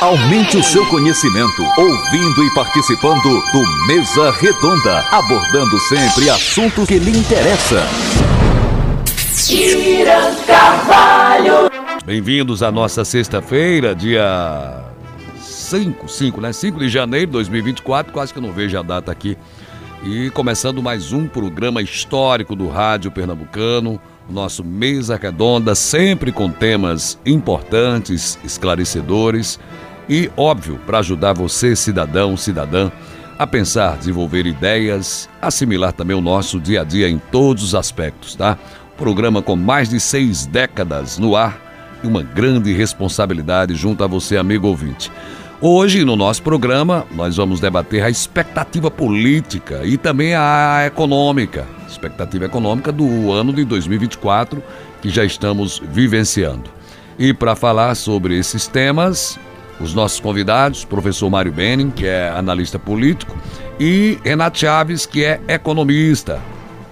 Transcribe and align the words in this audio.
Aumente 0.00 0.56
o 0.56 0.62
seu 0.62 0.86
conhecimento 0.86 1.60
ouvindo 1.76 2.44
e 2.44 2.54
participando 2.54 3.20
do 3.20 3.86
Mesa 3.88 4.30
Redonda, 4.30 5.00
abordando 5.10 5.76
sempre 5.80 6.30
assuntos 6.30 6.86
que 6.86 7.00
lhe 7.00 7.18
interessam. 7.18 7.82
Irã 9.50 10.36
Carvalho. 10.46 11.68
Bem-vindos 12.04 12.62
à 12.62 12.70
nossa 12.70 13.04
sexta-feira, 13.04 13.92
dia 13.92 14.84
5, 15.40 16.08
5, 16.08 16.40
né? 16.42 16.52
5 16.52 16.78
de 16.78 16.88
janeiro 16.88 17.26
de 17.26 17.32
2024, 17.32 18.12
quase 18.12 18.32
que 18.32 18.38
eu 18.38 18.42
não 18.42 18.52
vejo 18.52 18.78
a 18.78 18.82
data 18.82 19.10
aqui. 19.10 19.36
E 20.04 20.30
começando 20.30 20.80
mais 20.80 21.12
um 21.12 21.26
programa 21.26 21.82
histórico 21.82 22.54
do 22.54 22.68
Rádio 22.68 23.10
Pernambucano, 23.10 24.00
nosso 24.30 24.62
Mesa 24.62 25.18
Redonda, 25.20 25.74
sempre 25.74 26.30
com 26.30 26.48
temas 26.52 27.18
importantes, 27.26 28.38
esclarecedores 28.44 29.58
e, 30.08 30.30
óbvio, 30.36 30.80
para 30.86 30.98
ajudar 30.98 31.32
você, 31.32 31.76
cidadão, 31.76 32.36
cidadã, 32.36 32.90
a 33.38 33.46
pensar, 33.46 33.96
desenvolver 33.98 34.46
ideias, 34.46 35.28
assimilar 35.40 35.92
também 35.92 36.16
o 36.16 36.20
nosso 36.20 36.58
dia 36.58 36.80
a 36.80 36.84
dia 36.84 37.08
em 37.08 37.18
todos 37.18 37.62
os 37.62 37.74
aspectos, 37.74 38.34
tá? 38.34 38.58
Programa 38.96 39.42
com 39.42 39.54
mais 39.54 39.88
de 39.88 40.00
seis 40.00 40.44
décadas 40.44 41.18
no 41.18 41.36
ar 41.36 42.00
e 42.02 42.06
uma 42.06 42.22
grande 42.22 42.72
responsabilidade 42.72 43.74
junto 43.74 44.02
a 44.02 44.06
você, 44.06 44.36
amigo 44.36 44.66
ouvinte. 44.66 45.12
Hoje, 45.60 46.04
no 46.04 46.16
nosso 46.16 46.42
programa, 46.42 47.04
nós 47.12 47.36
vamos 47.36 47.60
debater 47.60 48.02
a 48.02 48.10
expectativa 48.10 48.90
política 48.90 49.82
e 49.84 49.96
também 49.96 50.34
a 50.34 50.84
econômica, 50.86 51.66
expectativa 51.88 52.44
econômica 52.44 52.92
do 52.92 53.32
ano 53.32 53.52
de 53.52 53.64
2024 53.64 54.62
que 55.02 55.10
já 55.10 55.24
estamos 55.24 55.82
vivenciando. 55.92 56.70
E 57.18 57.34
para 57.34 57.56
falar 57.56 57.96
sobre 57.96 58.38
esses 58.38 58.68
temas, 58.68 59.38
os 59.80 59.94
nossos 59.94 60.20
convidados, 60.20 60.84
professor 60.84 61.30
Mário 61.30 61.52
Benning, 61.52 61.90
que 61.90 62.06
é 62.06 62.30
analista 62.30 62.78
político, 62.78 63.36
e 63.78 64.18
Renato 64.24 64.58
Chaves, 64.58 65.06
que 65.06 65.24
é 65.24 65.40
economista. 65.48 66.40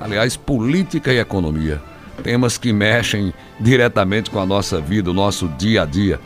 Aliás, 0.01 0.37
política 0.37 1.13
e 1.13 1.19
economia, 1.19 1.81
temas 2.23 2.57
que 2.57 2.73
mexem 2.73 3.33
diretamente 3.59 4.31
com 4.31 4.39
a 4.39 4.47
nossa 4.47 4.81
vida, 4.81 5.11
o 5.11 5.15
nosso 5.15 5.49
dia 5.59 5.83
a 5.83 5.85
dia 5.85 6.21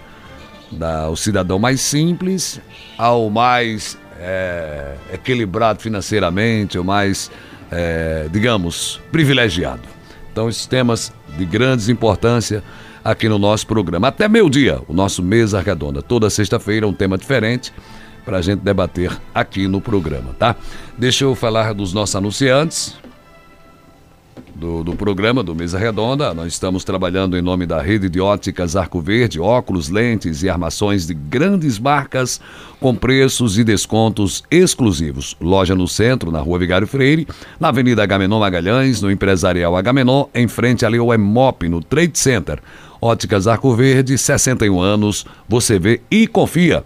da, 0.71 1.09
o 1.09 1.17
cidadão 1.17 1.59
mais 1.59 1.81
simples 1.81 2.61
ao 2.97 3.31
mais 3.31 3.99
é, 4.19 4.95
equilibrado 5.13 5.81
financeiramente, 5.81 6.79
o 6.79 6.85
mais, 6.85 7.31
é, 7.71 8.29
digamos, 8.31 9.01
privilegiado. 9.11 9.83
Então, 10.31 10.49
esses 10.49 10.67
temas 10.67 11.13
de 11.37 11.45
grandes 11.45 11.89
importância 11.89 12.63
aqui 13.05 13.29
no 13.29 13.39
nosso 13.39 13.67
programa. 13.67 14.09
Até 14.09 14.29
meio-dia, 14.29 14.81
o 14.89 14.93
nosso 14.93 15.23
Mesa 15.23 15.61
Redonda. 15.61 16.03
Toda 16.03 16.31
sexta-feira, 16.31 16.87
um 16.87 16.93
tema 16.93 17.17
diferente 17.17 17.73
para 18.25 18.39
a 18.39 18.43
gente 18.43 18.61
debater 18.61 19.11
aqui 19.35 19.67
no 19.67 19.81
programa, 19.81 20.35
tá? 20.39 20.55
Deixa 20.97 21.25
eu 21.25 21.35
falar 21.35 21.73
dos 21.73 21.93
nossos 21.93 22.15
anunciantes 22.15 22.99
do, 24.61 24.85
do, 24.85 24.95
programa 24.95 25.43
do 25.43 25.55
Mesa 25.55 25.79
Redonda. 25.79 26.35
Nós 26.35 26.53
estamos 26.53 26.85
trabalhando 26.85 27.37
em 27.37 27.41
nome 27.41 27.65
da 27.65 27.81
rede 27.81 28.11
de 28.11 28.21
óticas 28.21 28.77
Arco 28.77 29.01
Verde, 29.01 29.41
óculos, 29.41 29.89
lentes 29.89 30.43
e 30.43 30.51
armações 30.51 31.07
de 31.07 31.15
grandes 31.15 31.79
marcas 31.79 32.41
com 32.79 32.95
preços 32.95 33.59
e 33.59 33.65
descontos 33.65 34.45
exclusivos. 34.51 35.35
Loja 35.41 35.75
no 35.75 35.89
centro, 35.89 36.31
na 36.31 36.41
rua 36.41 36.59
Vigário 36.59 36.87
Freire, 36.87 37.27
na 37.59 37.69
Avenida 37.69 38.03
Agamenon 38.03 38.39
Magalhães, 38.39 39.01
no 39.01 39.11
Empresarial 39.11 39.75
Agamenon, 39.75 40.27
em 40.35 40.47
frente 40.47 40.85
ali 40.85 40.99
ao 40.99 41.13
EMOP, 41.13 41.69
no 41.69 41.83
Trade 41.83 42.19
Center. 42.19 42.61
Óticas 43.01 43.47
Arco 43.47 43.75
Verde, 43.75 44.19
61 44.19 44.81
anos, 44.81 45.25
você 45.49 45.79
vê 45.79 46.01
e 46.11 46.27
confia. 46.27 46.85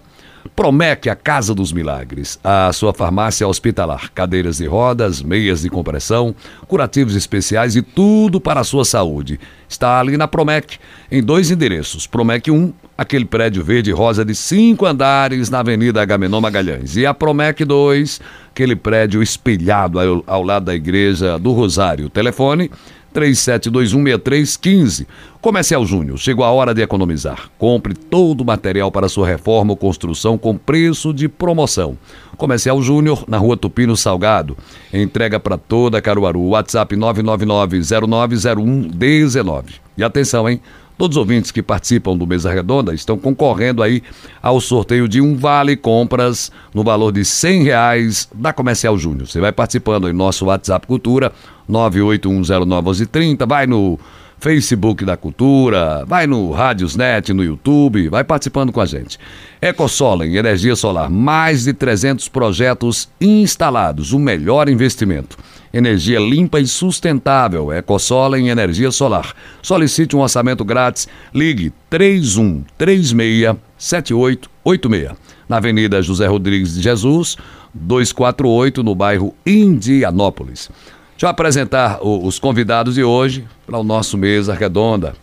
Promete 0.54 1.08
a 1.08 1.16
Casa 1.16 1.54
dos 1.54 1.72
Milagres, 1.72 2.38
a 2.44 2.70
sua 2.72 2.92
farmácia 2.92 3.48
hospitalar, 3.48 4.10
cadeiras 4.14 4.58
de 4.58 4.66
rodas, 4.66 5.22
meias 5.22 5.62
de 5.62 5.70
compressão, 5.70 6.34
curativos 6.68 7.16
especiais 7.16 7.74
e 7.74 7.82
tudo 7.82 8.40
para 8.40 8.60
a 8.60 8.64
sua 8.64 8.84
saúde. 8.84 9.40
Está 9.68 9.98
ali 9.98 10.16
na 10.16 10.28
Promec, 10.28 10.78
em 11.10 11.22
dois 11.22 11.50
endereços. 11.50 12.06
Promec 12.06 12.50
1, 12.50 12.72
aquele 12.96 13.24
prédio 13.24 13.64
verde 13.64 13.90
rosa 13.90 14.24
de 14.24 14.34
cinco 14.34 14.86
andares 14.86 15.50
na 15.50 15.60
Avenida 15.60 16.02
Agamenon 16.02 16.40
Magalhães. 16.40 16.96
E 16.96 17.06
a 17.06 17.14
Promec 17.14 17.64
2, 17.64 18.20
aquele 18.50 18.76
prédio 18.76 19.22
espelhado 19.22 19.98
ao, 19.98 20.22
ao 20.26 20.42
lado 20.42 20.66
da 20.66 20.74
Igreja 20.74 21.38
do 21.38 21.52
Rosário. 21.52 22.08
Telefone 22.10 22.70
37216315. 23.14 25.06
Comercial 25.40 25.86
Júnior, 25.86 26.18
chegou 26.18 26.44
a 26.44 26.50
hora 26.50 26.74
de 26.74 26.82
economizar. 26.82 27.48
Compre 27.56 27.94
todo 27.94 28.40
o 28.40 28.44
material 28.44 28.90
para 28.90 29.08
sua 29.08 29.24
reforma 29.26 29.72
ou 29.72 29.76
construção 29.76 30.36
com 30.36 30.56
preço 30.56 31.14
de 31.14 31.28
promoção. 31.28 31.96
Comercial 32.36 32.82
Júnior, 32.82 33.24
na 33.28 33.38
rua 33.38 33.56
Tupino 33.56 33.96
Salgado. 33.96 34.56
Entrega 34.92 35.38
para 35.38 35.56
toda 35.56 36.02
Caruaru. 36.02 36.48
WhatsApp 36.48 36.96
999-090119. 36.96 39.74
E 39.96 40.02
atenção, 40.02 40.48
hein? 40.48 40.60
Todos 40.96 41.16
os 41.16 41.20
ouvintes 41.20 41.50
que 41.50 41.60
participam 41.60 42.16
do 42.16 42.24
Mesa 42.24 42.52
Redonda 42.52 42.94
estão 42.94 43.18
concorrendo 43.18 43.82
aí 43.82 44.00
ao 44.40 44.60
sorteio 44.60 45.08
de 45.08 45.20
um 45.20 45.36
vale 45.36 45.76
compras 45.76 46.52
no 46.72 46.84
valor 46.84 47.10
de 47.10 47.24
cem 47.24 47.64
reais 47.64 48.28
da 48.32 48.52
Comercial 48.52 48.96
Júnior. 48.96 49.26
Você 49.26 49.40
vai 49.40 49.50
participando 49.50 50.08
em 50.08 50.12
nosso 50.12 50.46
WhatsApp 50.46 50.86
Cultura 50.86 51.32
981091130, 51.68 53.46
vai 53.46 53.66
no 53.66 53.98
Facebook 54.38 55.04
da 55.04 55.16
Cultura, 55.16 56.04
vai 56.06 56.26
no 56.26 56.50
Rádiosnet, 56.50 57.32
no 57.32 57.42
YouTube, 57.42 58.10
vai 58.10 58.22
participando 58.22 58.72
com 58.72 58.80
a 58.80 58.84
gente. 58.84 59.18
Ecosola 59.60 60.26
em 60.26 60.36
energia 60.36 60.76
solar, 60.76 61.08
mais 61.08 61.64
de 61.64 61.72
300 61.72 62.28
projetos 62.28 63.08
instalados, 63.18 64.12
o 64.12 64.18
melhor 64.18 64.68
investimento. 64.68 65.38
Energia 65.72 66.20
limpa 66.20 66.60
e 66.60 66.66
sustentável, 66.66 67.72
Ecosola 67.72 68.38
em 68.38 68.48
energia 68.48 68.90
solar. 68.90 69.34
Solicite 69.62 70.14
um 70.14 70.20
orçamento 70.20 70.64
grátis, 70.64 71.08
ligue 71.34 71.72
3136 71.88 73.56
7886. 73.78 75.12
Na 75.48 75.56
Avenida 75.56 76.02
José 76.02 76.26
Rodrigues 76.26 76.74
de 76.74 76.82
Jesus, 76.82 77.36
248, 77.72 78.82
no 78.82 78.94
bairro 78.94 79.34
Indianópolis. 79.46 80.70
Deixa 81.14 81.26
eu 81.26 81.30
apresentar 81.30 82.00
os 82.02 82.40
convidados 82.40 82.96
de 82.96 83.04
hoje 83.04 83.46
para 83.64 83.78
o 83.78 83.84
nosso 83.84 84.18
mesa 84.18 84.52
redonda. 84.52 85.14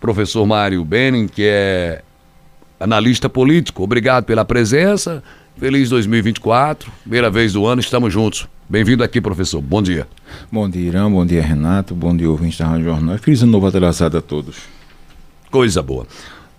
Professor 0.00 0.44
Mário 0.44 0.84
Benning, 0.84 1.28
que 1.28 1.44
é 1.44 2.02
analista 2.80 3.28
político. 3.28 3.84
Obrigado 3.84 4.24
pela 4.24 4.44
presença. 4.44 5.22
Feliz 5.56 5.88
2024. 5.88 6.90
Primeira 7.02 7.30
vez 7.30 7.52
do 7.52 7.64
ano, 7.64 7.80
estamos 7.80 8.12
juntos. 8.12 8.48
Bem-vindo 8.68 9.04
aqui, 9.04 9.20
professor. 9.20 9.62
Bom 9.62 9.80
dia. 9.80 10.08
Bom 10.50 10.68
dia, 10.68 10.88
Irã. 10.88 11.08
Bom 11.08 11.24
dia, 11.24 11.42
Renato. 11.42 11.94
Bom 11.94 12.14
dia, 12.16 12.28
ouvinte 12.28 12.58
da 12.58 12.66
Rádio 12.66 12.86
Jornal. 12.86 13.16
Feliz 13.18 13.40
ano 13.40 13.52
novo 13.52 13.68
atrasado 13.68 14.18
a 14.18 14.20
todos. 14.20 14.56
Coisa 15.48 15.80
boa. 15.80 16.08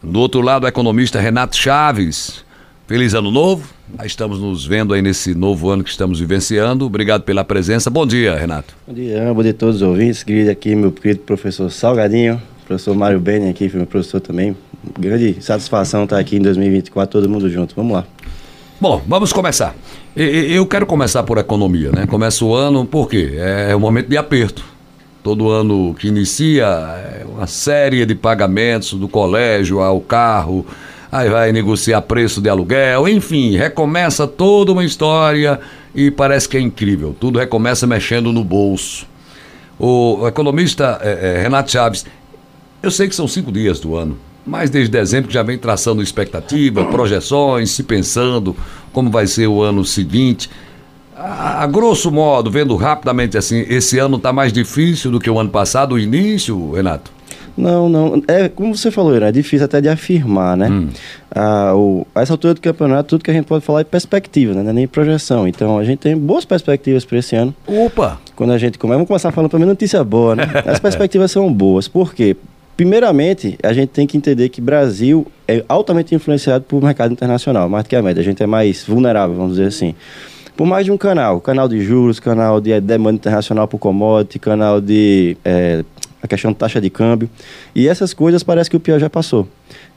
Do 0.02 0.18
outro 0.18 0.40
lado, 0.40 0.64
o 0.64 0.68
economista 0.68 1.20
Renato 1.20 1.58
Chaves. 1.58 2.46
Feliz 2.88 3.14
ano 3.14 3.30
novo. 3.30 3.68
Estamos 4.06 4.40
nos 4.40 4.66
vendo 4.66 4.94
aí 4.94 5.02
nesse 5.02 5.36
novo 5.36 5.70
ano 5.70 5.84
que 5.84 5.90
estamos 5.90 6.22
vivenciando. 6.22 6.86
Obrigado 6.86 7.24
pela 7.24 7.44
presença. 7.44 7.90
Bom 7.90 8.08
dia, 8.08 8.34
Renato. 8.34 8.74
Bom 8.88 8.94
dia, 8.94 9.34
bom 9.34 9.42
dia 9.42 9.52
a 9.52 9.54
todos 9.54 9.76
os 9.78 9.82
ouvintes. 9.82 10.24
Querido 10.24 10.50
aqui, 10.50 10.74
meu 10.74 10.90
querido 10.90 11.20
professor 11.20 11.70
Salgadinho, 11.70 12.42
professor 12.66 12.96
Mário 12.96 13.20
Beni 13.20 13.50
aqui, 13.50 13.70
meu 13.74 13.86
professor 13.86 14.22
também. 14.22 14.56
Grande 14.98 15.36
satisfação 15.42 16.06
estar 16.06 16.18
aqui 16.18 16.38
em 16.38 16.42
2024, 16.42 17.20
todo 17.20 17.30
mundo 17.30 17.50
junto. 17.50 17.76
Vamos 17.76 17.92
lá. 17.92 18.06
Bom, 18.80 19.04
vamos 19.06 19.34
começar. 19.34 19.76
Eu 20.16 20.66
quero 20.66 20.86
começar 20.86 21.24
por 21.24 21.38
economia, 21.40 21.92
né? 21.92 22.08
Começa 22.08 22.46
o 22.46 22.56
ano, 22.56 22.86
por 22.86 23.10
quê? 23.10 23.34
É 23.36 23.76
um 23.76 23.82
momento 23.82 24.08
de 24.08 24.16
aperto. 24.16 24.64
Todo 25.22 25.50
ano 25.50 25.94
que 25.94 26.08
inicia, 26.08 26.66
é 26.66 27.26
uma 27.28 27.48
série 27.48 28.06
de 28.06 28.16
pagamentos 28.16 28.94
do 28.94 29.10
colégio 29.10 29.82
ao 29.82 30.00
carro, 30.00 30.66
aí 31.12 31.30
vai 31.30 31.52
negociar 31.52 32.02
preço 32.02 32.42
de 32.42 32.50
aluguel, 32.50 33.08
enfim, 33.08 33.56
recomeça 33.56 34.28
toda 34.28 34.72
uma 34.72 34.84
história 34.84 35.60
e 35.96 36.12
parece 36.12 36.48
que 36.48 36.58
é 36.58 36.60
incrível. 36.60 37.16
Tudo 37.20 37.40
recomeça 37.40 37.88
mexendo 37.88 38.32
no 38.32 38.44
bolso. 38.44 39.08
O 39.80 40.28
economista 40.28 41.00
é, 41.02 41.38
é, 41.38 41.42
Renato 41.42 41.72
Chaves, 41.72 42.06
eu 42.82 42.92
sei 42.92 43.08
que 43.08 43.16
são 43.16 43.28
cinco 43.28 43.52
dias 43.52 43.80
do 43.80 43.96
ano, 43.96 44.18
mas 44.46 44.70
desde 44.70 44.92
dezembro 44.92 45.32
já 45.32 45.44
vem 45.44 45.58
traçando 45.58 46.02
expectativa, 46.02 46.86
projeções, 46.86 47.72
se 47.72 47.84
pensando 47.84 48.56
como 48.92 49.10
vai 49.10 49.28
ser 49.28 49.48
o 49.48 49.62
ano 49.62 49.86
seguinte. 49.86 50.50
A, 51.16 51.64
a 51.64 51.68
grosso 51.68 52.12
modo, 52.12 52.50
vendo 52.50 52.76
rapidamente 52.76 53.38
assim, 53.38 53.66
esse 53.70 54.00
ano 54.00 54.18
está 54.18 54.34
mais 54.34 54.52
difícil 54.52 55.12
do 55.12 55.20
que 55.20 55.30
o 55.30 55.40
ano 55.40 55.50
passado, 55.50 55.96
o 55.96 56.00
início, 56.00 56.72
Renato? 56.72 57.17
Não, 57.58 57.90
não. 57.90 58.22
É 58.28 58.48
como 58.48 58.76
você 58.76 58.92
falou, 58.92 59.16
é 59.16 59.32
difícil 59.32 59.66
até 59.66 59.82
de 59.82 59.90
afirmar, 59.90 60.56
né? 60.56 60.70
Hum. 60.70 60.90
Ah, 61.34 61.74
o, 61.76 62.06
a 62.14 62.22
essa 62.22 62.34
altura 62.34 62.54
do 62.54 62.62
campeonato, 62.62 63.10
tudo 63.10 63.24
que 63.24 63.32
a 63.32 63.34
gente 63.34 63.46
pode 63.46 63.66
falar 63.66 63.82
é 63.82 63.84
perspectiva, 63.84 64.54
né? 64.54 64.62
Não 64.62 64.70
é 64.70 64.74
nem 64.74 64.88
projeção. 64.88 65.48
Então 65.48 65.80
a 65.80 65.84
gente 65.84 66.00
tem 66.00 66.16
boas 66.16 66.46
perspectivas 66.46 67.04
para 67.04 67.18
esse 67.18 67.36
ano. 67.36 67.54
Opa! 67.66 68.20
Quando 68.36 68.54
a 68.54 68.58
gente 68.58 68.78
começa, 68.78 68.98
vamos 68.98 69.08
começar 69.08 69.32
falando 69.32 69.50
para 69.50 69.60
mim 69.60 69.66
notícia 69.66 70.04
boa, 70.04 70.36
né? 70.36 70.44
As 70.66 70.80
perspectivas 70.80 71.32
são 71.32 71.52
boas. 71.52 71.88
Por 71.88 72.14
quê? 72.14 72.38
Primeiramente, 72.78 73.58
a 73.64 73.74
gente 73.74 73.90
tem 73.90 74.06
que 74.06 74.16
entender 74.16 74.50
que 74.50 74.62
Brasil 74.62 75.26
é 75.48 75.66
altamente 75.68 76.14
influenciado 76.14 76.64
por 76.64 76.80
mercado 76.84 77.12
internacional, 77.12 77.68
mais 77.68 77.84
do 77.84 77.90
que 77.90 77.96
a 77.96 78.04
média. 78.04 78.22
A 78.22 78.24
gente 78.24 78.44
é 78.44 78.46
mais 78.46 78.84
vulnerável, 78.84 79.36
vamos 79.36 79.54
dizer 79.54 79.70
assim. 79.70 79.96
Por 80.56 80.68
mais 80.68 80.86
de 80.86 80.92
um 80.92 80.98
canal, 80.98 81.42
canal 81.42 81.68
de 81.68 81.82
juros, 81.82 82.20
canal 82.20 82.62
de 82.62 82.80
demanda 82.80 83.16
internacional 83.16 83.68
por 83.68 83.80
commodity, 83.80 84.38
canal 84.38 84.80
de 84.80 85.38
é, 85.44 85.84
a 86.22 86.28
questão 86.28 86.52
de 86.52 86.58
taxa 86.58 86.82
de 86.82 86.90
câmbio. 86.90 87.30
E 87.76 87.88
essas 87.88 88.14
coisas 88.14 88.44
parece 88.44 88.70
que 88.70 88.76
o 88.76 88.80
pior 88.80 89.00
já 89.00 89.10
passou. 89.10 89.48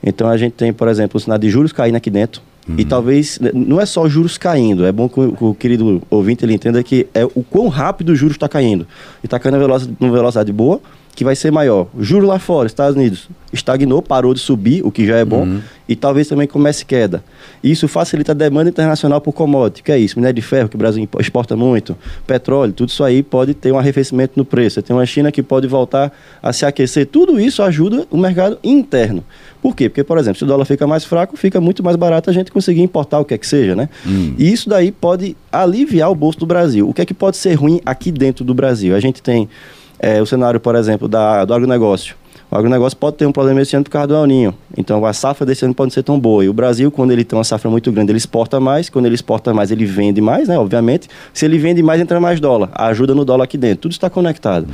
Então 0.03 0.27
a 0.27 0.37
gente 0.37 0.53
tem, 0.53 0.71
por 0.71 0.87
exemplo, 0.87 1.17
o 1.17 1.19
sinal 1.19 1.37
de 1.37 1.49
juros 1.49 1.71
caindo 1.71 1.95
aqui 1.95 2.09
dentro. 2.09 2.41
Uhum. 2.67 2.75
E 2.77 2.85
talvez, 2.85 3.39
não 3.53 3.81
é 3.81 3.85
só 3.85 4.07
juros 4.07 4.37
caindo, 4.37 4.85
é 4.85 4.91
bom 4.91 5.09
que 5.09 5.19
o, 5.19 5.35
que 5.35 5.43
o 5.43 5.53
querido 5.55 6.01
ouvinte 6.09 6.45
ele 6.45 6.53
entenda 6.53 6.83
que 6.83 7.07
é 7.13 7.25
o 7.25 7.43
quão 7.43 7.67
rápido 7.67 8.09
o 8.09 8.15
juros 8.15 8.35
está 8.35 8.47
caindo. 8.47 8.85
E 9.23 9.25
está 9.25 9.39
caindo 9.39 9.57
numa 9.99 10.11
velocidade 10.11 10.51
boa, 10.51 10.79
que 11.13 11.23
vai 11.23 11.35
ser 11.35 11.51
maior. 11.51 11.87
Juro 11.99 12.25
lá 12.25 12.39
fora, 12.39 12.67
Estados 12.67 12.95
Unidos, 12.95 13.29
estagnou, 13.51 14.01
parou 14.01 14.33
de 14.33 14.39
subir, 14.39 14.85
o 14.85 14.91
que 14.91 15.05
já 15.05 15.17
é 15.17 15.25
bom, 15.25 15.43
uhum. 15.43 15.61
e 15.87 15.95
talvez 15.95 16.27
também 16.27 16.47
comece 16.47 16.85
queda. 16.85 17.23
Isso 17.63 17.87
facilita 17.87 18.31
a 18.31 18.35
demanda 18.35 18.69
internacional 18.69 19.19
por 19.19 19.33
commodity, 19.33 19.83
que 19.83 19.91
é 19.91 19.97
isso, 19.97 20.17
minério 20.17 20.35
de 20.35 20.41
ferro, 20.41 20.69
que 20.69 20.75
o 20.75 20.77
Brasil 20.77 21.07
exporta 21.19 21.55
muito, 21.55 21.95
petróleo, 22.25 22.73
tudo 22.73 22.89
isso 22.89 23.03
aí 23.03 23.21
pode 23.21 23.53
ter 23.53 23.71
um 23.71 23.77
arrefecimento 23.77 24.33
no 24.35 24.45
preço. 24.45 24.75
Você 24.75 24.81
tem 24.81 24.95
uma 24.95 25.05
China 25.05 25.31
que 25.31 25.43
pode 25.43 25.67
voltar 25.67 26.11
a 26.41 26.53
se 26.53 26.65
aquecer. 26.65 27.05
Tudo 27.05 27.39
isso 27.39 27.61
ajuda 27.61 28.07
o 28.09 28.17
mercado 28.17 28.57
interno. 28.63 29.23
Por 29.61 29.75
quê? 29.75 29.89
Porque, 29.89 30.03
por 30.03 30.17
exemplo, 30.17 30.39
se 30.39 30.43
o 30.43 30.47
dólar 30.47 30.65
fica 30.65 30.87
mais 30.87 31.03
fraco, 31.03 31.37
fica 31.37 31.61
muito 31.61 31.83
mais 31.83 31.95
barato 31.95 32.29
a 32.29 32.33
gente 32.33 32.51
conseguir 32.51 32.81
importar 32.81 33.19
o 33.19 33.25
que 33.25 33.33
é 33.33 33.37
que 33.37 33.45
seja, 33.45 33.75
né? 33.75 33.89
Hum. 34.07 34.33
E 34.37 34.51
isso 34.51 34.67
daí 34.67 34.91
pode 34.91 35.35
aliviar 35.51 36.09
o 36.09 36.15
bolso 36.15 36.39
do 36.39 36.45
Brasil. 36.47 36.89
O 36.89 36.93
que 36.93 37.01
é 37.01 37.05
que 37.05 37.13
pode 37.13 37.37
ser 37.37 37.53
ruim 37.53 37.79
aqui 37.85 38.11
dentro 38.11 38.43
do 38.43 38.55
Brasil? 38.55 38.95
A 38.95 38.99
gente 38.99 39.21
tem 39.21 39.47
é, 40.01 40.19
o 40.19 40.25
cenário, 40.25 40.59
por 40.59 40.75
exemplo, 40.75 41.07
da, 41.07 41.45
do 41.45 41.53
agronegócio. 41.53 42.15
O 42.51 42.57
agronegócio 42.57 42.97
pode 42.97 43.15
ter 43.15 43.25
um 43.25 43.31
problema 43.31 43.61
esse 43.61 43.73
ano 43.77 43.85
por 43.85 43.91
causa 43.91 44.07
do 44.07 44.13
El 44.13 44.25
Ninho. 44.25 44.53
Então 44.77 45.05
a 45.05 45.13
safra 45.13 45.45
desse 45.45 45.63
ano 45.63 45.73
pode 45.73 45.93
ser 45.93 46.03
tão 46.03 46.19
boa. 46.19 46.43
E 46.43 46.49
o 46.49 46.53
Brasil, 46.53 46.91
quando 46.91 47.11
ele 47.11 47.23
tem 47.23 47.37
uma 47.37 47.45
safra 47.45 47.71
muito 47.71 47.89
grande, 47.93 48.11
ele 48.11 48.17
exporta 48.17 48.59
mais. 48.59 48.89
Quando 48.89 49.05
ele 49.05 49.15
exporta 49.15 49.53
mais, 49.53 49.71
ele 49.71 49.85
vende 49.85 50.19
mais, 50.19 50.49
né? 50.49 50.59
Obviamente. 50.59 51.07
Se 51.33 51.45
ele 51.45 51.57
vende 51.57 51.81
mais, 51.81 52.01
entra 52.01 52.19
mais 52.19 52.41
dólar. 52.41 52.69
Ajuda 52.73 53.15
no 53.15 53.23
dólar 53.23 53.45
aqui 53.45 53.57
dentro. 53.57 53.83
Tudo 53.83 53.93
está 53.93 54.09
conectado. 54.09 54.67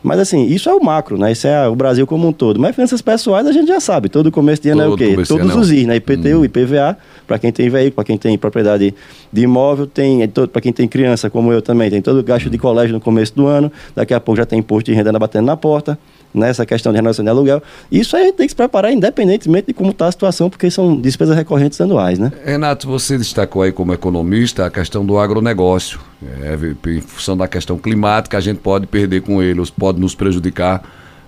Mas 0.00 0.20
assim, 0.20 0.46
isso 0.46 0.68
é 0.68 0.74
o 0.74 0.84
macro, 0.84 1.18
né? 1.18 1.32
Isso 1.32 1.48
é 1.48 1.66
o 1.66 1.74
Brasil 1.74 2.06
como 2.06 2.28
um 2.28 2.32
todo. 2.32 2.60
Mas 2.60 2.76
finanças 2.76 3.02
pessoais 3.02 3.48
a 3.48 3.52
gente 3.52 3.66
já 3.66 3.80
sabe. 3.80 4.08
Todo 4.08 4.30
começo 4.30 4.62
de 4.62 4.68
ano 4.68 4.82
é 4.82 4.86
o 4.86 4.96
quê? 4.96 5.16
Todos 5.26 5.56
os 5.56 5.72
IS, 5.72 5.86
né? 5.88 5.96
IPTU, 5.96 6.38
hum. 6.38 6.44
IPVA, 6.44 6.96
para 7.26 7.40
quem 7.40 7.50
tem 7.50 7.68
veículo, 7.68 7.96
para 7.96 8.04
quem 8.04 8.16
tem 8.16 8.38
propriedade 8.38 8.94
de 9.32 9.42
imóvel, 9.42 9.88
tem 9.88 10.22
é 10.22 10.28
para 10.28 10.60
quem 10.60 10.72
tem 10.72 10.86
criança, 10.86 11.28
como 11.28 11.52
eu 11.52 11.60
também, 11.60 11.90
tem 11.90 12.00
todo 12.00 12.20
o 12.20 12.22
gasto 12.22 12.48
de 12.48 12.58
colégio 12.58 12.94
no 12.94 13.00
começo 13.00 13.34
do 13.34 13.48
ano. 13.48 13.72
Daqui 13.92 14.14
a 14.14 14.20
pouco 14.20 14.36
já 14.36 14.46
tem 14.46 14.60
imposto 14.60 14.88
de 14.88 14.96
renda 14.96 15.18
batendo 15.18 15.46
na 15.46 15.56
porta 15.56 15.98
nessa 16.34 16.66
questão 16.66 16.92
de 16.92 16.96
renovação 16.96 17.24
de 17.24 17.30
aluguel. 17.30 17.62
Isso 17.90 18.16
a 18.16 18.20
gente 18.20 18.34
tem 18.34 18.46
que 18.46 18.50
se 18.50 18.56
preparar 18.56 18.92
independentemente 18.92 19.68
de 19.68 19.72
como 19.72 19.90
está 19.90 20.06
a 20.06 20.12
situação, 20.12 20.50
porque 20.50 20.70
são 20.70 21.00
despesas 21.00 21.36
recorrentes 21.36 21.80
anuais, 21.80 22.18
né? 22.18 22.32
Renato, 22.44 22.88
você 22.88 23.16
destacou 23.16 23.62
aí 23.62 23.70
como 23.70 23.92
economista 23.94 24.66
a 24.66 24.70
questão 24.70 25.06
do 25.06 25.18
agronegócio. 25.18 26.00
É, 26.42 26.90
em 26.90 27.00
função 27.00 27.36
da 27.36 27.46
questão 27.46 27.78
climática, 27.78 28.36
a 28.36 28.40
gente 28.40 28.58
pode 28.58 28.86
perder 28.86 29.22
com 29.22 29.42
ele, 29.42 29.62
pode 29.78 30.00
nos 30.00 30.14
prejudicar 30.14 30.82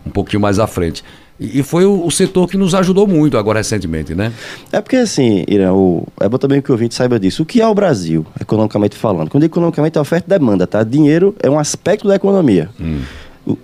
um 0.04 0.10
pouquinho 0.10 0.40
mais 0.40 0.58
à 0.58 0.66
frente. 0.66 1.04
E 1.38 1.62
foi 1.62 1.84
o, 1.84 2.06
o, 2.06 2.10
setor 2.10 2.48
que 2.48 2.56
nos 2.56 2.74
ajudou 2.74 3.06
muito 3.06 3.36
agora 3.36 3.58
recentemente, 3.58 4.14
né? 4.14 4.32
É 4.72 4.80
porque 4.80 4.96
assim, 4.96 5.44
Irã, 5.46 5.74
o, 5.74 6.06
é 6.18 6.26
bom 6.28 6.38
também 6.38 6.62
que 6.62 6.70
o 6.70 6.72
ouvinte 6.72 6.94
saiba 6.94 7.20
disso. 7.20 7.42
O 7.42 7.46
que 7.46 7.60
é 7.60 7.68
o 7.68 7.74
Brasil, 7.74 8.24
economicamente 8.40 8.96
falando? 8.96 9.28
Quando 9.28 9.44
economicamente 9.44 9.98
é 9.98 10.00
oferta 10.00 10.34
e 10.34 10.38
demanda, 10.38 10.66
tá? 10.66 10.82
Dinheiro 10.82 11.36
é 11.42 11.50
um 11.50 11.58
aspecto 11.58 12.08
da 12.08 12.14
economia. 12.14 12.70
Hum. 12.80 13.00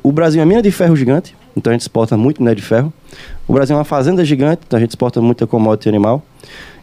O, 0.03 0.13
Brasil 0.13 0.41
é 0.41 0.45
mina 0.45 0.63
de 0.63 0.71
ferro 0.71 0.95
gigante, 0.95 1.35
então 1.57 1.73
a 1.73 1.75
gente 1.75 1.81
exporta 1.81 2.17
muito 2.17 2.41
minério 2.41 2.61
de 2.61 2.67
ferro. 2.67 2.93
O 3.49 3.53
Brasil 3.53 3.75
é 3.75 3.79
uma 3.79 3.85
fazenda 3.85 4.25
gigante, 4.25 4.63
então 4.67 4.77
a 4.77 4.81
gente 4.81 4.91
exporta 4.91 5.21
muita 5.21 5.47
commodity 5.47 5.89
animal. 5.89 6.23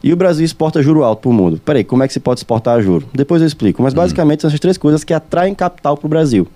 E 0.04 0.12
o 0.12 0.16
Brasil 0.18 0.46
exporta 0.46 0.81
juro 0.81 1.04
alto 1.04 1.22
para 1.22 1.30
o 1.30 1.34
mundo. 1.34 1.62
Peraí, 1.63 1.84
como 1.84 2.04
é 2.04 2.07
que 2.07 2.13
se 2.13 2.19
pode 2.19 2.42
exportar 2.42 2.81
juro? 2.81 3.07
Depois 3.13 3.42
eu 3.42 3.48
explico. 3.48 3.81
Mas 3.81 3.94
hum. 3.94 3.98
basicamente 3.98 4.42
são 4.42 4.50
essas 4.50 4.60
três 4.60 4.78
coisas 4.78 5.04
que 5.04 5.13
atraem 5.13 5.56
capital 5.56 5.96
para 5.96 6.06
o 6.06 6.10
Brasil. 6.10 6.48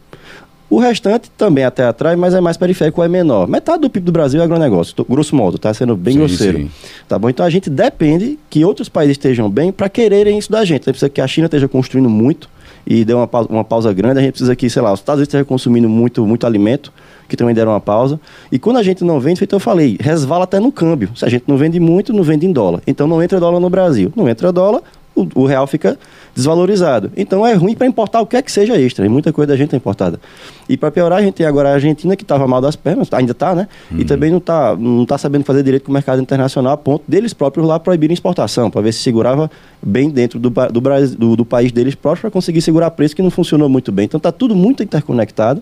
O 0.69 0.79
restante 0.79 1.29
também 1.37 1.63
até 1.63 1.85
atrai, 1.85 2.15
mas 2.15 2.33
é 2.33 2.41
mais 2.41 2.57
periférico, 2.57 3.03
é 3.03 3.07
menor. 3.07 3.47
Metade 3.47 3.81
do 3.81 3.89
PIB 3.89 4.07
do 4.07 4.11
Brasil 4.11 4.41
é 4.41 4.43
agronegócio, 4.43 4.95
tô, 4.95 5.03
grosso 5.03 5.35
modo, 5.35 5.59
tá 5.59 5.71
sendo 5.73 5.95
bem 5.95 6.13
sim, 6.13 6.19
grosseiro. 6.19 6.57
Sim. 6.57 6.71
Tá 7.07 7.19
bom? 7.19 7.29
Então 7.29 7.45
a 7.45 7.49
gente 7.49 7.69
depende 7.69 8.39
que 8.49 8.65
outros 8.65 8.89
países 8.89 9.11
estejam 9.11 9.49
bem 9.49 9.71
para 9.71 9.87
quererem 9.87 10.37
isso 10.37 10.51
da 10.51 10.65
gente. 10.65 10.73
Gente 10.73 10.85
precisa 10.85 11.09
que 11.09 11.21
a 11.21 11.27
China 11.27 11.45
esteja 11.45 11.67
construindo 11.67 12.09
muito 12.09 12.49
e 12.85 13.05
deu 13.05 13.17
uma, 13.17 13.27
pausa, 13.27 13.49
uma 13.49 13.63
pausa 13.63 13.93
grande. 13.93 14.19
A 14.19 14.21
gente 14.21 14.33
precisa 14.33 14.55
que, 14.55 14.69
sei 14.69 14.81
lá, 14.81 14.91
os 14.91 14.99
Estados 14.99 15.19
Unidos 15.19 15.29
estejam 15.29 15.45
consumindo 15.45 15.89
muito, 15.89 16.25
muito 16.25 16.45
alimento, 16.45 16.91
que 17.27 17.37
também 17.37 17.55
deram 17.55 17.71
uma 17.71 17.81
pausa. 17.81 18.19
E 18.51 18.59
quando 18.59 18.77
a 18.77 18.83
gente 18.83 19.03
não 19.03 19.19
vende, 19.19 19.39
feito 19.39 19.55
eu 19.55 19.59
falei, 19.59 19.97
resvala 19.99 20.43
até 20.43 20.59
no 20.59 20.71
câmbio. 20.71 21.09
Se 21.15 21.25
a 21.25 21.29
gente 21.29 21.45
não 21.47 21.57
vende 21.57 21.79
muito, 21.79 22.13
não 22.13 22.23
vende 22.23 22.45
em 22.45 22.51
dólar. 22.51 22.81
Então 22.85 23.07
não 23.07 23.21
entra 23.23 23.39
dólar 23.39 23.59
no 23.59 23.69
Brasil. 23.69 24.11
Não 24.15 24.27
entra 24.27 24.51
dólar, 24.51 24.81
o, 25.15 25.27
o 25.35 25.45
real 25.45 25.67
fica 25.67 25.97
desvalorizado. 26.35 27.11
Então 27.15 27.45
é 27.45 27.53
ruim 27.53 27.75
para 27.75 27.85
importar 27.87 28.21
o 28.21 28.25
que 28.25 28.35
é 28.35 28.41
que 28.41 28.51
seja 28.51 28.79
extra. 28.79 29.05
E 29.05 29.09
muita 29.09 29.31
coisa 29.31 29.47
da 29.47 29.57
gente 29.57 29.73
é 29.73 29.77
importada. 29.77 30.19
E 30.67 30.75
para 30.75 30.91
piorar, 30.91 31.19
a 31.19 31.21
gente 31.21 31.35
tem 31.35 31.45
agora 31.45 31.69
a 31.69 31.73
Argentina 31.73 32.15
que 32.15 32.23
estava 32.23 32.47
mal 32.47 32.61
das 32.61 32.75
pernas, 32.75 33.07
ainda 33.11 33.31
está, 33.31 33.53
né? 33.53 33.67
Uhum. 33.91 33.99
E 33.99 34.05
também 34.05 34.31
não 34.31 34.37
está 34.39 34.75
não 34.75 35.05
tá 35.05 35.17
sabendo 35.17 35.43
fazer 35.43 35.63
direito 35.63 35.83
com 35.83 35.91
o 35.91 35.93
mercado 35.93 36.21
internacional 36.21 36.73
a 36.73 36.77
ponto 36.77 37.03
deles 37.07 37.33
próprios 37.33 37.67
lá 37.67 37.79
proibirem 37.79 38.13
exportação, 38.13 38.71
para 38.71 38.81
ver 38.81 38.93
se 38.93 38.99
segurava 38.99 39.49
bem 39.81 40.09
dentro 40.09 40.39
do, 40.39 40.49
do, 40.49 40.81
do, 41.17 41.35
do 41.35 41.45
país 41.45 41.71
deles 41.71 41.95
próprios 41.95 42.21
para 42.21 42.31
conseguir 42.31 42.61
segurar 42.61 42.91
preço 42.91 43.15
que 43.15 43.21
não 43.21 43.31
funcionou 43.31 43.69
muito 43.69 43.91
bem. 43.91 44.05
Então 44.05 44.17
está 44.17 44.31
tudo 44.31 44.55
muito 44.55 44.81
interconectado, 44.81 45.61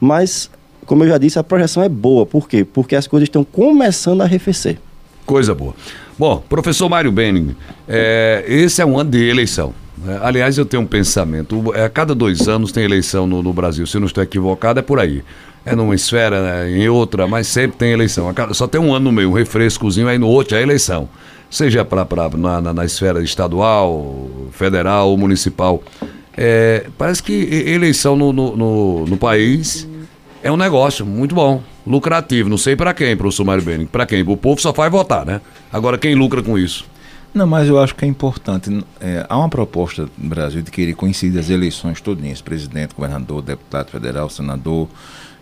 mas 0.00 0.50
como 0.86 1.04
eu 1.04 1.08
já 1.08 1.18
disse, 1.18 1.38
a 1.38 1.44
projeção 1.44 1.82
é 1.82 1.88
boa. 1.88 2.24
Por 2.24 2.48
quê? 2.48 2.64
Porque 2.64 2.96
as 2.96 3.06
coisas 3.06 3.26
estão 3.26 3.44
começando 3.44 4.22
a 4.22 4.24
arrefecer. 4.24 4.78
Coisa 5.28 5.54
boa. 5.54 5.74
Bom, 6.18 6.42
professor 6.48 6.88
Mário 6.88 7.12
Benning, 7.12 7.54
é, 7.86 8.42
esse 8.48 8.80
é 8.80 8.86
um 8.86 8.98
ano 8.98 9.10
de 9.10 9.28
eleição. 9.28 9.74
Né? 9.98 10.18
Aliás, 10.22 10.56
eu 10.56 10.64
tenho 10.64 10.82
um 10.82 10.86
pensamento. 10.86 11.70
É, 11.74 11.84
a 11.84 11.90
cada 11.90 12.14
dois 12.14 12.48
anos 12.48 12.72
tem 12.72 12.82
eleição 12.82 13.26
no, 13.26 13.42
no, 13.42 13.52
Brasil. 13.52 13.86
Se 13.86 13.98
eu 13.98 14.00
não 14.00 14.06
estou 14.06 14.24
equivocado, 14.24 14.78
é 14.78 14.82
por 14.82 14.98
aí. 14.98 15.22
É 15.66 15.76
numa 15.76 15.94
esfera, 15.94 16.40
né, 16.40 16.70
em 16.70 16.88
outra, 16.88 17.26
mas 17.26 17.46
sempre 17.46 17.76
tem 17.76 17.92
eleição. 17.92 18.32
Só 18.54 18.66
tem 18.66 18.80
um 18.80 18.94
ano 18.94 19.04
no 19.04 19.12
meio, 19.12 19.28
um 19.28 19.34
refrescozinho, 19.34 20.08
aí 20.08 20.16
no 20.16 20.28
outro 20.28 20.56
é 20.56 20.62
eleição. 20.62 21.10
Seja 21.50 21.84
pra, 21.84 22.06
pra, 22.06 22.30
na, 22.30 22.62
na, 22.62 22.72
na 22.72 22.84
esfera 22.86 23.22
estadual, 23.22 24.30
federal 24.52 25.10
ou 25.10 25.18
municipal. 25.18 25.82
É, 26.34 26.86
parece 26.96 27.22
que 27.22 27.34
eleição 27.66 28.16
no, 28.16 28.32
no, 28.32 28.56
no, 28.56 29.04
no 29.04 29.16
país 29.18 29.86
é 30.42 30.50
um 30.50 30.56
negócio 30.56 31.04
muito 31.04 31.34
bom, 31.34 31.62
lucrativo. 31.88 32.48
Não 32.48 32.58
sei 32.58 32.76
para 32.76 32.92
quem, 32.94 33.16
professor 33.16 33.44
Mário 33.44 33.64
Beni. 33.64 33.86
Para 33.86 34.06
quem? 34.06 34.22
O 34.22 34.36
povo 34.36 34.60
só 34.60 34.72
faz 34.72 34.92
votar, 34.92 35.24
né? 35.24 35.40
Agora, 35.72 35.98
quem 35.98 36.14
lucra 36.14 36.42
com 36.42 36.58
isso? 36.58 36.84
Não, 37.34 37.46
mas 37.46 37.68
eu 37.68 37.78
acho 37.78 37.94
que 37.94 38.04
é 38.04 38.08
importante. 38.08 38.84
É, 39.00 39.24
há 39.28 39.38
uma 39.38 39.48
proposta 39.48 40.08
no 40.16 40.28
Brasil 40.28 40.62
de 40.62 40.70
querer 40.70 40.94
coincidir 40.94 41.38
as 41.38 41.50
eleições 41.50 42.00
todinhas: 42.00 42.40
presidente, 42.40 42.94
governador, 42.94 43.42
deputado 43.42 43.90
federal, 43.90 44.28
senador 44.28 44.88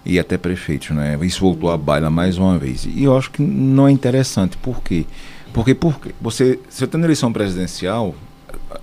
e 0.04 0.18
até 0.18 0.38
prefeito, 0.38 0.94
né? 0.94 1.18
Isso 1.22 1.40
voltou 1.40 1.70
à 1.70 1.76
baila 1.76 2.10
mais 2.10 2.38
uma 2.38 2.58
vez. 2.58 2.84
E 2.84 3.04
eu 3.04 3.16
acho 3.16 3.30
que 3.30 3.42
não 3.42 3.88
é 3.88 3.90
interessante. 3.90 4.56
Por 4.56 4.80
quê? 4.82 5.04
Porque, 5.52 5.74
porque 5.74 6.14
você, 6.20 6.60
se 6.68 6.78
você 6.78 6.86
tem 6.86 7.02
eleição 7.02 7.32
presidencial, 7.32 8.14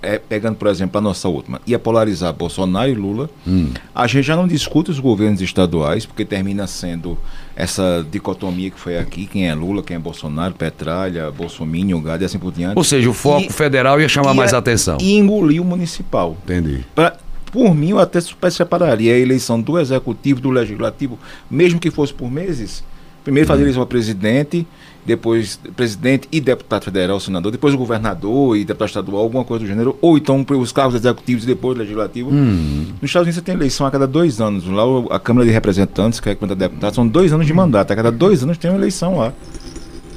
é, 0.02 0.18
pegando, 0.18 0.56
por 0.56 0.68
exemplo, 0.68 0.98
a 0.98 1.00
nossa 1.00 1.28
última, 1.28 1.60
ia 1.66 1.78
polarizar 1.78 2.32
Bolsonaro 2.32 2.90
e 2.90 2.94
Lula, 2.94 3.30
hum. 3.46 3.70
a 3.94 4.06
gente 4.06 4.24
já 4.24 4.36
não 4.36 4.46
discute 4.46 4.90
os 4.90 4.98
governos 4.98 5.40
estaduais, 5.40 6.04
porque 6.04 6.24
termina 6.24 6.66
sendo 6.66 7.18
essa 7.56 8.04
dicotomia 8.10 8.70
que 8.70 8.78
foi 8.78 8.98
aqui, 8.98 9.26
quem 9.26 9.48
é 9.48 9.54
Lula, 9.54 9.82
quem 9.82 9.96
é 9.96 9.98
Bolsonaro, 9.98 10.54
Petralha, 10.54 11.30
Bolsonaro, 11.30 12.00
Gado 12.00 12.24
e 12.24 12.26
assim 12.26 12.38
por 12.38 12.52
diante. 12.52 12.76
Ou 12.76 12.84
seja, 12.84 13.08
o 13.08 13.12
foco 13.12 13.46
e, 13.46 13.52
federal 13.52 14.00
ia 14.00 14.08
chamar 14.08 14.34
mais 14.34 14.52
atenção. 14.52 14.98
E 15.00 15.14
engolir 15.16 15.62
o 15.62 15.64
municipal. 15.64 16.36
Entendi. 16.44 16.84
Pra, 16.94 17.16
por 17.52 17.74
mim, 17.74 17.90
eu 17.90 17.98
até 17.98 18.20
super 18.20 18.50
separaria 18.50 19.14
a 19.14 19.18
eleição 19.18 19.60
do 19.60 19.78
executivo, 19.78 20.40
do 20.40 20.50
legislativo, 20.50 21.18
mesmo 21.50 21.78
que 21.78 21.90
fosse 21.90 22.12
por 22.12 22.30
meses. 22.30 22.82
Primeiro 23.22 23.46
fazer 23.46 23.60
hum. 23.60 23.64
eleição 23.64 23.82
para 23.82 23.88
presidente, 23.88 24.66
depois 25.04 25.60
presidente 25.76 26.28
e 26.32 26.40
deputado 26.40 26.84
federal, 26.84 27.20
senador, 27.20 27.52
depois 27.52 27.74
o 27.74 27.78
governador 27.78 28.56
e 28.56 28.64
deputado 28.64 28.88
estadual, 28.88 29.22
alguma 29.22 29.44
coisa 29.44 29.64
do 29.64 29.68
gênero, 29.68 29.98
ou 30.00 30.16
então 30.16 30.44
os 30.48 30.72
cargos 30.72 30.94
executivos 30.94 31.44
e 31.44 31.46
depois 31.46 31.76
o 31.76 31.80
legislativo. 31.80 32.30
Hum. 32.30 32.86
Nos 33.00 33.10
Estados 33.10 33.26
Unidos 33.26 33.34
você 33.36 33.42
tem 33.42 33.54
eleição 33.54 33.86
a 33.86 33.90
cada 33.90 34.06
dois 34.06 34.40
anos. 34.40 34.66
Lá 34.66 34.82
a 35.10 35.20
Câmara 35.20 35.46
de 35.46 35.52
Representantes, 35.52 36.20
que 36.20 36.28
é 36.30 36.32
a 36.40 36.54
deputados, 36.54 36.94
são 36.94 37.06
dois 37.06 37.32
anos 37.32 37.46
de 37.46 37.52
mandato. 37.52 37.92
A 37.92 37.96
cada 37.96 38.10
dois 38.10 38.42
anos 38.42 38.56
tem 38.56 38.70
uma 38.70 38.78
eleição 38.78 39.18
lá. 39.18 39.32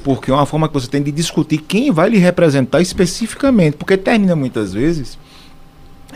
Porque 0.02 0.30
é 0.30 0.34
uma 0.34 0.46
forma 0.46 0.68
que 0.68 0.74
você 0.74 0.88
tem 0.88 1.02
de 1.02 1.12
discutir 1.12 1.58
quem 1.58 1.90
vai 1.90 2.08
lhe 2.08 2.18
representar 2.18 2.80
especificamente. 2.80 3.76
Porque 3.76 3.96
termina 3.96 4.34
muitas 4.34 4.72
vezes, 4.72 5.18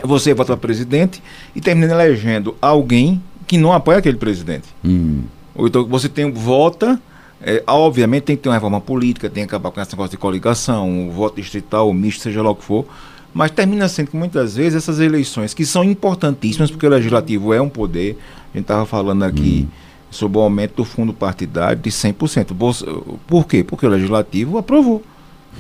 você 0.02 0.32
vota 0.32 0.56
para 0.56 0.68
presidente 0.68 1.22
e 1.54 1.60
termina 1.60 1.92
elegendo 1.92 2.56
alguém 2.62 3.22
que 3.46 3.58
não 3.58 3.72
apoia 3.72 3.98
aquele 3.98 4.16
presidente. 4.16 4.68
Hum. 4.82 5.24
Ou 5.54 5.66
então 5.66 5.86
você 5.86 6.08
tem 6.08 6.30
vota 6.30 6.98
é, 7.44 7.62
obviamente 7.66 8.22
tem 8.24 8.36
que 8.36 8.42
ter 8.42 8.48
uma 8.48 8.54
reforma 8.54 8.80
política, 8.80 9.28
tem 9.28 9.44
que 9.44 9.54
acabar 9.54 9.70
com 9.70 9.80
esse 9.80 9.92
negócio 9.92 10.12
de 10.12 10.16
coligação, 10.16 11.08
o 11.08 11.10
voto 11.10 11.36
distrital, 11.36 11.88
o 11.88 11.94
misto, 11.94 12.22
seja 12.22 12.42
lá 12.42 12.50
o 12.50 12.54
que 12.54 12.64
for. 12.64 12.86
Mas 13.34 13.50
termina 13.50 13.88
sendo 13.88 14.10
que 14.10 14.16
muitas 14.16 14.56
vezes 14.56 14.74
essas 14.74 15.00
eleições, 15.00 15.52
que 15.54 15.64
são 15.64 15.82
importantíssimas, 15.82 16.70
porque 16.70 16.86
o 16.86 16.90
legislativo 16.90 17.52
é 17.52 17.60
um 17.60 17.68
poder, 17.68 18.18
a 18.52 18.56
gente 18.56 18.64
estava 18.64 18.86
falando 18.86 19.24
aqui, 19.24 19.66
hum. 19.66 19.74
sobre 20.10 20.38
o 20.38 20.42
aumento 20.42 20.76
do 20.76 20.84
fundo 20.84 21.12
partidário 21.12 21.80
de 21.80 21.90
100%. 21.90 22.52
Bolsa, 22.52 22.86
por 23.26 23.46
quê? 23.46 23.64
Porque 23.64 23.86
o 23.86 23.88
legislativo 23.88 24.58
aprovou. 24.58 25.02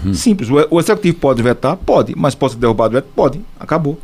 Hum. 0.04 0.14
Simples. 0.14 0.50
O, 0.50 0.54
o, 0.70 0.80
executivo 0.80 1.18
pode 1.18 1.42
vetar? 1.42 1.76
Pode. 1.76 2.14
Mas 2.16 2.34
pode 2.34 2.52
ser 2.52 2.58
derrubado 2.58 2.94
veto? 2.94 3.08
Pode. 3.14 3.40
Acabou. 3.58 3.98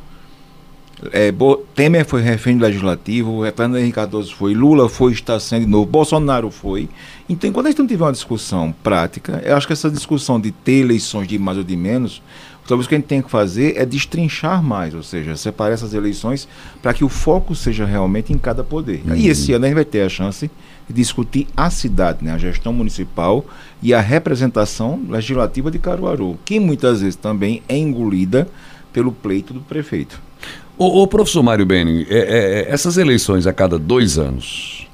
É, 1.13 1.33
Temer 1.75 2.05
foi 2.05 2.23
refém 2.23 2.57
do 2.57 2.65
legislativo, 2.65 3.43
Fernando 3.57 3.79
Henrique 3.79 3.95
Cardoso 3.95 4.35
foi, 4.35 4.53
Lula 4.53 4.89
foi, 4.89 5.13
está 5.13 5.39
sendo 5.39 5.65
de 5.65 5.71
novo, 5.71 5.87
Bolsonaro 5.87 6.51
foi. 6.51 6.89
Então, 7.29 7.53
quando 7.53 7.67
a 7.67 7.71
gente 7.71 7.79
não 7.79 7.87
tiver 7.87 8.05
uma 8.05 8.13
discussão 8.13 8.75
prática, 8.83 9.41
eu 9.45 9.57
acho 9.57 9.67
que 9.67 9.73
essa 9.73 9.91
discussão 9.91 10.41
de 10.41 10.51
ter 10.51 10.81
eleições 10.81 11.29
de 11.29 11.39
mais 11.39 11.57
ou 11.57 11.63
de 11.63 11.77
menos, 11.77 12.21
talvez 12.67 12.87
o 12.87 12.89
que 12.89 12.95
a 12.97 12.99
gente 12.99 13.07
tem 13.07 13.23
que 13.23 13.31
fazer 13.31 13.77
é 13.77 13.87
destrinchar 13.87 14.63
mais, 14.63 14.93
ou 14.93 15.03
seja, 15.03 15.37
separar 15.37 15.73
essas 15.73 15.95
eleições 15.95 16.49
para 16.83 16.93
que 16.93 17.05
o 17.05 17.09
foco 17.09 17.55
seja 17.55 17.85
realmente 17.85 18.33
em 18.33 18.39
cada 18.39 18.65
poder. 18.65 19.03
Uhum. 19.07 19.15
E 19.15 19.29
esse 19.29 19.53
ano 19.53 19.67
a 19.67 19.69
gente 19.69 19.77
vai 19.77 19.85
ter 19.85 20.03
a 20.03 20.09
chance 20.09 20.51
de 20.89 20.95
discutir 20.95 21.47
a 21.57 21.71
cidade, 21.71 22.25
né, 22.25 22.33
a 22.33 22.39
gestão 22.39 22.73
municipal 22.73 23.45
e 23.83 23.95
a 23.95 24.01
representação 24.01 25.01
legislativa 25.09 25.71
de 25.71 25.79
Caruaru, 25.79 26.39
que 26.45 26.59
muitas 26.59 27.03
vezes 27.03 27.17
também 27.17 27.63
é 27.69 27.77
engolida 27.77 28.49
pelo 28.93 29.13
pleito 29.13 29.53
do 29.53 29.61
prefeito. 29.61 30.28
O, 30.79 31.03
o 31.03 31.07
professor 31.09 31.43
Mário 31.43 31.67
Beni, 31.67 32.07
é, 32.09 32.17
é, 32.17 32.21
é, 32.21 32.67
essas 32.71 32.97
eleições 32.97 33.49
a 33.49 33.53
cada 33.53 33.77
dois 33.77 34.17
anos, 34.17 34.87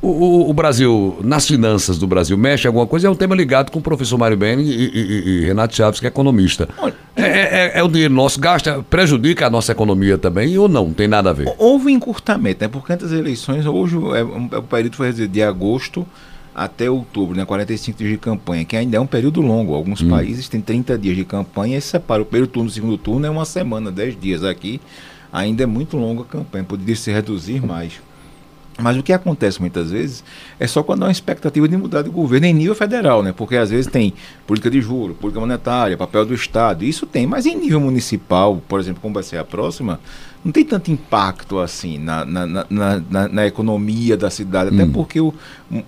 o, 0.00 0.08
o, 0.08 0.50
o, 0.50 0.54
Brasil, 0.54 1.18
nas 1.24 1.48
finanças 1.48 1.98
do 1.98 2.06
Brasil, 2.06 2.38
mexe 2.38 2.64
alguma 2.64 2.86
coisa? 2.86 3.08
É 3.08 3.10
um 3.10 3.14
tema 3.16 3.34
ligado 3.34 3.72
com 3.72 3.80
o 3.80 3.82
professor 3.82 4.16
Mário 4.16 4.36
Beni 4.36 4.62
e, 4.62 4.84
e, 4.84 5.28
e, 5.28 5.44
Renato 5.44 5.74
Chaves, 5.74 5.98
que 5.98 6.06
é 6.06 6.08
economista. 6.08 6.68
É, 7.16 7.22
é, 7.22 7.26
é, 7.26 7.72
é, 7.78 7.82
o 7.82 7.88
dinheiro 7.88 8.14
nosso, 8.14 8.38
gasta, 8.38 8.84
prejudica 8.88 9.48
a 9.48 9.50
nossa 9.50 9.72
economia 9.72 10.16
também 10.16 10.56
ou 10.58 10.68
não? 10.68 10.92
Tem 10.92 11.08
nada 11.08 11.30
a 11.30 11.32
ver? 11.32 11.52
Houve 11.58 11.90
encurtamento, 11.90 12.62
né? 12.62 12.68
Porque 12.68 12.92
antes 12.92 13.10
das 13.10 13.18
eleições, 13.18 13.66
hoje 13.66 13.96
é, 13.96 14.22
o 14.58 14.62
período 14.62 14.94
foi 14.94 15.12
de 15.12 15.42
agosto 15.42 16.06
até 16.54 16.88
outubro, 16.88 17.36
né, 17.36 17.44
45 17.44 17.98
dias 17.98 18.10
de 18.12 18.16
campanha, 18.16 18.64
que 18.64 18.74
ainda 18.74 18.96
é 18.96 19.00
um 19.00 19.06
período 19.06 19.42
longo. 19.42 19.74
Alguns 19.74 20.00
hum. 20.00 20.08
países 20.08 20.48
têm 20.48 20.60
30 20.60 20.96
dias 20.96 21.16
de 21.16 21.24
campanha 21.24 21.76
e 21.76 21.82
separa 21.82 22.22
o 22.22 22.24
primeiro 22.24 22.46
turno 22.46 22.68
e 22.68 22.70
o 22.70 22.72
segundo 22.72 22.96
turno 22.96 23.26
é 23.26 23.30
uma 23.30 23.44
semana, 23.44 23.90
10 23.90 24.18
dias. 24.18 24.44
Aqui 24.44 24.80
ainda 25.36 25.62
é 25.62 25.66
muito 25.66 25.96
longa 25.98 26.22
a 26.22 26.24
campanha, 26.24 26.64
poderia 26.64 26.96
se 26.96 27.12
reduzir 27.12 27.64
mais. 27.64 28.00
Mas 28.78 28.96
o 28.96 29.02
que 29.02 29.12
acontece 29.12 29.58
muitas 29.58 29.90
vezes 29.90 30.22
é 30.60 30.66
só 30.66 30.82
quando 30.82 31.02
há 31.02 31.06
uma 31.06 31.12
expectativa 31.12 31.66
de 31.66 31.76
mudar 31.76 32.02
de 32.02 32.10
governo 32.10 32.46
em 32.46 32.52
nível 32.52 32.74
federal, 32.74 33.22
né? 33.22 33.32
Porque 33.32 33.56
às 33.56 33.70
vezes 33.70 33.90
tem 33.90 34.12
política 34.46 34.70
de 34.70 34.82
juros, 34.82 35.16
política 35.16 35.40
monetária, 35.40 35.96
papel 35.96 36.26
do 36.26 36.34
Estado, 36.34 36.84
isso 36.84 37.06
tem, 37.06 37.26
mas 37.26 37.46
em 37.46 37.56
nível 37.56 37.80
municipal, 37.80 38.60
por 38.68 38.78
exemplo, 38.78 39.00
como 39.00 39.14
vai 39.14 39.22
ser 39.22 39.38
a 39.38 39.44
próxima, 39.44 39.98
não 40.44 40.52
tem 40.52 40.62
tanto 40.62 40.90
impacto 40.90 41.58
assim 41.58 41.96
na, 41.98 42.24
na, 42.24 42.46
na, 42.46 42.66
na, 43.08 43.28
na 43.28 43.46
economia 43.46 44.16
da 44.16 44.28
cidade, 44.28 44.74
até 44.74 44.84
hum. 44.84 44.92
porque 44.92 45.20
o, 45.20 45.32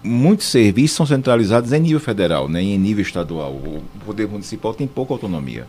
muitos 0.03 0.47
serviços 0.47 0.97
são 0.97 1.05
centralizados 1.05 1.73
em 1.73 1.81
nível 1.81 2.01
federal, 2.01 2.49
né? 2.49 2.63
em 2.63 2.79
nível 2.79 3.03
estadual. 3.03 3.53
O 3.53 3.83
poder 4.05 4.27
municipal 4.29 4.73
tem 4.73 4.87
pouca 4.87 5.13
autonomia. 5.13 5.67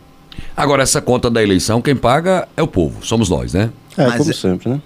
Agora, 0.56 0.82
essa 0.82 1.00
conta 1.00 1.30
da 1.30 1.42
eleição, 1.42 1.80
quem 1.80 1.96
paga 1.96 2.48
é 2.56 2.62
o 2.62 2.66
povo, 2.66 3.04
somos 3.04 3.28
nós, 3.28 3.54
né? 3.54 3.70
É, 3.96 4.06
Mas 4.06 4.16
como 4.18 4.30
é, 4.30 4.34
sempre, 4.34 4.68
né? 4.70 4.80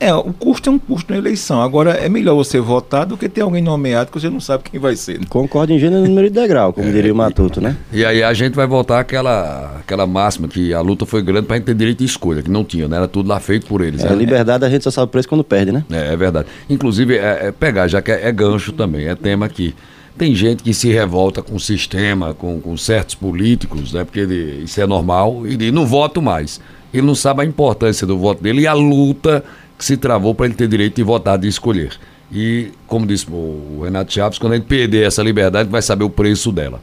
É, 0.00 0.14
o 0.14 0.32
custo 0.32 0.70
é 0.70 0.72
um 0.72 0.78
custo 0.78 1.12
na 1.12 1.18
eleição. 1.18 1.60
Agora, 1.60 1.90
é 1.90 2.08
melhor 2.08 2.34
você 2.34 2.58
votar 2.58 3.04
do 3.04 3.18
que 3.18 3.28
ter 3.28 3.42
alguém 3.42 3.62
nomeado 3.62 4.10
que 4.10 4.18
você 4.18 4.30
não 4.30 4.40
sabe 4.40 4.64
quem 4.64 4.80
vai 4.80 4.96
ser. 4.96 5.20
Né? 5.20 5.26
Concordo 5.28 5.74
em 5.74 5.78
gênero, 5.78 6.08
número 6.08 6.26
e 6.26 6.30
degrau, 6.30 6.72
como 6.72 6.88
é, 6.88 6.90
diria 6.90 7.12
o 7.12 7.16
Matuto, 7.16 7.60
né? 7.60 7.76
E 7.92 8.02
aí 8.02 8.22
a 8.22 8.32
gente 8.32 8.54
vai 8.54 8.66
voltar 8.66 8.98
àquela, 9.00 9.76
àquela 9.78 10.06
máxima 10.06 10.48
que 10.48 10.72
a 10.72 10.80
luta 10.80 11.04
foi 11.04 11.20
grande 11.20 11.46
para 11.46 11.56
a 11.56 11.58
gente 11.58 11.66
ter 11.66 11.74
direito 11.74 11.98
de 11.98 12.06
escolha, 12.06 12.42
que 12.42 12.50
não 12.50 12.64
tinha, 12.64 12.88
né? 12.88 12.96
Era 12.96 13.06
tudo 13.06 13.28
lá 13.28 13.38
feito 13.38 13.66
por 13.66 13.82
eles. 13.82 14.02
É, 14.02 14.08
a 14.08 14.14
liberdade 14.14 14.64
a 14.64 14.70
gente 14.70 14.82
só 14.84 14.90
sabe 14.90 15.04
o 15.04 15.08
preço 15.08 15.28
quando 15.28 15.44
perde, 15.44 15.70
né? 15.70 15.84
É, 15.90 16.14
é 16.14 16.16
verdade. 16.16 16.48
Inclusive, 16.70 17.18
é, 17.18 17.48
é 17.48 17.52
pegar, 17.52 17.86
já 17.86 18.00
que 18.00 18.10
é, 18.10 18.26
é 18.26 18.32
gancho 18.32 18.72
também, 18.72 19.06
é 19.06 19.14
tema 19.14 19.44
aqui. 19.44 19.74
Tem 20.18 20.34
gente 20.34 20.62
que 20.62 20.74
se 20.74 20.90
revolta 20.90 21.42
com 21.42 21.54
o 21.54 21.60
sistema, 21.60 22.34
com, 22.34 22.60
com 22.60 22.76
certos 22.76 23.14
políticos, 23.14 23.92
né? 23.92 24.04
Porque 24.04 24.20
ele, 24.20 24.64
isso 24.64 24.80
é 24.80 24.86
normal, 24.86 25.46
e 25.46 25.70
não 25.70 25.86
voto 25.86 26.20
mais. 26.20 26.60
Ele 26.92 27.06
não 27.06 27.14
sabe 27.14 27.42
a 27.42 27.44
importância 27.44 28.06
do 28.06 28.18
voto 28.18 28.42
dele 28.42 28.62
e 28.62 28.66
a 28.66 28.72
luta 28.72 29.44
que 29.78 29.84
se 29.84 29.96
travou 29.96 30.34
para 30.34 30.46
ele 30.46 30.54
ter 30.54 30.68
direito 30.68 30.96
de 30.96 31.02
votar, 31.02 31.38
de 31.38 31.48
escolher. 31.48 31.92
E, 32.32 32.70
como 32.86 33.06
disse 33.06 33.26
o 33.30 33.80
Renato 33.82 34.12
Chaves, 34.12 34.38
quando 34.38 34.54
gente 34.54 34.66
perder 34.66 35.06
essa 35.06 35.22
liberdade, 35.22 35.68
vai 35.68 35.82
saber 35.82 36.04
o 36.04 36.10
preço 36.10 36.52
dela. 36.52 36.80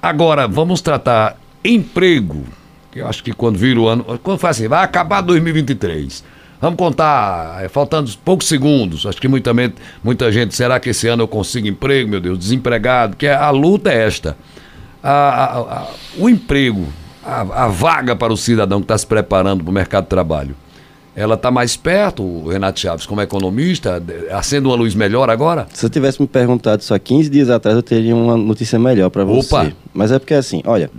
Agora, 0.00 0.48
vamos 0.48 0.80
tratar 0.80 1.38
emprego. 1.64 2.44
Eu 2.94 3.06
acho 3.06 3.22
que 3.22 3.32
quando 3.32 3.58
vira 3.58 3.78
o 3.78 3.86
ano. 3.86 4.18
Quando 4.22 4.38
faz 4.38 4.56
assim, 4.56 4.68
vai 4.68 4.82
acabar 4.82 5.20
2023 5.20 6.24
Vamos 6.60 6.76
contar, 6.76 7.64
é, 7.64 7.68
faltando 7.68 8.10
poucos 8.22 8.46
segundos. 8.46 9.06
Acho 9.06 9.18
que 9.18 9.28
muita, 9.28 9.52
muita 10.04 10.30
gente, 10.30 10.54
será 10.54 10.78
que 10.78 10.90
esse 10.90 11.08
ano 11.08 11.22
eu 11.22 11.28
consigo 11.28 11.66
emprego, 11.66 12.10
meu 12.10 12.20
Deus? 12.20 12.38
Desempregado, 12.38 13.16
que 13.16 13.26
a 13.26 13.48
luta 13.50 13.90
é 13.90 14.06
esta. 14.06 14.36
A, 15.02 15.10
a, 15.10 15.58
a, 15.58 15.86
o 16.18 16.28
emprego, 16.28 16.86
a, 17.24 17.68
vaga 17.68 18.14
para 18.14 18.30
o 18.30 18.36
cidadão 18.36 18.80
que 18.80 18.84
está 18.84 18.98
se 18.98 19.06
preparando 19.06 19.64
para 19.64 19.70
o 19.70 19.72
mercado 19.72 20.04
de 20.04 20.10
trabalho, 20.10 20.54
ela 21.16 21.34
está 21.34 21.50
mais 21.50 21.76
perto, 21.76 22.22
o 22.22 22.48
Renato 22.48 22.78
Chaves, 22.78 23.06
como 23.06 23.22
economista, 23.22 24.02
acende 24.30 24.66
uma 24.66 24.76
luz 24.76 24.94
melhor 24.94 25.30
agora? 25.30 25.66
Se 25.72 25.84
eu 25.84 25.90
tivesse 25.90 26.20
me 26.20 26.28
perguntado 26.28 26.82
isso 26.82 26.92
há 26.92 26.98
15 26.98 27.30
dias 27.30 27.48
atrás, 27.48 27.74
eu 27.74 27.82
teria 27.82 28.14
uma 28.14 28.36
notícia 28.36 28.78
melhor 28.78 29.08
para 29.08 29.24
você. 29.24 29.54
Opa. 29.54 29.72
Mas 29.94 30.12
é 30.12 30.18
porque 30.18 30.34
assim, 30.34 30.62
olha, 30.66 30.90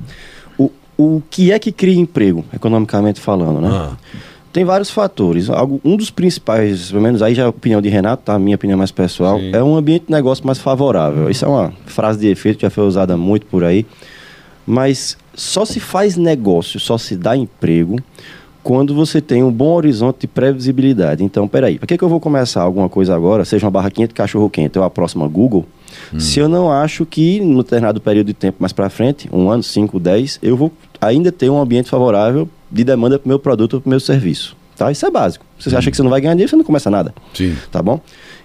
o, 0.58 0.72
o 0.98 1.22
que 1.30 1.51
é 1.51 1.60
que 1.60 1.72
cria 1.72 2.00
emprego, 2.00 2.44
economicamente 2.51 3.22
falando, 3.22 3.62
né? 3.62 3.70
Ah. 3.72 3.91
Tem 4.51 4.65
vários 4.65 4.89
fatores. 4.89 5.48
Um 5.84 5.96
dos 5.96 6.10
principais, 6.10 6.91
pelo 6.91 7.01
menos 7.01 7.22
aí 7.22 7.34
já 7.34 7.43
é 7.43 7.46
a 7.46 7.50
opinião 7.50 7.81
de 7.81 7.88
Renato, 7.88 8.24
tá? 8.24 8.34
A 8.34 8.39
minha 8.39 8.55
opinião 8.55 8.77
mais 8.77 8.91
pessoal, 8.91 9.39
Sim. 9.39 9.51
é 9.53 9.63
um 9.63 9.75
ambiente 9.75 10.08
de 10.08 10.12
negócio 10.12 10.46
mais 10.46 10.60
favorável. 10.60 11.29
Isso 11.29 11.46
é 11.46 11.48
uma 11.48 11.74
frase 11.86 12.20
de 12.20 12.27
efeito 12.27 12.58
que 12.58 12.63
já 12.63 12.70
foi 12.70 12.86
usada 12.86 13.15
muito 13.15 13.46
por 13.46 13.63
aí. 13.63 13.86
Mas 14.65 15.17
só 15.34 15.63
se 15.63 15.79
faz 15.79 16.17
negócio, 16.17 16.79
só 16.79 16.98
se 16.98 17.15
dá 17.15 17.36
emprego 17.36 17.98
quando 18.63 18.93
você 18.93 19.20
tem 19.20 19.41
um 19.43 19.51
bom 19.51 19.74
horizonte 19.74 20.22
de 20.22 20.27
previsibilidade. 20.27 21.24
Então, 21.24 21.48
peraí, 21.48 21.79
para 21.79 21.88
que, 21.88 21.98
que 21.98 22.03
eu 22.03 22.10
vou 22.10 22.20
começar 22.20 22.62
alguma 22.62 22.88
coisa 22.88 23.15
agora, 23.15 23.43
seja 23.43 23.65
uma 23.65 23.72
barraquinha 23.72 24.08
de 24.08 24.13
cachorro 24.13 24.50
quente 24.50 24.77
ou 24.77 24.86
a 24.86 24.89
próxima 24.89 25.27
Google, 25.27 25.65
hum. 26.13 26.20
se 26.20 26.39
eu 26.39 26.48
não 26.48 26.72
acho 26.72 27.05
que 27.05 27.39
no 27.39 27.63
determinado 27.63 28.00
período 28.00 28.27
de 28.27 28.34
tempo 28.34 28.58
mais 28.60 28.72
para 28.72 28.89
frente, 28.89 29.27
um 29.31 29.50
ano, 29.50 29.63
cinco, 29.63 30.00
dez, 30.00 30.38
eu 30.43 30.55
vou 30.55 30.72
ainda 31.00 31.31
ter 31.31 31.50
um 31.50 31.60
ambiente 31.60 31.89
favorável 31.89 32.48
de 32.72 32.84
demanda 32.84 33.20
para 33.20 33.25
o 33.25 33.30
meu 33.30 33.40
produto 33.40 33.75
ou 33.75 33.82
para 33.82 33.88
o 33.88 33.90
meu 33.90 34.00
serviço. 34.00 34.56
Tá? 34.75 34.92
Isso 34.92 35.06
é 35.06 35.12
básico. 35.12 35.46
Você 35.60 35.70
hum. 35.70 35.78
acha 35.78 35.92
que 35.92 35.98
você 35.98 36.01
não 36.01 36.10
vai 36.10 36.20
ganhar 36.22 36.34
dinheiro, 36.34 36.50
você 36.50 36.56
não 36.56 36.63
começa 36.63 36.90
nada. 36.90 37.13
Sim. 37.34 37.56
Tá 37.72 37.84
bom? 37.84 38.00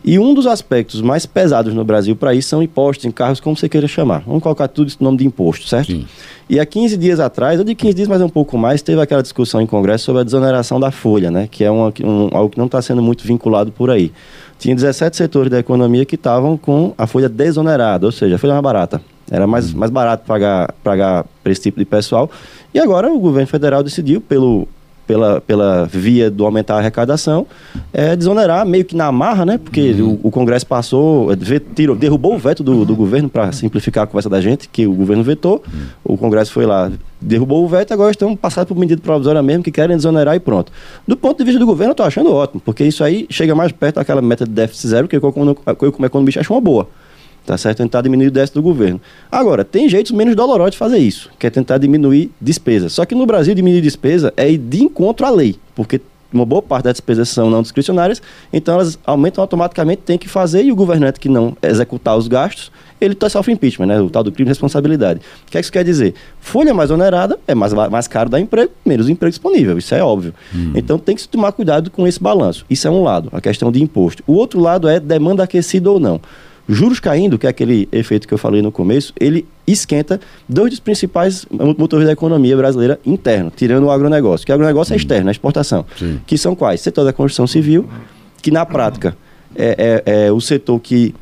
E 0.04 0.18
um 0.18 0.34
dos 0.34 0.46
aspectos 0.46 1.00
mais 1.00 1.24
pesados 1.24 1.72
no 1.72 1.84
Brasil 1.84 2.14
para 2.14 2.34
isso 2.34 2.48
são 2.48 2.62
impostos 2.62 3.06
em 3.06 3.10
carros, 3.10 3.40
como 3.40 3.56
você 3.56 3.68
queira 3.68 3.88
chamar. 3.88 4.22
Vamos 4.26 4.42
colocar 4.42 4.68
tudo 4.68 4.88
isso 4.88 4.98
no 5.00 5.06
nome 5.06 5.18
de 5.18 5.26
imposto, 5.26 5.66
certo? 5.66 5.92
Sim. 5.92 6.06
E 6.48 6.60
há 6.60 6.66
15 6.66 6.96
dias 6.96 7.18
atrás, 7.18 7.58
ou 7.58 7.64
de 7.64 7.74
15 7.74 7.94
dias, 7.94 8.08
mas 8.08 8.20
um 8.20 8.28
pouco 8.28 8.56
mais, 8.56 8.82
teve 8.82 9.00
aquela 9.00 9.22
discussão 9.22 9.60
em 9.60 9.66
Congresso 9.66 10.04
sobre 10.04 10.20
a 10.20 10.24
desoneração 10.24 10.78
da 10.78 10.90
folha, 10.90 11.30
né? 11.30 11.48
Que 11.50 11.64
é 11.64 11.70
uma, 11.70 11.92
um, 12.04 12.28
algo 12.32 12.50
que 12.50 12.58
não 12.58 12.66
está 12.66 12.80
sendo 12.80 13.02
muito 13.02 13.26
vinculado 13.26 13.72
por 13.72 13.90
aí. 13.90 14.12
Tinha 14.58 14.74
17 14.74 15.16
setores 15.16 15.50
da 15.50 15.58
economia 15.58 16.04
que 16.04 16.14
estavam 16.14 16.56
com 16.56 16.94
a 16.96 17.06
folha 17.06 17.28
desonerada, 17.28 18.06
ou 18.06 18.12
seja, 18.12 18.36
a 18.36 18.38
folha 18.38 18.52
mais 18.52 18.62
barata. 18.62 19.00
Era 19.30 19.46
mais, 19.46 19.72
mais 19.72 19.90
barato 19.90 20.24
pagar, 20.26 20.72
pagar 20.84 21.24
para 21.42 21.52
esse 21.52 21.62
tipo 21.62 21.78
de 21.78 21.84
pessoal. 21.84 22.30
E 22.72 22.78
agora 22.78 23.12
o 23.12 23.18
governo 23.18 23.48
federal 23.48 23.82
decidiu, 23.82 24.20
pelo, 24.20 24.68
pela, 25.06 25.40
pela 25.40 25.86
via 25.86 26.30
do 26.30 26.44
aumentar 26.44 26.74
a 26.74 26.78
arrecadação, 26.78 27.46
é, 27.92 28.16
desonerar 28.16 28.66
meio 28.66 28.84
que 28.84 28.96
na 28.96 29.10
marra, 29.12 29.44
né? 29.44 29.58
Porque 29.58 29.92
uhum. 29.92 30.18
o, 30.22 30.28
o, 30.28 30.30
Congresso 30.30 30.66
passou, 30.66 31.28
tirou, 31.74 31.96
derrubou 31.96 32.34
o 32.34 32.38
veto 32.38 32.62
do, 32.62 32.84
do 32.84 32.94
governo 32.94 33.28
para 33.28 33.52
simplificar 33.52 34.04
a 34.04 34.06
conversa 34.06 34.28
da 34.28 34.40
gente, 34.40 34.68
que 34.68 34.86
o 34.86 34.92
governo 34.92 35.22
vetou. 35.22 35.62
Uhum. 35.66 36.14
O 36.14 36.18
Congresso 36.18 36.52
foi 36.52 36.66
lá, 36.66 36.90
derrubou 37.20 37.64
o 37.64 37.68
veto, 37.68 37.92
agora 37.92 38.10
estão 38.10 38.36
passando 38.36 38.66
por 38.66 38.76
medida 38.76 39.00
provisória 39.00 39.42
mesmo, 39.42 39.62
que 39.62 39.70
querem 39.70 39.96
desonerar 39.96 40.34
e 40.34 40.40
pronto. 40.40 40.72
Do 41.06 41.16
ponto 41.16 41.38
de 41.38 41.44
vista 41.44 41.58
do 41.58 41.66
governo, 41.66 41.90
eu 41.90 41.94
estou 41.94 42.06
achando 42.06 42.32
ótimo, 42.32 42.60
porque 42.64 42.84
isso 42.84 43.04
aí 43.04 43.26
chega 43.30 43.54
mais 43.54 43.72
perto 43.72 43.96
daquela 43.96 44.20
meta 44.20 44.44
de 44.44 44.50
déficit 44.50 44.88
zero, 44.88 45.08
que 45.08 45.16
eu, 45.16 45.32
como, 45.32 45.56
eu 45.66 45.92
como 45.92 46.06
economista, 46.06 46.40
acho 46.40 46.52
uma 46.52 46.60
boa 46.60 46.88
tá 47.46 47.56
certo? 47.56 47.78
Tentar 47.78 48.02
diminuir 48.02 48.26
o 48.26 48.30
déficit 48.30 48.54
do 48.54 48.62
governo. 48.62 49.00
Agora, 49.30 49.64
tem 49.64 49.88
jeitos 49.88 50.12
menos 50.12 50.34
dolorosos 50.34 50.72
de 50.72 50.78
fazer 50.78 50.98
isso, 50.98 51.30
que 51.38 51.46
é 51.46 51.50
tentar 51.50 51.78
diminuir 51.78 52.30
despesa. 52.40 52.88
Só 52.88 53.06
que 53.06 53.14
no 53.14 53.24
Brasil, 53.24 53.54
diminuir 53.54 53.80
despesa 53.80 54.34
é 54.36 54.50
ir 54.50 54.58
de 54.58 54.82
encontro 54.82 55.24
à 55.24 55.30
lei, 55.30 55.56
porque 55.74 56.00
uma 56.32 56.44
boa 56.44 56.60
parte 56.60 56.84
das 56.84 56.94
despesas 56.94 57.28
são 57.28 57.48
não 57.48 57.62
discricionárias, 57.62 58.20
então 58.52 58.74
elas 58.74 58.98
aumentam 59.06 59.42
automaticamente, 59.42 60.02
tem 60.02 60.18
que 60.18 60.28
fazer, 60.28 60.64
e 60.64 60.72
o 60.72 60.76
governante 60.76 61.20
que 61.20 61.28
não 61.28 61.56
executar 61.62 62.16
os 62.16 62.26
gastos, 62.28 62.70
ele 63.00 63.14
tá 63.14 63.28
sofre 63.28 63.52
impeachment, 63.52 63.86
né? 63.86 64.00
O 64.00 64.08
tal 64.08 64.24
do 64.24 64.32
crime 64.32 64.46
de 64.46 64.50
responsabilidade. 64.50 65.20
O 65.46 65.50
que 65.50 65.58
é 65.58 65.60
que 65.60 65.64
isso 65.64 65.72
quer 65.72 65.84
dizer? 65.84 66.14
Folha 66.40 66.72
mais 66.72 66.90
onerada 66.90 67.38
é 67.46 67.54
mais, 67.54 67.72
mais 67.72 68.08
caro 68.08 68.30
dar 68.30 68.40
emprego, 68.40 68.72
menos 68.84 69.08
emprego 69.08 69.30
disponível. 69.30 69.76
Isso 69.76 69.94
é 69.94 70.02
óbvio. 70.02 70.34
Hum. 70.54 70.72
Então 70.74 70.98
tem 70.98 71.14
que 71.14 71.22
se 71.22 71.28
tomar 71.28 71.52
cuidado 71.52 71.90
com 71.90 72.06
esse 72.06 72.20
balanço. 72.20 72.64
Isso 72.70 72.88
é 72.88 72.90
um 72.90 73.02
lado, 73.02 73.28
a 73.32 73.40
questão 73.40 73.70
de 73.70 73.82
imposto. 73.82 74.22
O 74.26 74.32
outro 74.32 74.60
lado 74.60 74.88
é 74.88 74.98
demanda 74.98 75.42
aquecida 75.42 75.90
ou 75.90 76.00
não. 76.00 76.20
Juros 76.68 76.98
caindo, 76.98 77.38
que 77.38 77.46
é 77.46 77.50
aquele 77.50 77.88
efeito 77.92 78.26
que 78.26 78.34
eu 78.34 78.38
falei 78.38 78.60
no 78.60 78.72
começo, 78.72 79.12
ele 79.18 79.46
esquenta 79.66 80.20
dois 80.48 80.70
dos 80.70 80.80
principais 80.80 81.46
motores 81.78 82.06
da 82.06 82.12
economia 82.12 82.56
brasileira 82.56 82.98
interno, 83.06 83.52
tirando 83.54 83.84
o 83.84 83.90
agronegócio. 83.90 84.44
Que 84.44 84.52
o 84.52 84.54
agronegócio 84.54 84.92
é 84.92 84.96
externo, 84.96 85.28
a 85.28 85.32
exportação. 85.32 85.84
Sim. 85.96 86.20
Que 86.26 86.36
são 86.36 86.56
quais? 86.56 86.80
Setor 86.80 87.04
da 87.04 87.12
construção 87.12 87.46
civil, 87.46 87.88
que 88.42 88.50
na 88.50 88.66
prática 88.66 89.16
é, 89.54 90.02
é, 90.04 90.26
é 90.26 90.32
o 90.32 90.40
setor 90.40 90.80
que 90.80 91.14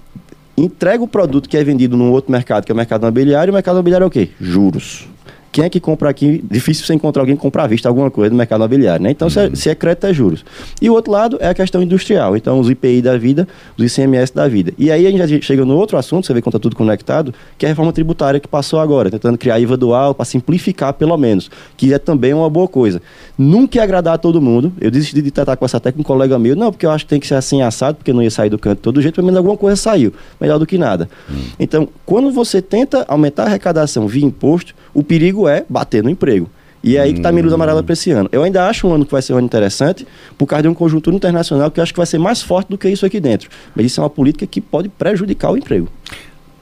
entrega 0.56 1.02
o 1.02 1.08
produto 1.08 1.48
que 1.48 1.56
é 1.56 1.64
vendido 1.64 1.96
num 1.96 2.10
outro 2.10 2.32
mercado, 2.32 2.64
que 2.64 2.72
é 2.72 2.74
o 2.74 2.76
mercado 2.76 3.02
imobiliário, 3.02 3.50
e 3.50 3.52
o 3.52 3.54
mercado 3.54 3.74
imobiliário 3.76 4.04
é 4.04 4.06
o 4.06 4.10
quê? 4.10 4.30
Juros. 4.40 5.08
Quem 5.54 5.64
é 5.64 5.70
que 5.70 5.78
compra 5.78 6.11
aqui? 6.11 6.42
Difícil 6.50 6.84
você 6.84 6.94
encontrar 6.94 7.23
alguém 7.23 7.37
que 7.37 7.40
compra 7.40 7.62
à 7.62 7.66
vista 7.68 7.88
alguma 7.88 8.11
coisa 8.11 8.28
no 8.28 8.37
mercado 8.37 8.58
imobiliário, 8.58 9.04
né? 9.04 9.12
Então, 9.12 9.26
uhum. 9.26 9.30
se, 9.30 9.38
é, 9.38 9.54
se, 9.54 9.70
é, 9.70 9.75
crédito, 9.76 10.04
é 10.08 10.12
juros. 10.12 10.44
E 10.82 10.90
o 10.90 10.92
outro 10.92 11.12
lado 11.12 11.38
é 11.40 11.46
a 11.46 11.54
questão 11.54 11.80
industrial. 11.80 12.37
Então, 12.37 12.58
os 12.58 12.68
IPI 12.68 13.00
da 13.00 13.16
vida, 13.16 13.46
os 13.78 13.84
ICMS 13.84 14.34
da 14.34 14.49
vida. 14.49 14.73
E 14.76 14.90
aí 14.90 15.06
a 15.06 15.11
gente 15.12 15.25
já 15.28 15.40
chega 15.40 15.64
no 15.64 15.76
outro 15.76 15.96
assunto, 15.96 16.26
você 16.26 16.34
vê 16.34 16.42
como 16.42 16.50
está 16.50 16.58
tudo 16.58 16.75
conectado, 16.75 17.32
que 17.56 17.64
é 17.64 17.68
a 17.68 17.70
reforma 17.70 17.92
tributária 17.92 18.40
que 18.40 18.49
passou 18.49 18.80
agora, 18.80 19.08
tentando 19.12 19.38
criar 19.38 19.61
IVA 19.61 19.76
dual 19.76 20.12
para 20.12 20.25
simplificar 20.25 20.92
pelo 20.92 21.16
menos, 21.16 21.49
que 21.76 21.94
é 21.94 22.00
também 22.00 22.34
uma 22.34 22.50
boa 22.50 22.66
coisa. 22.66 23.00
Nunca 23.38 23.78
ia 23.78 23.84
agradar 23.84 24.14
a 24.14 24.18
todo 24.18 24.42
mundo. 24.42 24.73
Eu 24.80 24.90
desisti 24.90 25.23
de 25.23 25.30
tratar 25.30 25.56
com 25.56 25.64
essa 25.64 25.78
técnica 25.78 26.00
um 26.00 26.16
colega 26.16 26.37
meu, 26.37 26.56
não, 26.56 26.73
porque 26.73 26.84
eu 26.84 26.90
acho 26.90 27.04
que 27.04 27.11
tem 27.11 27.20
que 27.20 27.28
ser 27.28 27.37
assim 27.37 27.62
assado, 27.62 27.99
porque 27.99 28.12
não 28.12 28.25
ia 28.25 28.30
sair 28.30 28.50
do 28.50 28.58
canto 28.58 28.78
de 28.78 28.82
todo 28.82 29.00
jeito, 29.00 29.14
pelo 29.14 29.26
menos 29.26 29.38
alguma 29.38 29.56
coisa 29.56 29.76
saiu. 29.76 30.12
Melhor 30.40 30.58
do 30.58 30.66
que 30.66 30.76
nada. 30.76 31.08
Uhum. 31.30 31.44
Então, 31.61 31.88
quando 32.04 32.32
você 32.32 32.61
tenta 32.61 33.04
aumentar 33.06 33.44
a 33.44 33.46
arrecadação 33.46 34.08
via 34.08 34.25
imposto, 34.25 34.75
o 34.94 35.02
perigo 35.02 35.48
é 35.48 35.64
bater 35.68 36.02
no 36.02 36.08
emprego. 36.08 36.48
E 36.82 36.98
é 36.98 37.00
aí 37.00 37.12
que 37.14 37.18
está 37.18 37.30
a 37.30 37.32
minha 37.32 37.42
luz 37.42 37.54
amarela 37.54 37.82
para 37.82 37.94
esse 37.94 38.10
ano. 38.10 38.28
Eu 38.30 38.42
ainda 38.42 38.68
acho 38.68 38.86
um 38.86 38.92
ano 38.92 39.06
que 39.06 39.12
vai 39.12 39.22
ser 39.22 39.32
um 39.32 39.38
ano 39.38 39.46
interessante, 39.46 40.06
por 40.36 40.46
causa 40.46 40.64
de 40.64 40.68
um 40.68 40.74
conjuntura 40.74 41.16
internacional 41.16 41.70
que 41.70 41.80
eu 41.80 41.82
acho 41.82 41.94
que 41.94 41.98
vai 41.98 42.06
ser 42.06 42.18
mais 42.18 42.42
forte 42.42 42.68
do 42.68 42.76
que 42.76 42.86
isso 42.88 43.06
aqui 43.06 43.18
dentro. 43.18 43.48
Mas 43.74 43.86
isso 43.86 44.00
é 44.00 44.04
uma 44.04 44.10
política 44.10 44.46
que 44.46 44.60
pode 44.60 44.90
prejudicar 44.90 45.50
o 45.50 45.56
emprego. 45.56 45.88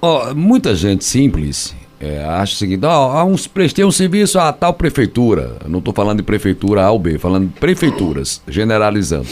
Oh, 0.00 0.32
muita 0.32 0.76
gente 0.76 1.04
simples 1.04 1.74
é, 2.00 2.24
acha 2.24 2.54
o 2.54 2.56
seguinte: 2.56 2.86
oh, 2.86 3.24
uns 3.24 3.48
prestei 3.48 3.84
um 3.84 3.90
serviço 3.90 4.38
a 4.38 4.52
tal 4.52 4.74
prefeitura. 4.74 5.56
não 5.68 5.80
estou 5.80 5.92
falando 5.92 6.18
de 6.18 6.22
prefeitura 6.22 6.84
A 6.84 6.90
ou 6.92 7.00
B, 7.00 7.18
falando 7.18 7.48
de 7.48 7.58
prefeituras, 7.58 8.40
generalizando. 8.46 9.26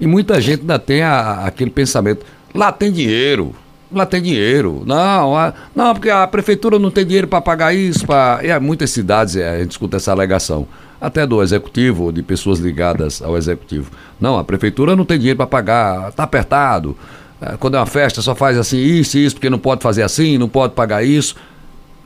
E 0.00 0.08
muita 0.08 0.40
gente 0.40 0.62
ainda 0.62 0.78
tem 0.78 1.02
a, 1.02 1.46
aquele 1.46 1.70
pensamento: 1.70 2.26
lá 2.52 2.72
tem 2.72 2.90
dinheiro 2.90 3.54
lá 3.92 4.06
tem 4.06 4.22
dinheiro. 4.22 4.82
Não, 4.86 5.52
não, 5.74 5.94
porque 5.94 6.10
a 6.10 6.26
prefeitura 6.26 6.78
não 6.78 6.90
tem 6.90 7.04
dinheiro 7.04 7.26
para 7.26 7.40
pagar 7.40 7.74
isso. 7.74 8.06
Pra... 8.06 8.40
E 8.42 8.50
há 8.50 8.58
muitas 8.58 8.90
cidades 8.90 9.36
é, 9.36 9.56
a 9.56 9.58
gente 9.58 9.72
escuta 9.72 9.96
essa 9.96 10.12
alegação, 10.12 10.66
até 11.00 11.26
do 11.26 11.42
executivo, 11.42 12.12
de 12.12 12.22
pessoas 12.22 12.58
ligadas 12.58 13.22
ao 13.22 13.36
executivo. 13.36 13.90
Não, 14.20 14.38
a 14.38 14.44
prefeitura 14.44 14.96
não 14.96 15.04
tem 15.04 15.18
dinheiro 15.18 15.36
para 15.36 15.46
pagar, 15.46 16.08
está 16.08 16.22
apertado. 16.22 16.96
É, 17.40 17.56
quando 17.56 17.76
é 17.76 17.78
uma 17.80 17.86
festa, 17.86 18.22
só 18.22 18.34
faz 18.34 18.56
assim, 18.56 18.78
isso 18.78 19.18
isso, 19.18 19.34
porque 19.34 19.50
não 19.50 19.58
pode 19.58 19.82
fazer 19.82 20.02
assim, 20.02 20.38
não 20.38 20.48
pode 20.48 20.74
pagar 20.74 21.04
isso. 21.04 21.34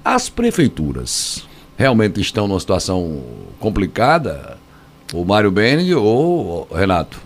As 0.05 0.29
prefeituras 0.29 1.47
realmente 1.77 2.21
estão 2.21 2.49
numa 2.49 2.61
situação 2.61 3.23
complicada? 3.61 4.57
O 5.13 5.25
Mário 5.25 5.51
Beni 5.51 5.95
ou 5.95 6.67
Renato? 6.75 7.21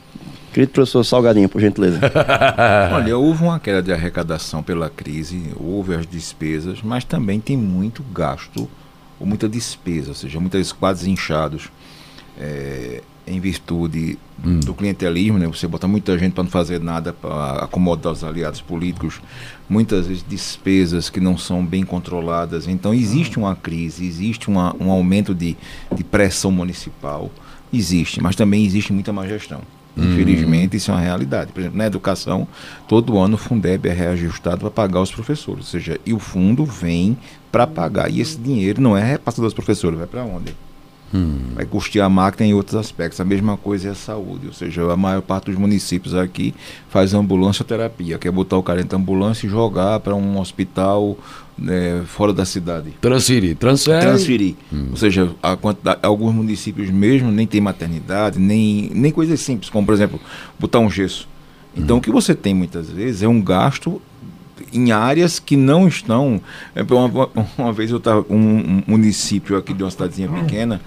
Querido 0.52 0.72
professor 0.72 1.04
Salgadinho, 1.04 1.48
por 1.48 1.60
gentileza. 1.60 2.00
Olha, 2.92 3.16
houve 3.16 3.44
uma 3.44 3.60
queda 3.60 3.82
de 3.82 3.92
arrecadação 3.92 4.62
pela 4.62 4.90
crise, 4.90 5.54
houve 5.56 5.94
as 5.94 6.06
despesas, 6.06 6.82
mas 6.82 7.04
também 7.04 7.38
tem 7.40 7.56
muito 7.56 8.02
gasto, 8.12 8.68
ou 9.18 9.26
muita 9.26 9.48
despesa, 9.48 10.08
ou 10.08 10.14
seja, 10.14 10.40
muitos 10.40 10.72
quadros 10.72 11.06
inchados. 11.06 11.70
É, 12.38 13.02
em 13.30 13.38
virtude 13.38 14.18
hum. 14.44 14.60
do 14.60 14.74
clientelismo, 14.74 15.38
né? 15.38 15.46
você 15.46 15.66
bota 15.68 15.86
muita 15.86 16.18
gente 16.18 16.32
para 16.32 16.42
não 16.42 16.50
fazer 16.50 16.80
nada 16.80 17.12
para 17.12 17.64
acomodar 17.64 18.12
os 18.12 18.24
aliados 18.24 18.60
políticos, 18.60 19.20
muitas 19.68 20.06
vezes 20.06 20.24
despesas 20.26 21.08
que 21.08 21.20
não 21.20 21.38
são 21.38 21.64
bem 21.64 21.84
controladas. 21.84 22.66
Então, 22.66 22.92
existe 22.92 23.38
uma 23.38 23.54
crise, 23.54 24.04
existe 24.04 24.48
uma, 24.48 24.74
um 24.80 24.90
aumento 24.90 25.34
de, 25.34 25.56
de 25.94 26.02
pressão 26.02 26.50
municipal, 26.50 27.30
existe, 27.72 28.20
mas 28.20 28.34
também 28.34 28.64
existe 28.64 28.92
muita 28.92 29.12
má 29.12 29.26
gestão. 29.26 29.60
Infelizmente, 29.96 30.76
isso 30.76 30.90
é 30.90 30.94
uma 30.94 31.00
realidade. 31.00 31.52
Por 31.52 31.60
exemplo, 31.60 31.78
na 31.78 31.86
educação, 31.86 32.46
todo 32.88 33.18
ano 33.18 33.34
o 33.34 33.38
Fundeb 33.38 33.88
é 33.88 33.92
reajustado 33.92 34.60
para 34.60 34.70
pagar 34.70 35.00
os 35.00 35.10
professores. 35.10 35.66
Ou 35.66 35.70
seja, 35.70 35.98
e 36.06 36.12
o 36.12 36.18
fundo 36.18 36.64
vem 36.64 37.18
para 37.50 37.66
pagar. 37.66 38.10
E 38.10 38.20
esse 38.20 38.38
dinheiro 38.38 38.80
não 38.80 38.96
é 38.96 39.02
repassado 39.02 39.44
aos 39.44 39.54
professores, 39.54 39.98
vai 39.98 40.06
para 40.06 40.24
onde? 40.24 40.54
Hum. 41.12 41.38
Vai 41.54 41.66
custear 41.66 42.06
a 42.06 42.08
máquina 42.08 42.46
em 42.46 42.54
outros 42.54 42.76
aspectos. 42.76 43.20
A 43.20 43.24
mesma 43.24 43.56
coisa 43.56 43.88
é 43.88 43.90
a 43.90 43.94
saúde. 43.94 44.46
Ou 44.46 44.52
seja, 44.52 44.90
a 44.90 44.96
maior 44.96 45.20
parte 45.22 45.46
dos 45.46 45.56
municípios 45.56 46.14
aqui 46.14 46.54
faz 46.88 47.14
ambulância 47.14 47.64
terapia. 47.64 48.18
Quer 48.18 48.30
botar 48.30 48.56
o 48.56 48.62
cara 48.62 48.78
dentro 48.78 48.96
da 48.96 49.02
ambulância 49.02 49.46
e 49.46 49.50
jogar 49.50 50.00
para 50.00 50.14
um 50.14 50.38
hospital 50.38 51.18
né, 51.58 52.02
fora 52.06 52.32
da 52.32 52.44
cidade. 52.44 52.92
Transferir, 53.00 53.56
transfere. 53.56 54.00
Transferir. 54.00 54.54
Hum. 54.72 54.88
Ou 54.90 54.96
seja, 54.96 55.30
a 55.42 55.56
alguns 56.02 56.34
municípios 56.34 56.88
mesmo 56.90 57.30
nem 57.30 57.46
tem 57.46 57.60
maternidade, 57.60 58.38
nem, 58.38 58.90
nem 58.94 59.12
coisas 59.12 59.40
simples, 59.40 59.68
como 59.68 59.84
por 59.84 59.94
exemplo, 59.94 60.20
botar 60.58 60.78
um 60.78 60.90
gesso. 60.90 61.28
Então 61.76 61.96
hum. 61.96 61.98
o 61.98 62.02
que 62.02 62.10
você 62.10 62.34
tem 62.34 62.54
muitas 62.54 62.88
vezes 62.88 63.22
é 63.22 63.28
um 63.28 63.42
gasto 63.42 64.00
em 64.72 64.92
áreas 64.92 65.38
que 65.38 65.56
não 65.56 65.88
estão. 65.88 66.40
É, 66.74 66.82
uma, 66.82 67.30
uma 67.56 67.72
vez 67.72 67.90
eu 67.90 67.98
estava 67.98 68.24
um, 68.28 68.36
um 68.36 68.82
município 68.86 69.56
aqui 69.56 69.72
de 69.72 69.82
uma 69.82 69.90
cidadezinha 69.90 70.28
pequena. 70.28 70.80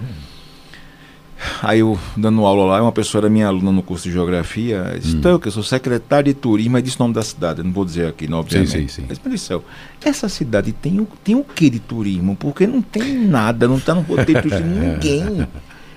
Aí 1.62 1.80
eu 1.80 1.98
dando 2.16 2.44
aula 2.44 2.64
lá, 2.64 2.82
uma 2.82 2.92
pessoa 2.92 3.20
era 3.20 3.28
minha 3.28 3.48
aluna 3.48 3.70
no 3.70 3.82
curso 3.82 4.04
de 4.04 4.12
geografia, 4.12 4.96
disse, 5.00 5.16
hum. 5.16 5.38
que 5.38 5.48
eu 5.48 5.52
sou 5.52 5.62
secretário 5.62 6.32
de 6.32 6.34
turismo, 6.34 6.72
mas 6.72 6.82
disse 6.82 6.96
o 6.96 7.02
nome 7.02 7.14
da 7.14 7.22
cidade, 7.22 7.62
não 7.62 7.72
vou 7.72 7.84
dizer 7.84 8.06
aqui, 8.06 8.26
não, 8.26 8.38
obviamente. 8.38 8.70
Sim, 8.70 8.88
sim, 8.88 9.02
sim. 9.02 9.06
Mas, 9.08 9.20
meu 9.22 9.36
céu, 9.36 9.64
essa 10.02 10.28
cidade 10.28 10.72
tem 10.72 11.00
o, 11.00 11.08
tem 11.22 11.34
o 11.34 11.44
que 11.44 11.68
de 11.68 11.80
turismo? 11.80 12.36
Porque 12.36 12.66
não 12.66 12.80
tem 12.80 13.18
nada, 13.18 13.68
não 13.68 13.76
está 13.76 13.94
no 13.94 14.00
roteiro 14.02 14.48
de 14.48 14.60
ninguém. 14.62 15.46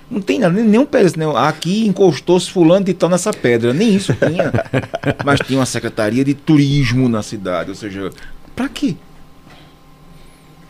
Não 0.10 0.22
tem 0.22 0.40
nada, 0.40 0.54
nenhum 0.62 0.86
pedaço. 0.86 1.20
Né? 1.20 1.26
Aqui 1.36 1.86
encostou-se 1.86 2.50
fulano 2.50 2.86
de 2.86 2.94
tal 2.94 3.10
nessa 3.10 3.34
pedra. 3.34 3.74
Nem 3.74 3.96
isso 3.96 4.14
tinha. 4.14 4.52
Mas 5.24 5.40
tinha 5.42 5.60
uma 5.60 5.66
secretaria 5.66 6.24
de 6.24 6.34
turismo 6.34 7.10
na 7.10 7.22
cidade. 7.22 7.70
Ou 7.70 7.76
seja, 7.76 8.10
para 8.56 8.70
quê? 8.70 8.96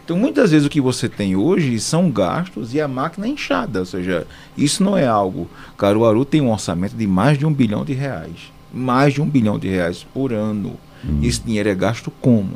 Então, 0.04 0.18
muitas 0.18 0.52
vezes 0.52 0.66
o 0.66 0.70
que 0.70 0.80
você 0.82 1.08
tem 1.10 1.36
hoje 1.36 1.80
são 1.80 2.10
gastos 2.10 2.74
e 2.74 2.82
a 2.82 2.88
máquina 2.88 3.28
é 3.28 3.30
inchada. 3.30 3.80
Ou 3.80 3.86
seja, 3.86 4.26
isso 4.58 4.84
não 4.84 4.98
é 4.98 5.06
algo. 5.06 5.48
Caruaru 5.78 6.26
tem 6.26 6.42
um 6.42 6.52
orçamento 6.52 6.96
de 6.96 7.06
mais 7.06 7.38
de 7.38 7.46
um 7.46 7.54
bilhão 7.54 7.86
de 7.86 7.94
reais. 7.94 8.52
Mais 8.74 9.14
de 9.14 9.22
um 9.22 9.30
bilhão 9.30 9.60
de 9.60 9.68
reais 9.68 10.08
por 10.14 10.34
ano. 10.34 10.78
Hum. 11.06 11.20
Esse 11.22 11.42
dinheiro 11.42 11.70
é 11.70 11.76
gasto 11.76 12.10
como? 12.22 12.54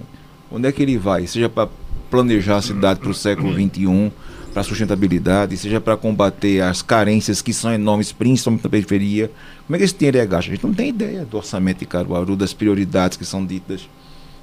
Onde 0.50 0.68
é 0.68 0.72
que 0.72 0.82
ele 0.82 0.98
vai? 0.98 1.28
Seja 1.28 1.48
para 1.48 1.70
planejar 2.10 2.58
a 2.58 2.62
cidade 2.62 3.00
para 3.00 3.10
o 3.10 3.14
século 3.14 3.54
XXI 3.54 4.12
para 4.52 4.64
sustentabilidade, 4.64 5.58
seja 5.58 5.80
para 5.80 5.96
combater 5.96 6.62
as 6.62 6.82
carências 6.82 7.42
que 7.42 7.54
são 7.54 7.74
enormes, 7.74 8.12
principalmente 8.12 8.64
na 8.64 8.70
periferia. 8.70 9.32
Como 9.66 9.76
é 9.76 9.80
que 9.80 9.86
esse 9.86 9.96
dinheiro 9.96 10.18
é 10.18 10.26
gasto? 10.26 10.50
A 10.50 10.52
gente 10.52 10.66
não 10.66 10.74
tem 10.74 10.90
ideia 10.90 11.26
do 11.26 11.38
orçamento 11.38 11.80
de 11.80 11.86
Caruaru, 11.86 12.36
das 12.36 12.54
prioridades 12.54 13.18
que 13.18 13.26
são 13.26 13.46
ditas. 13.46 13.88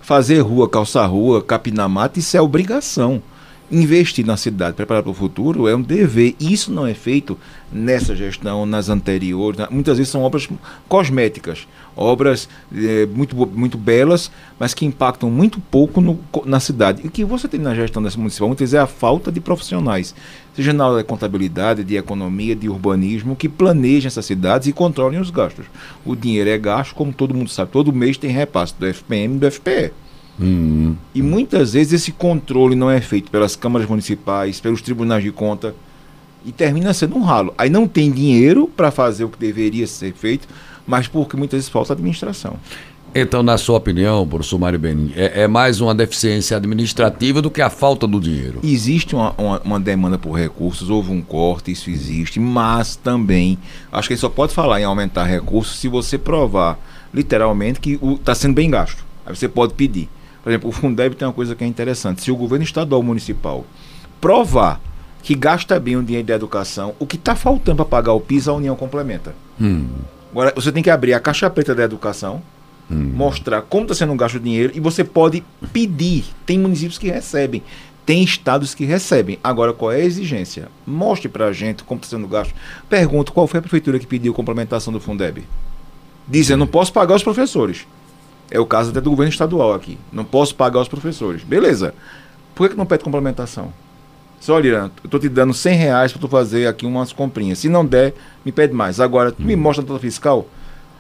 Fazer 0.01 0.41
rua, 0.41 0.69
calçar 0.69 1.07
rua, 1.07 1.43
capinar 1.43 1.89
mata, 1.89 2.19
isso 2.19 2.37
é 2.37 2.41
obrigação 2.41 3.23
investir 3.71 4.25
na 4.25 4.37
cidade, 4.37 4.77
preparar 4.77 5.03
para 5.03 5.11
o 5.11 5.15
futuro, 5.15 5.69
é 5.69 5.77
um 5.77 5.83
dever. 5.83 6.35
Isso 6.41 6.73
não 6.73 6.87
é 6.87 6.95
feito 6.95 7.39
nessa 7.71 8.17
gestão, 8.17 8.65
nas 8.65 8.89
anteriores. 8.89 9.61
Muitas 9.71 9.99
vezes 9.99 10.11
são 10.11 10.23
obras 10.23 10.49
cosméticas, 10.89 11.67
obras 11.97 12.49
é, 12.75 13.07
muito, 13.07 13.37
muito 13.37 13.77
belas, 13.77 14.31
mas 14.59 14.73
que 14.73 14.87
impactam 14.87 15.31
muito 15.31 15.61
pouco 15.61 16.01
no, 16.01 16.19
na 16.45 16.61
cidade. 16.61 17.03
E 17.05 17.09
o 17.09 17.11
que 17.11 17.25
você 17.25 17.47
tem 17.47 17.61
na 17.61 17.75
gestão 17.75 18.03
dessa 18.03 18.19
municipal 18.19 18.49
muitas 18.49 18.71
vezes 18.71 18.75
é 18.75 18.79
a 18.79 18.87
falta 18.87 19.31
de 19.31 19.41
profissionais, 19.41 20.15
seja 20.55 20.73
na 20.73 20.87
área 20.87 20.99
de 20.99 21.05
contabilidade, 21.05 21.85
de 21.85 21.97
economia, 21.97 22.57
de 22.57 22.69
urbanismo, 22.69 23.37
que 23.37 23.49
planejem 23.49 24.07
essas 24.07 24.25
cidades 24.25 24.67
e 24.67 24.73
controlem 24.73 25.21
os 25.21 25.31
gastos. 25.31 25.67
O 26.05 26.17
dinheiro 26.17 26.49
é 26.49 26.57
gasto, 26.57 26.95
como 26.95 27.13
todo 27.13 27.35
mundo 27.35 27.51
sabe, 27.51 27.71
todo 27.71 27.93
mês 27.93 28.17
tem 28.17 28.31
repasse 28.31 28.75
do 28.79 28.87
FPM 28.87 29.37
e 29.37 29.39
do 29.39 29.51
FPE. 29.51 29.93
Hum. 30.41 30.95
E 31.15 31.21
muitas 31.21 31.73
vezes 31.73 31.95
esse 31.95 32.13
controle 32.13 32.77
não 32.77 32.91
é 32.91 33.01
feito 33.01 33.31
pelas 33.31 33.57
câmaras 33.57 33.89
municipais, 33.89 34.61
pelos 34.61 34.81
tribunais 34.81 35.23
de 35.23 35.33
conta, 35.33 35.75
e 36.45 36.53
termina 36.53 36.95
sendo 36.95 37.17
um 37.17 37.23
ralo. 37.23 37.53
Aí 37.59 37.69
não 37.69 37.89
tem 37.89 38.11
dinheiro 38.11 38.71
para 38.77 38.91
fazer 38.91 39.25
o 39.25 39.29
que 39.29 39.39
deveria 39.39 39.87
ser 39.87 40.13
feito, 40.13 40.47
mas 40.87 41.09
porque 41.09 41.37
muitas 41.37 41.59
vezes 41.59 41.69
falta 41.69 41.93
administração. 41.93 42.57
Então, 43.15 43.43
na 43.43 43.57
sua 43.57 43.79
opinião, 43.79 44.29
professor 44.29 44.59
Mário 44.59 44.79
Benin, 44.79 45.13
é, 45.17 45.43
é, 45.43 45.49
mais 45.49 45.81
uma 45.81 45.95
deficiência 45.95 46.57
administrativa 46.57 47.41
do 47.41 47.51
que 47.51 47.63
a 47.63 47.71
falta 47.71 48.07
do 48.07 48.21
dinheiro? 48.21 48.61
Existe 48.63 49.15
uma, 49.15 49.35
uma, 49.39 49.61
uma, 49.61 49.81
demanda 49.81 50.19
por 50.19 50.33
recursos, 50.33 50.91
houve 50.91 51.11
um 51.11 51.23
corte, 51.23 51.73
isso 51.73 51.89
existe, 51.89 52.39
mas 52.39 52.97
também, 52.97 53.59
acho 53.91 54.09
que 54.09 54.17
só 54.17 54.29
pode 54.29 54.53
falar 54.53 54.81
em 54.81 54.85
aumentar 54.85 55.25
recursos 55.25 55.79
se 55.79 55.89
você 55.89 56.19
provar, 56.19 56.79
literalmente, 57.13 57.81
que 57.81 57.99
está 58.21 58.35
sendo 58.35 58.55
bem 58.55 58.71
gasto. 58.71 59.03
Aí 59.25 59.35
você 59.35 59.49
pode 59.49 59.73
pedir. 59.73 60.09
Por 60.49 60.53
exemplo, 60.53 60.71
o 60.71 60.73
Fundeb 60.73 61.15
tem 61.15 61.29
uma 61.29 61.35
coisa 61.35 61.55
que 61.55 61.63
é 61.63 61.67
interessante. 61.67 62.23
Se 62.23 62.31
o 62.31 62.37
governo 62.37 62.65
estadual 62.65 63.03
municipal 63.03 63.67
provar 64.19 64.81
que 65.23 65.35
gasta 65.35 65.79
bem 65.79 65.95
o 65.95 66.03
dinheiro 66.03 66.27
da 66.27 66.35
educação, 66.35 66.95
o 66.99 67.07
que 67.07 67.17
está 67.17 67.37
faltando 67.37 67.77
para 67.77 67.85
pagar 67.85 68.15
o 68.15 68.21
PIS, 68.21 68.49
a 68.49 68.55
União 68.55 68.75
complementa. 68.75 69.35
Hum. 69.61 69.89
Agora, 70.31 70.55
você 70.57 70.73
tem 70.73 70.83
que 70.83 70.89
abrir 70.89 71.13
a 71.13 71.21
caixa 71.21 71.51
preta 71.51 71.75
da 71.75 71.83
educação, 71.83 72.41
hum. 72.91 73.13
mostrar 73.15 73.61
como 73.61 73.83
está 73.83 73.95
sendo 73.95 74.15
gasto 74.15 74.37
o 74.37 74.41
dinheiro 74.41 74.73
e 74.75 74.81
você 74.81 75.05
pode 75.05 75.45
pedir. 75.71 76.25
Tem 76.47 76.59
municípios 76.59 76.97
que 76.97 77.11
recebem, 77.11 77.63
tem 78.07 78.25
estados 78.25 78.75
que 78.75 78.87
recebem. 78.87 79.39
Agora, 79.45 79.75
qual 79.75 79.93
é 79.93 79.97
a 79.97 80.05
exigência? 80.07 80.69
Mostre 80.87 81.29
para 81.29 81.45
a 81.45 81.53
gente 81.53 81.85
como 81.85 82.01
está 82.01 82.17
sendo 82.17 82.27
gasto. 82.27 82.55
Pergunto, 82.89 83.35
qual 83.35 83.47
foi 83.47 83.59
a 83.59 83.63
prefeitura 83.63 83.99
que 83.99 84.07
pediu 84.07 84.33
complementação 84.33 84.95
do 84.95 84.99
Fundeb? 84.99 85.45
dizendo 86.29 86.61
não 86.61 86.67
posso 86.67 86.93
pagar 86.93 87.15
os 87.15 87.23
professores. 87.23 87.87
É 88.51 88.59
o 88.59 88.67
caso 88.67 88.91
até 88.91 89.01
do 89.01 89.11
governo 89.11 89.31
estadual 89.31 89.75
aqui. 89.75 89.99
Não 90.13 90.25
posso 90.25 90.55
pagar 90.55 90.81
os 90.81 90.89
professores. 90.89 91.43
Beleza. 91.43 91.95
Por 92.55 92.69
que, 92.69 92.77
não 92.77 92.87
pede 92.87 93.05
complementação? 93.05 93.73
Só, 94.41 94.55
olha, 94.55 94.69
eu 94.69 94.91
estou 95.05 95.19
te 95.21 95.29
dando 95.29 95.53
100 95.53 95.77
reais 95.77 96.13
para 96.13 96.21
tu 96.21 96.29
fazer 96.29 96.67
aqui 96.67 96.87
umas 96.87 97.13
comprinhas. 97.13 97.59
Se 97.59 97.69
não 97.69 97.85
der, 97.85 98.15
me 98.45 98.53
pede 98.53 98.73
mais. 98.73 99.01
Agora, 99.01 99.33
tu 99.33 99.43
me 99.43 99.55
Hum. 99.55 99.59
mostra 99.59 99.85
a 99.85 99.89
nota 99.89 100.01
fiscal. 100.01 100.47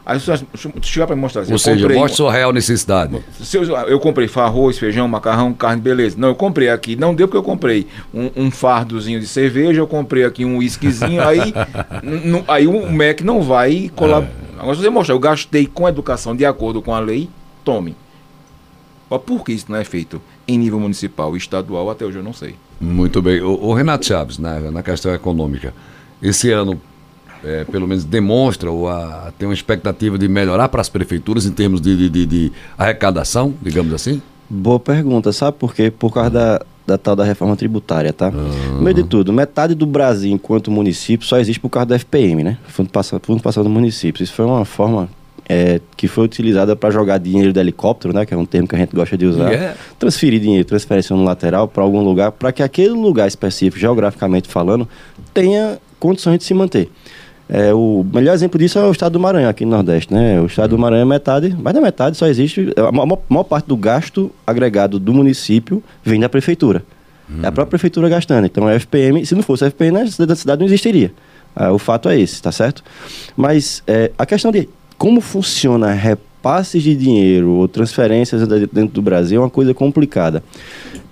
Aí 0.04 0.18
tu 0.18 0.86
chegar 0.86 1.06
para 1.06 1.14
me 1.14 1.20
mostrar. 1.20 1.42
assim, 1.42 1.50
Ou 1.52 1.56
eu 1.56 1.58
seja, 1.58 1.80
comprei 1.82 1.98
mostre 1.98 2.16
sua 2.16 2.32
real 2.32 2.50
necessidade. 2.52 3.22
se 3.42 3.56
eu, 3.58 3.62
eu 3.64 4.00
comprei 4.00 4.28
arroz, 4.36 4.78
feijão, 4.78 5.06
macarrão, 5.06 5.52
carne, 5.52 5.82
beleza. 5.82 6.16
Não, 6.18 6.28
eu 6.28 6.34
comprei 6.34 6.70
aqui. 6.70 6.96
Não 6.96 7.14
deu 7.14 7.28
porque 7.28 7.36
eu 7.36 7.42
comprei 7.42 7.86
um, 8.14 8.30
um 8.34 8.50
fardozinho 8.50 9.20
de 9.20 9.26
cerveja, 9.26 9.80
eu 9.80 9.86
comprei 9.86 10.24
aqui 10.24 10.46
um 10.46 10.56
whiskyzinho. 10.58 11.20
aí, 11.22 11.52
aí 12.48 12.66
o 12.66 12.90
MEC 12.90 13.22
não 13.22 13.42
vai 13.42 13.90
colar. 13.94 14.26
Agora, 14.58 14.74
se 14.76 14.82
você 14.82 14.90
mostrar, 14.90 15.14
eu 15.14 15.20
gastei 15.20 15.66
com 15.66 15.84
a 15.86 15.90
educação 15.90 16.34
de 16.34 16.44
acordo 16.46 16.80
com 16.80 16.94
a 16.94 16.98
lei, 17.00 17.28
tome. 17.72 17.94
Mas 19.10 19.20
por 19.22 19.42
que 19.44 19.52
isso 19.52 19.66
não 19.68 19.76
é 19.78 19.84
feito 19.84 20.20
em 20.46 20.58
nível 20.58 20.78
municipal 20.80 21.34
e 21.34 21.38
estadual? 21.38 21.90
Até 21.90 22.04
hoje 22.04 22.18
eu 22.18 22.22
não 22.22 22.32
sei. 22.32 22.54
Muito 22.80 23.20
bem. 23.22 23.40
O, 23.40 23.52
o 23.66 23.74
Renato 23.74 24.04
Chaves, 24.06 24.38
né, 24.38 24.70
na 24.70 24.82
questão 24.82 25.12
econômica, 25.14 25.72
esse 26.22 26.50
ano, 26.50 26.80
é, 27.44 27.64
pelo 27.64 27.86
menos, 27.88 28.04
demonstra 28.04 28.70
ou 28.70 28.88
a, 28.88 29.32
tem 29.38 29.48
uma 29.48 29.54
expectativa 29.54 30.18
de 30.18 30.28
melhorar 30.28 30.68
para 30.68 30.80
as 30.80 30.88
prefeituras 30.88 31.46
em 31.46 31.52
termos 31.52 31.80
de, 31.80 31.96
de- 31.96 32.08
de- 32.10 32.26
de 32.26 32.52
arrecadação, 32.76 33.54
digamos 33.62 33.92
assim? 33.94 34.20
Boa 34.50 34.80
pergunta, 34.80 35.32
sabe 35.32 35.56
por 35.58 35.74
quê? 35.74 35.90
Por 35.90 36.12
causa 36.12 36.30
da, 36.30 36.60
da 36.86 36.98
tal 36.98 37.14
da 37.16 37.24
reforma 37.24 37.54
tributária, 37.56 38.12
tá? 38.12 38.30
No 38.30 38.80
meio 38.82 38.94
de 38.94 39.04
tudo, 39.04 39.32
metade 39.32 39.74
do 39.74 39.86
Brasil, 39.86 40.30
enquanto 40.32 40.70
município, 40.70 41.26
só 41.26 41.38
existe 41.38 41.60
por 41.60 41.68
causa 41.70 41.86
do 41.86 41.94
FPM, 41.94 42.42
né? 42.44 42.58
Fundo 42.66 42.90
Passa- 42.90 43.20
Fundo 43.22 43.42
Passado 43.42 43.64
do 43.64 43.70
Município. 43.70 44.22
Isso 44.24 44.32
foi 44.34 44.44
uma 44.46 44.64
forma 44.64 45.08
é, 45.48 45.80
que 45.96 46.06
foi 46.06 46.24
utilizada 46.24 46.76
para 46.76 46.90
jogar 46.90 47.18
dinheiro 47.18 47.52
de 47.52 47.58
helicóptero, 47.60 48.12
né? 48.14 48.26
Que 48.26 48.34
é 48.34 48.36
um 48.36 48.44
termo 48.44 48.68
que 48.68 48.74
a 48.76 48.78
gente 48.78 48.94
gosta 48.94 49.16
de 49.16 49.26
usar. 49.26 49.50
Yeah. 49.50 49.76
Transferir 49.98 50.40
dinheiro, 50.40 50.64
transferência 50.66 51.14
no 51.16 51.24
lateral 51.24 51.66
para 51.66 51.82
algum 51.82 52.00
lugar, 52.02 52.32
para 52.32 52.52
que 52.52 52.62
aquele 52.62 52.90
lugar 52.90 53.26
específico, 53.26 53.78
geograficamente 53.78 54.48
falando, 54.48 54.86
tenha 55.32 55.78
condições 55.98 56.38
de 56.38 56.44
se 56.44 56.52
manter. 56.54 56.90
É, 57.50 57.72
o 57.72 58.04
melhor 58.12 58.34
exemplo 58.34 58.58
disso 58.58 58.78
é 58.78 58.84
o 58.84 58.92
estado 58.92 59.14
do 59.14 59.20
Maranhão, 59.20 59.48
aqui 59.48 59.64
no 59.64 59.70
Nordeste, 59.70 60.12
né? 60.12 60.38
O 60.38 60.44
estado 60.44 60.70
do 60.70 60.78
Maranhão 60.78 61.02
é 61.02 61.08
metade, 61.08 61.56
mais 61.58 61.74
da 61.74 61.80
metade 61.80 62.14
só 62.16 62.26
existe. 62.26 62.72
A 62.76 62.92
maior, 62.92 63.18
maior 63.26 63.44
parte 63.44 63.66
do 63.66 63.76
gasto 63.76 64.30
agregado 64.46 64.98
do 64.98 65.14
município 65.14 65.82
vem 66.04 66.20
da 66.20 66.28
prefeitura. 66.28 66.82
É 67.42 67.46
a 67.46 67.52
própria 67.52 67.66
prefeitura 67.70 68.08
gastando. 68.08 68.46
Então, 68.46 68.66
a 68.66 68.72
FPM, 68.74 69.24
se 69.24 69.34
não 69.34 69.42
fosse 69.42 69.64
a 69.64 69.66
FPM, 69.68 69.98
a 69.98 70.06
cidade- 70.06 70.32
a 70.32 70.36
cidade 70.36 70.60
não 70.60 70.66
existiria. 70.66 71.12
Ah, 71.56 71.72
o 71.72 71.78
fato 71.78 72.08
é 72.08 72.18
esse, 72.20 72.40
tá 72.40 72.52
certo? 72.52 72.82
Mas 73.36 73.82
é, 73.86 74.10
a 74.16 74.24
questão 74.24 74.50
de 74.52 74.68
como 74.98 75.20
funciona 75.20 75.92
repasses 75.92 76.82
de 76.82 76.94
dinheiro 76.94 77.50
ou 77.52 77.68
transferências 77.68 78.46
de- 78.46 78.66
dentro 78.66 78.94
do 78.94 79.02
Brasil 79.02 79.40
é 79.40 79.44
uma 79.44 79.50
coisa 79.50 79.72
complicada. 79.72 80.42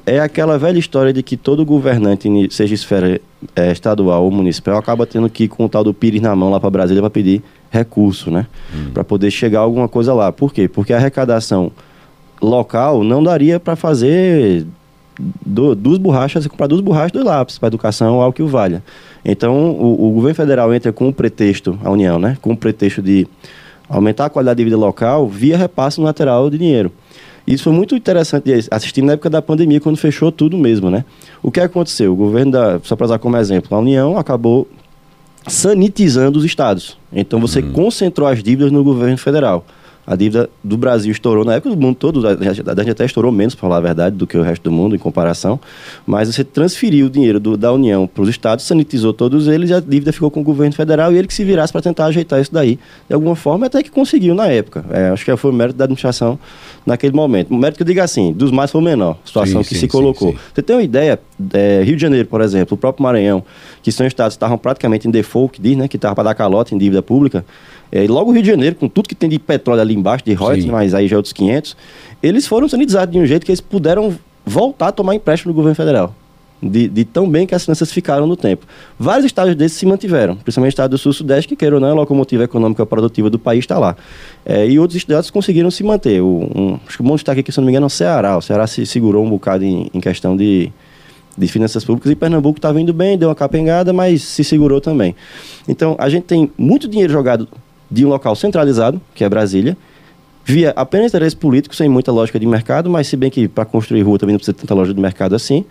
É 0.04 0.20
aquela 0.20 0.56
velha 0.58 0.78
história 0.78 1.12
de 1.12 1.20
que 1.22 1.36
todo 1.36 1.64
governante, 1.64 2.28
seja 2.50 2.74
esfera 2.74 3.20
eh, 3.56 3.72
estadual 3.72 4.24
ou 4.24 4.30
municipal, 4.30 4.76
acaba 4.78 5.04
tendo 5.06 5.28
que 5.28 5.44
ir 5.44 5.48
com 5.48 5.64
o 5.64 5.68
tal 5.68 5.82
do 5.82 5.92
Pires 5.92 6.20
na 6.20 6.34
mão 6.36 6.50
lá 6.50 6.60
para 6.60 6.70
Brasília 6.70 7.02
para 7.02 7.10
pedir 7.10 7.42
recurso, 7.70 8.30
né? 8.30 8.46
Para 8.94 9.02
poder 9.02 9.30
chegar 9.32 9.60
alguma 9.60 9.88
coisa 9.88 10.14
lá. 10.14 10.30
Por 10.30 10.52
quê? 10.52 10.68
Porque 10.68 10.92
a 10.92 10.96
arrecadação 10.96 11.72
local 12.40 13.02
não 13.02 13.20
daria 13.22 13.58
para 13.58 13.74
fazer 13.74 14.64
do- 15.44 15.74
duas 15.74 15.98
borrachas, 15.98 16.46
comprar 16.46 16.68
duas 16.68 16.80
borrachas, 16.82 17.10
dois 17.12 17.24
lápis 17.24 17.58
para 17.58 17.66
educação, 17.68 18.20
algo 18.20 18.32
que 18.32 18.42
o 18.42 18.46
valha. 18.48 18.84
Então, 19.24 19.70
o, 19.72 20.08
o 20.08 20.12
governo 20.12 20.36
federal 20.36 20.72
entra 20.72 20.92
com 20.92 21.08
o 21.08 21.12
pretexto, 21.12 21.76
a 21.82 21.90
União, 21.90 22.16
né? 22.18 22.36
Com 22.40 22.52
o 22.52 22.56
pretexto 22.56 23.02
de 23.02 23.26
aumentar 23.88 24.26
a 24.26 24.30
qualidade 24.30 24.58
de 24.58 24.64
vida 24.64 24.76
local 24.76 25.28
via 25.28 25.56
repasse 25.56 25.98
no 25.98 26.04
lateral 26.04 26.50
de 26.50 26.58
dinheiro. 26.58 26.92
Isso 27.46 27.62
foi 27.62 27.72
muito 27.72 27.94
interessante 27.94 28.50
assistir 28.70 29.02
na 29.02 29.12
época 29.12 29.30
da 29.30 29.40
pandemia, 29.40 29.80
quando 29.80 29.96
fechou 29.96 30.32
tudo 30.32 30.58
mesmo, 30.58 30.90
né? 30.90 31.04
O 31.42 31.50
que 31.50 31.60
aconteceu? 31.60 32.12
O 32.12 32.16
governo 32.16 32.52
da, 32.52 32.80
só 32.82 32.96
para 32.96 33.04
usar 33.04 33.18
como 33.20 33.36
exemplo, 33.36 33.76
a 33.76 33.80
União 33.80 34.18
acabou 34.18 34.66
sanitizando 35.46 36.38
os 36.38 36.44
estados. 36.44 36.98
Então 37.12 37.38
você 37.38 37.62
concentrou 37.62 38.26
as 38.26 38.42
dívidas 38.42 38.72
no 38.72 38.82
governo 38.82 39.16
federal. 39.16 39.64
A 40.06 40.14
dívida 40.14 40.48
do 40.62 40.76
Brasil 40.76 41.10
estourou 41.10 41.44
na 41.44 41.54
época 41.54 41.74
do 41.74 41.80
mundo 41.80 41.96
todo, 41.96 42.24
a 42.26 42.52
gente 42.52 42.90
até 42.90 43.04
estourou 43.04 43.32
menos, 43.32 43.54
para 43.56 43.62
falar 43.62 43.78
a 43.78 43.80
verdade, 43.80 44.14
do 44.16 44.26
que 44.26 44.38
o 44.38 44.42
resto 44.42 44.62
do 44.62 44.70
mundo 44.70 44.94
em 44.94 44.98
comparação. 44.98 45.58
Mas 46.06 46.32
você 46.32 46.44
transferiu 46.44 47.06
o 47.06 47.10
dinheiro 47.10 47.40
do- 47.40 47.56
da 47.56 47.72
União 47.72 48.06
para 48.06 48.22
os 48.22 48.28
estados, 48.28 48.64
sanitizou 48.64 49.12
todos 49.12 49.48
eles 49.48 49.70
e 49.70 49.74
a 49.74 49.80
dívida 49.80 50.12
ficou 50.12 50.30
com 50.30 50.40
o 50.40 50.44
governo 50.44 50.74
federal 50.74 51.12
e 51.12 51.18
ele 51.18 51.26
que 51.26 51.34
se 51.34 51.42
virasse 51.42 51.72
para 51.72 51.82
tentar 51.82 52.06
ajeitar 52.06 52.40
isso 52.40 52.52
daí. 52.54 52.78
De 53.08 53.14
alguma 53.14 53.34
forma, 53.34 53.66
até 53.66 53.82
que 53.82 53.90
conseguiu 53.90 54.34
na 54.34 54.46
época. 54.46 54.84
É, 54.90 55.08
acho 55.08 55.24
que 55.24 55.36
foi 55.36 55.50
o 55.50 55.54
mérito 55.54 55.76
da 55.76 55.84
administração 55.84 56.38
naquele 56.86 57.14
momento. 57.14 57.50
O 57.52 57.56
mérito 57.56 57.76
que 57.78 57.82
eu 57.82 57.86
digo 57.86 58.00
assim, 58.00 58.32
dos 58.32 58.52
mais 58.52 58.70
foi 58.70 58.80
o 58.80 58.84
menor, 58.84 59.18
a 59.24 59.26
situação 59.26 59.62
Sim, 59.64 59.68
que 59.68 59.74
sim, 59.74 59.80
se 59.80 59.88
colocou. 59.88 60.30
sim. 60.32 60.38
Você 60.54 60.62
tem 60.62 60.76
uma 60.76 60.82
ideia, 60.84 61.18
é, 61.52 61.82
Rio 61.82 61.96
de 61.96 62.02
Janeiro, 62.02 62.28
por 62.28 62.40
exemplo, 62.40 62.74
o 62.76 62.78
próprio 62.78 63.02
Maranhão, 63.02 63.42
que 63.82 63.90
são 63.90 64.06
estados 64.06 64.34
que 64.34 64.36
estavam 64.36 64.56
praticamente 64.56 65.08
em 65.08 65.10
default, 65.10 65.54
que 65.54 65.60
diz, 65.60 65.76
né, 65.76 65.88
que 65.88 65.96
estava 65.96 66.14
para 66.14 66.24
dar 66.24 66.34
calote 66.36 66.74
em 66.74 66.78
dívida 66.78 67.02
pública, 67.02 67.44
é, 67.90 68.04
e 68.04 68.08
logo 68.08 68.30
o 68.30 68.32
Rio 68.32 68.42
de 68.42 68.48
Janeiro, 68.48 68.76
com 68.76 68.88
tudo 68.88 69.08
que 69.08 69.14
tem 69.14 69.28
de 69.28 69.38
petróleo 69.38 69.80
ali 69.80 69.94
embaixo, 69.94 70.24
de 70.24 70.32
royalties, 70.34 70.66
mas 70.66 70.94
aí 70.94 71.08
já 71.08 71.14
é 71.14 71.18
outros 71.18 71.32
500, 71.32 71.76
eles 72.22 72.46
foram 72.46 72.68
sanitizados 72.68 73.12
de 73.12 73.18
um 73.18 73.26
jeito 73.26 73.44
que 73.44 73.50
eles 73.50 73.60
puderam 73.60 74.14
voltar 74.44 74.88
a 74.88 74.92
tomar 74.92 75.14
empréstimo 75.14 75.52
do 75.52 75.56
governo 75.56 75.74
federal. 75.74 76.14
De, 76.62 76.88
de 76.88 77.04
tão 77.04 77.28
bem 77.28 77.46
que 77.46 77.54
as 77.54 77.64
finanças 77.64 77.92
ficaram 77.92 78.26
no 78.26 78.34
tempo. 78.34 78.66
Vários 78.98 79.26
estados 79.26 79.54
desses 79.54 79.76
se 79.76 79.84
mantiveram, 79.84 80.36
principalmente 80.36 80.72
o 80.72 80.74
estado 80.74 80.90
do 80.92 80.98
sul-sudeste, 80.98 81.48
que 81.48 81.54
queira 81.54 81.74
ou 81.74 81.80
não, 81.80 81.90
a 81.90 81.92
locomotiva 81.92 82.44
econômica 82.44 82.86
produtiva 82.86 83.28
do 83.28 83.38
país 83.38 83.60
está 83.60 83.78
lá. 83.78 83.94
É, 84.44 84.66
e 84.66 84.78
outros 84.78 84.96
estados 84.96 85.30
conseguiram 85.30 85.70
se 85.70 85.84
manter. 85.84 86.22
O, 86.22 86.50
um, 86.54 86.78
acho 86.86 86.96
que 86.96 87.02
o 87.02 87.06
bom 87.06 87.14
destaque 87.14 87.40
aqui, 87.40 87.52
se 87.52 87.58
eu 87.58 87.60
não 87.60 87.66
me 87.66 87.72
engano, 87.72 87.84
é 87.84 87.88
o 87.88 87.90
Ceará. 87.90 88.38
O 88.38 88.40
Ceará 88.40 88.66
se 88.66 88.86
segurou 88.86 89.22
um 89.22 89.28
bocado 89.28 89.64
em, 89.64 89.90
em 89.92 90.00
questão 90.00 90.34
de, 90.34 90.72
de 91.36 91.46
finanças 91.46 91.84
públicas 91.84 92.10
e 92.10 92.16
Pernambuco 92.16 92.58
estava 92.58 92.80
indo 92.80 92.94
bem, 92.94 93.18
deu 93.18 93.28
uma 93.28 93.34
capengada, 93.34 93.92
mas 93.92 94.22
se 94.22 94.42
segurou 94.42 94.80
também. 94.80 95.14
Então, 95.68 95.94
a 95.98 96.08
gente 96.08 96.24
tem 96.24 96.50
muito 96.56 96.88
dinheiro 96.88 97.12
jogado 97.12 97.46
de 97.90 98.04
um 98.04 98.08
local 98.08 98.34
centralizado, 98.34 99.00
que 99.14 99.24
é 99.24 99.28
Brasília, 99.28 99.76
via 100.44 100.72
apenas 100.76 101.08
interesse 101.08 101.36
político, 101.36 101.74
sem 101.74 101.88
muita 101.88 102.12
lógica 102.12 102.38
de 102.38 102.46
mercado, 102.46 102.88
mas 102.88 103.08
se 103.08 103.16
bem 103.16 103.30
que 103.30 103.48
para 103.48 103.64
construir 103.64 104.02
rua 104.02 104.18
também 104.18 104.32
não 104.32 104.38
precisa 104.38 104.54
de 104.54 104.60
tanta 104.60 104.74
lógica 104.74 104.94
de 104.94 105.00
mercado 105.00 105.34
assim. 105.34 105.64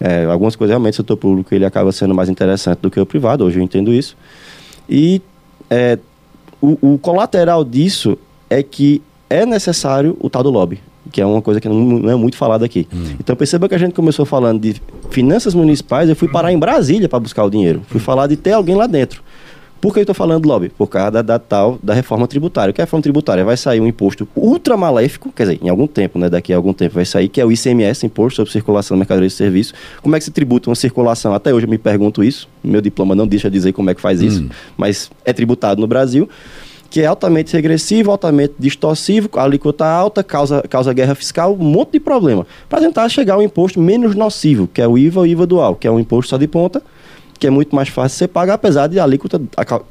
É, 0.00 0.24
algumas 0.24 0.56
coisas 0.56 0.70
realmente 0.70 0.94
o 0.94 0.96
setor 0.96 1.16
público 1.16 1.54
ele 1.54 1.64
acaba 1.64 1.92
sendo 1.92 2.14
mais 2.14 2.28
interessante 2.28 2.78
do 2.80 2.90
que 2.90 2.98
o 2.98 3.06
privado, 3.06 3.44
hoje 3.44 3.58
eu 3.58 3.62
entendo 3.62 3.92
isso. 3.92 4.16
E 4.88 5.20
é, 5.68 5.98
o, 6.60 6.94
o 6.94 6.98
colateral 6.98 7.64
disso 7.64 8.16
é 8.48 8.62
que 8.62 9.02
é 9.28 9.44
necessário 9.44 10.16
o 10.20 10.30
tal 10.30 10.42
do 10.42 10.50
lobby, 10.50 10.80
que 11.10 11.20
é 11.20 11.26
uma 11.26 11.42
coisa 11.42 11.60
que 11.60 11.68
não, 11.68 11.76
não 11.76 12.10
é 12.10 12.14
muito 12.14 12.36
falada 12.36 12.64
aqui. 12.64 12.86
Então 13.18 13.34
perceba 13.34 13.68
que 13.68 13.74
a 13.74 13.78
gente 13.78 13.92
começou 13.92 14.24
falando 14.24 14.60
de 14.60 14.80
finanças 15.10 15.54
municipais, 15.54 16.08
eu 16.08 16.14
fui 16.14 16.28
parar 16.28 16.52
em 16.52 16.58
Brasília 16.58 17.08
para 17.08 17.18
buscar 17.18 17.44
o 17.44 17.50
dinheiro. 17.50 17.82
Fui 17.88 18.00
falar 18.00 18.26
de 18.28 18.36
ter 18.36 18.52
alguém 18.52 18.76
lá 18.76 18.86
dentro. 18.86 19.22
Por 19.82 19.92
que 19.92 19.98
eu 19.98 20.02
estou 20.02 20.14
falando 20.14 20.46
lobby? 20.46 20.68
Por 20.68 20.86
causa 20.86 21.10
da, 21.10 21.22
da 21.22 21.38
tal 21.40 21.76
da 21.82 21.92
reforma 21.92 22.28
tributária. 22.28 22.70
O 22.70 22.74
que 22.74 22.80
é 22.80 22.82
a 22.82 22.86
reforma 22.86 23.02
tributária? 23.02 23.44
Vai 23.44 23.56
sair 23.56 23.80
um 23.80 23.86
imposto 23.88 24.28
ultra 24.36 24.76
maléfico, 24.76 25.32
quer 25.32 25.42
dizer, 25.42 25.58
em 25.60 25.68
algum 25.68 25.88
tempo, 25.88 26.20
né? 26.20 26.30
Daqui 26.30 26.52
a 26.52 26.56
algum 26.56 26.72
tempo 26.72 26.94
vai 26.94 27.04
sair, 27.04 27.28
que 27.28 27.40
é 27.40 27.44
o 27.44 27.50
ICMS, 27.50 28.06
Imposto 28.06 28.36
sobre 28.36 28.52
Circulação 28.52 28.94
de 28.94 29.00
Mercadorias 29.00 29.32
e 29.32 29.36
Serviços. 29.36 29.74
Como 30.00 30.14
é 30.14 30.20
que 30.20 30.24
se 30.24 30.30
tributa 30.30 30.70
uma 30.70 30.76
circulação? 30.76 31.34
Até 31.34 31.52
hoje 31.52 31.66
eu 31.66 31.70
me 31.70 31.78
pergunto 31.78 32.22
isso. 32.22 32.48
Meu 32.62 32.80
diploma 32.80 33.16
não 33.16 33.26
deixa 33.26 33.50
dizer 33.50 33.72
como 33.72 33.90
é 33.90 33.94
que 33.94 34.00
faz 34.00 34.22
isso, 34.22 34.48
mas 34.76 35.10
é 35.24 35.32
tributado 35.32 35.80
no 35.80 35.88
Brasil 35.88 36.28
que 36.88 37.00
é 37.00 37.06
altamente 37.06 37.54
regressivo, 37.54 38.10
altamente 38.10 38.52
distorsivo, 38.58 39.30
a 39.36 39.44
alíquota 39.44 39.86
alta, 39.86 40.22
causa, 40.22 40.62
causa 40.68 40.92
guerra 40.92 41.14
fiscal, 41.14 41.54
um 41.58 41.64
monte 41.64 41.92
de 41.92 42.00
problema. 42.00 42.46
Para 42.68 42.80
tentar 42.80 43.08
chegar 43.08 43.32
a 43.32 43.38
um 43.38 43.42
imposto 43.42 43.80
menos 43.80 44.14
nocivo, 44.14 44.68
que 44.68 44.82
é 44.82 44.86
o 44.86 44.98
IVA 44.98 45.20
ou 45.20 45.26
IVA 45.26 45.46
dual, 45.46 45.74
que 45.74 45.86
é 45.86 45.90
um 45.90 45.98
imposto 45.98 46.28
só 46.28 46.36
de 46.36 46.46
ponta, 46.46 46.82
que 47.42 47.46
é 47.48 47.50
muito 47.50 47.74
mais 47.74 47.88
fácil 47.88 48.16
você 48.16 48.28
pagar, 48.28 48.54
apesar 48.54 48.86
de 48.86 49.00
a 49.00 49.02
alíquota 49.02 49.42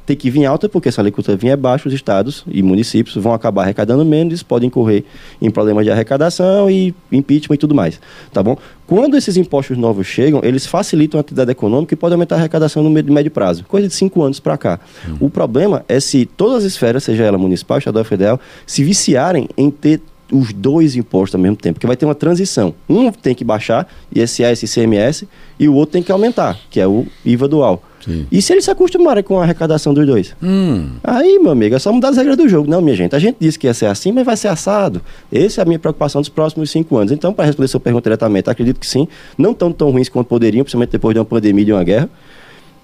ter 0.06 0.16
que 0.16 0.30
vir 0.30 0.46
alta, 0.46 0.70
porque 0.70 0.90
se 0.90 0.98
a 0.98 1.02
alíquota 1.02 1.36
vier 1.36 1.54
baixa, 1.54 1.86
os 1.86 1.92
estados 1.92 2.44
e 2.50 2.62
municípios 2.62 3.14
vão 3.16 3.34
acabar 3.34 3.64
arrecadando 3.64 4.02
menos, 4.06 4.42
podem 4.42 4.68
incorrer 4.68 5.04
em 5.38 5.50
problemas 5.50 5.84
de 5.84 5.90
arrecadação 5.90 6.70
e 6.70 6.94
impeachment 7.12 7.56
e 7.56 7.58
tudo 7.58 7.74
mais, 7.74 8.00
tá 8.32 8.42
bom? 8.42 8.56
Quando 8.86 9.18
esses 9.18 9.36
impostos 9.36 9.76
novos 9.76 10.06
chegam, 10.06 10.40
eles 10.42 10.64
facilitam 10.64 11.18
a 11.18 11.20
atividade 11.20 11.50
econômica 11.50 11.92
e 11.92 11.96
podem 11.96 12.14
aumentar 12.14 12.36
a 12.36 12.38
arrecadação 12.38 12.82
no 12.82 12.88
médio, 12.88 13.12
médio 13.12 13.30
prazo, 13.30 13.64
coisa 13.64 13.86
de 13.86 13.92
cinco 13.92 14.22
anos 14.22 14.40
para 14.40 14.56
cá. 14.56 14.80
O 15.20 15.28
problema 15.28 15.84
é 15.86 16.00
se 16.00 16.24
todas 16.24 16.64
as 16.64 16.72
esferas, 16.72 17.04
seja 17.04 17.22
ela 17.22 17.36
municipal, 17.36 17.76
estadual 17.76 18.00
ou 18.00 18.08
federal, 18.08 18.40
se 18.66 18.82
viciarem 18.82 19.46
em 19.58 19.70
ter 19.70 20.00
os 20.32 20.52
dois 20.52 20.96
impostos 20.96 21.34
ao 21.34 21.40
mesmo 21.40 21.56
tempo, 21.56 21.74
porque 21.74 21.86
vai 21.86 21.96
ter 21.96 22.06
uma 22.06 22.14
transição. 22.14 22.74
Um 22.88 23.12
tem 23.12 23.34
que 23.34 23.44
baixar, 23.44 23.86
ISS 24.14 24.62
e 24.62 24.66
ICMS, 24.66 25.28
e 25.58 25.68
o 25.68 25.74
outro 25.74 25.92
tem 25.92 26.02
que 26.02 26.10
aumentar, 26.10 26.58
que 26.70 26.80
é 26.80 26.86
o 26.86 27.06
IVA 27.24 27.46
dual. 27.46 27.82
Sim. 28.04 28.26
E 28.32 28.42
se 28.42 28.52
eles 28.52 28.64
se 28.64 28.70
acostumarem 28.70 29.22
com 29.22 29.38
a 29.38 29.44
arrecadação 29.44 29.94
dos 29.94 30.04
dois? 30.04 30.34
Hum, 30.42 30.88
Aí, 31.04 31.38
meu 31.38 31.52
amigo, 31.52 31.76
é 31.76 31.78
só 31.78 31.92
mudar 31.92 32.08
as 32.08 32.16
regras 32.16 32.36
do 32.36 32.48
jogo. 32.48 32.68
Não, 32.68 32.80
minha 32.80 32.96
gente, 32.96 33.14
a 33.14 33.18
gente 33.18 33.36
disse 33.38 33.56
que 33.58 33.68
ia 33.68 33.74
ser 33.74 33.86
assim, 33.86 34.10
mas 34.10 34.26
vai 34.26 34.36
ser 34.36 34.48
assado. 34.48 35.00
Essa 35.32 35.60
é 35.60 35.62
a 35.62 35.64
minha 35.64 35.78
preocupação 35.78 36.20
dos 36.20 36.28
próximos 36.28 36.70
cinco 36.70 36.96
anos. 36.96 37.12
Então, 37.12 37.32
para 37.32 37.44
responder 37.44 37.68
sua 37.68 37.78
pergunta 37.78 38.02
diretamente, 38.02 38.50
acredito 38.50 38.80
que 38.80 38.86
sim. 38.86 39.06
Não 39.38 39.54
tão 39.54 39.70
tão 39.70 39.90
ruins 39.90 40.08
quanto 40.08 40.26
poderiam, 40.26 40.64
principalmente 40.64 40.90
depois 40.90 41.14
de 41.14 41.20
uma 41.20 41.24
pandemia 41.24 41.62
e 41.62 41.66
de 41.66 41.72
uma 41.72 41.84
guerra. 41.84 42.10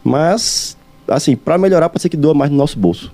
Mas, 0.05 0.77
assim, 1.09 1.35
para 1.35 1.59
melhorar, 1.59 1.89
pode 1.89 2.03
ser 2.03 2.09
que 2.09 2.17
doa 2.17 2.35
mais 2.35 2.51
no 2.51 2.57
nosso 2.57 2.79
bolso. 2.79 3.13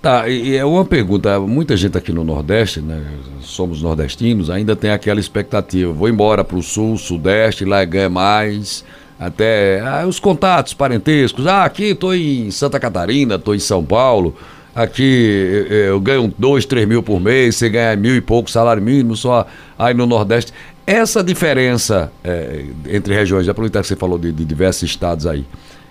Tá, 0.00 0.28
e 0.28 0.54
é 0.54 0.64
uma 0.64 0.84
pergunta. 0.84 1.40
Muita 1.40 1.76
gente 1.76 1.96
aqui 1.96 2.12
no 2.12 2.24
Nordeste, 2.24 2.80
né? 2.80 3.02
Somos 3.40 3.80
nordestinos, 3.80 4.50
ainda 4.50 4.76
tem 4.76 4.90
aquela 4.90 5.20
expectativa. 5.20 5.92
Vou 5.92 6.08
embora 6.08 6.44
para 6.44 6.56
o 6.56 6.62
Sul, 6.62 6.98
Sudeste, 6.98 7.64
lá 7.64 7.84
ganha 7.84 8.10
mais. 8.10 8.84
Até 9.18 9.80
ah, 9.80 10.06
os 10.06 10.18
contatos 10.18 10.74
parentescos. 10.74 11.46
Ah, 11.46 11.64
aqui 11.64 11.90
estou 11.90 12.14
em 12.14 12.50
Santa 12.50 12.80
Catarina, 12.80 13.36
estou 13.36 13.54
em 13.54 13.58
São 13.58 13.84
Paulo. 13.84 14.36
Aqui 14.74 15.66
eu, 15.70 15.76
eu 15.76 16.00
ganho 16.00 16.34
dois, 16.36 16.66
três 16.66 16.86
mil 16.86 17.02
por 17.02 17.20
mês, 17.20 17.56
você 17.56 17.68
ganha 17.68 17.94
mil 17.94 18.16
e 18.16 18.20
pouco 18.20 18.50
salário 18.50 18.82
mínimo 18.82 19.16
só 19.16 19.46
aí 19.78 19.94
no 19.94 20.04
Nordeste. 20.04 20.52
Essa 20.86 21.22
diferença 21.22 22.12
é, 22.22 22.64
entre 22.90 23.14
regiões, 23.14 23.48
aproveitar 23.48 23.80
que 23.80 23.86
você 23.86 23.96
falou 23.96 24.18
de, 24.18 24.32
de 24.32 24.44
diversos 24.44 24.82
estados 24.82 25.26
aí, 25.26 25.46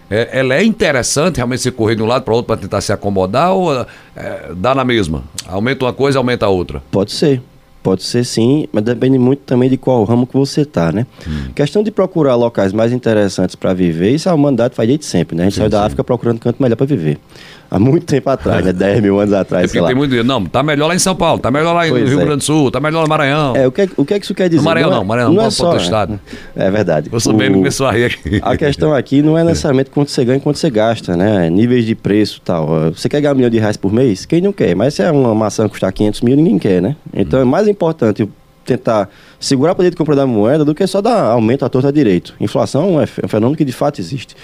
é, 0.10 0.40
ela 0.40 0.56
é 0.56 0.64
interessante 0.64 1.38
realmente 1.38 1.62
você 1.62 1.72
correr 1.72 1.96
de 1.96 2.04
um 2.04 2.06
lado 2.06 2.24
para 2.24 2.34
outro 2.34 2.48
para 2.48 2.58
tentar 2.58 2.82
se 2.82 2.92
acomodar 2.92 3.54
ou 3.54 3.86
é, 4.16 4.52
dá 4.56 4.76
na 4.76 4.84
mesma? 4.84 5.24
Aumenta 5.48 5.86
uma 5.86 5.94
coisa, 5.94 6.18
aumenta 6.18 6.46
a 6.46 6.50
outra? 6.50 6.82
Pode 6.92 7.12
ser. 7.12 7.42
Pode 7.82 8.04
ser 8.04 8.24
sim, 8.24 8.66
mas 8.72 8.82
depende 8.82 9.18
muito 9.18 9.42
também 9.42 9.70
de 9.70 9.76
qual 9.76 10.06
ramo 10.06 10.26
que 10.26 10.34
você 10.34 10.62
está, 10.62 10.90
né? 10.94 11.06
Hum. 11.28 11.52
Questão 11.54 11.84
de 11.84 11.92
procurar 11.92 12.36
locais 12.36 12.72
mais 12.72 12.94
interessantes 12.94 13.58
para 13.58 13.74
viver, 13.74 14.12
isso 14.12 14.30
a 14.30 14.34
humanidade 14.34 14.74
faz 14.74 14.88
desde 14.88 15.06
sempre, 15.06 15.36
né? 15.36 15.44
A 15.44 15.46
gente 15.48 15.56
sim, 15.56 15.60
saiu 15.60 15.70
da 15.70 15.84
África 15.84 16.02
procurando 16.02 16.40
canto 16.40 16.64
melhor 16.64 16.78
para 16.78 16.86
viver 16.86 17.20
há 17.74 17.80
muito 17.80 18.06
tempo 18.06 18.30
atrás, 18.30 18.64
né? 18.64 18.72
10 18.72 19.02
mil 19.02 19.20
anos 19.20 19.34
atrás. 19.34 19.66
É 19.66 19.68
porque 19.68 19.86
tem 19.88 19.96
muito 19.96 20.24
Não, 20.24 20.46
tá 20.46 20.62
melhor 20.62 20.88
lá 20.88 20.96
em 20.96 21.00
São 21.00 21.16
Paulo, 21.16 21.40
tá 21.40 21.50
melhor 21.50 21.74
lá 21.74 21.82
pois 21.88 22.04
no 22.04 22.08
Rio 22.08 22.22
é. 22.22 22.26
Grande 22.26 22.38
do 22.38 22.44
Sul, 22.44 22.70
tá 22.70 22.80
melhor 22.80 23.02
no 23.02 23.10
Maranhão. 23.10 23.56
É, 23.56 23.68
o 23.68 23.72
que, 23.72 23.82
é, 23.82 23.90
o 23.98 24.06
que 24.06 24.14
é 24.14 24.20
que 24.20 24.26
isso 24.26 24.36
quer 24.36 24.48
dizer? 24.48 24.62
No 24.62 24.66
Maranhão 24.66 24.90
não, 24.92 24.98
não 24.98 25.06
Maranhão 25.06 25.34
não, 25.34 25.46
é 25.46 25.50
só, 25.50 25.76
estado. 25.76 26.20
É 26.56 26.70
verdade. 26.70 27.10
Eu 27.12 27.20
sou 27.20 27.34
bem 27.34 27.52
começou 27.52 27.88
a 27.88 27.92
rir 27.92 28.06
aqui. 28.06 28.40
A 28.44 28.56
questão 28.56 28.94
aqui 28.94 29.22
não 29.22 29.38
é 29.38 29.44
necessariamente 29.44 29.90
quanto 29.90 30.12
você 30.12 30.24
ganha 30.24 30.38
e 30.38 30.42
quanto 30.42 30.60
você 30.60 30.70
gasta, 30.70 31.18
né? 31.18 31.50
Níveis 31.50 31.86
de 31.86 31.96
preço 31.96 32.38
e 32.38 32.42
tal. 32.42 32.68
Você 32.92 33.10
quer 33.10 33.22
ganhar 33.22 33.34
um 33.34 33.38
milhão 33.38 33.50
de 33.50 33.58
reais 33.58 33.78
por 33.78 33.92
mês? 33.92 34.26
Quem 34.26 34.42
não 34.42 34.54
quer? 34.54 34.76
Mas 34.76 34.94
se 34.94 35.02
é 35.02 35.12
uma 35.12 35.34
maçã 35.34 35.68
custar 35.68 35.92
500 35.92 36.22
mil, 36.22 36.36
ninguém 36.36 36.60
quer, 36.60 36.82
né? 36.82 36.96
Então 37.14 37.40
hum. 37.40 37.44
é 37.44 37.46
mais 37.46 37.68
importante 37.68 38.28
tentar 38.64 39.10
segurar 39.40 39.74
o 39.74 39.76
poder 39.76 39.90
de 39.90 39.98
compra 39.98 40.16
da 40.16 40.26
moeda 40.26 40.64
do 40.64 40.74
que 40.74 40.86
só 40.88 41.02
dar 41.02 41.24
aumento 41.26 41.66
à 41.66 41.70
torta 41.70 41.92
direito. 41.92 42.34
Inflação 42.40 43.02
é 43.02 43.04
um 43.04 43.28
fenômeno 43.28 43.58
que 43.58 43.66
de 43.66 43.74
fato 43.74 44.00
existe. 44.00 44.36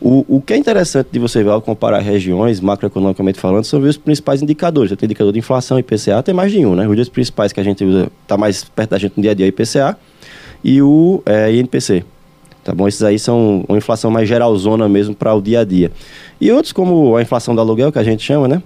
O, 0.00 0.24
o 0.36 0.40
que 0.40 0.54
é 0.54 0.56
interessante 0.56 1.08
de 1.12 1.18
você 1.18 1.42
ver 1.42 1.50
ao 1.50 1.60
comparar 1.60 1.98
regiões, 1.98 2.58
macroeconomicamente 2.58 3.38
falando, 3.38 3.64
são 3.64 3.80
os 3.80 3.98
principais 3.98 4.40
indicadores. 4.40 4.96
Tem 4.96 5.06
indicador 5.06 5.32
de 5.32 5.38
inflação, 5.38 5.78
IPCA, 5.78 6.22
tem 6.22 6.34
mais 6.34 6.50
de 6.50 6.64
um, 6.64 6.74
né? 6.74 6.88
Os 6.88 6.96
dois 6.96 7.08
principais 7.08 7.52
que 7.52 7.60
a 7.60 7.62
gente 7.62 7.84
usa, 7.84 8.10
está 8.22 8.36
mais 8.36 8.64
perto 8.64 8.90
da 8.90 8.98
gente 8.98 9.12
no 9.16 9.22
dia 9.22 9.32
a 9.32 9.34
dia, 9.34 9.46
IPCA 9.46 9.98
e 10.64 10.80
o 10.80 11.22
é, 11.26 11.54
INPC. 11.54 12.02
Tá 12.64 12.74
bom? 12.74 12.88
Esses 12.88 13.02
aí 13.02 13.18
são 13.18 13.64
uma 13.68 13.76
inflação 13.76 14.10
mais 14.10 14.28
geralzona 14.28 14.88
mesmo 14.88 15.14
para 15.14 15.34
o 15.34 15.40
dia 15.40 15.60
a 15.60 15.64
dia. 15.64 15.90
E 16.40 16.50
outros, 16.50 16.72
como 16.72 17.16
a 17.16 17.22
inflação 17.22 17.54
do 17.54 17.60
aluguel, 17.60 17.92
que 17.92 17.98
a 17.98 18.02
gente 18.04 18.22
chama, 18.22 18.48
né? 18.48 18.62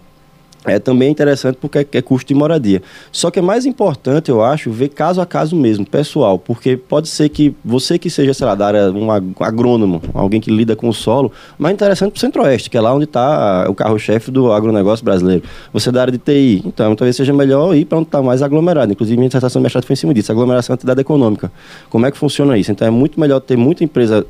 É 0.65 0.79
também 0.79 1.11
interessante 1.11 1.57
porque 1.61 1.79
é, 1.79 1.87
é, 1.93 2.03
custo 2.03 2.29
de 2.29 2.35
moradia. 2.35 2.83
Só 3.13 3.31
que 3.31 3.39
é 3.39 3.43
mais 3.43 3.67
importante, 3.67 4.31
eu 4.31 4.43
acho, 4.43 4.71
ver 4.71 4.89
caso 4.89 5.21
a 5.21 5.27
caso 5.27 5.55
mesmo, 5.55 5.87
pessoal, 5.87 6.39
porque 6.39 6.77
pode 6.77 7.09
ser 7.09 7.29
que 7.29 7.55
você 7.65 7.99
que 7.99 8.09
seja, 8.09 8.33
sei 8.33 8.47
lá, 8.47 8.55
da 8.55 8.67
área, 8.67 8.91
um 8.91 9.11
agrônomo, 9.41 10.01
alguém 10.13 10.41
que 10.41 10.51
lida 10.51 10.75
com 10.75 10.89
o 10.89 10.93
solo, 10.93 11.31
mais 11.59 11.75
interessante 11.75 12.11
para 12.13 12.19
o 12.19 12.21
Centro-Oeste, 12.21 12.71
que 12.71 12.77
é 12.77 12.81
lá 12.81 12.95
onde 12.95 13.05
está 13.05 13.67
o 13.69 13.75
carro-chefe 13.75 14.31
do 14.31 14.53
agronegócio 14.53 15.05
brasileiro. 15.05 15.43
Você 15.73 15.89
é 15.89 15.93
da 15.93 16.01
área 16.01 16.13
de 16.13 16.19
TI, 16.19 16.63
então 16.65 16.95
talvez 16.97 17.17
seja 17.17 17.33
melhor 17.33 17.75
ir 17.77 17.85
para 17.85 17.99
onde 17.99 18.09
está 18.09 18.23
mais 18.23 18.43
aglomerado. 18.43 18.93
Inclusive, 18.93 19.17
minha 19.17 19.29
dissertação 19.29 19.61
de 19.61 19.65
mestrado 19.65 19.85
foi 19.85 19.95
em 19.95 19.97
cima 19.97 20.15
disso, 20.15 20.33
aglomeração 20.33 20.73
é 20.73 20.75
atividade 20.75 21.01
econômica. 21.01 21.53
Como 21.91 22.07
é 22.07 22.11
que 22.11 22.17
funciona 22.17 22.57
isso? 22.57 22.71
Então 22.71 22.87
é 22.87 22.91
muito 22.91 23.21
melhor 23.21 23.41
ter 23.41 23.57
muita 23.57 23.85
empresa 23.85 24.27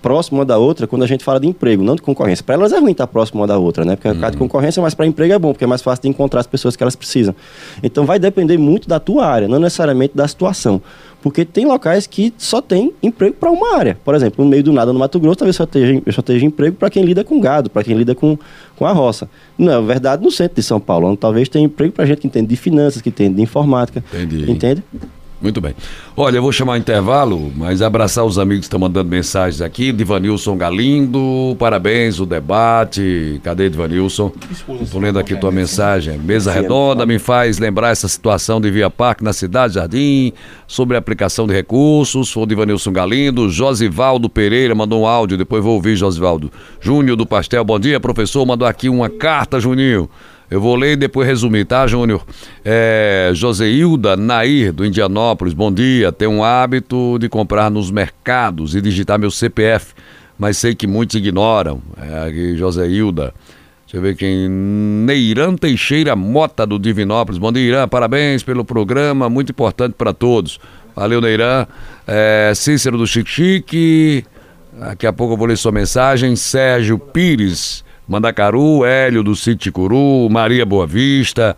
próxima 0.00 0.44
da 0.44 0.58
outra 0.58 0.86
quando 0.86 1.02
a 1.02 1.06
gente 1.06 1.24
fala 1.24 1.40
de 1.40 1.46
emprego, 1.46 1.82
não 1.82 1.94
de 1.94 2.02
concorrência. 2.02 2.44
Para 2.44 2.54
elas 2.54 2.72
é 2.72 2.78
ruim 2.78 2.92
estar 2.92 3.06
próximo 3.06 3.40
uma 3.40 3.46
da 3.46 3.58
outra, 3.58 3.84
né? 3.84 3.96
Porque 3.96 4.08
uhum. 4.08 4.24
a 4.24 4.30
de 4.30 4.36
concorrência, 4.36 4.82
mas 4.82 4.94
para 4.94 5.06
emprego 5.06 5.32
é 5.32 5.38
bom, 5.38 5.52
porque 5.52 5.64
é 5.64 5.66
mais 5.66 5.82
fácil 5.82 6.02
de 6.02 6.08
encontrar 6.08 6.40
as 6.40 6.46
pessoas 6.46 6.76
que 6.76 6.82
elas 6.82 6.96
precisam. 6.96 7.34
Então 7.82 8.04
vai 8.04 8.18
depender 8.18 8.58
muito 8.58 8.88
da 8.88 9.00
tua 9.00 9.26
área, 9.26 9.48
não 9.48 9.58
necessariamente 9.58 10.16
da 10.16 10.26
situação. 10.26 10.80
Porque 11.20 11.44
tem 11.44 11.66
locais 11.66 12.06
que 12.06 12.32
só 12.38 12.62
tem 12.62 12.92
emprego 13.02 13.34
para 13.34 13.50
uma 13.50 13.76
área. 13.76 13.98
Por 14.04 14.14
exemplo, 14.14 14.44
no 14.44 14.50
meio 14.50 14.62
do 14.62 14.72
nada, 14.72 14.92
no 14.92 14.98
Mato 15.00 15.18
Grosso, 15.18 15.38
talvez 15.38 15.56
só 15.56 15.64
esteja, 15.64 16.00
só 16.12 16.20
esteja 16.20 16.46
emprego 16.46 16.76
para 16.76 16.88
quem 16.88 17.02
lida 17.02 17.24
com 17.24 17.40
gado, 17.40 17.68
para 17.68 17.82
quem 17.82 17.96
lida 17.96 18.14
com, 18.14 18.38
com 18.76 18.86
a 18.86 18.92
roça. 18.92 19.28
Não, 19.58 19.72
é 19.72 19.82
verdade, 19.82 20.22
no 20.22 20.30
centro 20.30 20.54
de 20.54 20.62
São 20.62 20.78
Paulo, 20.78 21.08
onde 21.08 21.18
talvez 21.18 21.48
tenha 21.48 21.64
emprego 21.64 21.92
para 21.92 22.06
gente 22.06 22.20
que 22.20 22.26
entende 22.28 22.46
de 22.46 22.56
finanças, 22.56 23.02
que 23.02 23.08
entende 23.08 23.34
de 23.34 23.42
informática. 23.42 24.04
Entendi. 24.12 24.50
Entende? 24.50 24.84
Muito 25.40 25.60
bem. 25.60 25.72
Olha, 26.16 26.38
eu 26.38 26.42
vou 26.42 26.50
chamar 26.50 26.72
o 26.72 26.76
intervalo, 26.76 27.52
mas 27.54 27.80
abraçar 27.80 28.24
os 28.24 28.40
amigos 28.40 28.60
que 28.60 28.66
estão 28.66 28.80
mandando 28.80 29.08
mensagens 29.08 29.60
aqui. 29.60 29.92
Divanilson 29.92 30.56
Galindo, 30.56 31.54
parabéns, 31.60 32.18
o 32.18 32.26
debate. 32.26 33.40
Cadê 33.44 33.70
Divanilson? 33.70 34.32
Estou 34.80 35.00
lendo 35.00 35.16
aqui 35.16 35.36
tua 35.36 35.52
mensagem. 35.52 36.18
Mesa 36.18 36.50
redonda 36.50 37.06
me 37.06 37.20
faz 37.20 37.58
lembrar 37.58 37.90
essa 37.90 38.08
situação 38.08 38.60
de 38.60 38.68
Via 38.68 38.90
Parque 38.90 39.22
na 39.22 39.32
cidade 39.32 39.74
Jardim, 39.74 40.32
sobre 40.66 40.96
a 40.96 40.98
aplicação 40.98 41.46
de 41.46 41.54
recursos. 41.54 42.32
Foi 42.32 42.42
o 42.42 42.46
Divanilson 42.46 42.90
Galindo. 42.90 43.48
Josivaldo 43.48 44.28
Pereira 44.28 44.74
mandou 44.74 45.02
um 45.02 45.06
áudio, 45.06 45.38
depois 45.38 45.62
vou 45.62 45.74
ouvir 45.74 45.94
Josivaldo. 45.94 46.50
Júnior 46.80 47.16
do 47.16 47.24
Pastel, 47.24 47.64
bom 47.64 47.78
dia, 47.78 48.00
professor. 48.00 48.44
Mandou 48.44 48.66
aqui 48.66 48.88
uma 48.88 49.08
carta, 49.08 49.60
Juninho. 49.60 50.10
Eu 50.50 50.62
vou 50.62 50.74
ler 50.76 50.92
e 50.92 50.96
depois 50.96 51.28
resumir, 51.28 51.66
tá, 51.66 51.86
Júnior? 51.86 52.24
É, 52.64 53.30
Joseilda 53.34 54.16
Nair, 54.16 54.72
do 54.72 54.84
Indianópolis, 54.84 55.52
bom 55.52 55.70
dia. 55.70 56.10
Tenho 56.10 56.30
um 56.30 56.44
hábito 56.44 57.18
de 57.18 57.28
comprar 57.28 57.70
nos 57.70 57.90
mercados 57.90 58.74
e 58.74 58.80
digitar 58.80 59.18
meu 59.18 59.30
CPF, 59.30 59.92
mas 60.38 60.56
sei 60.56 60.74
que 60.74 60.86
muitos 60.86 61.16
ignoram. 61.16 61.82
É 62.00 62.28
aqui, 62.28 62.56
Joseilda. 62.56 63.34
Deixa 63.84 63.98
eu 63.98 64.00
ver 64.00 64.16
quem. 64.16 64.48
Neiran 64.48 65.54
Teixeira 65.54 66.16
Mota, 66.16 66.66
do 66.66 66.78
Divinópolis. 66.78 67.38
Bom 67.38 67.52
dia, 67.52 67.62
Irã. 67.62 67.88
Parabéns 67.88 68.42
pelo 68.42 68.64
programa, 68.64 69.28
muito 69.28 69.50
importante 69.50 69.94
para 69.98 70.14
todos. 70.14 70.58
Valeu, 70.96 71.20
Neiran. 71.20 71.66
É, 72.06 72.52
Cícero 72.54 72.96
do 72.96 73.06
Chique 73.06 73.30
Chique. 73.30 74.24
Daqui 74.72 75.06
a 75.06 75.12
pouco 75.12 75.34
eu 75.34 75.36
vou 75.36 75.46
ler 75.46 75.58
sua 75.58 75.72
mensagem. 75.72 76.34
Sérgio 76.36 76.98
Pires. 76.98 77.84
Mandacaru, 78.08 78.86
Hélio 78.86 79.22
do 79.22 79.36
Sítio 79.36 79.70
Curu, 79.70 80.30
Maria 80.30 80.64
Boa 80.64 80.86
Vista, 80.86 81.54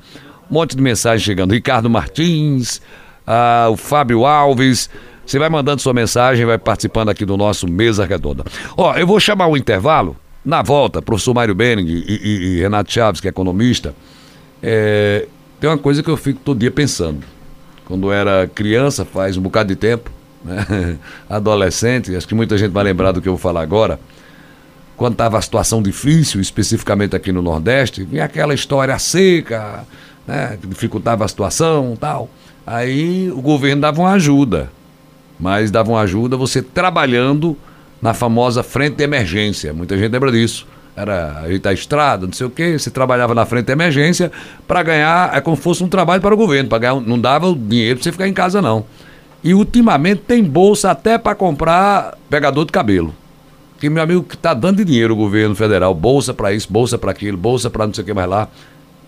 um 0.51 0.55
monte 0.55 0.75
de 0.75 0.83
mensagem 0.83 1.25
chegando. 1.25 1.53
Ricardo 1.53 1.89
Martins, 1.89 2.83
ah, 3.25 3.69
o 3.71 3.77
Fábio 3.77 4.27
Alves. 4.27 4.91
Você 5.25 5.39
vai 5.39 5.49
mandando 5.49 5.81
sua 5.81 5.95
mensagem, 5.95 6.45
vai 6.45 6.59
participando 6.59 7.09
aqui 7.09 7.25
do 7.25 7.37
nosso 7.37 7.69
Mesa 7.69 8.05
Redonda. 8.05 8.45
Ó, 8.77 8.97
eu 8.97 9.07
vou 9.07 9.21
chamar 9.21 9.47
o 9.47 9.57
intervalo. 9.57 10.17
Na 10.45 10.63
volta, 10.63 11.01
professor 11.01 11.35
Mário 11.35 11.55
Benning 11.55 11.87
e, 11.87 12.05
e, 12.09 12.57
e 12.57 12.61
Renato 12.63 12.91
Chaves, 12.91 13.21
que 13.21 13.29
é 13.29 13.31
economista, 13.31 13.95
é, 14.63 15.27
tem 15.61 15.69
uma 15.69 15.79
coisa 15.79 16.03
que 16.03 16.09
eu 16.09 16.17
fico 16.17 16.41
todo 16.43 16.59
dia 16.59 16.71
pensando. 16.71 17.21
Quando 17.85 18.11
era 18.11 18.51
criança, 18.53 19.05
faz 19.05 19.37
um 19.37 19.43
bocado 19.43 19.69
de 19.69 19.77
tempo, 19.77 20.11
né? 20.43 20.97
adolescente, 21.29 22.17
acho 22.17 22.27
que 22.27 22.35
muita 22.35 22.57
gente 22.57 22.71
vai 22.71 22.83
lembrar 22.83 23.13
do 23.13 23.21
que 23.21 23.29
eu 23.29 23.35
vou 23.35 23.41
falar 23.41 23.61
agora 23.61 24.01
quando 25.01 25.15
estava 25.15 25.39
a 25.39 25.41
situação 25.41 25.81
difícil, 25.81 26.43
especificamente 26.43 27.17
aqui 27.17 27.33
no 27.33 27.41
Nordeste, 27.41 28.05
vinha 28.05 28.23
aquela 28.23 28.53
história 28.53 28.99
seca, 28.99 29.87
né, 30.27 30.59
que 30.61 30.67
dificultava 30.67 31.25
a 31.25 31.29
situação 31.29 31.97
tal. 31.99 32.29
Aí 32.67 33.31
o 33.31 33.41
governo 33.41 33.81
dava 33.81 34.03
uma 34.03 34.13
ajuda, 34.13 34.71
mas 35.39 35.71
dava 35.71 35.93
uma 35.93 36.03
ajuda 36.03 36.37
você 36.37 36.61
trabalhando 36.61 37.57
na 38.03 38.13
famosa 38.13 38.63
frente 38.63 38.97
de 38.97 39.03
emergência. 39.03 39.73
Muita 39.73 39.97
gente 39.97 40.13
lembra 40.13 40.31
disso. 40.31 40.67
Era 40.95 41.45
ajeitar 41.45 41.71
a 41.71 41.75
estrada, 41.75 42.27
não 42.27 42.35
sei 42.35 42.47
o 42.47 42.51
quê. 42.51 42.79
Você 42.79 42.91
trabalhava 42.91 43.35
na 43.35 43.47
frente 43.47 43.65
de 43.65 43.73
emergência 43.73 44.31
para 44.69 44.83
ganhar, 44.83 45.35
é 45.35 45.41
como 45.41 45.57
se 45.57 45.63
fosse 45.63 45.83
um 45.83 45.89
trabalho 45.89 46.21
para 46.21 46.35
o 46.35 46.37
governo. 46.37 46.69
Ganhar, 46.79 47.01
não 47.01 47.19
dava 47.19 47.49
o 47.49 47.57
dinheiro 47.57 47.97
para 47.97 48.05
você 48.05 48.13
ficar 48.13 48.29
em 48.29 48.35
casa, 48.35 48.61
não. 48.61 48.85
E 49.43 49.55
ultimamente 49.55 50.25
tem 50.27 50.45
bolsa 50.45 50.91
até 50.91 51.17
para 51.17 51.35
comprar 51.35 52.19
pegador 52.29 52.67
de 52.67 52.73
cabelo. 52.73 53.15
Que 53.81 53.89
meu 53.89 54.03
amigo 54.03 54.23
que 54.23 54.35
está 54.35 54.53
dando 54.53 54.85
dinheiro 54.85 55.15
o 55.15 55.17
governo 55.17 55.55
federal, 55.55 55.95
bolsa 55.95 56.35
para 56.35 56.53
isso, 56.53 56.71
bolsa 56.71 56.99
para 56.99 57.11
aquilo, 57.11 57.39
bolsa 57.39 57.71
para 57.71 57.87
não 57.87 57.95
sei 57.95 58.03
o 58.03 58.07
que 58.07 58.13
mais 58.13 58.29
lá. 58.29 58.47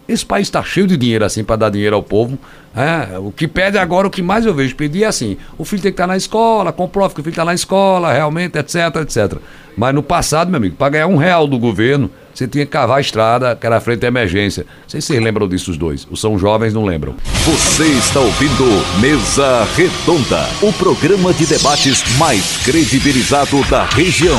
Esse 0.09 0.25
país 0.25 0.49
está 0.49 0.63
cheio 0.63 0.87
de 0.87 0.97
dinheiro 0.97 1.25
assim 1.25 1.45
para 1.45 1.57
dar 1.57 1.71
dinheiro 1.71 1.95
ao 1.95 2.03
povo. 2.03 2.39
É, 2.75 3.19
o 3.19 3.31
que 3.31 3.47
pede 3.47 3.77
agora, 3.77 4.09
o 4.09 4.11
que 4.11 4.23
mais 4.23 4.47
eu 4.47 4.55
vejo 4.55 4.75
pedir 4.75 5.05
é 5.05 5.07
assim: 5.07 5.37
o 5.59 5.65
filho 5.65 5.83
tem 5.83 5.93
que 5.93 5.95
estar 5.95 6.05
tá 6.05 6.07
na 6.09 6.17
escola, 6.17 6.73
comprove 6.73 7.15
que 7.15 7.21
o 7.21 7.23
filho 7.23 7.33
está 7.33 7.45
na 7.45 7.53
escola, 7.53 8.15
realmente, 8.15 8.59
etc, 8.59 8.97
etc. 9.03 9.39
Mas 9.77 9.95
no 9.95 10.03
passado, 10.03 10.49
meu 10.49 10.57
amigo, 10.57 10.75
para 10.75 10.89
ganhar 10.89 11.07
um 11.07 11.17
real 11.17 11.47
do 11.47 11.59
governo, 11.59 12.11
você 12.35 12.47
tinha 12.47 12.65
que 12.65 12.73
cavar 12.73 12.99
a 12.99 13.01
estrada, 13.01 13.57
que 13.57 13.67
era 13.67 13.77
a 13.77 13.81
frente 13.81 14.01
da 14.01 14.09
emergência. 14.09 14.65
Não 14.65 14.89
sei 14.89 15.01
se 15.01 15.09
vocês 15.09 15.23
lembram 15.23 15.49
disso 15.49 15.71
os 15.71 15.77
dois. 15.77 16.07
Os 16.11 16.21
são 16.21 16.39
jovens, 16.39 16.73
não 16.73 16.85
lembram. 16.85 17.15
Você 17.45 17.85
está 17.85 18.21
ouvindo 18.21 18.65
Mesa 19.01 19.67
Redonda, 19.77 20.49
o 20.63 20.73
programa 20.73 21.33
de 21.33 21.47
debates 21.47 22.03
mais 22.19 22.59
credibilizado 22.65 23.63
da 23.69 23.85
região. 23.85 24.39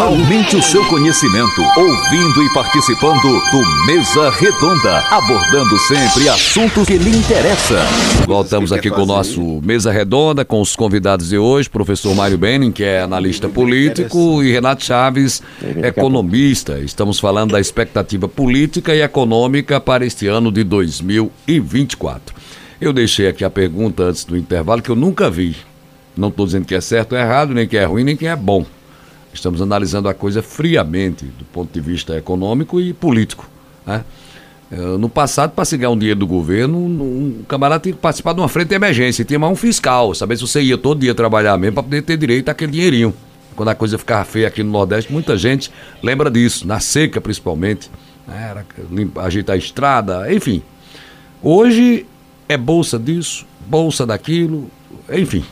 Aumente 0.00 0.56
o 0.56 0.62
seu 0.62 0.82
conhecimento, 0.88 1.60
ouvindo 1.76 2.42
e 2.42 2.52
participando 2.54 3.22
do 3.22 3.86
Mesa 3.86 4.30
Redonda, 4.30 4.98
abordando 5.10 5.78
sempre 5.78 6.28
assuntos 6.28 6.86
que 6.86 6.96
lhe 6.96 7.10
interessam. 7.10 7.76
Voltamos 8.26 8.72
aqui 8.72 8.90
com 8.90 9.02
o 9.02 9.06
nosso 9.06 9.60
Mesa 9.62 9.92
Redonda, 9.92 10.44
com 10.44 10.60
os 10.60 10.74
convidados 10.74 11.28
de 11.28 11.36
hoje, 11.36 11.68
professor 11.68 12.14
Mário 12.14 12.38
Benin, 12.38 12.72
que 12.72 12.82
é 12.82 13.02
analista 13.02 13.48
político, 13.48 14.42
e 14.42 14.50
Renato 14.50 14.82
Chaves, 14.82 15.42
economista. 15.82 16.78
Estamos 16.80 17.20
falando 17.20 17.52
da 17.52 17.60
expectativa 17.60 18.26
política 18.26 18.94
e 18.94 19.02
econômica 19.02 19.78
para 19.78 20.06
este 20.06 20.26
ano 20.26 20.50
de 20.50 20.64
2024. 20.64 22.34
Eu 22.80 22.92
deixei 22.92 23.28
aqui 23.28 23.44
a 23.44 23.50
pergunta 23.50 24.04
antes 24.04 24.24
do 24.24 24.36
intervalo 24.36 24.80
que 24.80 24.90
eu 24.90 24.96
nunca 24.96 25.30
vi. 25.30 25.54
Não 26.16 26.28
estou 26.28 26.46
dizendo 26.46 26.64
que 26.64 26.74
é 26.74 26.80
certo 26.80 27.12
ou 27.12 27.18
errado, 27.18 27.54
nem 27.54 27.68
que 27.68 27.76
é 27.76 27.84
ruim, 27.84 28.04
nem 28.04 28.16
que 28.16 28.26
é 28.26 28.34
bom. 28.34 28.64
Estamos 29.32 29.62
analisando 29.62 30.08
a 30.08 30.14
coisa 30.14 30.42
friamente, 30.42 31.24
do 31.24 31.44
ponto 31.46 31.72
de 31.72 31.80
vista 31.80 32.16
econômico 32.16 32.80
e 32.80 32.92
político. 32.92 33.48
Né? 33.86 34.04
Eh, 34.70 34.76
No 34.98 35.08
passado, 35.08 35.52
para 35.52 35.64
se 35.64 35.76
ganhar 35.76 35.90
um 35.90 35.98
dinheiro 35.98 36.20
do 36.20 36.26
governo, 36.26 36.78
um 36.78 37.42
camarada 37.48 37.82
tinha 37.82 37.94
que 37.94 37.98
participar 38.00 38.32
de 38.34 38.40
uma 38.40 38.48
frente 38.48 38.68
de 38.68 38.74
emergência, 38.74 39.24
tinha 39.24 39.38
mais 39.38 39.52
um 39.52 39.56
fiscal, 39.56 40.14
saber 40.14 40.36
se 40.36 40.42
você 40.42 40.60
ia 40.62 40.76
todo 40.78 41.00
dia 41.00 41.14
trabalhar 41.14 41.56
mesmo 41.58 41.74
para 41.74 41.82
poder 41.82 42.02
ter 42.02 42.16
direito 42.16 42.48
àquele 42.50 42.72
dinheirinho. 42.72 43.14
Quando 43.56 43.68
a 43.68 43.74
coisa 43.74 43.98
ficava 43.98 44.24
feia 44.24 44.48
aqui 44.48 44.62
no 44.62 44.70
Nordeste, 44.70 45.12
muita 45.12 45.36
gente 45.36 45.70
lembra 46.02 46.30
disso, 46.30 46.66
na 46.66 46.80
seca 46.80 47.20
principalmente. 47.20 47.90
né? 48.26 48.48
Era 48.50 48.66
ajeitar 49.24 49.54
a 49.54 49.58
estrada, 49.58 50.32
enfim. 50.32 50.62
Hoje 51.42 52.06
é 52.48 52.56
bolsa 52.56 52.98
disso, 52.98 53.44
bolsa 53.66 54.06
daquilo, 54.06 54.70
enfim. 55.12 55.44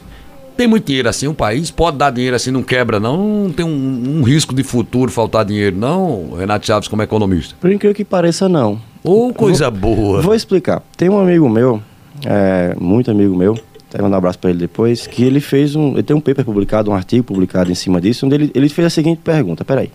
Tem 0.61 0.69
muito 0.69 0.85
dinheiro 0.85 1.09
assim, 1.09 1.27
o 1.27 1.33
país 1.33 1.71
pode 1.71 1.97
dar 1.97 2.11
dinheiro 2.11 2.37
assim, 2.37 2.51
não 2.51 2.63
quebra 2.63 3.01
não, 3.01 3.45
não 3.45 3.51
tem 3.51 3.65
um, 3.65 4.19
um 4.19 4.23
risco 4.23 4.55
de 4.55 4.63
futuro 4.63 5.11
faltar 5.11 5.43
dinheiro 5.43 5.75
não, 5.75 6.35
Renato 6.37 6.67
Chaves 6.67 6.87
como 6.87 7.01
economista. 7.01 7.55
Por 7.59 7.73
incrível 7.73 7.95
que 7.95 8.05
pareça, 8.05 8.47
não. 8.47 8.79
Ô, 9.03 9.33
coisa 9.33 9.71
boa. 9.71 10.21
Vou 10.21 10.35
explicar. 10.35 10.83
Tem 10.99 11.09
um 11.09 11.19
amigo 11.19 11.49
meu, 11.49 11.83
é, 12.27 12.77
muito 12.79 13.11
amigo 13.11 13.35
meu, 13.35 13.59
até 13.89 14.03
mandar 14.03 14.17
um 14.17 14.19
abraço 14.19 14.39
para 14.39 14.51
ele 14.51 14.59
depois, 14.59 15.07
que 15.07 15.25
ele 15.25 15.41
fez 15.41 15.75
um. 15.75 15.93
Ele 15.93 16.03
tem 16.03 16.15
um 16.15 16.21
paper 16.21 16.45
publicado, 16.45 16.91
um 16.91 16.95
artigo 16.95 17.25
publicado 17.25 17.73
em 17.73 17.75
cima 17.75 17.99
disso, 17.99 18.27
onde 18.27 18.35
ele, 18.35 18.51
ele 18.55 18.69
fez 18.69 18.87
a 18.87 18.91
seguinte 18.91 19.23
pergunta: 19.25 19.65
peraí. 19.65 19.91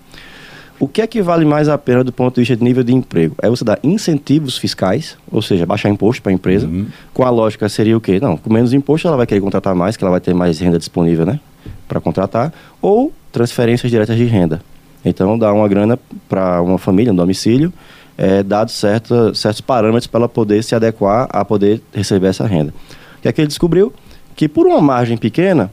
O 0.78 0.88
que 0.88 1.02
é 1.02 1.08
que 1.08 1.22
vale 1.22 1.46
mais 1.46 1.70
a 1.70 1.78
pena 1.78 2.04
do 2.04 2.12
ponto 2.12 2.36
de 2.36 2.42
vista 2.42 2.56
de 2.56 2.64
nível 2.64 2.84
de 2.84 2.94
emprego? 2.94 3.36
É 3.42 3.50
você 3.50 3.64
dar 3.64 3.80
incentivos 3.82 4.58
fiscais, 4.58 5.18
ou 5.32 5.42
seja, 5.42 5.66
baixar 5.66 5.90
imposto 5.90 6.22
para 6.22 6.32
a 6.32 6.36
empresa. 6.36 6.70
Com 7.14 7.24
a 7.24 7.30
lógica 7.30 7.70
seria 7.70 7.96
o 7.96 8.02
quê? 8.02 8.20
Não, 8.20 8.36
com 8.36 8.52
menos 8.52 8.74
imposto 8.74 9.08
ela 9.08 9.16
vai 9.16 9.26
querer 9.26 9.40
contratar 9.40 9.74
mais, 9.74 9.96
que 9.96 10.04
ela 10.04 10.12
vai 10.12 10.20
ter 10.20 10.34
mais 10.34 10.60
renda 10.60 10.78
disponível, 10.78 11.26
né? 11.26 11.40
Para 11.88 12.02
contratar. 12.02 12.54
Ou 12.82 13.14
transferências 13.32 13.90
diretas 13.90 14.18
de 14.18 14.26
renda. 14.26 14.62
Então, 15.04 15.38
dar 15.38 15.54
uma 15.54 15.68
grana 15.68 15.98
para 16.28 16.62
uma 16.62 16.78
família, 16.78 17.14
um 17.14 17.16
domicílio, 17.16 17.72
é, 18.18 18.44
dados 18.44 18.74
certa, 18.74 19.34
certos 19.34 19.62
parâmetros 19.62 20.08
para 20.08 20.22
ela 20.22 20.30
poder 20.30 20.64
se 20.64 20.74
adequar 20.76 21.28
a 21.30 21.46
poder 21.46 21.82
receber 21.94 22.28
essa 22.28 22.46
renda. 22.46 22.74
O 23.18 23.22
que 23.22 23.28
é 23.28 23.32
que 23.32 23.40
ele 23.40 23.48
descobriu? 23.48 23.94
Que 24.36 24.50
por 24.50 24.66
uma 24.68 24.82
margem 24.82 25.16
pequena, 25.16 25.72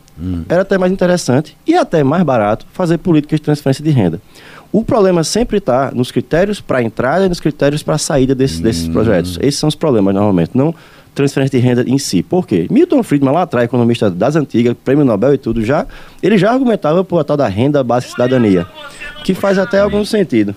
era 0.49 0.63
até 0.63 0.79
mais 0.79 0.93
interessante 0.93 1.57
e 1.67 1.75
até 1.75 2.05
mais 2.05 2.23
barato 2.23 2.65
fazer 2.73 2.99
políticas 2.99 3.41
de 3.41 3.45
transferência 3.45 3.83
de 3.83 3.91
renda. 3.91 4.21
O 4.73 4.83
problema 4.83 5.23
sempre 5.23 5.59
está 5.59 5.91
nos 5.93 6.11
critérios 6.11 6.61
para 6.61 6.83
entrada 6.83 7.27
e 7.27 7.29
nos 7.29 7.41
critérios 7.41 7.83
para 7.83 7.99
saída 7.99 8.35
desses, 8.35 8.59
desses 8.59 8.89
projetos. 8.89 9.39
Esses 9.43 9.61
são 9.61 9.69
os 9.69 9.75
problemas, 9.75 10.15
normalmente, 10.15 10.53
não 10.55 10.75
transferência 11.15 11.61
de 11.61 11.67
renda 11.67 11.85
em 11.87 11.99
si. 11.99 12.23
Por 12.23 12.47
quê? 12.47 12.67
Milton 12.71 13.03
Friedman, 13.03 13.35
lá 13.35 13.43
atrás, 13.43 13.67
economista 13.67 14.11
das 14.11 14.35
antigas, 14.37 14.75
prêmio 14.85 15.05
Nobel 15.05 15.35
e 15.35 15.39
tudo, 15.39 15.63
já, 15.63 15.87
ele 16.23 16.39
já 16.39 16.51
argumentava 16.51 17.05
por 17.05 17.19
a 17.19 17.25
tal 17.25 17.37
da 17.37 17.47
renda 17.49 17.85
de 17.85 18.01
cidadania, 18.01 18.67
que 19.23 19.35
faz 19.35 19.59
até 19.59 19.81
algum 19.81 20.05
sentido. 20.05 20.55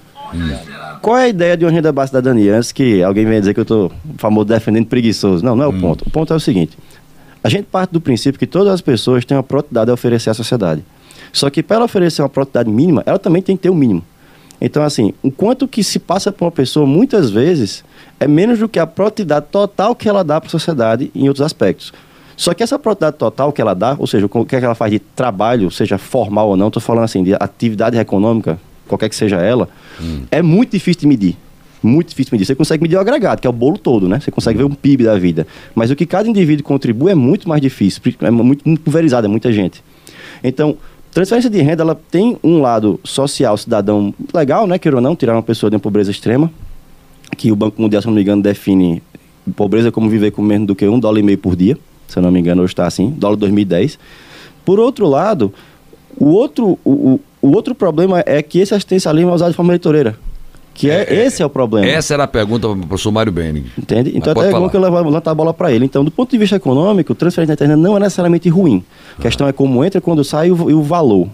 Qual 1.01 1.17
é 1.17 1.25
a 1.25 1.27
ideia 1.27 1.57
de 1.57 1.65
uma 1.65 1.71
renda 1.71 1.91
de 1.91 2.07
cidadania? 2.07 2.57
Antes 2.57 2.71
que 2.71 3.03
alguém 3.03 3.25
venha 3.25 3.39
dizer 3.39 3.53
que 3.53 3.59
eu 3.59 3.63
estou 3.63 3.91
famoso 4.17 4.45
defendendo 4.45 4.87
preguiçoso. 4.87 5.43
Não, 5.43 5.55
não 5.55 5.63
é 5.65 5.67
o 5.67 5.73
ponto. 5.73 6.03
O 6.07 6.09
ponto 6.09 6.33
é 6.33 6.35
o 6.35 6.39
seguinte: 6.39 6.77
a 7.43 7.49
gente 7.49 7.65
parte 7.65 7.91
do 7.91 8.01
princípio 8.01 8.39
que 8.39 8.47
todas 8.47 8.73
as 8.73 8.81
pessoas 8.81 9.23
têm 9.23 9.37
uma 9.37 9.43
propriedade 9.43 9.91
a 9.91 9.93
oferecer 9.93 10.29
à 10.29 10.33
sociedade. 10.33 10.83
Só 11.35 11.49
que 11.49 11.61
para 11.61 11.75
ela 11.75 11.85
oferecer 11.85 12.21
uma 12.21 12.29
propriedade 12.29 12.69
mínima, 12.69 13.03
ela 13.05 13.19
também 13.19 13.41
tem 13.41 13.57
que 13.57 13.63
ter 13.63 13.69
o 13.69 13.75
mínimo. 13.75 14.01
Então, 14.61 14.81
assim, 14.81 15.13
o 15.21 15.29
quanto 15.29 15.67
que 15.67 15.83
se 15.83 15.99
passa 15.99 16.31
para 16.31 16.45
uma 16.45 16.51
pessoa, 16.51 16.85
muitas 16.85 17.29
vezes, 17.29 17.83
é 18.17 18.25
menos 18.25 18.57
do 18.57 18.69
que 18.69 18.79
a 18.79 18.87
propriedade 18.87 19.47
total 19.51 19.93
que 19.93 20.07
ela 20.07 20.23
dá 20.23 20.39
para 20.39 20.47
a 20.47 20.49
sociedade 20.49 21.11
em 21.13 21.27
outros 21.27 21.45
aspectos. 21.45 21.91
Só 22.37 22.53
que 22.53 22.63
essa 22.63 22.79
propriedade 22.79 23.17
total 23.17 23.51
que 23.51 23.61
ela 23.61 23.73
dá, 23.73 23.97
ou 23.99 24.07
seja, 24.07 24.25
o 24.25 24.45
que 24.45 24.55
é 24.55 24.59
que 24.59 24.65
ela 24.65 24.75
faz 24.75 24.93
de 24.93 24.99
trabalho, 24.99 25.69
seja 25.69 25.97
formal 25.97 26.47
ou 26.47 26.55
não, 26.55 26.67
estou 26.67 26.81
falando 26.81 27.03
assim, 27.03 27.21
de 27.21 27.33
atividade 27.33 27.97
econômica, 27.97 28.57
qualquer 28.87 29.09
que 29.09 29.15
seja 29.17 29.35
ela, 29.35 29.67
é 30.31 30.41
muito 30.41 30.71
difícil 30.71 31.01
de 31.01 31.07
medir. 31.07 31.37
Muito 31.83 32.07
difícil 32.07 32.29
de 32.29 32.35
medir. 32.35 32.45
Você 32.45 32.55
consegue 32.55 32.81
medir 32.81 32.95
o 32.95 32.99
agregado, 33.01 33.41
que 33.41 33.47
é 33.47 33.49
o 33.49 33.53
bolo 33.53 33.77
todo, 33.77 34.07
né? 34.07 34.21
Você 34.21 34.31
consegue 34.31 34.57
ver 34.57 34.63
um 34.63 34.73
PIB 34.73 35.03
da 35.03 35.19
vida. 35.19 35.45
Mas 35.75 35.91
o 35.91 35.97
que 35.97 36.05
cada 36.05 36.29
indivíduo 36.29 36.63
contribui 36.63 37.11
é 37.11 37.15
muito 37.15 37.49
mais 37.49 37.61
difícil, 37.61 38.01
é 38.21 38.31
muito, 38.31 38.65
muito 38.65 38.81
pulverizado, 38.81 39.27
é 39.27 39.29
muita 39.29 39.51
gente. 39.51 39.83
Então, 40.41 40.77
transferência 41.15 41.49
de 41.49 41.61
renda, 41.61 41.81
ela 41.81 41.95
tem 41.95 42.37
um 42.43 42.59
lado 42.59 42.99
social, 43.01 43.55
cidadão 43.55 44.13
legal, 44.33 44.67
né? 44.67 44.77
Queira 44.77 44.97
ou 44.97 45.01
não, 45.01 45.15
tirar 45.15 45.33
uma 45.33 45.41
pessoa 45.41 45.69
de 45.69 45.77
uma 45.77 45.79
pobreza 45.79 46.11
extrema, 46.11 46.51
que 47.37 47.53
o 47.53 47.55
Banco 47.55 47.81
Mundial, 47.81 48.01
se 48.01 48.07
não 48.07 48.13
me 48.13 48.21
engano, 48.21 48.43
define 48.43 49.01
pobreza 49.55 49.93
como 49.93 50.09
viver 50.09 50.31
com 50.31 50.41
menos 50.41 50.67
do 50.67 50.75
que 50.75 50.85
um 50.85 50.99
dólar 50.99 51.19
e 51.19 51.23
meio 51.23 51.37
por 51.37 51.55
dia, 51.55 51.77
se 52.05 52.19
não 52.19 52.29
me 52.31 52.41
engano, 52.41 52.63
hoje 52.63 52.73
está 52.73 52.85
assim, 52.85 53.11
dólar 53.11 53.37
2010. 53.37 53.97
Por 54.65 54.77
outro 54.77 55.07
lado, 55.07 55.53
o 56.17 56.25
outro, 56.25 56.77
o, 56.83 56.91
o, 56.91 57.19
o 57.41 57.55
outro 57.55 57.73
problema 57.73 58.21
é 58.25 58.41
que 58.41 58.59
esse 58.59 58.73
assistencialismo 58.73 59.31
é 59.31 59.33
usado 59.33 59.51
de 59.51 59.55
forma 59.55 59.71
eleitoreira. 59.71 60.17
Que 60.75 60.91
é, 60.91 61.25
esse 61.25 61.41
é 61.41 61.45
o 61.45 61.49
problema. 61.49 61.87
Essa 61.87 62.13
era 62.13 62.25
a 62.25 62.27
pergunta 62.27 62.67
para 62.67 62.77
o 62.77 62.87
professor 62.87 63.09
Mário 63.09 63.31
Benning. 63.31 63.65
Entende? 63.77 64.11
Então 64.13 64.31
até 64.31 64.41
é 64.41 64.45
bom 64.45 64.51
falar. 64.51 64.69
que 64.69 64.75
eu 64.75 64.81
levantar 64.81 65.31
a 65.31 65.33
bola 65.33 65.53
para 65.53 65.71
ele. 65.71 65.85
Então, 65.85 66.03
do 66.03 66.11
ponto 66.11 66.29
de 66.29 66.37
vista 66.37 66.57
econômico, 66.57 67.15
transferência 67.15 67.55
da 67.55 67.65
internet 67.65 67.81
não 67.81 67.95
é 67.95 67.99
necessariamente 68.01 68.49
ruim. 68.49 68.83
A 69.17 69.21
questão 69.21 69.47
é 69.47 69.53
como 69.53 69.83
entra, 69.85 70.01
quando 70.01 70.21
sai 70.23 70.49
e 70.49 70.51
o, 70.51 70.69
e 70.69 70.73
o 70.73 70.83
valor. 70.83 71.29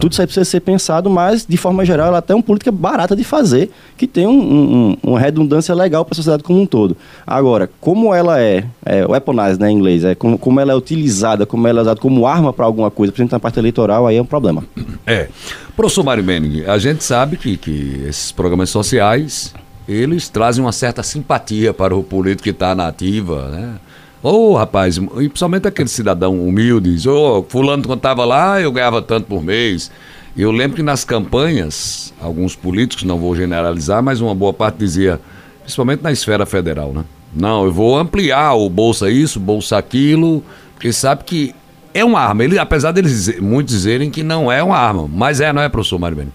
Tudo 0.00 0.12
isso 0.12 0.20
aí 0.20 0.26
precisa 0.26 0.44
ser 0.44 0.60
pensado, 0.60 1.10
mas 1.10 1.44
de 1.46 1.56
forma 1.56 1.84
geral 1.84 2.08
ela 2.08 2.18
até 2.18 2.32
é 2.32 2.36
uma 2.36 2.42
política 2.42 2.72
barata 2.72 3.14
de 3.14 3.22
fazer, 3.24 3.70
que 3.96 4.06
tem 4.06 4.26
um- 4.26 4.30
um- 4.32 4.74
um- 5.04 5.10
uma 5.10 5.20
redundância 5.20 5.74
legal 5.74 6.04
para 6.04 6.14
a 6.14 6.16
sociedade 6.16 6.42
como 6.42 6.60
um 6.60 6.66
todo. 6.66 6.96
Agora, 7.26 7.68
como 7.80 8.14
ela 8.14 8.40
é, 8.40 8.64
é 8.84 9.06
weaponized 9.06 9.60
né, 9.60 9.70
em 9.70 9.76
inglês, 9.76 10.04
é 10.04 10.14
como, 10.14 10.38
como 10.38 10.58
ela 10.60 10.72
é 10.72 10.74
utilizada, 10.74 11.44
como 11.44 11.68
ela 11.68 11.80
é 11.80 11.82
usada 11.82 12.00
como 12.00 12.26
arma 12.26 12.52
para 12.52 12.64
alguma 12.64 12.90
coisa, 12.90 13.12
por 13.12 13.18
exemplo, 13.18 13.34
na 13.34 13.40
parte 13.40 13.58
eleitoral, 13.58 14.06
aí 14.06 14.16
é 14.16 14.22
um 14.22 14.26
problema. 14.26 14.64
É. 15.06 15.28
Professor 15.76 16.02
Mário 16.02 16.22
Benning, 16.24 16.64
a 16.64 16.78
gente 16.78 17.04
sabe 17.04 17.36
que, 17.36 17.56
que 17.58 18.04
esses 18.08 18.32
programas 18.32 18.70
sociais, 18.70 19.52
eles 19.86 20.28
trazem 20.30 20.64
uma 20.64 20.72
certa 20.72 21.02
simpatia 21.02 21.74
para 21.74 21.94
o 21.94 22.02
político 22.02 22.44
que 22.44 22.50
está 22.50 22.74
na 22.74 22.88
ativa, 22.88 23.48
né? 23.48 23.74
Ô, 24.26 24.54
rapaz, 24.54 24.96
e 24.96 25.28
principalmente 25.28 25.68
aquele 25.68 25.90
cidadão 25.90 26.40
humilde, 26.48 26.94
diz, 26.94 27.04
ô, 27.04 27.44
fulano 27.46 27.82
quando 27.82 27.98
estava 27.98 28.24
lá, 28.24 28.58
eu 28.58 28.72
ganhava 28.72 29.02
tanto 29.02 29.26
por 29.26 29.42
mês. 29.42 29.90
Eu 30.34 30.50
lembro 30.50 30.76
que 30.76 30.82
nas 30.82 31.04
campanhas, 31.04 32.10
alguns 32.18 32.56
políticos, 32.56 33.04
não 33.04 33.18
vou 33.18 33.36
generalizar, 33.36 34.02
mas 34.02 34.22
uma 34.22 34.34
boa 34.34 34.54
parte 34.54 34.78
dizia, 34.78 35.20
principalmente 35.60 36.02
na 36.02 36.10
esfera 36.10 36.46
federal, 36.46 36.94
né? 36.94 37.04
Não, 37.34 37.66
eu 37.66 37.72
vou 37.72 37.98
ampliar 37.98 38.54
o 38.54 38.66
bolsa 38.70 39.10
isso, 39.10 39.38
bolsa 39.38 39.76
aquilo, 39.76 40.42
porque 40.72 40.90
sabe 40.90 41.22
que 41.24 41.54
é 41.94 42.04
uma 42.04 42.20
arma. 42.20 42.44
Ele, 42.44 42.58
apesar 42.58 42.90
deles 42.92 43.10
dizer- 43.12 43.40
muitos 43.40 43.72
dizerem 43.74 44.10
que 44.10 44.22
não 44.22 44.50
é 44.52 44.62
uma 44.62 44.76
arma, 44.76 45.08
mas 45.10 45.40
é, 45.40 45.52
não 45.52 45.62
é, 45.62 45.68
professor 45.68 45.98
Mário? 45.98 46.26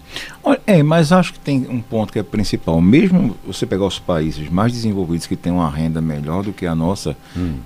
Olha, 0.43 0.59
É, 0.65 0.81
mas 0.81 1.11
acho 1.11 1.33
que 1.33 1.39
tem 1.39 1.65
um 1.69 1.81
ponto 1.81 2.13
que 2.13 2.19
é 2.19 2.23
principal. 2.23 2.79
Mesmo 2.81 3.35
você 3.45 3.65
pegar 3.65 3.85
os 3.85 3.99
países 3.99 4.49
mais 4.49 4.71
desenvolvidos 4.71 5.27
que 5.27 5.35
têm 5.35 5.51
uma 5.51 5.69
renda 5.69 5.99
melhor 6.01 6.43
do 6.43 6.53
que 6.53 6.65
a 6.65 6.73
nossa, 6.73 7.15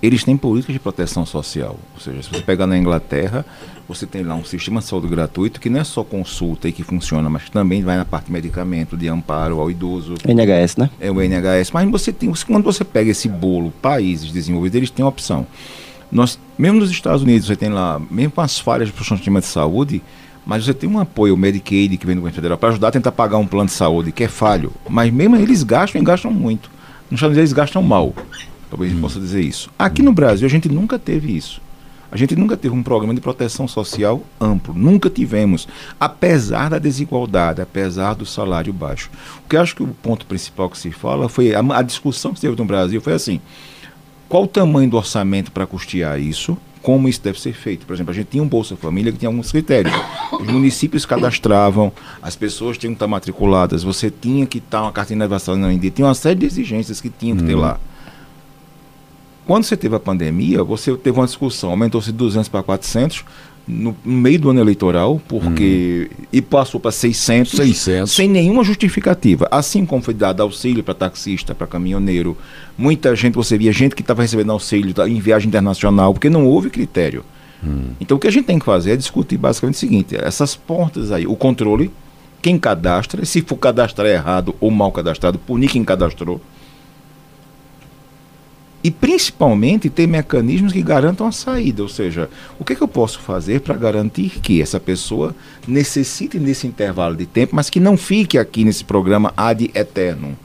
eles 0.01 0.23
têm 0.23 0.35
políticas 0.35 0.73
de 0.73 0.79
proteção 0.79 1.25
social. 1.25 1.77
Ou 1.93 2.01
seja, 2.01 2.23
se 2.23 2.29
você 2.29 2.41
pegar 2.41 2.65
na 2.65 2.77
Inglaterra, 2.77 3.45
você 3.87 4.05
tem 4.05 4.23
lá 4.23 4.35
um 4.35 4.43
sistema 4.45 4.79
de 4.79 4.87
saúde 4.87 5.07
gratuito 5.07 5.59
que 5.59 5.69
não 5.69 5.79
é 5.81 5.83
só 5.83 6.03
consulta 6.03 6.67
e 6.67 6.71
que 6.71 6.81
funciona, 6.83 7.29
mas 7.29 7.49
também 7.49 7.83
vai 7.83 7.97
na 7.97 8.05
parte 8.05 8.25
de 8.27 8.31
medicamento, 8.31 8.95
de 8.97 9.07
amparo 9.07 9.59
ao 9.59 9.69
idoso. 9.69 10.15
NHS, 10.25 10.77
né? 10.77 10.89
É 10.99 11.11
o 11.11 11.21
NHS. 11.21 11.71
Mas 11.71 11.89
você 11.91 12.11
tem, 12.13 12.31
quando 12.47 12.63
você 12.63 12.83
pega 12.83 13.11
esse 13.11 13.27
bolo, 13.29 13.71
países 13.81 14.31
desenvolvidos, 14.31 14.75
eles 14.77 14.89
têm 14.89 15.03
uma 15.03 15.09
opção. 15.09 15.45
Nós, 16.13 16.39
mesmo 16.55 16.79
nos 16.79 16.91
Estados 16.91 17.23
Unidos, 17.23 17.47
você 17.47 17.55
tem 17.55 17.69
lá, 17.69 17.99
mesmo 18.11 18.33
com 18.33 18.41
as 18.41 18.59
falhas 18.59 18.91
do 18.91 19.03
sistema 19.03 19.39
de 19.39 19.47
saúde, 19.47 19.99
mas 20.45 20.63
você 20.63 20.73
tem 20.73 20.87
um 20.87 20.99
apoio, 20.99 21.33
o 21.33 21.37
Medicaid, 21.37 21.97
que 21.97 22.05
vem 22.05 22.15
do 22.15 22.19
governo 22.19 22.35
federal, 22.35 22.57
para 22.57 22.69
ajudar 22.69 22.89
a 22.89 22.91
tentar 22.91 23.11
pagar 23.11 23.37
um 23.37 23.47
plano 23.47 23.65
de 23.65 23.73
saúde 23.73 24.11
que 24.11 24.23
é 24.23 24.27
falho. 24.27 24.71
Mas 24.87 25.11
mesmo 25.11 25.35
eles 25.35 25.63
gastam 25.63 25.99
e 25.99 26.05
gastam 26.05 26.29
muito. 26.29 26.69
Nos 27.09 27.17
Estados 27.17 27.35
Unidos 27.35 27.39
eles 27.39 27.53
gastam 27.53 27.81
mal. 27.81 28.13
Talvez 28.69 28.91
gente 28.91 29.01
possa 29.01 29.19
dizer 29.19 29.41
isso. 29.41 29.71
Aqui 29.77 30.03
no 30.03 30.13
Brasil 30.13 30.45
a 30.45 30.49
gente 30.49 30.69
nunca 30.69 30.99
teve 30.99 31.35
isso. 31.35 31.59
A 32.11 32.17
gente 32.17 32.35
nunca 32.35 32.55
teve 32.55 32.75
um 32.75 32.83
programa 32.83 33.15
de 33.15 33.21
proteção 33.21 33.67
social 33.67 34.21
amplo. 34.39 34.71
Nunca 34.75 35.09
tivemos. 35.09 35.67
Apesar 35.99 36.69
da 36.69 36.77
desigualdade, 36.77 37.59
apesar 37.59 38.13
do 38.13 38.23
salário 38.23 38.71
baixo. 38.71 39.09
O 39.43 39.49
que 39.49 39.55
eu 39.55 39.61
acho 39.61 39.75
que 39.75 39.81
o 39.81 39.87
ponto 39.87 40.27
principal 40.27 40.69
que 40.69 40.77
se 40.77 40.91
fala 40.91 41.27
foi 41.27 41.55
a, 41.55 41.59
a 41.59 41.81
discussão 41.81 42.31
que 42.31 42.39
se 42.39 42.45
teve 42.45 42.55
no 42.55 42.65
Brasil 42.65 43.01
foi 43.01 43.13
assim: 43.13 43.41
qual 44.33 44.45
o 44.45 44.47
tamanho 44.47 44.89
do 44.89 44.97
orçamento 44.97 45.51
para 45.51 45.67
custear 45.67 46.19
isso? 46.19 46.57
como 46.81 47.07
isso 47.07 47.21
deve 47.21 47.39
ser 47.39 47.53
feito. 47.53 47.85
Por 47.85 47.93
exemplo, 47.93 48.11
a 48.11 48.13
gente 48.13 48.27
tinha 48.27 48.43
um 48.43 48.47
Bolsa 48.47 48.75
Família 48.75 49.09
que 49.09 49.17
tinha 49.17 49.29
alguns 49.29 49.51
critérios. 49.51 49.93
Os 50.33 50.47
municípios 50.47 51.05
cadastravam, 51.05 51.93
as 52.21 52.35
pessoas 52.35 52.77
tinham 52.77 52.91
que 52.91 52.97
estar 52.97 53.07
matriculadas, 53.07 53.83
você 53.83 54.11
tinha 54.11 54.45
que 54.45 54.57
estar 54.57 54.81
uma 54.81 54.91
carteira 54.91 55.23
de 55.23 55.29
vacinação 55.29 55.71
em 55.71 55.77
dia, 55.77 55.91
tinha 55.91 56.05
uma 56.05 56.13
série 56.13 56.39
de 56.39 56.45
exigências 56.45 56.99
que 56.99 57.09
tinham 57.09 57.37
que 57.37 57.43
ter 57.43 57.55
lá. 57.55 57.79
Quando 59.45 59.63
você 59.63 59.77
teve 59.77 59.95
a 59.95 59.99
pandemia, 59.99 60.61
você 60.61 60.93
teve 60.97 61.17
uma 61.17 61.25
discussão, 61.25 61.69
aumentou-se 61.69 62.11
de 62.11 62.17
200 62.17 62.49
para 62.49 62.63
400 62.63 63.23
no, 63.67 63.95
meio 64.03 64.39
do 64.39 64.49
ano 64.49 64.59
eleitoral, 64.59 65.21
porque 65.27 66.09
e 66.31 66.41
passou 66.41 66.79
para 66.79 66.91
600, 66.91 67.51
600. 67.53 68.11
sem 68.11 68.27
nenhuma 68.27 68.63
justificativa. 68.63 69.47
Assim 69.49 69.85
como 69.85 70.01
foi 70.01 70.13
dado 70.13 70.41
auxílio 70.41 70.83
para 70.83 70.93
taxista, 70.93 71.55
para 71.55 71.67
caminhoneiro, 71.67 72.37
muita 72.77 73.15
gente, 73.15 73.35
você 73.35 73.57
via 73.57 73.71
gente 73.71 73.95
que 73.95 74.01
estava 74.01 74.21
recebendo 74.21 74.51
auxílio 74.51 74.93
em 75.07 75.19
viagem 75.19 75.47
internacional, 75.47 76.13
porque 76.13 76.29
não 76.29 76.45
houve 76.45 76.69
critério. 76.69 77.23
Então 77.99 78.17
o 78.17 78.19
que 78.19 78.27
a 78.27 78.31
gente 78.31 78.45
tem 78.45 78.59
que 78.59 78.65
fazer 78.65 78.91
é 78.91 78.95
discutir 78.95 79.37
basicamente 79.37 79.75
o 79.75 79.79
seguinte: 79.79 80.15
essas 80.15 80.55
portas 80.55 81.11
aí, 81.11 81.25
o 81.25 81.35
controle, 81.35 81.89
quem 82.41 82.59
cadastra, 82.59 83.23
se 83.25 83.41
for 83.41 83.55
cadastrar 83.55 84.07
errado 84.07 84.53
ou 84.59 84.69
mal 84.69 84.91
cadastrado, 84.91 85.39
punir 85.39 85.69
quem 85.69 85.83
cadastrou. 85.83 86.41
E 88.83 88.91
principalmente 88.91 89.89
ter 89.89 90.07
mecanismos 90.07 90.73
que 90.73 90.81
garantam 90.81 91.25
a 91.25 91.31
saída, 91.31 91.81
ou 91.81 91.87
seja, 91.87 92.29
o 92.59 92.65
que, 92.65 92.73
é 92.73 92.75
que 92.75 92.81
eu 92.81 92.87
posso 92.87 93.19
fazer 93.19 93.61
para 93.61 93.75
garantir 93.75 94.41
que 94.41 94.61
essa 94.61 94.79
pessoa 94.79 95.33
necessite 95.65 96.37
nesse 96.37 96.67
intervalo 96.67 97.15
de 97.15 97.25
tempo, 97.25 97.55
mas 97.55 97.69
que 97.69 97.79
não 97.79 97.95
fique 97.95 98.37
aqui 98.37 98.65
nesse 98.65 98.83
programa 98.83 99.33
ad 99.37 99.71
eterno. 99.73 100.37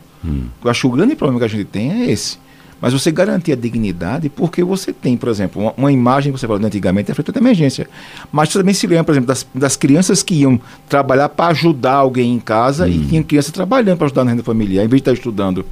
Eu 0.65 0.71
acho 0.71 0.83
que 0.83 0.87
o 0.87 0.91
grande 0.91 1.17
problema 1.17 1.41
que 1.41 1.47
a 1.47 1.49
gente 1.49 1.65
tem 1.65 1.91
é 1.91 2.11
esse. 2.11 2.39
Mas 2.81 2.93
você 2.93 3.11
garantir 3.11 3.53
a 3.53 3.57
dignidade 3.57 4.29
porque 4.29 4.63
você 4.63 4.93
tem, 4.93 5.17
por 5.17 5.29
exemplo, 5.29 5.61
uma, 5.61 5.75
uma 5.77 5.93
imagem 5.93 6.33
que 6.33 6.39
você 6.39 6.47
falou 6.47 6.61
de 6.61 6.67
antigamente 6.67 7.11
é 7.11 7.15
feita 7.15 7.33
de 7.33 7.39
emergência. 7.39 7.89
Mas 8.31 8.51
você 8.51 8.59
também 8.61 8.75
se 8.75 8.87
lembra, 8.87 9.05
por 9.05 9.13
exemplo, 9.13 9.27
das, 9.27 9.47
das 9.53 9.77
crianças 9.77 10.23
que 10.23 10.35
iam 10.35 10.61
trabalhar 10.89 11.29
para 11.29 11.51
ajudar 11.51 11.95
alguém 11.95 12.33
em 12.33 12.39
casa 12.39 12.89
e 12.89 13.05
tinham 13.07 13.25
crianças 13.25 13.51
trabalhando 13.51 13.99
para 13.99 14.07
ajudar 14.07 14.25
na 14.25 14.31
renda 14.31 14.45
familiar, 14.45 14.85
em 14.85 14.89
vez 14.89 15.03
de 15.03 15.11
estar 15.11 15.13
estudando. 15.13 15.65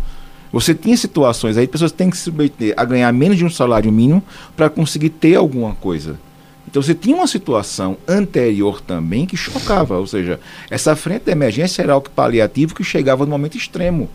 Você 0.53 0.75
tinha 0.75 0.97
situações 0.97 1.57
aí, 1.57 1.67
pessoas 1.67 1.93
têm 1.93 2.11
que 2.11 2.17
se 2.17 2.25
submeter 2.25 2.75
a 2.77 2.85
ganhar 2.85 3.13
menos 3.13 3.37
de 3.37 3.45
um 3.45 3.51
salário 3.51 3.91
mínimo 3.91 4.23
para 4.57 4.71
conseguir 4.71 5.11
ter 5.11 5.35
alguma 5.35 5.75
coisa. 5.75 6.19
Então 6.69 6.83
você 6.83 6.95
tinha 6.95 7.17
uma 7.17 7.27
situação 7.27 7.97
anterior 8.09 8.81
também 8.81 9.27
que 9.27 9.37
chocava, 9.37 9.99
ou 9.99 10.07
seja, 10.07 10.41
essa 10.71 10.97
frente 10.97 11.25
de 11.25 11.31
emergência 11.31 11.83
era 11.83 11.93
algo 11.93 12.11
paliativo 12.11 12.75
que 12.75 12.85
chegava 12.85 13.25
no 13.25 13.31
momento 13.31 13.57
extremo. 13.57 14.09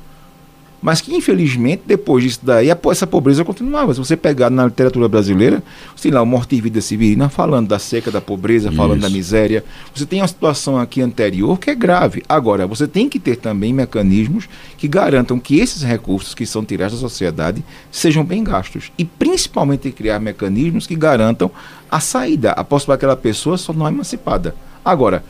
Mas 0.82 1.00
que, 1.00 1.14
infelizmente, 1.14 1.84
depois 1.86 2.24
disso 2.24 2.40
daí, 2.42 2.70
essa 2.70 3.06
pobreza 3.06 3.46
continuava. 3.46 3.94
Se 3.94 4.00
você 4.00 4.18
pegar 4.18 4.50
na 4.50 4.66
literatura 4.66 5.08
brasileira, 5.08 5.62
sei 5.96 6.10
lá, 6.10 6.22
o 6.22 6.26
Morte 6.26 6.56
e 6.56 6.62
Vida 6.62 6.82
Severina 6.82 7.30
falando 7.30 7.68
da 7.68 7.78
seca, 7.78 8.10
da 8.10 8.20
pobreza, 8.20 8.72
falando 8.72 9.02
da 9.02 9.08
Isso. 9.08 9.16
miséria. 9.16 9.64
Você 9.94 10.08
tem 10.08 10.22
uma 10.22 10.28
situação 10.28 10.80
aqui 10.80 11.02
anterior 11.02 11.60
que 11.60 11.70
é 11.70 11.76
grave. 11.76 12.24
Agora, 12.28 12.66
você 12.66 12.88
tem 12.88 13.08
que 13.08 13.20
ter 13.20 13.36
também 13.36 13.72
mecanismos 13.72 14.50
que 14.76 14.88
garantam 14.88 15.40
que 15.40 15.60
esses 15.60 15.84
recursos 15.84 16.34
que 16.34 16.48
são 16.48 16.66
tirados 16.66 16.96
da 16.96 17.08
sociedade 17.08 17.64
sejam 17.92 18.24
bem 18.24 18.44
gastos. 18.44 18.92
E, 18.98 19.06
principalmente, 19.06 19.92
criar 19.92 20.20
mecanismos 20.20 20.88
que 20.88 20.96
garantam 20.96 21.52
a 21.92 22.00
saída, 22.00 22.52
a 22.52 22.64
possibilidade 22.64 23.02
daquela 23.02 23.16
pessoa 23.16 23.58
só 23.58 23.72
não 23.72 23.86
é 23.86 23.92
emancipada. 23.92 24.56
Agora, 24.84 25.24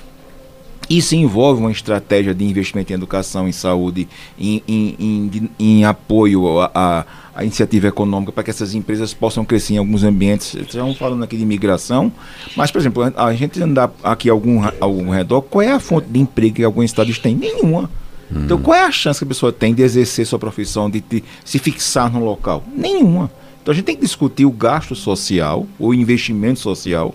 isso 0.89 1.15
envolve 1.15 1.61
uma 1.61 1.71
estratégia 1.71 2.33
de 2.33 2.43
investimento 2.43 2.91
em 2.91 2.95
educação, 2.95 3.47
em 3.47 3.51
saúde, 3.51 4.07
em, 4.37 4.61
em, 4.67 4.95
em, 4.99 5.49
em 5.59 5.85
apoio 5.85 6.59
à, 6.59 7.05
à- 7.33 7.43
iniciativa 7.43 7.87
econômica 7.87 8.31
para 8.31 8.43
que 8.43 8.49
essas 8.49 8.75
empresas 8.75 9.13
possam 9.13 9.45
crescer 9.45 9.75
em 9.75 9.77
alguns 9.77 10.03
ambientes. 10.03 10.53
Estamos 10.53 10.97
falando 10.97 11.23
aqui 11.23 11.37
de 11.37 11.43
imigração, 11.43 12.11
mas, 12.57 12.69
por 12.71 12.79
exemplo, 12.79 13.03
a 13.15 13.33
gente 13.33 13.61
andar 13.63 13.89
aqui 14.03 14.29
algum, 14.29 14.61
algum 14.81 15.09
redor, 15.11 15.41
qual 15.41 15.61
é 15.61 15.71
a 15.71 15.79
fonte 15.79 16.07
de 16.09 16.19
emprego 16.19 16.55
que 16.55 16.63
alguns 16.63 16.85
estados 16.85 17.17
têm? 17.17 17.35
Nenhuma. 17.35 17.89
Então, 18.33 18.57
qual 18.61 18.75
é 18.77 18.83
a 18.83 18.91
chance 18.91 19.19
que 19.19 19.25
a 19.25 19.27
pessoa 19.27 19.51
tem 19.51 19.73
de 19.73 19.81
exercer 19.81 20.25
sua 20.25 20.39
profissão, 20.39 20.89
de, 20.89 21.01
de 21.01 21.23
se 21.43 21.59
fixar 21.59 22.11
no 22.11 22.23
local? 22.23 22.63
Nenhuma. 22.75 23.29
Então, 23.61 23.71
a 23.71 23.75
gente 23.75 23.85
tem 23.85 23.95
que 23.95 24.01
discutir 24.01 24.45
o 24.45 24.51
gasto 24.51 24.95
social, 24.95 25.67
o 25.77 25.93
investimento 25.93 26.59
social, 26.59 27.13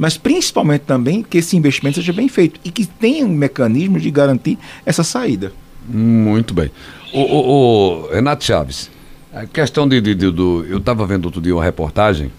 mas 0.00 0.16
principalmente 0.16 0.80
também 0.80 1.22
que 1.22 1.36
esse 1.38 1.56
investimento 1.56 1.96
seja 1.96 2.12
bem 2.12 2.26
feito 2.26 2.58
e 2.64 2.70
que 2.70 2.86
tenha 2.86 3.24
um 3.26 3.28
mecanismo 3.28 4.00
de 4.00 4.10
garantir 4.10 4.58
essa 4.86 5.04
saída. 5.04 5.52
Muito 5.86 6.54
bem. 6.54 6.70
O, 7.12 7.20
o- 7.20 8.04
o 8.06 8.10
Renato 8.12 8.42
Chaves, 8.44 8.90
a 9.32 9.44
questão 9.44 9.86
de, 9.86 10.00
de- 10.00 10.14
de- 10.14 10.30
do. 10.30 10.64
Eu 10.68 10.78
estava 10.78 11.06
vendo 11.06 11.26
outro 11.26 11.40
dia 11.40 11.54
uma 11.54 11.62
reportagem 11.64 12.32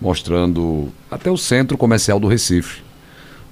mostrando 0.00 0.88
até 1.10 1.30
o 1.30 1.36
centro 1.36 1.76
comercial 1.76 2.20
do 2.20 2.28
Recife. 2.28 2.82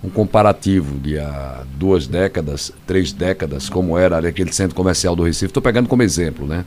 Um 0.04 0.08
comparativo 0.10 0.98
de 0.98 1.18
há 1.18 1.64
duas 1.76 2.06
décadas, 2.06 2.72
três 2.86 3.12
décadas, 3.12 3.68
como 3.68 3.98
era 3.98 4.18
aquele 4.18 4.52
centro 4.52 4.76
comercial 4.76 5.16
do 5.16 5.22
Recife. 5.24 5.46
Estou 5.46 5.62
pegando 5.62 5.88
como 5.88 6.02
exemplo, 6.02 6.46
né? 6.46 6.64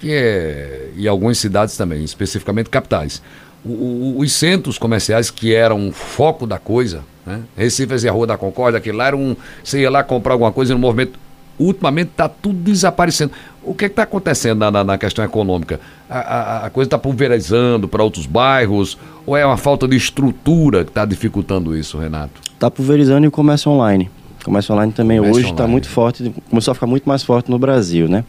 Que 0.00 0.10
é. 0.10 0.90
E 0.96 1.06
algumas 1.06 1.38
cidades 1.38 1.76
também, 1.76 2.02
especificamente 2.02 2.68
capitais. 2.70 3.22
O- 3.64 3.68
o- 3.70 4.14
os 4.20 4.32
centros 4.32 4.76
comerciais 4.78 5.30
que 5.30 5.54
eram 5.54 5.78
um 5.78 5.92
foco 5.92 6.46
da 6.46 6.58
coisa, 6.58 7.00
né? 7.26 7.40
Recife 7.56 7.88
fazia 7.88 8.10
a 8.10 8.12
Rua 8.12 8.26
da 8.26 8.36
Concórdia, 8.36 8.78
aquele 8.78 8.96
lá 8.98 9.06
era 9.06 9.16
um. 9.16 9.34
Você 9.62 9.80
ia 9.80 9.90
lá 9.90 10.02
comprar 10.04 10.34
alguma 10.34 10.52
coisa 10.52 10.74
no 10.74 10.80
movimento 10.80 11.18
ultimamente 11.58 12.08
está 12.10 12.28
tudo 12.28 12.58
desaparecendo. 12.58 13.30
O 13.62 13.74
que 13.74 13.84
está 13.84 14.02
acontecendo 14.02 14.58
na, 14.58 14.70
na- 14.72 14.84
na 14.84 14.98
questão 14.98 15.24
econômica? 15.24 15.80
A, 16.10 16.18
a- 16.18 16.66
a 16.66 16.70
coisa 16.70 16.88
está 16.88 16.98
pulverizando 16.98 17.86
para 17.88 18.02
outros 18.02 18.26
bairros? 18.26 18.98
Ou 19.24 19.36
é 19.36 19.46
uma 19.46 19.56
falta 19.56 19.86
de 19.88 19.96
estrutura 19.96 20.84
que 20.84 20.90
está 20.90 21.04
dificultando 21.04 21.76
isso, 21.76 21.96
Renato? 21.96 22.32
Está 22.52 22.70
pulverizando 22.70 23.24
e 23.24 23.28
o 23.28 23.30
comércio 23.30 23.70
online. 23.70 24.10
O 24.42 24.44
comércio 24.44 24.74
online 24.74 24.92
também 24.92 25.18
Comércio 25.18 25.40
hoje 25.42 25.50
está 25.52 25.66
muito 25.66 25.88
forte, 25.88 26.34
começou 26.50 26.72
a 26.72 26.74
ficar 26.74 26.86
muito 26.88 27.08
mais 27.08 27.22
forte 27.22 27.50
no 27.50 27.58
Brasil, 27.58 28.08
né? 28.08 28.24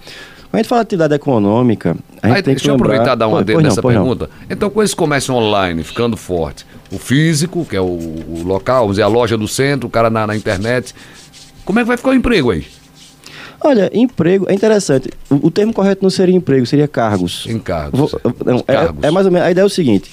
Quando 0.56 0.60
a 0.60 0.64
gente 0.64 0.70
fala 0.70 0.82
de 0.82 0.88
atividade 0.88 1.14
econômica, 1.16 1.89
a 2.22 2.28
gente 2.28 2.36
Aí, 2.38 2.43
tem 2.43 2.53
deixa 2.53 2.64
que 2.64 2.70
eu 2.70 2.74
lembrar... 2.76 2.88
aproveitar 2.88 3.14
e 3.14 3.20
dar 3.20 3.28
uma 3.28 3.43
Pois- 3.43 3.64
nessa 3.64 3.82
pois 3.82 3.95
não. 3.95 4.03
pergunta. 4.03 4.30
Então, 4.49 4.70
com 4.70 4.82
esse 4.82 4.95
comércio 4.95 5.34
online 5.34 5.84
ficando 5.84 6.16
forte, 6.16 6.66
o 6.91 6.97
físico, 6.97 7.66
que 7.66 7.76
é 7.76 7.82
o, 7.82 7.86
o 7.86 8.41
local, 8.45 8.82
vamos 8.82 8.93
dizer, 8.93 9.03
a 9.03 9.08
loja 9.08 9.38
do 9.38 9.47
centro, 9.47 9.88
o 9.88 9.89
cara 9.91 10.10
na, 10.10 10.26
na 10.28 10.36
internet, 10.36 10.93
como 11.66 11.80
é 11.80 11.82
que 11.84 11.88
vai 11.88 11.97
ficar 11.97 12.12
o 12.12 12.14
emprego 12.14 12.51
aí? 12.51 12.66
Olha, 13.62 13.89
emprego 13.93 14.45
é 14.49 14.53
interessante. 14.53 15.10
O, 15.30 15.47
o 15.47 15.51
termo 15.51 15.74
correto 15.74 16.03
não 16.03 16.10
seria 16.10 16.36
emprego, 16.36 16.66
seria 16.66 16.88
cargos. 16.88 17.45
Encargos. 17.49 17.99
Vou- 18.12 18.22
não, 18.45 18.58
é, 18.68 18.74
Cargos. 18.74 19.03
é 19.03 19.12
mais 19.12 19.26
ou 19.26 19.32
menos. 19.32 19.47
A 19.47 19.51
ideia 19.51 19.64
é 19.64 19.66
o 19.66 19.70
seguinte: 19.70 20.12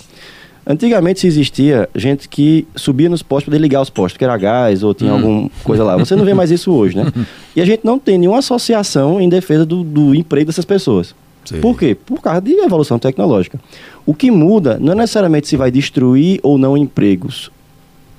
antigamente 0.66 1.20
se 1.20 1.26
existia 1.26 1.88
gente 1.94 2.28
que 2.28 2.66
subia 2.76 3.08
nos 3.08 3.22
postos 3.22 3.50
para 3.50 3.58
ligar 3.60 3.80
os 3.80 3.90
postos, 3.90 4.16
que 4.18 4.24
era 4.24 4.36
gás 4.36 4.82
ou 4.82 4.94
tinha 4.94 5.12
Hum. 5.12 5.16
alguma 5.16 5.50
coisa 5.64 5.84
lá. 5.84 5.96
Você 5.96 6.14
não 6.16 6.24
vê 6.24 6.34
mais 6.34 6.50
isso 6.50 6.72
hoje, 6.72 6.96
né? 6.96 7.12
E 7.54 7.60
a 7.60 7.66
gente 7.66 7.84
não 7.84 7.98
tem 7.98 8.16
nenhuma 8.16 8.38
associação 8.38 9.20
em 9.20 9.28
defesa 9.28 9.66
do, 9.66 9.84
do 9.84 10.14
emprego 10.14 10.46
dessas 10.46 10.64
pessoas. 10.64 11.14
Sim. 11.44 11.60
Por 11.60 11.78
quê? 11.78 11.94
Por 11.94 12.22
causa 12.22 12.40
de 12.40 12.52
evolução 12.52 12.98
tecnológica. 12.98 13.60
O 14.06 14.14
que 14.14 14.30
muda 14.30 14.78
não 14.80 14.92
é 14.92 14.96
necessariamente 14.96 15.48
se 15.48 15.56
vai 15.56 15.70
destruir 15.70 16.40
ou 16.42 16.56
não 16.56 16.76
empregos. 16.76 17.50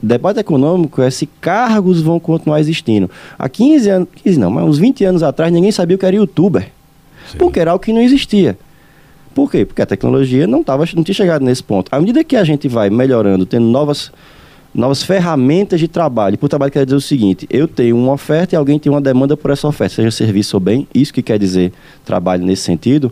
O 0.01 0.05
debate 0.05 0.39
econômico 0.39 1.01
é 1.01 1.09
se 1.09 1.25
cargos 1.41 2.01
vão 2.01 2.19
continuar 2.19 2.59
existindo. 2.59 3.09
Há 3.39 3.47
15 3.49 3.89
anos, 3.89 4.07
15 4.23 4.37
não, 4.39 4.51
mas 4.51 4.65
uns 4.65 4.77
20 4.77 5.03
anos 5.05 5.23
atrás 5.23 5.51
ninguém 5.51 5.71
sabia 5.71 5.95
o 5.95 5.99
que 5.99 6.05
era 6.05 6.15
youtuber. 6.15 6.69
Porque 7.39 7.59
era 7.59 7.71
algo 7.71 7.83
que 7.83 7.93
não 7.93 8.01
existia. 8.01 8.57
Por 9.33 9.49
quê? 9.49 9.65
Porque 9.65 9.81
a 9.81 9.85
tecnologia 9.85 10.45
não, 10.45 10.63
tava, 10.63 10.85
não 10.95 11.03
tinha 11.03 11.15
chegado 11.15 11.43
nesse 11.43 11.63
ponto. 11.63 11.89
À 11.91 11.99
medida 11.99 12.23
que 12.23 12.35
a 12.35 12.43
gente 12.43 12.67
vai 12.67 12.89
melhorando, 12.89 13.45
tendo 13.45 13.65
novas, 13.65 14.11
novas 14.73 15.03
ferramentas 15.03 15.79
de 15.79 15.87
trabalho, 15.87 16.37
por 16.37 16.47
trabalho 16.47 16.71
quer 16.71 16.85
dizer 16.85 16.95
o 16.95 17.01
seguinte: 17.01 17.47
eu 17.49 17.67
tenho 17.67 17.97
uma 17.97 18.13
oferta 18.13 18.55
e 18.55 18.57
alguém 18.57 18.77
tem 18.77 18.91
uma 18.91 19.01
demanda 19.01 19.35
por 19.35 19.51
essa 19.51 19.67
oferta, 19.67 19.95
seja 19.95 20.11
serviço 20.11 20.55
ou 20.55 20.59
bem, 20.59 20.87
isso 20.93 21.13
que 21.13 21.21
quer 21.21 21.39
dizer 21.39 21.73
trabalho 22.05 22.45
nesse 22.45 22.63
sentido. 22.63 23.11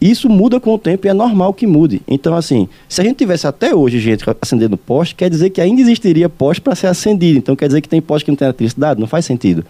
Isso 0.00 0.28
muda 0.28 0.60
com 0.60 0.74
o 0.74 0.78
tempo 0.78 1.06
e 1.06 1.10
é 1.10 1.14
normal 1.14 1.52
que 1.52 1.66
mude. 1.66 2.00
Então, 2.06 2.34
assim, 2.34 2.68
se 2.88 3.00
a 3.00 3.04
gente 3.04 3.16
tivesse 3.16 3.46
até 3.46 3.74
hoje 3.74 3.98
gente 3.98 4.24
acendendo 4.40 4.76
poste, 4.76 5.14
quer 5.14 5.28
dizer 5.28 5.50
que 5.50 5.60
ainda 5.60 5.80
existiria 5.80 6.28
poste 6.28 6.60
para 6.60 6.74
ser 6.74 6.86
acendido. 6.86 7.38
Então, 7.38 7.56
quer 7.56 7.66
dizer 7.66 7.80
que 7.80 7.88
tem 7.88 8.00
poste 8.00 8.24
que 8.24 8.30
não 8.30 8.36
tem 8.36 8.46
eletricidade? 8.46 9.00
Não 9.00 9.06
faz 9.06 9.24
sentido. 9.24 9.64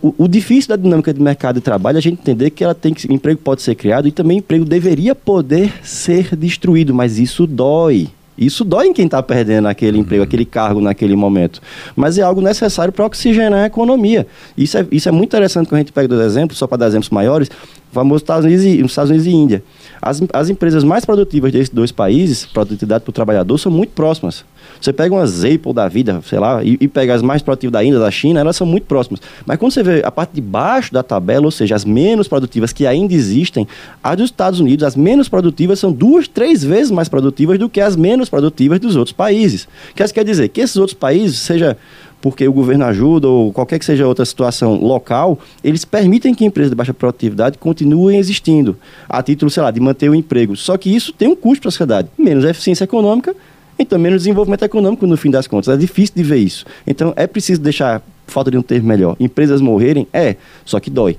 O, 0.00 0.14
o 0.16 0.28
difícil 0.28 0.68
da 0.68 0.76
dinâmica 0.76 1.12
de 1.12 1.20
mercado 1.20 1.56
de 1.56 1.60
trabalho 1.60 1.96
é 1.96 1.98
a 1.98 2.02
gente 2.02 2.20
entender 2.20 2.50
que 2.50 2.62
ela 2.62 2.74
tem 2.74 2.94
que, 2.94 3.12
emprego 3.12 3.40
pode 3.40 3.62
ser 3.62 3.74
criado 3.74 4.06
e 4.06 4.12
também 4.12 4.38
emprego 4.38 4.64
deveria 4.64 5.14
poder 5.14 5.72
ser 5.82 6.36
destruído, 6.36 6.94
mas 6.94 7.18
isso 7.18 7.46
dói. 7.46 8.08
Isso 8.38 8.64
dói 8.64 8.86
em 8.86 8.92
quem 8.92 9.06
está 9.06 9.22
perdendo 9.22 9.66
aquele 9.66 9.98
emprego, 9.98 10.22
aquele 10.22 10.44
cargo 10.44 10.80
naquele 10.80 11.16
momento. 11.16 11.60
Mas 11.96 12.18
é 12.18 12.22
algo 12.22 12.40
necessário 12.40 12.92
para 12.92 13.04
oxigenar 13.04 13.64
a 13.64 13.66
economia. 13.66 14.26
Isso 14.56 14.78
é, 14.78 14.86
isso 14.92 15.08
é 15.08 15.12
muito 15.12 15.30
interessante 15.30 15.68
quando 15.68 15.76
a 15.76 15.78
gente 15.78 15.92
pega 15.92 16.06
dois 16.06 16.24
exemplos, 16.24 16.56
só 16.56 16.66
para 16.66 16.78
dar 16.78 16.86
exemplos 16.86 17.10
maiores, 17.10 17.50
famoso 17.90 18.22
Estados 18.22 18.44
Unidos 18.44 18.64
e, 18.64 18.82
os 18.82 18.92
Estados 18.92 19.10
Unidos 19.10 19.26
e 19.26 19.30
Índia. 19.30 19.62
As, 20.00 20.22
as 20.32 20.48
empresas 20.48 20.84
mais 20.84 21.04
produtivas 21.04 21.50
desses 21.50 21.70
dois 21.70 21.90
países, 21.90 22.46
produtividade 22.46 23.02
para 23.02 23.10
o 23.10 23.12
trabalhador, 23.12 23.58
são 23.58 23.72
muito 23.72 23.90
próximas. 23.90 24.44
Você 24.80 24.92
pega 24.92 25.14
umas 25.14 25.44
Apple 25.44 25.72
da 25.72 25.88
vida, 25.88 26.20
sei 26.24 26.38
lá, 26.38 26.62
e, 26.62 26.76
e 26.80 26.88
pega 26.88 27.14
as 27.14 27.22
mais 27.22 27.42
produtivas 27.42 27.72
da 27.72 27.84
Índia, 27.84 27.98
da 27.98 28.10
China, 28.10 28.40
elas 28.40 28.56
são 28.56 28.66
muito 28.66 28.84
próximas. 28.84 29.20
Mas 29.44 29.58
quando 29.58 29.72
você 29.72 29.82
vê 29.82 30.02
a 30.04 30.10
parte 30.10 30.32
de 30.34 30.40
baixo 30.40 30.92
da 30.92 31.02
tabela, 31.02 31.44
ou 31.44 31.50
seja, 31.50 31.74
as 31.74 31.84
menos 31.84 32.28
produtivas 32.28 32.72
que 32.72 32.86
ainda 32.86 33.14
existem, 33.14 33.66
as 34.02 34.16
dos 34.16 34.26
Estados 34.26 34.60
Unidos, 34.60 34.84
as 34.84 34.96
menos 34.96 35.28
produtivas 35.28 35.78
são 35.78 35.92
duas, 35.92 36.28
três 36.28 36.62
vezes 36.62 36.90
mais 36.90 37.08
produtivas 37.08 37.58
do 37.58 37.68
que 37.68 37.80
as 37.80 37.96
menos 37.96 38.28
produtivas 38.28 38.78
dos 38.78 38.96
outros 38.96 39.12
países. 39.12 39.68
Que 39.94 40.02
isso 40.02 40.14
quer 40.14 40.24
dizer? 40.24 40.48
Que 40.48 40.60
esses 40.60 40.76
outros 40.76 40.94
países, 40.94 41.38
seja 41.38 41.76
porque 42.20 42.46
o 42.46 42.52
governo 42.52 42.84
ajuda 42.84 43.28
ou 43.28 43.52
qualquer 43.52 43.78
que 43.78 43.84
seja 43.84 44.06
outra 44.06 44.24
situação 44.24 44.74
local, 44.74 45.38
eles 45.62 45.84
permitem 45.84 46.34
que 46.34 46.44
empresas 46.44 46.70
de 46.70 46.76
baixa 46.76 46.92
produtividade 46.92 47.58
continuem 47.58 48.18
existindo, 48.18 48.76
a 49.08 49.22
título, 49.22 49.50
sei 49.50 49.62
lá, 49.62 49.70
de 49.70 49.80
manter 49.80 50.08
o 50.08 50.14
emprego. 50.14 50.56
Só 50.56 50.76
que 50.76 50.94
isso 50.94 51.12
tem 51.12 51.28
um 51.28 51.36
custo 51.36 51.62
para 51.62 51.68
a 51.68 51.72
sociedade, 51.72 52.08
menos 52.18 52.44
eficiência 52.44 52.84
econômica, 52.84 53.34
então 53.78 53.98
menos 53.98 54.22
desenvolvimento 54.22 54.64
econômico 54.64 55.06
no 55.06 55.16
fim 55.16 55.30
das 55.30 55.46
contas. 55.46 55.72
É 55.72 55.76
difícil 55.76 56.14
de 56.16 56.22
ver 56.22 56.38
isso. 56.38 56.64
Então 56.86 57.12
é 57.16 57.26
preciso 57.26 57.60
deixar, 57.60 58.02
falta 58.26 58.50
de 58.50 58.58
um 58.58 58.62
termo 58.62 58.88
melhor, 58.88 59.16
empresas 59.20 59.60
morrerem? 59.60 60.06
É, 60.12 60.36
só 60.64 60.80
que 60.80 60.90
dói. 60.90 61.18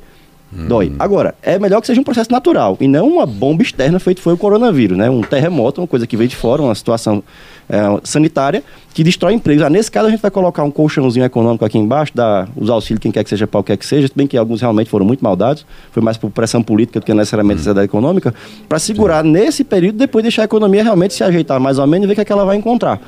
Dói. 0.51 0.91
Agora, 0.97 1.35
é 1.43 1.59
melhor 1.59 1.79
que 1.79 1.87
seja 1.87 2.01
um 2.01 2.03
processo 2.03 2.31
natural 2.31 2.75
e 2.79 2.87
não 2.87 3.07
uma 3.07 3.25
bomba 3.25 3.61
externa 3.61 3.99
feito 3.99 4.19
foi 4.19 4.33
o 4.33 4.37
coronavírus, 4.37 4.97
né? 4.97 5.09
Um 5.09 5.21
terremoto, 5.21 5.79
uma 5.79 5.87
coisa 5.87 6.07
que 6.07 6.17
veio 6.17 6.27
de 6.27 6.35
fora, 6.35 6.61
uma 6.61 6.73
situação 6.73 7.23
é, 7.69 7.81
sanitária 8.03 8.63
que 8.93 9.03
destrói 9.03 9.33
empregos. 9.33 9.63
Ah, 9.63 9.69
nesse 9.69 9.91
caso, 9.91 10.07
a 10.07 10.09
gente 10.09 10.21
vai 10.21 10.31
colocar 10.31 10.63
um 10.63 10.71
colchãozinho 10.71 11.23
econômico 11.23 11.63
aqui 11.63 11.77
embaixo, 11.77 12.11
dar 12.15 12.49
os 12.55 12.67
auxílios, 12.69 12.99
quem 12.99 13.11
quer 13.11 13.23
que 13.23 13.29
seja, 13.29 13.45
para 13.45 13.59
o 13.59 13.63
que 13.63 13.67
quer 13.71 13.77
que 13.77 13.85
seja, 13.85 14.07
se 14.07 14.13
bem 14.15 14.25
que 14.25 14.35
alguns 14.35 14.59
realmente 14.59 14.89
foram 14.89 15.05
muito 15.05 15.23
maldados, 15.23 15.65
foi 15.91 16.01
mais 16.01 16.17
por 16.17 16.31
pressão 16.31 16.63
política 16.63 16.99
do 16.99 17.05
que 17.05 17.13
necessariamente 17.13 17.57
necessidade 17.57 17.85
econômica, 17.85 18.33
para 18.67 18.79
segurar 18.79 19.23
Sim. 19.23 19.31
nesse 19.31 19.63
período, 19.63 19.97
depois 19.97 20.23
deixar 20.23 20.41
a 20.41 20.45
economia 20.45 20.83
realmente 20.83 21.13
se 21.13 21.23
ajeitar 21.23 21.59
mais 21.59 21.77
ou 21.77 21.85
menos 21.85 22.05
e 22.05 22.07
ver 22.07 22.13
o 22.13 22.15
que, 22.15 22.21
é 22.21 22.25
que 22.25 22.31
ela 22.31 22.43
vai 22.43 22.57
encontrar. 22.57 22.99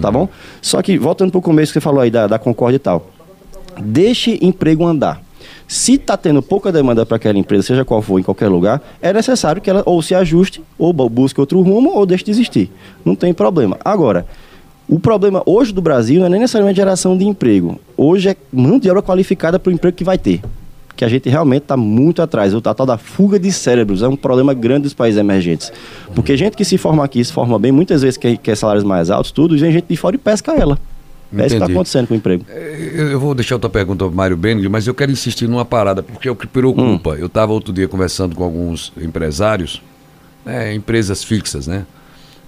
Tá 0.00 0.10
bom? 0.10 0.28
Só 0.60 0.80
que, 0.82 0.98
voltando 0.98 1.30
para 1.30 1.38
o 1.38 1.42
começo 1.42 1.72
que 1.72 1.80
você 1.80 1.80
falou 1.80 2.00
aí 2.00 2.10
da, 2.10 2.26
da 2.26 2.38
Concorde 2.38 2.76
e 2.76 2.78
tal, 2.78 3.10
deixe 3.80 4.38
emprego 4.42 4.84
andar. 4.84 5.29
Se 5.70 5.92
está 5.92 6.16
tendo 6.16 6.42
pouca 6.42 6.72
demanda 6.72 7.06
para 7.06 7.14
aquela 7.14 7.38
empresa, 7.38 7.68
seja 7.68 7.84
qual 7.84 8.02
for, 8.02 8.18
em 8.18 8.24
qualquer 8.24 8.48
lugar, 8.48 8.82
é 9.00 9.12
necessário 9.12 9.62
que 9.62 9.70
ela 9.70 9.84
ou 9.86 10.02
se 10.02 10.16
ajuste, 10.16 10.60
ou 10.76 10.92
busque 10.92 11.38
outro 11.38 11.60
rumo, 11.60 11.90
ou 11.90 12.04
deixe 12.04 12.24
de 12.24 12.32
existir. 12.32 12.72
Não 13.04 13.14
tem 13.14 13.32
problema. 13.32 13.78
Agora, 13.84 14.26
o 14.88 14.98
problema 14.98 15.44
hoje 15.46 15.72
do 15.72 15.80
Brasil 15.80 16.18
não 16.18 16.26
é 16.26 16.28
nem 16.28 16.40
necessariamente 16.40 16.76
geração 16.76 17.16
de 17.16 17.24
emprego. 17.24 17.78
Hoje 17.96 18.30
é 18.30 18.36
mão 18.52 18.80
de 18.80 18.90
obra 18.90 19.00
qualificada 19.00 19.60
para 19.60 19.70
o 19.70 19.72
emprego 19.72 19.96
que 19.96 20.02
vai 20.02 20.18
ter. 20.18 20.42
Que 20.96 21.04
a 21.04 21.08
gente 21.08 21.28
realmente 21.28 21.62
está 21.62 21.76
muito 21.76 22.20
atrás. 22.20 22.52
O 22.52 22.60
tal 22.60 22.74
da 22.84 22.98
fuga 22.98 23.38
de 23.38 23.52
cérebros 23.52 24.02
é 24.02 24.08
um 24.08 24.16
problema 24.16 24.52
grande 24.52 24.82
dos 24.82 24.94
países 24.94 25.20
emergentes. 25.20 25.72
Porque 26.16 26.36
gente 26.36 26.56
que 26.56 26.64
se 26.64 26.78
forma 26.78 27.04
aqui, 27.04 27.24
se 27.24 27.32
forma 27.32 27.56
bem, 27.60 27.70
muitas 27.70 28.02
vezes 28.02 28.16
quer, 28.16 28.36
quer 28.38 28.56
salários 28.56 28.82
mais 28.82 29.08
altos, 29.08 29.30
tudo, 29.30 29.56
e 29.56 29.60
vem 29.60 29.70
gente 29.70 29.86
de 29.88 29.96
fora 29.96 30.16
e 30.16 30.18
pesca 30.18 30.50
ela. 30.50 30.76
É 31.36 31.46
isso 31.46 31.56
que 31.56 31.62
está 31.62 31.66
acontecendo 31.66 32.08
com 32.08 32.14
o 32.14 32.16
emprego. 32.16 32.44
É, 32.48 33.12
eu 33.12 33.20
vou 33.20 33.34
deixar 33.34 33.54
outra 33.54 33.70
pergunta 33.70 34.04
para 34.04 34.12
o 34.12 34.16
Mário 34.16 34.36
Benning, 34.36 34.68
mas 34.68 34.86
eu 34.86 34.94
quero 34.94 35.12
insistir 35.12 35.46
numa 35.46 35.64
parada, 35.64 36.02
porque 36.02 36.28
é 36.28 36.30
o 36.30 36.36
que 36.36 36.46
preocupa. 36.46 37.10
Hum. 37.10 37.16
Eu 37.16 37.26
estava 37.26 37.52
outro 37.52 37.72
dia 37.72 37.86
conversando 37.86 38.34
com 38.34 38.42
alguns 38.42 38.92
empresários, 39.00 39.80
né, 40.44 40.74
empresas 40.74 41.22
fixas, 41.22 41.66
né? 41.66 41.86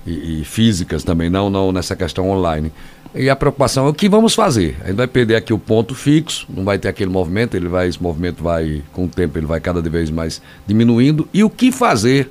E, 0.04 0.40
e, 0.40 0.44
físicas 0.44 1.04
também, 1.04 1.30
não, 1.30 1.48
não 1.48 1.70
nessa 1.70 1.94
questão 1.94 2.28
online. 2.28 2.72
E 3.14 3.30
a 3.30 3.36
preocupação 3.36 3.86
é 3.86 3.90
o 3.90 3.94
que 3.94 4.08
vamos 4.08 4.34
fazer. 4.34 4.76
A 4.82 4.88
gente 4.88 4.96
vai 4.96 5.06
perder 5.06 5.36
aqui 5.36 5.52
o 5.52 5.58
ponto 5.58 5.94
fixo, 5.94 6.44
não 6.48 6.64
vai 6.64 6.76
ter 6.76 6.88
aquele 6.88 7.10
movimento, 7.10 7.56
ele 7.56 7.68
vai, 7.68 7.86
esse 7.86 8.02
movimento 8.02 8.42
vai, 8.42 8.82
com 8.92 9.04
o 9.04 9.08
tempo, 9.08 9.38
ele 9.38 9.46
vai 9.46 9.60
cada 9.60 9.80
vez 9.80 10.10
mais 10.10 10.42
diminuindo. 10.66 11.28
E 11.32 11.44
o 11.44 11.50
que 11.50 11.70
fazer 11.70 12.30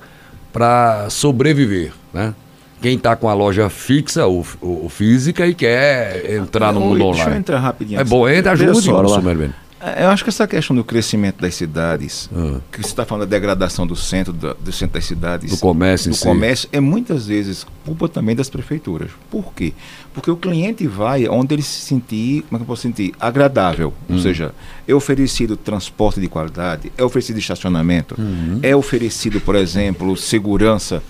para 0.52 1.10
sobreviver, 1.10 1.94
né? 2.14 2.34
Quem 2.82 2.96
está 2.96 3.16
com 3.16 3.30
a 3.30 3.34
loja 3.34 3.70
fixa 3.70 4.26
ou, 4.26 4.46
ou, 4.60 4.90
física 4.90 5.46
e 5.46 5.54
quer 5.54 6.32
entrar 6.32 6.74
no 6.74 6.80
mundo 6.80 7.04
online. 7.04 7.16
Deixa 7.16 7.30
eu 7.30 7.38
entrar 7.38 7.60
rapidinho. 7.60 8.00
É 8.00 8.04
bom, 8.04 8.28
entra, 8.28 8.54
ajuda 8.54 8.72
o 8.74 9.54
é, 9.80 10.04
Eu 10.04 10.10
acho 10.10 10.24
que 10.24 10.30
essa 10.30 10.48
questão 10.48 10.76
do 10.76 10.84
crescimento 10.84 11.40
das 11.40 11.54
cidades, 11.54 12.28
ah. 12.36 12.60
que 12.72 12.82
você 12.82 12.88
está 12.88 13.06
falando 13.06 13.30
da 13.30 13.36
degradação 13.36 13.86
do 13.86 13.96
centro, 13.96 14.34
do, 14.34 14.56
do, 14.56 14.72
centro 14.72 14.96
das 14.96 15.06
cidades, 15.06 15.52
do 15.52 15.58
comércio, 15.58 16.12
do 16.12 16.18
comércio, 16.18 16.68
é 16.72 16.80
muitas 16.80 17.28
vezes 17.28 17.68
culpa 17.86 18.10
também 18.10 18.36
das 18.36 18.50
prefeituras. 18.50 19.12
Por 19.30 19.54
quê? 19.54 19.74
Porque 20.12 20.32
o 20.32 20.36
cliente 20.36 20.88
vai 20.88 21.28
onde 21.28 21.54
ele 21.54 21.62
se 21.62 21.82
sentir, 21.82 22.42
como 22.44 22.56
é 22.56 22.58
que 22.58 22.64
eu 22.64 22.68
posso 22.68 22.82
sentir? 22.82 23.14
Agradável. 23.20 23.94
Hum. 24.10 24.16
Ou 24.16 24.20
seja, 24.20 24.56
é 24.88 24.94
oferecido 24.94 25.56
transporte 25.56 26.20
de 26.20 26.28
qualidade, 26.28 26.92
é 26.98 27.04
oferecido 27.04 27.38
estacionamento, 27.38 28.16
uhum. 28.20 28.60
é 28.64 28.76
oferecido, 28.76 29.40
por 29.40 29.56
exemplo, 29.56 30.18
segurança 30.18 31.04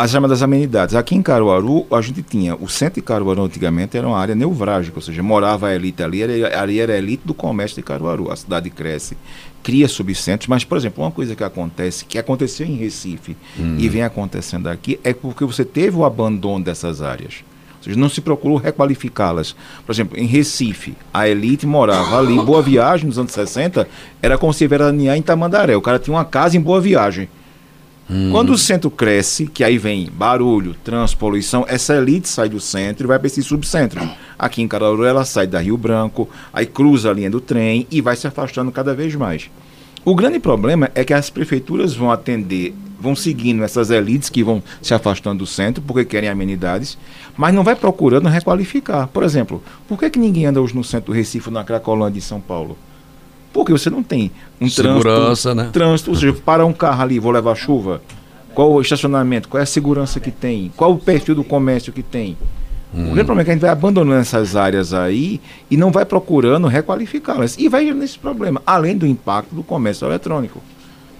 as 0.00 0.12
chamadas 0.12 0.42
amenidades. 0.42 0.94
Aqui 0.94 1.16
em 1.16 1.22
Caruaru, 1.22 1.84
a 1.90 2.00
gente 2.00 2.22
tinha, 2.22 2.54
o 2.54 2.68
centro 2.68 3.00
de 3.00 3.02
Caruaru 3.02 3.42
antigamente 3.42 3.96
era 3.96 4.06
uma 4.06 4.16
área 4.16 4.34
neurálgica, 4.34 4.96
ou 4.98 5.02
seja, 5.02 5.22
morava 5.24 5.66
a 5.66 5.74
elite 5.74 6.02
ali, 6.02 6.22
era, 6.22 6.60
ali 6.60 6.78
era 6.78 6.92
a 6.92 6.98
elite 6.98 7.22
do 7.24 7.34
comércio 7.34 7.76
de 7.76 7.82
Caruaru. 7.82 8.30
A 8.30 8.36
cidade 8.36 8.70
cresce, 8.70 9.16
cria 9.60 9.88
subcentros, 9.88 10.46
mas, 10.46 10.62
por 10.62 10.78
exemplo, 10.78 11.02
uma 11.02 11.10
coisa 11.10 11.34
que 11.34 11.42
acontece, 11.42 12.04
que 12.04 12.16
aconteceu 12.16 12.64
em 12.64 12.76
Recife 12.76 13.36
hum. 13.58 13.76
e 13.78 13.88
vem 13.88 14.02
acontecendo 14.04 14.68
aqui, 14.68 15.00
é 15.02 15.12
porque 15.12 15.44
você 15.44 15.64
teve 15.64 15.96
o 15.96 16.04
abandono 16.04 16.64
dessas 16.64 17.02
áreas. 17.02 17.42
Ou 17.78 17.84
seja, 17.84 17.98
não 17.98 18.08
se 18.08 18.20
procurou 18.20 18.56
requalificá-las. 18.56 19.56
Por 19.84 19.92
exemplo, 19.92 20.16
em 20.16 20.26
Recife, 20.26 20.96
a 21.12 21.28
elite 21.28 21.66
morava 21.66 22.18
ali. 22.18 22.36
Boa 22.36 22.62
Viagem, 22.62 23.06
nos 23.06 23.18
anos 23.18 23.32
60, 23.32 23.88
era 24.22 24.38
como 24.38 24.52
se 24.52 24.66
veranear 24.66 25.16
em 25.16 25.22
Tamandaré. 25.22 25.76
O 25.76 25.82
cara 25.82 25.98
tinha 25.98 26.14
uma 26.14 26.24
casa 26.24 26.56
em 26.56 26.60
Boa 26.60 26.80
Viagem. 26.80 27.28
Hum. 28.10 28.30
Quando 28.30 28.50
o 28.50 28.58
centro 28.58 28.90
cresce, 28.90 29.46
que 29.46 29.62
aí 29.62 29.76
vem 29.76 30.08
barulho, 30.10 30.74
trânsito, 30.82 31.18
poluição, 31.18 31.64
essa 31.68 31.94
elite 31.94 32.28
sai 32.28 32.48
do 32.48 32.58
centro 32.58 33.06
e 33.06 33.08
vai 33.08 33.18
para 33.18 33.26
esse 33.26 33.42
subcentro. 33.42 34.00
Aqui 34.38 34.62
em 34.62 34.68
Caruaru 34.68 35.04
ela 35.04 35.24
sai 35.24 35.46
da 35.46 35.60
Rio 35.60 35.76
Branco, 35.76 36.28
aí 36.52 36.64
cruza 36.64 37.10
a 37.10 37.12
linha 37.12 37.30
do 37.30 37.40
trem 37.40 37.86
e 37.90 38.00
vai 38.00 38.16
se 38.16 38.26
afastando 38.26 38.72
cada 38.72 38.94
vez 38.94 39.14
mais. 39.14 39.50
O 40.04 40.14
grande 40.14 40.38
problema 40.38 40.90
é 40.94 41.04
que 41.04 41.12
as 41.12 41.28
prefeituras 41.28 41.94
vão 41.94 42.10
atender, 42.10 42.74
vão 42.98 43.14
seguindo 43.14 43.62
essas 43.62 43.90
elites 43.90 44.30
que 44.30 44.42
vão 44.42 44.62
se 44.80 44.94
afastando 44.94 45.40
do 45.40 45.46
centro 45.46 45.82
porque 45.86 46.04
querem 46.04 46.30
amenidades, 46.30 46.96
mas 47.36 47.52
não 47.52 47.62
vai 47.62 47.76
procurando 47.76 48.26
requalificar. 48.26 49.08
Por 49.08 49.22
exemplo, 49.22 49.62
por 49.86 49.98
que, 49.98 50.08
que 50.08 50.18
ninguém 50.18 50.46
anda 50.46 50.62
hoje 50.62 50.74
no 50.74 50.82
centro 50.82 51.12
do 51.12 51.16
Recife, 51.16 51.50
na 51.50 51.62
Cracolândia, 51.62 52.18
em 52.18 52.22
São 52.22 52.40
Paulo? 52.40 52.78
Porque 53.52 53.72
você 53.72 53.90
não 53.90 54.02
tem 54.02 54.30
um 54.60 54.68
segurança, 54.68 55.02
trânsito, 55.02 55.54
né? 55.54 55.70
trânsito, 55.72 56.10
ou 56.10 56.16
seja, 56.16 56.32
para 56.32 56.64
um 56.64 56.72
carro 56.72 57.02
ali, 57.02 57.18
vou 57.18 57.32
levar 57.32 57.54
chuva. 57.54 58.00
Qual 58.54 58.72
o 58.72 58.80
estacionamento? 58.80 59.48
Qual 59.48 59.60
é 59.60 59.62
a 59.62 59.66
segurança 59.66 60.20
que 60.20 60.30
tem? 60.30 60.72
Qual 60.76 60.92
o 60.92 60.98
perfil 60.98 61.34
do 61.34 61.44
comércio 61.44 61.92
que 61.92 62.02
tem? 62.02 62.36
Hum. 62.94 63.10
O 63.10 63.12
grande 63.12 63.24
problema 63.24 63.42
é 63.42 63.44
que 63.44 63.50
a 63.50 63.54
gente 63.54 63.60
vai 63.60 63.70
abandonando 63.70 64.20
essas 64.20 64.56
áreas 64.56 64.92
aí 64.92 65.40
e 65.70 65.76
não 65.76 65.90
vai 65.90 66.04
procurando 66.04 66.66
requalificá-las. 66.66 67.56
E 67.58 67.68
vai 67.68 67.84
nesse 67.92 68.18
problema, 68.18 68.62
além 68.66 68.96
do 68.96 69.06
impacto 69.06 69.54
do 69.54 69.62
comércio 69.62 70.06
eletrônico. 70.06 70.62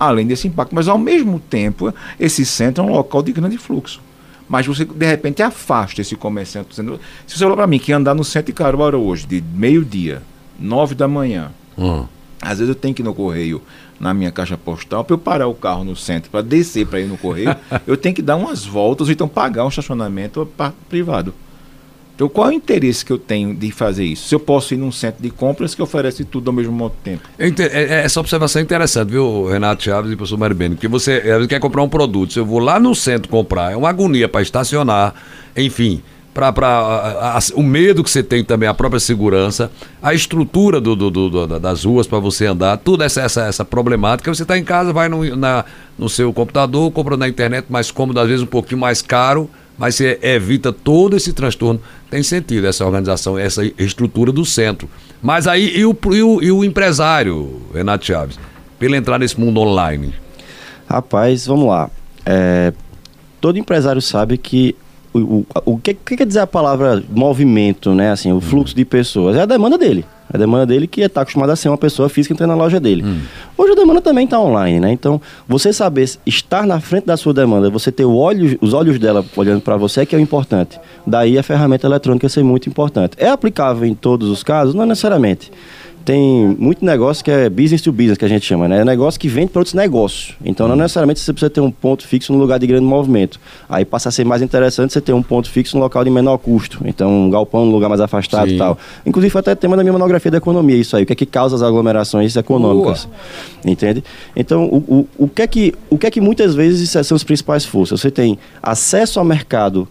Além 0.00 0.26
desse 0.26 0.48
impacto. 0.48 0.74
Mas 0.74 0.88
ao 0.88 0.98
mesmo 0.98 1.38
tempo, 1.38 1.92
esse 2.18 2.44
centro 2.44 2.84
é 2.84 2.86
um 2.86 2.90
local 2.90 3.22
de 3.22 3.32
grande 3.32 3.58
fluxo. 3.58 4.00
Mas 4.48 4.66
você, 4.66 4.84
de 4.84 5.06
repente, 5.06 5.42
afasta 5.42 6.00
esse 6.00 6.16
comerciante. 6.16 6.74
Se 6.74 6.82
você 7.26 7.44
falar 7.44 7.56
para 7.56 7.66
mim 7.66 7.78
que 7.78 7.92
andar 7.92 8.14
no 8.14 8.24
centro 8.24 8.46
de 8.46 8.52
Caruaru 8.54 9.00
hoje, 9.00 9.26
de 9.26 9.44
meio-dia, 9.54 10.22
nove 10.58 10.94
da 10.94 11.06
manhã, 11.06 11.50
hum 11.76 12.06
às 12.40 12.58
vezes 12.58 12.68
eu 12.68 12.74
tenho 12.74 12.94
que 12.94 13.02
ir 13.02 13.04
no 13.04 13.14
correio, 13.14 13.60
na 13.98 14.14
minha 14.14 14.30
caixa 14.30 14.56
postal, 14.56 15.04
para 15.04 15.14
eu 15.14 15.18
parar 15.18 15.48
o 15.48 15.54
carro 15.54 15.84
no 15.84 15.96
centro, 15.96 16.30
para 16.30 16.42
descer 16.42 16.86
para 16.86 17.00
ir 17.00 17.06
no 17.06 17.16
correio, 17.16 17.54
eu 17.86 17.96
tenho 17.96 18.14
que 18.14 18.22
dar 18.22 18.36
umas 18.36 18.64
voltas, 18.64 19.08
ou 19.08 19.12
então 19.12 19.28
pagar 19.28 19.64
um 19.64 19.68
estacionamento 19.68 20.48
privado. 20.88 21.34
Então, 22.14 22.28
qual 22.28 22.48
é 22.48 22.50
o 22.50 22.52
interesse 22.52 23.04
que 23.04 23.12
eu 23.12 23.18
tenho 23.18 23.54
de 23.54 23.70
fazer 23.70 24.04
isso? 24.04 24.26
Se 24.26 24.34
eu 24.34 24.40
posso 24.40 24.74
ir 24.74 24.76
num 24.76 24.90
centro 24.90 25.22
de 25.22 25.30
compras 25.30 25.72
que 25.72 25.80
oferece 25.80 26.24
tudo 26.24 26.48
ao 26.48 26.52
mesmo 26.52 26.90
tempo. 27.04 27.28
É, 27.38 27.46
é, 27.46 28.04
essa 28.04 28.18
observação 28.18 28.58
é 28.58 28.64
interessante, 28.64 29.10
viu, 29.10 29.46
Renato 29.46 29.84
Chaves 29.84 30.10
e 30.10 30.16
professor 30.16 30.36
Maribene? 30.36 30.74
Porque 30.74 30.88
você 30.88 31.22
quer 31.48 31.60
comprar 31.60 31.80
um 31.80 31.88
produto, 31.88 32.32
se 32.32 32.40
eu 32.40 32.44
vou 32.44 32.58
lá 32.58 32.80
no 32.80 32.92
centro 32.92 33.28
comprar, 33.28 33.70
é 33.70 33.76
uma 33.76 33.88
agonia 33.88 34.28
para 34.28 34.42
estacionar, 34.42 35.14
enfim 35.56 36.02
para 36.38 37.40
o 37.54 37.62
medo 37.64 38.04
que 38.04 38.10
você 38.10 38.22
tem 38.22 38.44
também, 38.44 38.68
a 38.68 38.74
própria 38.74 39.00
segurança, 39.00 39.72
a 40.00 40.14
estrutura 40.14 40.80
do, 40.80 40.94
do, 40.94 41.10
do 41.10 41.58
das 41.58 41.84
ruas 41.84 42.06
para 42.06 42.20
você 42.20 42.46
andar, 42.46 42.76
toda 42.76 43.04
essa, 43.04 43.22
essa, 43.22 43.46
essa 43.46 43.64
problemática. 43.64 44.32
Você 44.32 44.42
está 44.42 44.56
em 44.56 44.62
casa, 44.62 44.92
vai 44.92 45.08
no, 45.08 45.34
na, 45.34 45.64
no 45.98 46.08
seu 46.08 46.32
computador, 46.32 46.92
compra 46.92 47.16
na 47.16 47.28
internet 47.28 47.66
mais 47.68 47.90
cômodo, 47.90 48.20
às 48.20 48.28
vezes 48.28 48.42
um 48.42 48.46
pouquinho 48.46 48.80
mais 48.80 49.02
caro, 49.02 49.50
mas 49.76 49.96
você 49.96 50.16
evita 50.22 50.72
todo 50.72 51.16
esse 51.16 51.32
transtorno. 51.32 51.80
Tem 52.08 52.22
sentido 52.22 52.68
essa 52.68 52.86
organização, 52.86 53.36
essa 53.36 53.64
estrutura 53.76 54.30
do 54.30 54.44
centro. 54.44 54.88
Mas 55.20 55.48
aí, 55.48 55.76
e 55.76 55.84
o, 55.84 55.96
e 56.12 56.22
o, 56.22 56.42
e 56.42 56.52
o 56.52 56.64
empresário, 56.64 57.62
Renato 57.74 58.06
Chaves, 58.06 58.38
ele 58.80 58.96
entrar 58.96 59.18
nesse 59.18 59.38
mundo 59.38 59.58
online? 59.58 60.14
Rapaz, 60.88 61.46
vamos 61.46 61.66
lá. 61.66 61.90
É, 62.24 62.72
todo 63.40 63.58
empresário 63.58 64.00
sabe 64.00 64.38
que 64.38 64.76
o, 65.22 65.46
o, 65.64 65.78
que, 65.78 65.94
que, 65.94 66.16
quer 66.16 66.26
dizer 66.26 66.40
a 66.40 66.46
palavra 66.46 67.02
movimento, 67.10 67.94
né? 67.94 68.10
Assim, 68.10 68.32
o 68.32 68.40
fluxo 68.40 68.74
de 68.74 68.84
pessoas 68.84 69.36
é 69.36 69.42
a 69.42 69.46
demanda 69.46 69.76
dele. 69.76 70.04
A 70.32 70.36
demanda 70.36 70.66
dele 70.66 70.86
que 70.86 71.00
está 71.00 71.22
acostumado 71.22 71.50
a 71.50 71.56
ser 71.56 71.70
uma 71.70 71.78
pessoa 71.78 72.08
física 72.08 72.34
entrando 72.34 72.50
na 72.50 72.56
loja 72.56 72.78
dele. 72.78 73.02
Hum. 73.02 73.20
Hoje 73.56 73.72
a 73.72 73.74
demanda 73.74 74.02
também 74.02 74.24
está 74.24 74.38
online, 74.38 74.78
né? 74.78 74.92
Então, 74.92 75.20
você 75.46 75.72
saber 75.72 76.08
estar 76.26 76.66
na 76.66 76.80
frente 76.80 77.06
da 77.06 77.16
sua 77.16 77.32
demanda, 77.32 77.70
você 77.70 77.90
ter 77.90 78.04
os 78.04 78.74
olhos 78.74 78.98
dela 78.98 79.24
olhando 79.36 79.62
para 79.62 79.76
você 79.76 80.02
é 80.02 80.06
que 80.06 80.14
é 80.14 80.18
o 80.18 80.20
importante. 80.20 80.78
Daí 81.06 81.38
a 81.38 81.42
ferramenta 81.42 81.86
eletrônica 81.86 82.28
ser 82.28 82.42
muito 82.42 82.68
importante. 82.68 83.16
É 83.16 83.28
aplicável 83.28 83.88
em 83.88 83.94
todos 83.94 84.28
os 84.28 84.42
casos? 84.42 84.74
Não 84.74 84.84
necessariamente 84.84 85.50
tem 86.04 86.56
muito 86.58 86.84
negócio 86.84 87.24
que 87.24 87.30
é 87.30 87.48
business 87.48 87.82
to 87.82 87.92
business, 87.92 88.16
que 88.16 88.24
a 88.24 88.28
gente 88.28 88.44
chama, 88.44 88.66
né? 88.66 88.80
É 88.80 88.84
negócio 88.84 89.18
que 89.20 89.28
vende 89.28 89.52
para 89.52 89.60
outros 89.60 89.74
negócios. 89.74 90.34
Então, 90.44 90.66
não 90.66 90.74
uhum. 90.74 90.82
necessariamente 90.82 91.20
você 91.20 91.32
precisa 91.32 91.50
ter 91.50 91.60
um 91.60 91.70
ponto 91.70 92.06
fixo 92.06 92.32
no 92.32 92.38
lugar 92.38 92.58
de 92.58 92.66
grande 92.66 92.84
movimento. 92.84 93.38
Aí 93.68 93.84
passa 93.84 94.08
a 94.08 94.12
ser 94.12 94.24
mais 94.24 94.40
interessante 94.40 94.92
você 94.92 95.00
ter 95.00 95.12
um 95.12 95.22
ponto 95.22 95.50
fixo 95.50 95.76
no 95.76 95.82
local 95.82 96.02
de 96.04 96.10
menor 96.10 96.38
custo. 96.38 96.80
Então, 96.84 97.10
um 97.10 97.30
galpão 97.30 97.66
no 97.66 97.72
lugar 97.72 97.88
mais 97.88 98.00
afastado 98.00 98.48
Sim. 98.48 98.54
e 98.54 98.58
tal. 98.58 98.78
Inclusive, 99.04 99.30
foi 99.30 99.40
até 99.40 99.54
tema 99.54 99.76
da 99.76 99.82
minha 99.82 99.92
monografia 99.92 100.30
da 100.30 100.38
economia, 100.38 100.76
isso 100.76 100.96
aí. 100.96 101.02
O 101.02 101.06
que 101.06 101.12
é 101.12 101.16
que 101.16 101.26
causa 101.26 101.56
as 101.56 101.62
aglomerações 101.62 102.34
econômicas. 102.36 103.04
Boa. 103.04 103.72
Entende? 103.72 104.02
Então, 104.34 104.64
o, 104.64 104.76
o, 104.76 105.08
o, 105.24 105.28
que 105.28 105.42
é 105.42 105.46
que, 105.46 105.74
o 105.90 105.98
que 105.98 106.06
é 106.06 106.10
que 106.10 106.20
muitas 106.20 106.54
vezes 106.54 106.90
são 106.90 107.16
as 107.16 107.24
principais 107.24 107.64
forças? 107.64 108.00
Você 108.00 108.10
tem 108.10 108.38
acesso 108.62 109.18
ao 109.18 109.24
mercado 109.24 109.88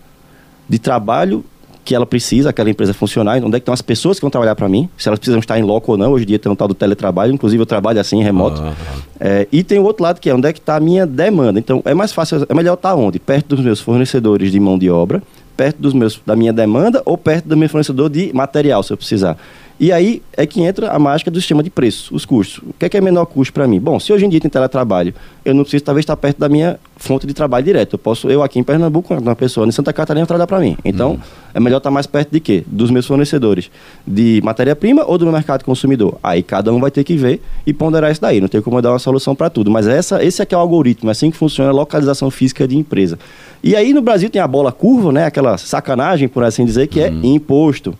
de 0.67 0.79
trabalho 0.79 1.43
que 1.87 1.95
ela 1.95 2.05
precisa, 2.05 2.49
aquela 2.49 2.69
empresa 2.69 2.93
funcionar, 2.93 3.37
onde 3.37 3.47
é 3.47 3.51
que 3.51 3.59
estão 3.59 3.73
as 3.73 3.81
pessoas 3.81 4.17
que 4.17 4.21
vão 4.21 4.29
trabalhar 4.29 4.55
para 4.55 4.67
mim, 4.67 4.89
se 4.97 5.07
elas 5.07 5.17
precisam 5.17 5.39
estar 5.39 5.57
em 5.57 5.63
loco 5.63 5.93
ou 5.93 5.97
não. 5.97 6.11
Hoje 6.11 6.25
em 6.25 6.27
dia 6.27 6.37
tem 6.37 6.51
um 6.51 6.55
tal 6.55 6.67
do 6.67 6.73
teletrabalho, 6.73 7.31
inclusive 7.33 7.61
eu 7.61 7.65
trabalho 7.65 7.97
assim, 7.97 8.21
remoto. 8.21 8.61
Uhum. 8.61 8.73
É, 9.21 9.47
e 9.53 9.63
tem 9.63 9.79
o 9.79 9.83
outro 9.83 10.03
lado 10.03 10.19
que 10.19 10.29
é 10.29 10.35
onde 10.35 10.49
é 10.49 10.51
que 10.51 10.59
está 10.59 10.75
a 10.75 10.81
minha 10.81 11.07
demanda. 11.07 11.57
Então 11.59 11.81
é 11.85 11.93
mais 11.93 12.11
fácil, 12.11 12.45
é 12.49 12.53
melhor 12.53 12.73
estar 12.73 12.93
onde? 12.93 13.19
Perto 13.19 13.55
dos 13.55 13.63
meus 13.63 13.79
fornecedores 13.79 14.51
de 14.51 14.59
mão 14.59 14.77
de 14.77 14.89
obra, 14.89 15.23
perto 15.55 15.81
dos 15.81 15.93
meus, 15.93 16.19
da 16.25 16.35
minha 16.35 16.51
demanda 16.51 17.01
ou 17.05 17.17
perto 17.17 17.47
do 17.47 17.55
meu 17.55 17.69
fornecedor 17.69 18.09
de 18.09 18.33
material, 18.33 18.83
se 18.83 18.91
eu 18.91 18.97
precisar. 18.97 19.37
E 19.79 19.91
aí 19.91 20.23
é 20.33 20.45
que 20.45 20.61
entra 20.61 20.89
a 20.89 20.97
mágica 20.97 21.29
do 21.29 21.39
sistema 21.39 21.61
de 21.61 21.69
preço, 21.69 22.13
os 22.15 22.25
custos. 22.25 22.57
O 22.67 22.73
que 22.79 22.85
é, 22.85 22.89
que 22.89 22.97
é 22.97 23.01
menor 23.01 23.25
custo 23.25 23.53
para 23.53 23.67
mim? 23.67 23.79
Bom, 23.79 23.99
se 23.99 24.11
hoje 24.11 24.25
em 24.25 24.29
dia 24.29 24.39
tem 24.39 24.49
teletrabalho, 24.49 25.13
eu 25.45 25.53
não 25.53 25.61
preciso 25.61 25.83
talvez 25.83 26.03
estar 26.03 26.17
perto 26.17 26.39
da 26.39 26.49
minha 26.49 26.79
fonte 26.95 27.27
de 27.27 27.33
trabalho 27.33 27.63
direto. 27.63 27.93
Eu 27.93 27.99
posso, 27.99 28.27
eu 28.27 28.41
aqui 28.41 28.57
em 28.57 28.63
Pernambuco, 28.63 29.13
uma 29.13 29.35
pessoa 29.35 29.67
em 29.67 29.71
Santa 29.71 29.93
Catarina 29.93 30.25
trabalhar 30.25 30.47
para 30.47 30.59
mim. 30.59 30.75
Então, 30.83 31.11
uhum. 31.11 31.19
é 31.53 31.59
melhor 31.59 31.77
estar 31.77 31.91
mais 31.91 32.07
perto 32.07 32.31
de 32.31 32.39
quê? 32.39 32.63
Dos 32.65 32.89
meus 32.89 33.05
fornecedores 33.05 33.69
de 34.05 34.41
matéria-prima 34.43 35.03
ou 35.05 35.15
do 35.15 35.25
meu 35.25 35.33
mercado 35.33 35.63
consumidor. 35.63 36.17
Aí 36.23 36.41
cada 36.41 36.73
um 36.73 36.79
vai 36.79 36.89
ter 36.89 37.03
que 37.03 37.15
ver 37.15 37.39
e 37.65 37.71
ponderar 37.71 38.11
isso 38.11 38.21
daí. 38.21 38.41
Não 38.41 38.47
tem 38.47 38.61
como 38.61 38.81
dar 38.81 38.91
uma 38.91 38.99
solução 38.99 39.35
para 39.35 39.49
tudo. 39.49 39.69
Mas 39.69 39.87
essa, 39.87 40.23
esse 40.23 40.41
aqui 40.41 40.55
é 40.55 40.57
o 40.57 40.61
algoritmo, 40.61 41.09
é 41.09 41.11
assim 41.11 41.29
que 41.29 41.37
funciona 41.37 41.69
a 41.69 41.73
localização 41.73 42.31
física 42.31 42.67
de 42.67 42.75
empresa. 42.75 43.19
E 43.63 43.75
aí 43.75 43.93
no 43.93 44.01
Brasil 44.01 44.29
tem 44.29 44.41
a 44.41 44.47
bola 44.47 44.71
curva, 44.71 45.11
né? 45.11 45.25
Aquela 45.25 45.55
sacanagem, 45.57 46.27
por 46.27 46.43
assim 46.43 46.65
dizer, 46.65 46.87
que 46.87 46.99
é 46.99 47.09
uhum. 47.09 47.35
imposto. 47.35 47.93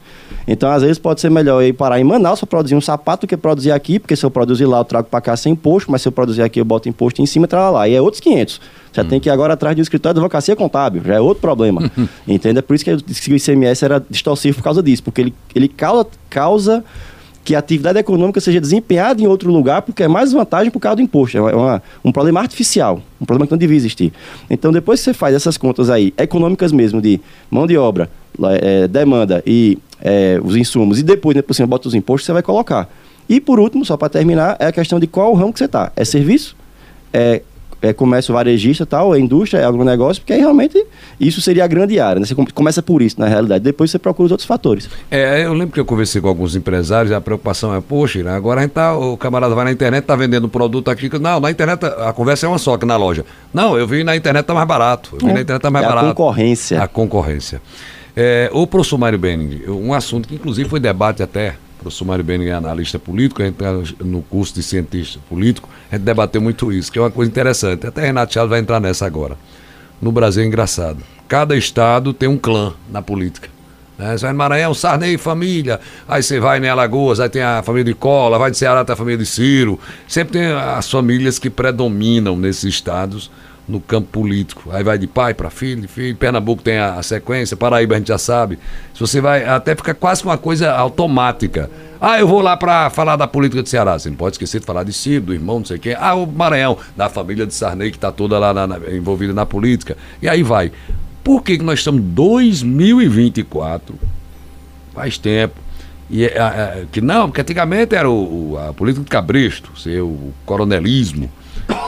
Então, 0.47 0.71
às 0.71 0.81
vezes, 0.81 0.97
pode 0.97 1.19
ser 1.19 1.29
melhor 1.29 1.61
eu 1.61 1.67
ir 1.67 1.73
parar 1.73 1.99
em 1.99 2.03
Manaus 2.03 2.39
para 2.39 2.47
produzir 2.47 2.75
um 2.75 2.81
sapato 2.81 3.27
do 3.27 3.29
que 3.29 3.35
produzir 3.35 3.71
aqui, 3.71 3.99
porque 3.99 4.15
se 4.15 4.25
eu 4.25 4.31
produzir 4.31 4.65
lá, 4.65 4.79
eu 4.79 4.85
trago 4.85 5.09
para 5.09 5.19
cá 5.19 5.35
sem 5.35 5.53
imposto, 5.53 5.91
mas 5.91 6.01
se 6.01 6.07
eu 6.07 6.11
produzir 6.11 6.41
aqui, 6.41 6.61
eu 6.61 6.65
boto 6.65 6.87
imposto 6.87 7.21
em 7.21 7.25
cima 7.25 7.47
e 7.51 7.55
lá. 7.55 7.87
E 7.87 7.95
é 7.95 8.01
outros 8.01 8.21
500. 8.21 8.61
Já 8.93 9.01
hum. 9.01 9.07
tem 9.07 9.19
que 9.19 9.27
ir 9.27 9.31
agora 9.31 9.53
atrás 9.53 9.75
de 9.75 9.81
um 9.81 9.83
escritório 9.83 10.13
de 10.13 10.19
advocacia 10.19 10.55
contábil, 10.55 11.01
já 11.03 11.15
é 11.15 11.19
outro 11.19 11.41
problema. 11.41 11.91
Entende? 12.25 12.59
É 12.59 12.61
por 12.61 12.75
isso 12.75 12.85
que 12.85 12.91
o 12.93 13.35
ICMS 13.35 13.83
era 13.83 14.03
distorcido 14.09 14.55
por 14.55 14.63
causa 14.63 14.81
disso, 14.81 15.03
porque 15.03 15.21
ele, 15.21 15.33
ele 15.53 15.67
causa, 15.67 16.07
causa 16.29 16.83
que 17.47 17.55
a 17.55 17.59
atividade 17.59 17.97
econômica 17.97 18.41
seja 18.41 18.59
desempenhada 18.59 19.21
em 19.21 19.25
outro 19.25 19.49
lugar, 19.49 19.81
porque 19.81 20.03
é 20.03 20.07
mais 20.09 20.33
vantagem 20.33 20.69
por 20.69 20.81
causa 20.81 20.97
do 20.97 21.01
imposto. 21.01 21.37
É 21.37 21.55
uma, 21.55 21.81
um 22.03 22.11
problema 22.11 22.41
artificial, 22.41 23.01
um 23.21 23.25
problema 23.25 23.47
que 23.47 23.51
não 23.51 23.57
devia 23.57 23.77
existir. 23.77 24.11
Então, 24.49 24.69
depois 24.69 24.99
que 24.99 25.05
você 25.05 25.13
faz 25.13 25.33
essas 25.33 25.57
contas 25.57 25.89
aí, 25.89 26.13
econômicas 26.17 26.73
mesmo, 26.73 27.01
de 27.01 27.21
mão 27.49 27.65
de 27.65 27.77
obra, 27.77 28.09
é, 28.61 28.85
demanda 28.89 29.41
e 29.47 29.77
é, 30.01 30.37
os 30.43 30.57
insumos, 30.57 30.99
e 30.99 31.03
depois, 31.03 31.37
né, 31.37 31.41
por 31.41 31.53
cima, 31.53 31.65
bota 31.65 31.87
os 31.87 31.95
impostos, 31.95 32.25
você 32.25 32.33
vai 32.33 32.43
colocar. 32.43 32.89
E 33.29 33.39
por 33.39 33.61
último, 33.61 33.85
só 33.85 33.95
para 33.95 34.09
terminar, 34.09 34.57
é 34.59 34.65
a 34.65 34.71
questão 34.73 34.99
de 34.99 35.07
qual 35.07 35.33
ramo 35.33 35.53
que 35.53 35.59
você 35.59 35.65
está. 35.65 35.89
É 35.95 36.03
serviço? 36.03 36.53
É, 37.13 37.43
é 37.81 37.93
comércio 37.93 38.33
varejista 38.33 38.85
tal, 38.85 39.13
é 39.13 39.19
indústria, 39.19 39.59
é 39.61 39.65
agronegócio, 39.65 40.21
porque 40.21 40.33
aí 40.33 40.39
realmente 40.39 40.83
isso 41.19 41.41
seria 41.41 41.63
a 41.63 41.67
grande 41.67 41.99
área. 41.99 42.19
Né? 42.19 42.25
Você 42.25 42.35
começa 42.53 42.81
por 42.81 43.01
isso, 43.01 43.19
na 43.19 43.27
realidade. 43.27 43.63
Depois 43.63 43.91
você 43.91 43.99
procura 43.99 44.25
os 44.25 44.31
outros 44.31 44.47
fatores. 44.47 44.89
É, 45.09 45.45
eu 45.45 45.53
lembro 45.53 45.73
que 45.73 45.79
eu 45.79 45.85
conversei 45.85 46.21
com 46.21 46.27
alguns 46.27 46.55
empresários 46.55 47.11
e 47.11 47.15
a 47.15 47.21
preocupação 47.21 47.73
é, 47.75 47.81
poxa, 47.81 48.19
agora 48.31 48.61
a 48.61 48.63
gente 48.63 48.73
tá, 48.73 48.95
o 48.97 49.17
camarada 49.17 49.53
vai 49.53 49.65
na 49.65 49.71
internet, 49.71 50.03
tá 50.05 50.15
vendendo 50.15 50.45
um 50.45 50.49
produto 50.49 50.89
aqui. 50.89 51.09
Não, 51.19 51.39
na 51.39 51.51
internet 51.51 51.85
a 51.85 52.13
conversa 52.13 52.45
é 52.45 52.49
uma 52.49 52.57
só 52.57 52.77
que 52.77 52.85
na 52.85 52.97
loja. 52.97 53.25
Não, 53.53 53.77
eu 53.77 53.87
vi 53.87 54.03
na 54.03 54.15
internet 54.15 54.45
tá 54.45 54.53
mais 54.53 54.67
barato. 54.67 55.11
Eu 55.13 55.19
vi 55.19 55.31
é, 55.31 55.33
na 55.33 55.41
internet 55.41 55.61
tá 55.61 55.69
mais 55.69 55.85
é 55.85 55.87
barato. 55.87 56.07
A 56.07 56.09
concorrência. 56.09 56.81
A 56.81 56.87
concorrência. 56.87 57.61
É, 58.15 58.49
o 58.51 58.65
professor 58.65 58.97
Mário 58.97 59.19
Benning, 59.19 59.61
um 59.67 59.93
assunto 59.93 60.27
que 60.27 60.33
inclusive 60.33 60.67
foi 60.67 60.79
debate 60.79 61.21
até, 61.21 61.55
o 61.77 61.83
professor 61.83 62.05
Mário 62.05 62.23
Benning 62.23 62.47
é 62.47 62.53
analista 62.53 62.97
político, 62.97 63.41
a 63.41 63.45
gente 63.45 63.55
tá 63.55 63.71
no 64.03 64.21
curso 64.23 64.53
de 64.55 64.63
cientista 64.63 65.19
político, 65.29 65.69
a 65.91 65.95
gente 65.95 66.03
debateu 66.03 66.41
muito 66.41 66.71
isso, 66.71 66.91
que 66.91 66.97
é 66.97 67.01
uma 67.01 67.11
coisa 67.11 67.29
interessante. 67.29 67.85
Até 67.85 68.01
Renato 68.01 68.33
Chaves 68.33 68.49
vai 68.49 68.59
entrar 68.59 68.79
nessa 68.79 69.05
agora. 69.05 69.37
No 70.01 70.11
Brasil 70.11 70.43
é 70.43 70.45
engraçado. 70.45 70.99
Cada 71.27 71.55
estado 71.55 72.13
tem 72.13 72.27
um 72.27 72.37
clã 72.37 72.73
na 72.89 73.01
política. 73.01 73.49
Né? 73.97 74.17
Você 74.17 74.25
vai 74.25 74.31
no 74.31 74.37
Maranhão, 74.37 74.73
Sarney, 74.73 75.17
família. 75.17 75.79
Aí 76.07 76.23
você 76.23 76.39
vai 76.39 76.59
em 76.59 76.67
Alagoas, 76.67 77.19
aí 77.19 77.29
tem 77.29 77.41
a 77.41 77.61
família 77.63 77.85
de 77.85 77.93
Cola, 77.93 78.37
vai 78.37 78.51
de 78.51 78.57
Ceará, 78.57 78.83
tem 78.83 78.93
a 78.93 78.97
família 78.97 79.17
de 79.17 79.25
Ciro. 79.25 79.79
Sempre 80.07 80.39
tem 80.39 80.47
as 80.47 80.89
famílias 80.89 81.37
que 81.37 81.49
predominam 81.49 82.35
nesses 82.35 82.63
estados 82.63 83.29
no 83.67 83.81
campo 83.81 84.07
político. 84.07 84.69
Aí 84.71 84.83
vai 84.83 84.97
de 84.97 85.07
pai 85.07 85.33
para 85.33 85.49
filho, 85.49 85.81
de 85.81 85.87
filho. 85.87 86.15
Pernambuco 86.15 86.63
tem 86.63 86.77
a, 86.77 86.93
a, 86.95 87.03
sequência, 87.03 87.57
Paraíba 87.57 87.95
a 87.95 87.97
gente 87.97 88.07
já 88.07 88.17
sabe. 88.17 88.57
Se 88.93 88.99
você 88.99 89.19
vai, 89.19 89.45
até 89.45 89.75
fica 89.75 89.93
quase 89.93 90.23
uma 90.23 90.37
coisa 90.37 90.71
automática. 90.71 91.69
Ah, 91.99 92.19
eu 92.19 92.27
vou 92.27 92.41
lá 92.41 92.55
para 92.55 92.89
falar 92.89 93.15
da 93.15 93.27
política 93.27 93.61
de 93.61 93.69
Ceará. 93.69 93.97
Você 93.99 94.09
não 94.09 94.15
pode 94.15 94.35
esquecer 94.35 94.59
de 94.59 94.65
falar 94.65 94.83
de 94.83 94.93
Ciro, 94.93 95.25
do 95.25 95.33
irmão, 95.33 95.59
não 95.59 95.65
sei 95.65 95.77
quem. 95.77 95.95
Ah, 95.99 96.15
o 96.15 96.25
Maranhão, 96.25 96.77
da 96.95 97.09
família 97.09 97.45
de 97.45 97.53
Sarney, 97.53 97.91
que 97.91 97.97
está 97.97 98.11
toda 98.11 98.39
lá 98.39 98.53
na, 98.53 98.67
na, 98.67 98.77
envolvida 98.91 99.33
na 99.33 99.45
política. 99.45 99.97
E 100.21 100.29
aí 100.29 100.43
vai. 100.43 100.71
Por 101.23 101.43
que, 101.43 101.57
que 101.57 101.63
nós 101.63 101.79
estamos 101.79 102.01
em 102.01 102.05
2024? 102.05 103.95
Faz 104.93 105.17
tempo. 105.17 105.59
E, 106.09 106.25
a, 106.25 106.29
é, 106.29 106.39
a, 106.39 106.47
é, 106.47 106.85
que 106.89 107.01
não, 107.01 107.27
porque 107.27 107.41
antigamente 107.41 107.93
era 107.93 108.09
o, 108.09 108.57
a 108.57 108.73
política 108.73 109.03
de 109.03 109.09
cabresto, 109.09 109.71
o 110.01 110.31
coronelismo. 110.45 111.29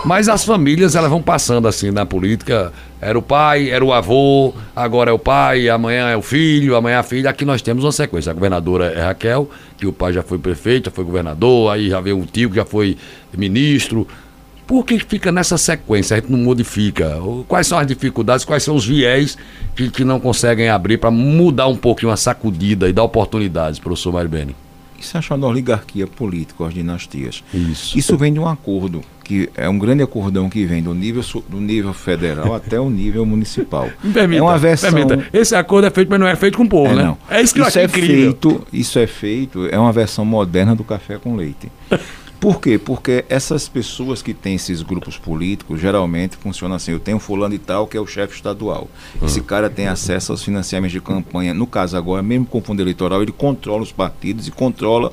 Mas 0.05 0.29
as 0.29 0.43
famílias 0.43 0.95
elas 0.95 1.09
vão 1.09 1.21
passando 1.21 1.67
assim 1.67 1.91
na 1.91 2.05
política. 2.05 2.71
Era 3.01 3.17
o 3.17 3.21
pai, 3.21 3.69
era 3.69 3.83
o 3.83 3.93
avô, 3.93 4.53
agora 4.75 5.09
é 5.09 5.13
o 5.13 5.19
pai, 5.19 5.69
amanhã 5.69 6.09
é 6.09 6.17
o 6.17 6.21
filho, 6.21 6.75
amanhã 6.75 6.95
é 6.95 6.99
a 6.99 7.03
filha. 7.03 7.29
Aqui 7.29 7.45
nós 7.45 7.61
temos 7.61 7.83
uma 7.83 7.91
sequência. 7.91 8.29
A 8.29 8.33
governadora 8.33 8.91
é 8.93 9.01
Raquel, 9.01 9.49
que 9.77 9.85
o 9.85 9.93
pai 9.93 10.13
já 10.13 10.23
foi 10.23 10.37
prefeito, 10.37 10.85
já 10.85 10.91
foi 10.91 11.03
governador, 11.03 11.71
aí 11.71 11.89
já 11.89 11.99
veio 12.01 12.19
o 12.19 12.25
tio 12.25 12.49
que 12.49 12.55
já 12.55 12.65
foi 12.65 12.97
ministro. 13.35 14.07
Por 14.65 14.85
que 14.85 14.99
fica 14.99 15.31
nessa 15.31 15.57
sequência? 15.57 16.15
A 16.15 16.19
gente 16.19 16.31
não 16.31 16.39
modifica. 16.39 17.17
Quais 17.47 17.65
são 17.65 17.77
as 17.77 17.87
dificuldades, 17.87 18.45
quais 18.45 18.63
são 18.63 18.75
os 18.75 18.85
viés 18.85 19.37
que, 19.75 19.89
que 19.89 20.03
não 20.03 20.19
conseguem 20.19 20.69
abrir 20.69 20.97
para 20.97 21.09
mudar 21.09 21.67
um 21.67 21.75
pouquinho 21.75 22.11
a 22.11 22.17
sacudida 22.17 22.87
e 22.87 22.93
dar 22.93 23.03
oportunidades, 23.03 23.79
professor 23.79 24.13
Mário 24.13 24.29
Beni? 24.29 24.55
Isso 24.99 25.17
é 25.17 25.21
chamado 25.21 25.47
oligarquia 25.47 26.05
política, 26.07 26.65
as 26.65 26.73
dinastias. 26.73 27.43
Isso. 27.53 27.97
Isso 27.97 28.17
vem 28.17 28.33
de 28.33 28.39
um 28.39 28.47
acordo, 28.47 29.01
que 29.23 29.49
é 29.55 29.67
um 29.69 29.77
grande 29.77 30.03
acordão 30.03 30.49
que 30.49 30.65
vem 30.65 30.81
do 30.81 30.93
nível, 30.93 31.23
do 31.47 31.59
nível 31.59 31.93
federal 31.93 32.53
até 32.53 32.79
o 32.79 32.89
nível 32.89 33.25
municipal. 33.25 33.89
Permita, 34.13 34.39
é 34.39 34.43
uma 34.43 34.57
versão. 34.57 34.91
Permita. 34.91 35.27
Esse 35.31 35.55
acordo 35.55 35.87
é 35.87 35.89
feito, 35.89 36.09
mas 36.09 36.19
não 36.19 36.27
é 36.27 36.35
feito 36.35 36.57
com 36.57 36.63
o 36.63 36.69
povo, 36.69 36.91
é, 36.91 36.95
né? 36.95 37.03
Não. 37.03 37.17
É 37.29 37.41
isso 37.41 37.53
que 37.53 37.59
isso 37.59 37.65
eu 37.65 37.67
acho 37.67 37.79
é 37.79 37.83
incrível. 37.85 38.31
feito, 38.31 38.67
Isso 38.73 38.99
é 38.99 39.07
feito, 39.07 39.67
é 39.67 39.79
uma 39.79 39.91
versão 39.91 40.25
moderna 40.25 40.75
do 40.75 40.83
café 40.83 41.17
com 41.17 41.35
leite. 41.35 41.71
Por 42.39 42.61
quê? 42.61 42.77
Porque 42.77 43.25
essas 43.27 43.67
pessoas 43.67 44.21
que 44.21 44.33
têm 44.33 44.55
esses 44.55 44.81
grupos 44.81 45.17
políticos, 45.17 45.81
geralmente 45.81 46.37
funciona 46.37 46.75
assim. 46.75 46.93
Eu 46.93 46.99
tenho 46.99 47.19
fulano 47.19 47.53
e 47.53 47.59
tal, 47.59 47.85
que 47.85 47.97
é 47.97 47.99
o 47.99 48.07
chefe 48.07 48.33
estadual. 48.33 48.87
Esse 49.21 49.41
cara 49.41 49.69
tem 49.69 49.87
acesso 49.87 50.31
aos 50.31 50.41
financiamentos 50.41 50.93
de 50.93 51.01
campanha. 51.01 51.53
No 51.53 51.67
caso 51.67 51.97
agora, 51.97 52.23
mesmo 52.23 52.45
com 52.45 52.61
fundo 52.61 52.81
eleitoral, 52.81 53.21
ele 53.21 53.33
controla 53.33 53.83
os 53.83 53.91
partidos 53.91 54.47
e 54.47 54.51
controla 54.51 55.11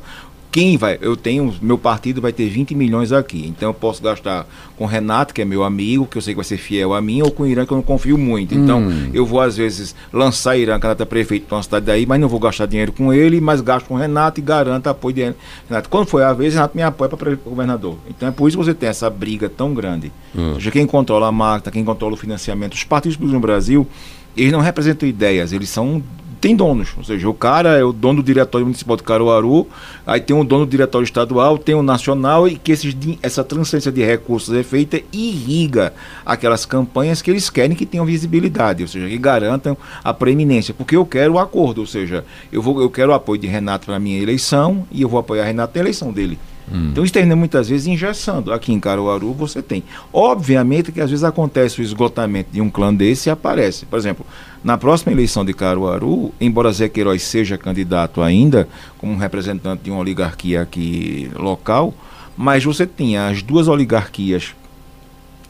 quem 0.57 0.79
vai, 0.79 0.97
eu 1.03 1.15
tenho, 1.19 1.55
meu 1.61 1.77
partido 1.77 2.19
vai 2.19 2.33
ter 2.33 2.49
20 2.49 2.75
milhões 2.75 3.13
aqui, 3.13 3.47
então 3.47 3.69
eu 3.69 3.75
posso 3.75 4.03
gastar 4.03 4.47
com 4.75 4.85
o 4.85 4.87
Renato, 4.87 5.35
que 5.35 5.43
é 5.43 5.45
meu 5.45 5.63
amigo, 5.63 6.07
que 6.07 6.17
eu 6.17 6.23
sei 6.23 6.33
que 6.33 6.37
vai 6.37 6.47
ser 6.47 6.57
fiel 6.57 6.95
a 6.95 7.01
mim, 7.03 7.21
ou 7.21 7.31
com 7.31 7.43
o 7.43 7.47
Irã, 7.47 7.67
que 7.67 7.73
eu 7.75 7.77
não 7.77 7.83
confio 7.83 8.17
muito. 8.17 8.55
Então, 8.55 8.81
hum. 8.81 9.11
eu 9.13 9.27
vou, 9.27 9.39
às 9.39 9.55
vezes, 9.55 9.95
lançar 10.11 10.57
Irã, 10.57 10.81
candidato 10.81 11.03
a 11.03 11.05
prefeito 11.05 11.47
de 11.47 11.53
uma 11.53 11.63
cidade 11.63 11.85
daí, 11.85 12.07
mas 12.07 12.19
não 12.19 12.27
vou 12.27 12.41
gastar 12.41 12.65
dinheiro 12.65 12.91
com 12.91 13.13
ele, 13.13 13.39
mas 13.39 13.61
gasto 13.61 13.85
com 13.85 13.97
o 13.97 13.99
Renato 13.99 14.41
e 14.41 14.43
garanto 14.43 14.87
apoio 14.87 15.15
de 15.15 15.35
Renato. 15.69 15.91
Quando 15.91 16.07
foi 16.07 16.25
a 16.25 16.33
vez, 16.33 16.55
Renato 16.55 16.75
me 16.75 16.83
apoia 16.83 17.11
para 17.11 17.35
governador. 17.35 17.99
Então, 18.09 18.27
é 18.27 18.33
por 18.33 18.49
isso 18.49 18.57
que 18.57 18.65
você 18.65 18.73
tem 18.73 18.89
essa 18.89 19.11
briga 19.11 19.51
tão 19.51 19.75
grande. 19.75 20.11
Hum. 20.35 20.53
Ou 20.53 20.55
seja, 20.55 20.71
quem 20.71 20.87
controla 20.87 21.27
a 21.27 21.33
máquina, 21.33 21.71
quem 21.71 21.85
controla 21.85 22.15
o 22.15 22.17
financiamento, 22.17 22.73
os 22.73 22.83
partidos 22.83 23.19
no 23.19 23.41
Brasil, 23.41 23.87
eles 24.35 24.53
não 24.53 24.61
representam 24.61 25.07
ideias, 25.07 25.53
eles 25.53 25.69
são 25.69 26.03
tem 26.47 26.55
donos. 26.55 26.91
Ou 26.97 27.03
seja, 27.03 27.29
o 27.29 27.35
cara 27.35 27.77
é 27.77 27.83
o 27.83 27.93
dono 27.93 28.23
do 28.23 28.27
diretório 28.27 28.65
municipal 28.65 28.97
de 28.97 29.03
Caruaru, 29.03 29.67
aí 30.07 30.21
tem 30.21 30.39
o 30.39 30.45
dono 30.45 30.65
do 30.65 30.71
diretório 30.71 31.05
estadual, 31.05 31.59
tem 31.59 31.75
o 31.75 31.83
nacional, 31.83 32.47
e 32.47 32.57
que 32.57 32.71
esses, 32.71 32.97
essa 33.21 33.43
transferência 33.43 33.91
de 33.91 34.05
recursos 34.05 34.55
é 34.55 34.63
feita 34.63 35.01
e 35.13 35.31
irriga 35.31 35.93
aquelas 36.25 36.65
campanhas 36.65 37.21
que 37.21 37.33
eles 37.33 37.51
querem 37.51 37.77
que 37.77 37.85
tenham 37.85 38.07
visibilidade, 38.07 38.85
ou 38.85 38.89
seja, 38.89 39.09
que 39.09 39.19
garantam 39.19 39.77
a 40.05 40.15
preeminência. 40.15 40.73
Porque 40.73 40.95
eu 40.95 41.05
quero 41.05 41.33
o 41.33 41.39
acordo, 41.41 41.81
ou 41.81 41.87
seja, 41.87 42.25
eu, 42.53 42.63
vou, 42.63 42.81
eu 42.81 42.91
quero 42.91 43.11
o 43.11 43.15
apoio 43.15 43.41
de 43.41 43.49
Renato 43.49 43.87
para 43.87 43.97
a 43.97 43.99
minha 43.99 44.23
eleição 44.23 44.87
e 44.93 45.03
eu 45.03 45.09
vou 45.09 45.19
apoiar 45.19 45.47
Renato 45.47 45.73
na 45.75 45.81
eleição 45.81 46.13
dele. 46.13 46.39
Hum. 46.73 46.91
Então 46.91 47.05
isso 47.05 47.13
termina 47.13 47.37
muitas 47.37 47.69
vezes 47.69 47.87
engessando. 47.87 48.53
Aqui 48.53 48.73
em 48.73 48.81
Caruaru 48.81 49.33
você 49.33 49.63
tem. 49.63 49.83
Obviamente 50.13 50.91
que 50.93 51.01
às 51.01 51.11
vezes 51.11 51.25
acontece 51.25 51.81
o 51.81 51.83
esgotamento 51.83 52.51
de 52.53 52.61
um 52.61 52.71
clã 52.71 52.95
desse 52.95 53.29
e 53.29 53.31
aparece. 53.31 53.87
Por 53.87 53.99
exemplo, 53.99 54.27
na 54.67 54.77
próxima 54.77 55.13
eleição 55.13 55.45
de 55.45 55.55
Caruaru, 55.55 56.35
embora 56.41 56.73
Zé 56.73 56.89
Queiroz 56.89 57.23
seja 57.23 57.57
candidato 57.57 58.21
ainda, 58.21 58.69
como 58.99 59.17
representante 59.17 59.85
de 59.85 59.93
uma 59.93 60.01
oligarquia 60.01 60.61
aqui 60.61 61.31
local, 61.37 61.95
mas 62.37 62.65
você 62.65 62.85
tinha 62.85 63.29
as 63.29 63.43
duas 63.43 63.69
oligarquias 63.69 64.57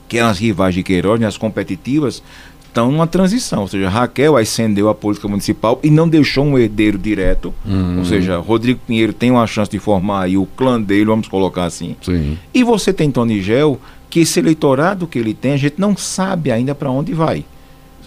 que 0.07 0.19
eram 0.19 0.29
as 0.29 0.39
rivais 0.39 0.75
de 0.75 0.83
Queiroz, 0.83 1.19
né, 1.19 1.27
as 1.27 1.39
competitivas, 1.39 2.23
estão 2.67 2.93
numa 2.93 3.07
transição. 3.07 3.63
Ou 3.63 3.69
seja, 3.69 3.89
Raquel 3.89 4.37
ascendeu 4.37 4.91
a 4.91 4.95
política 4.95 5.27
municipal 5.27 5.81
e 5.83 5.89
não 5.89 6.07
deixou 6.07 6.45
um 6.45 6.59
herdeiro 6.59 6.99
direto. 6.99 7.55
Uhum. 7.65 8.01
Ou 8.01 8.05
seja, 8.05 8.37
Rodrigo 8.37 8.81
Pinheiro 8.87 9.15
tem 9.15 9.31
uma 9.31 9.47
chance 9.47 9.71
de 9.71 9.79
formar 9.79 10.25
aí 10.25 10.37
o 10.37 10.45
clã 10.45 10.79
dele, 10.79 11.07
vamos 11.07 11.27
colocar 11.27 11.65
assim. 11.65 11.97
Sim. 12.03 12.37
E 12.53 12.63
você 12.63 12.93
tem 12.93 13.11
Tony 13.11 13.41
Gel, 13.41 13.81
que 14.11 14.21
esse 14.21 14.39
eleitorado 14.39 15.07
que 15.07 15.19
ele 15.19 15.33
tem, 15.33 15.55
a 15.55 15.57
gente 15.57 15.77
não 15.79 15.97
sabe 15.97 16.51
ainda 16.51 16.75
para 16.75 16.91
onde 16.91 17.15
vai. 17.15 17.43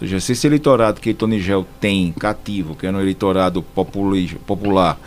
Ou 0.00 0.06
seja, 0.06 0.18
se 0.18 0.32
esse 0.32 0.46
eleitorado 0.46 0.98
que 0.98 1.12
Tony 1.12 1.38
Gel 1.38 1.66
tem 1.78 2.10
cativo, 2.12 2.74
que 2.74 2.86
é 2.86 2.90
um 2.90 2.98
eleitorado 2.98 3.62
popular, 3.62 4.98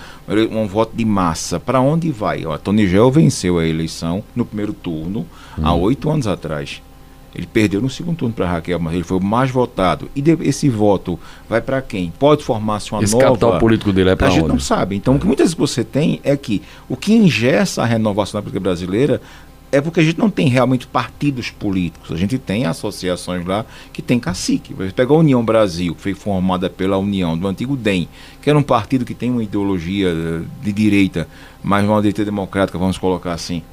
um 0.52 0.68
voto 0.68 0.96
de 0.96 1.04
massa, 1.04 1.60
para 1.60 1.82
onde 1.82 2.12
vai? 2.12 2.46
Ó, 2.46 2.56
Tony 2.60 2.88
Gel 2.88 3.10
venceu 3.10 3.58
a 3.58 3.66
eleição 3.66 4.24
no 4.36 4.46
primeiro 4.46 4.72
turno, 4.72 5.26
hum. 5.58 5.62
há 5.64 5.74
oito 5.74 6.12
anos 6.12 6.28
atrás. 6.28 6.80
Ele 7.36 7.48
perdeu 7.48 7.82
no 7.82 7.90
segundo 7.90 8.18
turno 8.18 8.36
para 8.36 8.48
Raquel, 8.48 8.80
mas 8.80 8.94
ele 8.94 9.04
foi 9.04 9.18
o 9.18 9.24
mais 9.24 9.50
votado. 9.50 10.08
E 10.16 10.24
esse 10.42 10.70
voto 10.70 11.20
vai 11.50 11.60
para 11.60 11.82
quem? 11.82 12.14
Pode 12.20 12.44
formar-se 12.44 12.92
uma 12.92 13.02
esse 13.02 13.14
nova. 13.14 13.26
Esse 13.26 13.32
capital 13.32 13.60
político 13.60 13.92
dele 13.92 14.12
é 14.12 14.16
para 14.16 14.28
onde? 14.28 14.38
A 14.38 14.40
gente 14.42 14.50
não 14.50 14.60
sabe. 14.60 14.96
Então, 14.96 15.16
o 15.16 15.20
que 15.20 15.26
muitas 15.26 15.46
vezes 15.46 15.58
você 15.58 15.84
tem 15.84 16.22
é 16.24 16.38
que 16.38 16.62
o 16.88 16.96
que 16.96 17.12
ingessa 17.12 17.82
a 17.82 17.86
renovação 17.86 18.38
da 18.38 18.44
política 18.44 18.60
brasileira 18.60 19.20
é 19.74 19.82
porque 19.82 20.00
a 20.00 20.04
gente 20.04 20.20
não 20.20 20.30
tem 20.30 20.48
realmente 20.48 20.86
partidos 20.86 21.50
políticos. 21.50 22.12
A 22.12 22.16
gente 22.16 22.38
tem 22.38 22.66
associações 22.66 23.46
lá 23.46 23.66
que 23.92 24.02
tem 24.02 24.20
cacique. 24.20 24.74
Você 24.74 24.92
pega 24.92 25.12
a 25.12 25.18
União 25.18 25.44
Brasil, 25.44 25.96
que 25.96 26.02
foi 26.02 26.14
formada 26.14 26.70
pela 26.70 26.98
União 26.98 27.38
do 27.38 27.48
antigo 27.48 27.76
DEM, 27.76 28.08
que 28.42 28.50
era 28.50 28.58
um 28.58 28.64
partido 28.64 29.04
que 29.04 29.16
tem 29.16 29.32
uma 29.32 29.44
ideologia 29.44 30.10
eh, 30.10 30.42
de 30.62 30.72
direita, 30.72 31.28
mas 31.64 31.84
uma 31.84 32.00
direita 32.02 32.24
democrática, 32.24 32.78
vamos 32.78 32.98
colocar 32.98 33.34
assim 33.34 33.64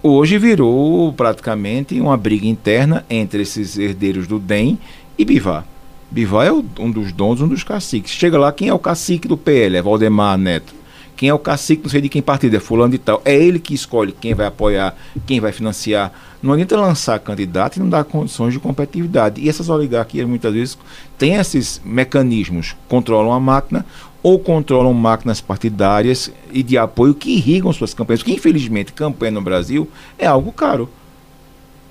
hoje 0.00 0.38
virou 0.38 1.12
praticamente 1.12 2.00
uma 2.00 2.16
briga 2.16 2.46
interna 2.46 3.04
entre 3.10 3.42
esses 3.42 3.76
herdeiros 3.76 4.26
do 4.26 4.38
DEM 4.38 4.78
e 5.18 5.24
Bivar. 5.24 5.66
Bivar 6.10 6.46
é 6.46 6.52
um 6.52 6.90
dos 6.90 7.12
donos, 7.12 7.42
um 7.42 7.48
dos 7.48 7.62
caciques. 7.62 8.12
Chega 8.12 8.38
lá, 8.38 8.52
quem 8.52 8.68
é 8.68 8.74
o 8.74 8.78
cacique 8.78 9.28
do 9.28 9.36
PL? 9.36 9.76
É 9.76 9.82
Valdemar 9.82 10.38
Neto. 10.38 10.72
Quem 11.18 11.30
é 11.30 11.34
o 11.34 11.38
cacique, 11.38 11.82
não 11.82 11.90
sei 11.90 12.00
de 12.00 12.08
quem 12.08 12.22
partido, 12.22 12.56
é 12.56 12.60
fulano 12.60 12.94
e 12.94 12.98
tal. 12.98 13.20
É 13.24 13.34
ele 13.34 13.58
que 13.58 13.74
escolhe 13.74 14.12
quem 14.12 14.34
vai 14.34 14.46
apoiar, 14.46 14.96
quem 15.26 15.40
vai 15.40 15.50
financiar. 15.50 16.12
Não 16.40 16.52
adianta 16.52 16.76
lançar 16.76 17.18
candidato 17.18 17.76
e 17.76 17.80
não 17.80 17.88
dar 17.88 18.04
condições 18.04 18.52
de 18.52 18.60
competitividade. 18.60 19.40
E 19.40 19.48
essas 19.48 19.68
oligarquias 19.68 20.28
muitas 20.28 20.54
vezes 20.54 20.78
têm 21.18 21.34
esses 21.34 21.82
mecanismos, 21.84 22.76
controlam 22.88 23.32
a 23.32 23.40
máquina 23.40 23.84
ou 24.22 24.38
controlam 24.38 24.94
máquinas 24.94 25.40
partidárias 25.40 26.30
e 26.52 26.62
de 26.62 26.78
apoio 26.78 27.14
que 27.14 27.32
irrigam 27.32 27.72
suas 27.72 27.92
campanhas. 27.92 28.20
Porque, 28.20 28.34
infelizmente, 28.34 28.92
campanha 28.92 29.32
no 29.32 29.42
Brasil 29.42 29.88
é 30.16 30.24
algo 30.24 30.52
caro. 30.52 30.88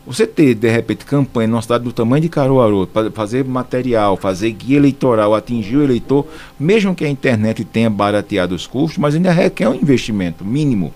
Você 0.08 0.26
ter, 0.26 0.56
de 0.56 0.70
repente, 0.70 1.04
campanha 1.04 1.50
numa 1.50 1.62
cidade 1.62 1.84
do 1.84 1.92
tamanho 1.92 2.22
de 2.22 2.30
Caruaru, 2.30 2.88
fazer 3.14 3.44
material, 3.44 4.16
fazer 4.16 4.52
guia 4.52 4.78
eleitoral, 4.78 5.36
atingir 5.36 5.76
o 5.76 5.84
eleitor, 5.84 6.26
mesmo 6.58 6.96
que 6.96 7.04
a 7.04 7.10
internet 7.10 7.66
tenha 7.66 7.90
barateado 7.90 8.56
os 8.56 8.66
custos, 8.66 8.98
mas 8.98 9.16
ainda 9.16 9.34
requer 9.34 9.68
um 9.68 9.76
investimento 9.76 10.46
mínimo. 10.46 10.94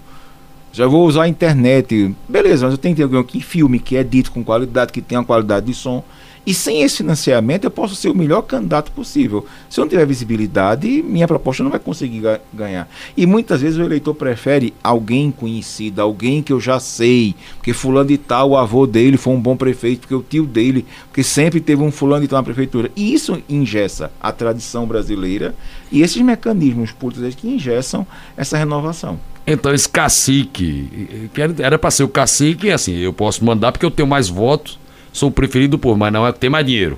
Já 0.71 0.87
vou 0.87 1.05
usar 1.05 1.23
a 1.23 1.27
internet, 1.27 2.15
beleza, 2.29 2.65
mas 2.65 2.73
eu 2.73 2.77
tenho 2.77 2.95
que 2.95 3.01
ter 3.01 3.03
alguém 3.03 3.21
que 3.21 3.41
filme, 3.41 3.79
que 3.79 3.97
é 3.97 4.03
dito 4.03 4.31
com 4.31 4.41
qualidade, 4.45 4.93
que 4.93 5.01
tenha 5.01 5.21
qualidade 5.21 5.65
de 5.65 5.73
som. 5.73 6.01
E 6.43 6.55
sem 6.55 6.81
esse 6.81 6.97
financiamento, 6.97 7.65
eu 7.65 7.71
posso 7.71 7.95
ser 7.95 8.09
o 8.09 8.15
melhor 8.15 8.41
candidato 8.41 8.91
possível. 8.91 9.45
Se 9.69 9.79
eu 9.79 9.83
não 9.83 9.89
tiver 9.89 10.05
visibilidade, 10.07 11.03
minha 11.03 11.27
proposta 11.27 11.61
não 11.61 11.69
vai 11.69 11.79
conseguir 11.79 12.23
ganhar. 12.51 12.89
E 13.15 13.27
muitas 13.27 13.61
vezes 13.61 13.77
o 13.77 13.83
eleitor 13.83 14.15
prefere 14.15 14.73
alguém 14.83 15.31
conhecido, 15.31 16.01
alguém 16.01 16.41
que 16.41 16.51
eu 16.51 16.59
já 16.59 16.79
sei, 16.79 17.35
porque 17.57 17.73
fulano 17.73 18.09
de 18.09 18.17
tal, 18.17 18.49
o 18.49 18.57
avô 18.57 18.87
dele 18.87 19.17
foi 19.17 19.33
um 19.33 19.39
bom 19.39 19.55
prefeito, 19.55 20.01
porque 20.01 20.15
o 20.15 20.23
tio 20.23 20.47
dele, 20.47 20.85
porque 21.07 21.21
sempre 21.21 21.59
teve 21.59 21.83
um 21.83 21.91
fulano 21.91 22.23
de 22.23 22.27
tal 22.27 22.39
na 22.39 22.43
prefeitura. 22.43 22.89
E 22.95 23.13
isso 23.13 23.39
ingessa 23.47 24.11
a 24.19 24.31
tradição 24.31 24.87
brasileira 24.87 25.53
e 25.91 26.01
esses 26.01 26.21
mecanismos 26.21 26.91
políticos 26.91 27.35
que 27.35 27.47
ingessam 27.47 28.05
essa 28.35 28.57
renovação. 28.57 29.19
Então, 29.45 29.73
esse 29.73 29.89
cacique, 29.89 31.29
que 31.33 31.41
era 31.61 31.77
para 31.77 31.91
ser 31.91 32.03
o 32.03 32.07
cacique, 32.07 32.71
assim, 32.71 32.95
eu 32.97 33.11
posso 33.11 33.43
mandar 33.43 33.71
porque 33.71 33.85
eu 33.85 33.91
tenho 33.91 34.07
mais 34.07 34.27
votos 34.27 34.80
sou 35.11 35.29
o 35.29 35.31
preferido 35.31 35.77
por, 35.77 35.97
mas 35.97 36.11
não 36.11 36.25
é 36.25 36.31
que 36.31 36.39
tem 36.39 36.49
mais 36.49 36.65
dinheiro. 36.65 36.97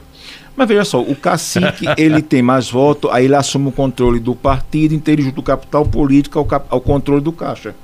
Mas 0.55 0.67
veja 0.67 0.85
só, 0.85 1.01
o 1.01 1.15
cacique 1.15 1.85
ele 1.97 2.21
tem 2.21 2.41
mais 2.41 2.69
voto, 2.69 3.09
aí 3.09 3.25
ele 3.25 3.35
assume 3.35 3.69
o 3.69 3.71
controle 3.71 4.19
do 4.19 4.35
partido, 4.35 4.93
inteiro 4.93 5.31
do 5.31 5.41
capital 5.41 5.85
político 5.85 6.37
ao, 6.37 6.45
cap, 6.45 6.67
ao 6.69 6.79
controle 6.79 7.21
do 7.21 7.31
caixa. 7.31 7.75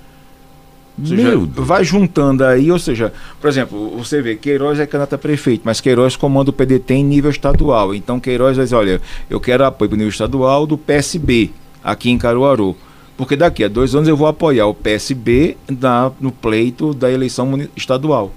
Ou 1.00 1.06
seja, 1.06 1.38
vai 1.56 1.84
juntando 1.84 2.44
aí, 2.44 2.70
ou 2.70 2.78
seja, 2.78 3.14
por 3.40 3.48
exemplo, 3.50 3.98
você 3.98 4.22
vê, 4.22 4.36
Queiroz 4.36 4.80
é 4.80 4.86
candidato 4.86 5.16
a 5.16 5.18
prefeito, 5.18 5.62
mas 5.64 5.80
Queiroz 5.80 6.18
comanda 6.18 6.50
o 6.50 6.54
PDT 6.54 6.94
em 6.96 7.06
nível 7.06 7.32
estadual. 7.32 7.96
Então 7.96 8.20
Queiroz 8.20 8.58
vai 8.58 8.66
dizer, 8.66 8.76
olha, 8.76 9.02
eu 9.30 9.40
quero 9.40 9.64
apoio 9.64 9.90
para 9.90 9.96
o 9.96 9.98
nível 9.98 10.10
estadual 10.10 10.68
do 10.68 10.78
PSB, 10.78 11.52
aqui 11.82 12.10
em 12.10 12.18
Caruaru. 12.18 12.76
Porque 13.16 13.36
daqui 13.36 13.64
a 13.64 13.68
dois 13.68 13.96
anos 13.96 14.08
eu 14.08 14.16
vou 14.16 14.28
apoiar 14.28 14.68
o 14.68 14.74
PSB 14.74 15.58
na, 15.70 16.12
no 16.20 16.32
pleito 16.32 16.94
da 16.94 17.10
eleição 17.10 17.50
estadual. 17.76 18.32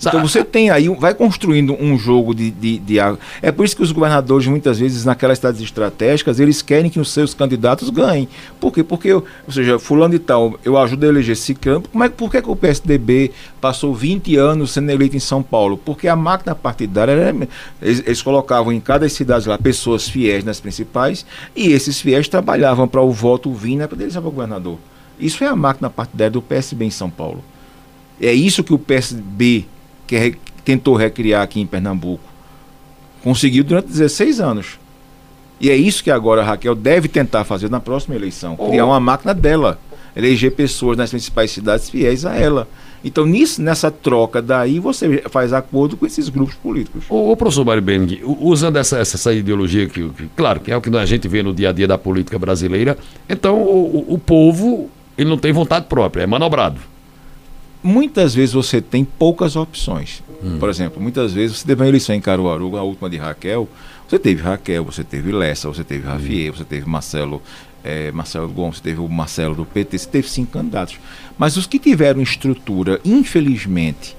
Então 0.00 0.22
você 0.22 0.44
tem 0.44 0.70
aí, 0.70 0.88
vai 0.88 1.12
construindo 1.12 1.76
um 1.78 1.98
jogo 1.98 2.34
de, 2.34 2.50
de, 2.50 2.78
de, 2.78 2.98
É 3.42 3.50
por 3.50 3.64
isso 3.64 3.76
que 3.76 3.82
os 3.82 3.90
governadores, 3.90 4.46
muitas 4.46 4.78
vezes, 4.78 5.04
naquelas 5.04 5.38
cidades 5.38 5.60
estratégicas, 5.60 6.38
eles 6.38 6.62
querem 6.62 6.90
que 6.90 7.00
os 7.00 7.10
seus 7.10 7.34
candidatos 7.34 7.90
ganhem. 7.90 8.28
Por 8.60 8.72
quê? 8.72 8.84
Porque, 8.84 9.12
ou 9.12 9.24
seja, 9.48 9.78
fulano 9.78 10.14
e 10.14 10.18
tal, 10.18 10.58
eu 10.64 10.78
ajudo 10.78 11.04
a 11.04 11.08
eleger 11.08 11.32
esse 11.32 11.54
campo. 11.54 11.88
Como 11.88 12.04
é, 12.04 12.08
por 12.08 12.30
que, 12.30 12.40
que 12.40 12.50
o 12.50 12.56
PSDB 12.56 13.32
passou 13.60 13.94
20 13.94 14.36
anos 14.36 14.70
sendo 14.70 14.90
eleito 14.90 15.16
em 15.16 15.20
São 15.20 15.42
Paulo? 15.42 15.76
Porque 15.76 16.06
a 16.06 16.16
máquina 16.16 16.54
partidária, 16.54 17.12
era, 17.12 17.48
eles, 17.82 18.02
eles 18.06 18.22
colocavam 18.22 18.72
em 18.72 18.80
cada 18.80 19.08
cidade 19.08 19.48
lá 19.48 19.58
pessoas 19.58 20.08
fiéis 20.08 20.44
nas 20.44 20.60
principais, 20.60 21.26
e 21.56 21.72
esses 21.72 22.00
fiéis 22.00 22.28
trabalhavam 22.28 22.86
para 22.86 23.02
o 23.02 23.10
voto 23.10 23.52
vir 23.52 23.76
né, 23.76 23.86
para 23.86 23.98
para 23.98 24.20
o 24.20 24.30
governador. 24.30 24.78
Isso 25.18 25.42
é 25.42 25.48
a 25.48 25.56
máquina 25.56 25.90
partidária 25.90 26.30
do 26.30 26.40
PSB 26.40 26.84
em 26.84 26.90
São 26.90 27.10
Paulo. 27.10 27.42
É 28.20 28.32
isso 28.32 28.62
que 28.62 28.72
o 28.72 28.78
PSB 28.78 29.66
que 30.08 30.36
tentou 30.64 30.96
recriar 30.96 31.42
aqui 31.42 31.60
em 31.60 31.66
Pernambuco. 31.66 32.24
Conseguiu 33.22 33.62
durante 33.62 33.88
16 33.88 34.40
anos. 34.40 34.78
E 35.60 35.70
é 35.70 35.76
isso 35.76 36.02
que 36.02 36.10
agora 36.10 36.40
a 36.40 36.44
Raquel 36.44 36.74
deve 36.74 37.08
tentar 37.08 37.44
fazer 37.44 37.68
na 37.68 37.80
próxima 37.80 38.16
eleição: 38.16 38.56
criar 38.56 38.86
uma 38.86 38.98
máquina 38.98 39.34
dela, 39.34 39.78
eleger 40.16 40.52
pessoas 40.52 40.96
nas 40.96 41.10
principais 41.10 41.50
cidades 41.50 41.90
fiéis 41.90 42.24
a 42.24 42.34
ela. 42.34 42.66
Então, 43.04 43.24
nisso, 43.24 43.62
nessa 43.62 43.90
troca 43.92 44.42
daí, 44.42 44.80
você 44.80 45.22
faz 45.30 45.52
acordo 45.52 45.96
com 45.96 46.04
esses 46.04 46.28
grupos 46.28 46.56
políticos. 46.56 47.04
O, 47.08 47.32
o 47.32 47.36
professor 47.36 47.64
Mário 47.64 47.82
Bengue, 47.82 48.20
usando 48.24 48.76
essa, 48.76 48.98
essa, 48.98 49.32
ideologia, 49.32 49.86
que, 49.88 50.08
que, 50.08 50.28
claro, 50.36 50.58
que 50.58 50.72
é 50.72 50.76
o 50.76 50.80
que 50.80 50.94
a 50.96 51.06
gente 51.06 51.28
vê 51.28 51.42
no 51.42 51.54
dia 51.54 51.68
a 51.68 51.72
dia 51.72 51.86
da 51.86 51.96
política 51.96 52.38
brasileira, 52.38 52.98
então 53.28 53.56
o, 53.56 54.06
o, 54.08 54.14
o 54.14 54.18
povo 54.18 54.90
ele 55.16 55.28
não 55.28 55.38
tem 55.38 55.52
vontade 55.52 55.86
própria, 55.86 56.22
é 56.22 56.26
manobrado 56.26 56.80
muitas 57.88 58.34
vezes 58.34 58.54
você 58.54 58.80
tem 58.80 59.04
poucas 59.04 59.56
opções. 59.56 60.22
Hum. 60.44 60.58
Por 60.58 60.68
exemplo, 60.68 61.02
muitas 61.02 61.32
vezes 61.32 61.58
você 61.58 61.66
teve 61.66 61.82
uma 61.82 61.88
eleição 61.88 62.14
em 62.14 62.20
Caruaru, 62.20 62.76
a 62.76 62.82
última 62.82 63.08
de 63.08 63.16
Raquel, 63.16 63.68
você 64.06 64.18
teve 64.18 64.42
Raquel, 64.42 64.84
você 64.84 65.02
teve 65.02 65.32
Lessa, 65.32 65.68
você 65.68 65.82
teve 65.82 66.06
Ravier, 66.06 66.52
hum. 66.52 66.56
você 66.56 66.64
teve 66.64 66.88
Marcelo, 66.88 67.42
é, 67.82 68.12
Marcelo 68.12 68.48
Gomes, 68.48 68.76
você 68.76 68.82
teve 68.82 69.00
o 69.00 69.08
Marcelo 69.08 69.54
do 69.54 69.64
PT, 69.64 69.98
você 69.98 70.08
teve 70.08 70.28
cinco 70.28 70.52
candidatos. 70.52 70.98
Mas 71.38 71.56
os 71.56 71.66
que 71.66 71.78
tiveram 71.78 72.20
estrutura, 72.20 73.00
infelizmente, 73.04 74.17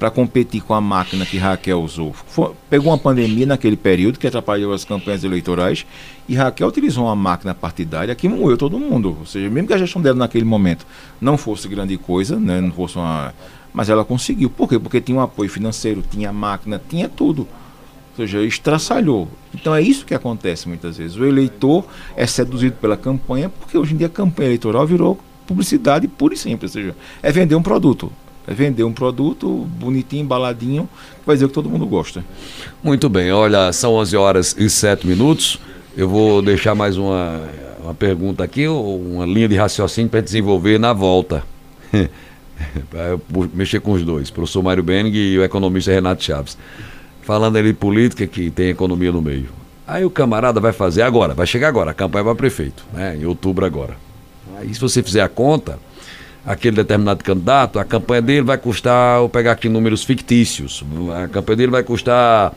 para 0.00 0.10
competir 0.10 0.62
com 0.62 0.72
a 0.72 0.80
máquina 0.80 1.26
que 1.26 1.36
Raquel 1.36 1.82
usou. 1.82 2.14
Foi, 2.14 2.52
pegou 2.70 2.90
uma 2.90 2.96
pandemia 2.96 3.44
naquele 3.44 3.76
período 3.76 4.18
que 4.18 4.26
atrapalhou 4.26 4.72
as 4.72 4.82
campanhas 4.82 5.22
eleitorais 5.24 5.84
e 6.26 6.34
Raquel 6.34 6.68
utilizou 6.68 7.04
uma 7.04 7.14
máquina 7.14 7.54
partidária 7.54 8.14
que 8.14 8.26
moeu 8.26 8.56
todo 8.56 8.78
mundo. 8.78 9.18
Ou 9.20 9.26
seja, 9.26 9.50
mesmo 9.50 9.68
que 9.68 9.74
a 9.74 9.78
gestão 9.78 10.00
dela 10.00 10.16
naquele 10.16 10.46
momento 10.46 10.86
não 11.20 11.36
fosse 11.36 11.68
grande 11.68 11.98
coisa, 11.98 12.40
né, 12.40 12.62
não 12.62 12.72
fosse 12.72 12.96
uma. 12.96 13.34
Mas 13.74 13.90
ela 13.90 14.02
conseguiu. 14.02 14.48
Por 14.48 14.70
quê? 14.70 14.78
Porque 14.78 15.02
tinha 15.02 15.18
um 15.18 15.20
apoio 15.20 15.50
financeiro, 15.50 16.02
tinha 16.10 16.32
máquina, 16.32 16.80
tinha 16.88 17.06
tudo. 17.06 17.42
Ou 17.42 18.16
seja, 18.16 18.42
estraçalhou. 18.42 19.28
Então 19.54 19.74
é 19.74 19.82
isso 19.82 20.06
que 20.06 20.14
acontece 20.14 20.66
muitas 20.66 20.96
vezes. 20.96 21.14
O 21.18 21.26
eleitor 21.26 21.84
é 22.16 22.26
seduzido 22.26 22.76
pela 22.76 22.96
campanha, 22.96 23.50
porque 23.50 23.76
hoje 23.76 23.92
em 23.92 23.98
dia 23.98 24.06
a 24.06 24.10
campanha 24.10 24.48
eleitoral 24.48 24.86
virou 24.86 25.20
publicidade 25.46 26.08
pura 26.08 26.32
e 26.32 26.38
simples. 26.38 26.74
Ou 26.74 26.80
seja, 26.80 26.96
é 27.22 27.30
vender 27.30 27.54
um 27.54 27.62
produto. 27.62 28.10
Vender 28.52 28.82
um 28.82 28.92
produto 28.92 29.48
bonitinho, 29.78 30.24
embaladinho, 30.24 30.88
vai 31.24 31.36
dizer 31.36 31.46
que 31.46 31.54
todo 31.54 31.70
mundo 31.70 31.86
gosta. 31.86 32.24
Muito 32.82 33.08
bem, 33.08 33.30
olha, 33.30 33.72
são 33.72 33.94
11 33.94 34.16
horas 34.16 34.56
e 34.58 34.68
7 34.68 35.06
minutos. 35.06 35.60
Eu 35.96 36.08
vou 36.08 36.42
deixar 36.42 36.74
mais 36.74 36.96
uma, 36.96 37.42
uma 37.80 37.94
pergunta 37.94 38.42
aqui, 38.42 38.66
uma 38.66 39.24
linha 39.24 39.48
de 39.48 39.54
raciocínio 39.54 40.10
para 40.10 40.20
desenvolver 40.20 40.78
na 40.78 40.92
volta. 40.92 41.44
para 42.90 43.18
mexer 43.54 43.80
com 43.80 43.92
os 43.92 44.02
dois, 44.02 44.28
o 44.28 44.32
professor 44.32 44.62
Mário 44.62 44.82
Bening 44.82 45.12
e 45.12 45.38
o 45.38 45.44
economista 45.44 45.92
Renato 45.92 46.22
Chaves. 46.22 46.58
Falando 47.22 47.56
ali 47.56 47.72
política, 47.72 48.26
que 48.26 48.50
tem 48.50 48.70
economia 48.70 49.12
no 49.12 49.22
meio. 49.22 49.48
Aí 49.86 50.04
o 50.04 50.10
camarada 50.10 50.60
vai 50.60 50.72
fazer 50.72 51.02
agora, 51.02 51.34
vai 51.34 51.46
chegar 51.46 51.68
agora, 51.68 51.90
a 51.90 51.94
campanha 51.94 52.24
para 52.24 52.34
prefeito, 52.34 52.84
né, 52.92 53.16
em 53.16 53.24
outubro 53.24 53.64
agora. 53.64 53.96
Aí 54.56 54.72
se 54.72 54.80
você 54.80 55.02
fizer 55.02 55.22
a 55.22 55.28
conta, 55.28 55.78
aquele 56.44 56.76
determinado 56.76 57.22
candidato, 57.22 57.78
a 57.78 57.84
campanha 57.84 58.22
dele 58.22 58.42
vai 58.42 58.58
custar, 58.58 59.18
vou 59.20 59.28
pegar 59.28 59.52
aqui 59.52 59.68
números 59.68 60.04
fictícios, 60.04 60.84
a 61.22 61.28
campanha 61.28 61.56
dele 61.56 61.70
vai 61.72 61.82
custar 61.82 62.54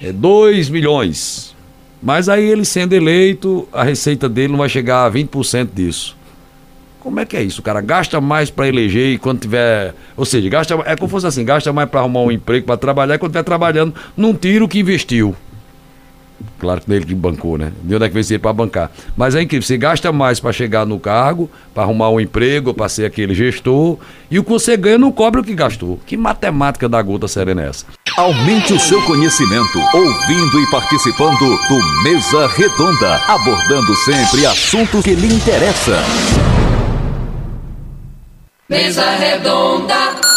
2 0.00 0.68
é, 0.68 0.70
milhões. 0.70 1.54
Mas 2.02 2.28
aí 2.28 2.44
ele 2.44 2.64
sendo 2.64 2.94
eleito, 2.94 3.68
a 3.72 3.84
receita 3.84 4.28
dele 4.28 4.48
não 4.48 4.58
vai 4.58 4.68
chegar 4.68 5.06
a 5.06 5.10
20% 5.10 5.68
disso. 5.72 6.16
Como 6.98 7.18
é 7.18 7.24
que 7.24 7.36
é 7.36 7.42
isso? 7.42 7.60
O 7.60 7.64
cara 7.64 7.80
gasta 7.80 8.20
mais 8.20 8.48
para 8.48 8.68
eleger 8.68 9.14
e 9.14 9.18
quando 9.18 9.40
tiver. 9.40 9.92
Ou 10.16 10.24
seja, 10.24 10.48
gasta, 10.48 10.74
é 10.86 10.94
como 10.94 11.08
fosse 11.08 11.26
assim: 11.26 11.44
gasta 11.44 11.72
mais 11.72 11.88
para 11.88 12.00
arrumar 12.00 12.20
um 12.20 12.30
emprego, 12.30 12.66
para 12.66 12.76
trabalhar, 12.76 13.16
e 13.16 13.18
quando 13.18 13.30
estiver 13.30 13.42
trabalhando, 13.42 13.92
não 14.16 14.34
tira 14.34 14.64
o 14.64 14.68
que 14.68 14.78
investiu. 14.78 15.34
Claro 16.58 16.80
que 16.80 16.90
nele 16.90 17.04
que 17.04 17.14
bancou, 17.14 17.58
né? 17.58 17.72
De 17.82 17.94
onde 17.94 18.04
é 18.04 18.08
que 18.08 18.14
veio 18.14 18.40
para 18.40 18.52
bancar. 18.52 18.90
Mas 19.16 19.34
é 19.34 19.42
incrível, 19.42 19.66
você 19.66 19.76
gasta 19.76 20.12
mais 20.12 20.40
para 20.40 20.52
chegar 20.52 20.86
no 20.86 20.98
cargo, 20.98 21.50
para 21.74 21.82
arrumar 21.82 22.10
um 22.10 22.20
emprego, 22.20 22.72
para 22.72 22.88
ser 22.88 23.04
aquele 23.04 23.34
gestor, 23.34 23.98
e 24.30 24.38
o 24.38 24.44
que 24.44 24.50
você 24.50 24.76
ganha 24.76 24.98
não 24.98 25.12
cobra 25.12 25.40
o 25.40 25.44
que 25.44 25.54
gastou. 25.54 26.00
Que 26.06 26.16
matemática 26.16 26.88
da 26.88 27.00
gota 27.02 27.28
serena 27.28 27.62
é 27.62 27.68
essa? 27.68 27.86
Aumente 28.16 28.72
o 28.72 28.78
seu 28.78 29.00
conhecimento, 29.02 29.78
ouvindo 29.94 30.60
e 30.60 30.70
participando 30.70 31.38
do 31.38 32.02
Mesa 32.02 32.46
Redonda, 32.48 33.16
abordando 33.26 33.94
sempre 33.96 34.46
assuntos 34.46 35.04
que 35.04 35.14
lhe 35.14 35.34
interessam. 35.34 35.98
Mesa 38.68 39.10
Redonda. 39.16 40.31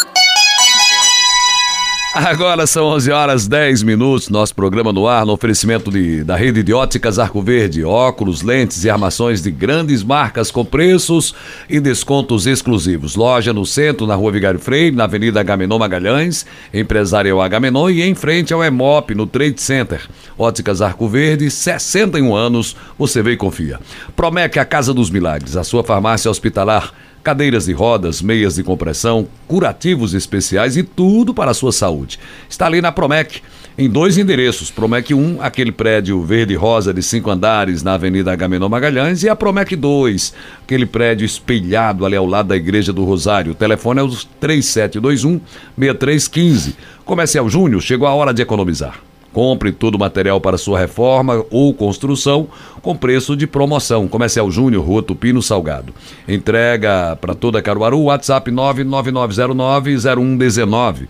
Agora 2.15 2.65
são 2.65 2.85
11 2.85 3.11
horas 3.11 3.45
10 3.45 3.83
minutos, 3.83 4.29
nosso 4.29 4.55
programa 4.55 4.93
no 4.93 5.05
ar, 5.05 5.25
no 5.25 5.33
oferecimento 5.33 5.91
de, 5.91 6.23
da 6.23 6.37
rede 6.37 6.63
de 6.63 6.71
óticas 6.71 7.19
Arco 7.19 7.41
Verde, 7.41 7.83
óculos, 7.83 8.41
lentes 8.41 8.85
e 8.85 8.89
armações 8.89 9.41
de 9.41 9.51
grandes 9.51 10.01
marcas 10.01 10.49
com 10.49 10.63
preços 10.63 11.35
e 11.69 11.77
descontos 11.77 12.47
exclusivos. 12.47 13.17
Loja 13.17 13.51
no 13.51 13.65
centro, 13.65 14.07
na 14.07 14.15
rua 14.15 14.31
Vigário 14.31 14.61
Freire, 14.61 14.95
na 14.95 15.03
Avenida 15.03 15.41
Agamenon 15.41 15.77
Magalhães, 15.77 16.45
empresarial 16.73 17.41
Agamenon 17.41 17.89
e 17.89 18.01
em 18.01 18.15
frente 18.15 18.53
ao 18.53 18.63
EMOP, 18.63 19.13
no 19.13 19.27
Trade 19.27 19.59
Center. 19.59 20.07
Óticas 20.37 20.81
Arco 20.81 21.09
Verde, 21.09 21.51
61 21.51 22.33
anos, 22.33 22.77
você 22.97 23.21
vê 23.21 23.33
e 23.33 23.37
confia. 23.37 23.77
Promete 24.15 24.57
a 24.57 24.63
Casa 24.63 24.93
dos 24.93 25.09
Milagres, 25.09 25.57
a 25.57 25.65
sua 25.65 25.83
farmácia 25.83 26.31
hospitalar 26.31 26.93
cadeiras 27.25 27.65
de 27.65 27.73
rodas, 27.73 28.21
meias 28.21 28.53
de 28.53 28.63
compressão, 28.63 29.27
curativos 29.47 30.13
especiais 30.13 30.77
e 30.77 30.83
tudo 30.83 31.33
para 31.33 31.49
a 31.49 31.55
sua 31.55 31.71
saúde. 31.71 32.19
Está 32.47 32.67
ali 32.67 32.79
na 32.81 32.91
Promec, 32.91 33.41
em 33.75 33.89
dois 33.89 34.19
endereços. 34.19 34.69
Promec 34.69 35.11
1, 35.11 35.41
aquele 35.41 35.71
prédio 35.71 36.21
verde 36.21 36.53
rosa 36.53 36.93
de 36.93 37.01
cinco 37.01 37.31
andares 37.31 37.81
na 37.81 37.95
Avenida 37.95 38.31
Agamenon 38.31 38.69
Magalhães, 38.69 39.23
e 39.23 39.27
a 39.27 39.35
Promec 39.35 39.75
2, 39.75 40.35
aquele 40.61 40.85
prédio 40.85 41.25
espelhado 41.25 42.05
ali 42.05 42.15
ao 42.15 42.27
lado 42.27 42.49
da 42.49 42.55
Igreja 42.55 42.93
do 42.93 43.03
Rosário. 43.03 43.53
O 43.53 43.55
telefone 43.55 44.01
é 44.01 44.03
o 44.03 44.09
3721 44.39 45.41
6315. 45.75 46.75
Comercial 47.03 47.49
Júnior, 47.49 47.81
chegou 47.81 48.07
a 48.07 48.13
hora 48.13 48.35
de 48.35 48.43
economizar. 48.43 48.99
Compre 49.35 49.71
todo 49.73 49.95
o 49.95 49.99
material 49.99 50.39
para 50.39 50.57
sua 50.57 50.79
reforma 50.79 51.43
ou 51.51 51.73
construção 51.73 52.47
com 52.81 52.95
preço 52.95 53.35
de 53.35 53.45
promoção. 53.45 54.07
Comercial 54.07 54.49
Júnior, 54.49 54.85
Rua 54.85 55.03
Tupino 55.03 55.41
Salgado. 55.41 55.93
Entrega 56.25 57.17
para 57.19 57.35
toda 57.35 57.61
Caruaru, 57.61 58.03
WhatsApp 58.03 58.49
999090119. 58.49 61.09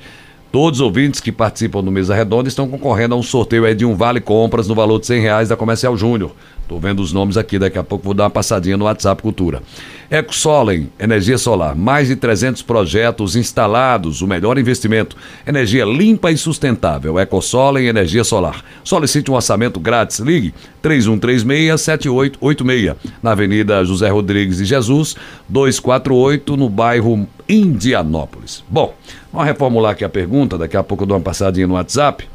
Todos 0.52 0.80
os 0.80 0.84
ouvintes 0.84 1.20
que 1.20 1.32
participam 1.32 1.84
do 1.84 1.92
Mesa 1.92 2.16
Redonda 2.16 2.50
estão 2.50 2.68
concorrendo 2.68 3.14
a 3.14 3.18
um 3.20 3.22
sorteio 3.22 3.76
de 3.76 3.86
um 3.86 3.94
vale 3.94 4.20
compras 4.20 4.68
no 4.68 4.74
valor 4.74 5.00
de 5.00 5.06
100 5.06 5.22
reais 5.22 5.50
da 5.50 5.56
Comercial 5.56 5.96
Júnior. 5.96 6.32
Estou 6.64 6.80
vendo 6.80 7.04
os 7.04 7.14
nomes 7.14 7.38
aqui, 7.38 7.60
daqui 7.60 7.78
a 7.78 7.84
pouco 7.84 8.06
vou 8.06 8.16
dar 8.16 8.24
uma 8.24 8.32
passadinha 8.32 8.76
no 8.76 8.86
WhatsApp 8.86 9.22
Cultura. 9.22 9.62
EcoSolen, 10.10 10.89
energia 10.99 11.38
solar, 11.38 11.76
mais 11.76 12.08
de 12.08 12.16
300 12.16 12.62
projetos 12.62 13.36
instalados, 13.36 14.22
o 14.22 14.28
melhor 14.28 14.58
investimento. 14.58 15.18
Energia 15.45 15.84
limpa 15.84 16.32
e 16.32 16.38
sustentável. 16.38 17.20
EcoSolen, 17.20 17.88
energia 17.88 18.24
solar. 18.24 18.64
Solicite 18.84 19.30
um 19.32 19.34
orçamento 19.34 19.80
grátis, 19.80 20.20
ligue 20.20 20.53
3136-7886, 20.84 22.95
na 23.22 23.32
Avenida 23.32 23.84
José 23.84 24.10
Rodrigues 24.10 24.58
de 24.58 24.66
Jesus, 24.66 25.16
248, 25.49 26.56
no 26.56 26.70
bairro 26.70 27.28
Indianópolis. 27.49 28.64
Bom, 28.70 28.93
vamos 29.32 29.47
reformular 29.47 29.93
aqui 29.93 30.03
a 30.03 30.10
pergunta, 30.10 30.58
daqui 30.58 30.76
a 30.78 30.84
pouco 30.84 31.03
eu 31.03 31.08
dou 31.08 31.18
uma 31.18 31.24
passadinha 31.24 31.68
no 31.68 31.76
WhatsApp. 31.76 32.28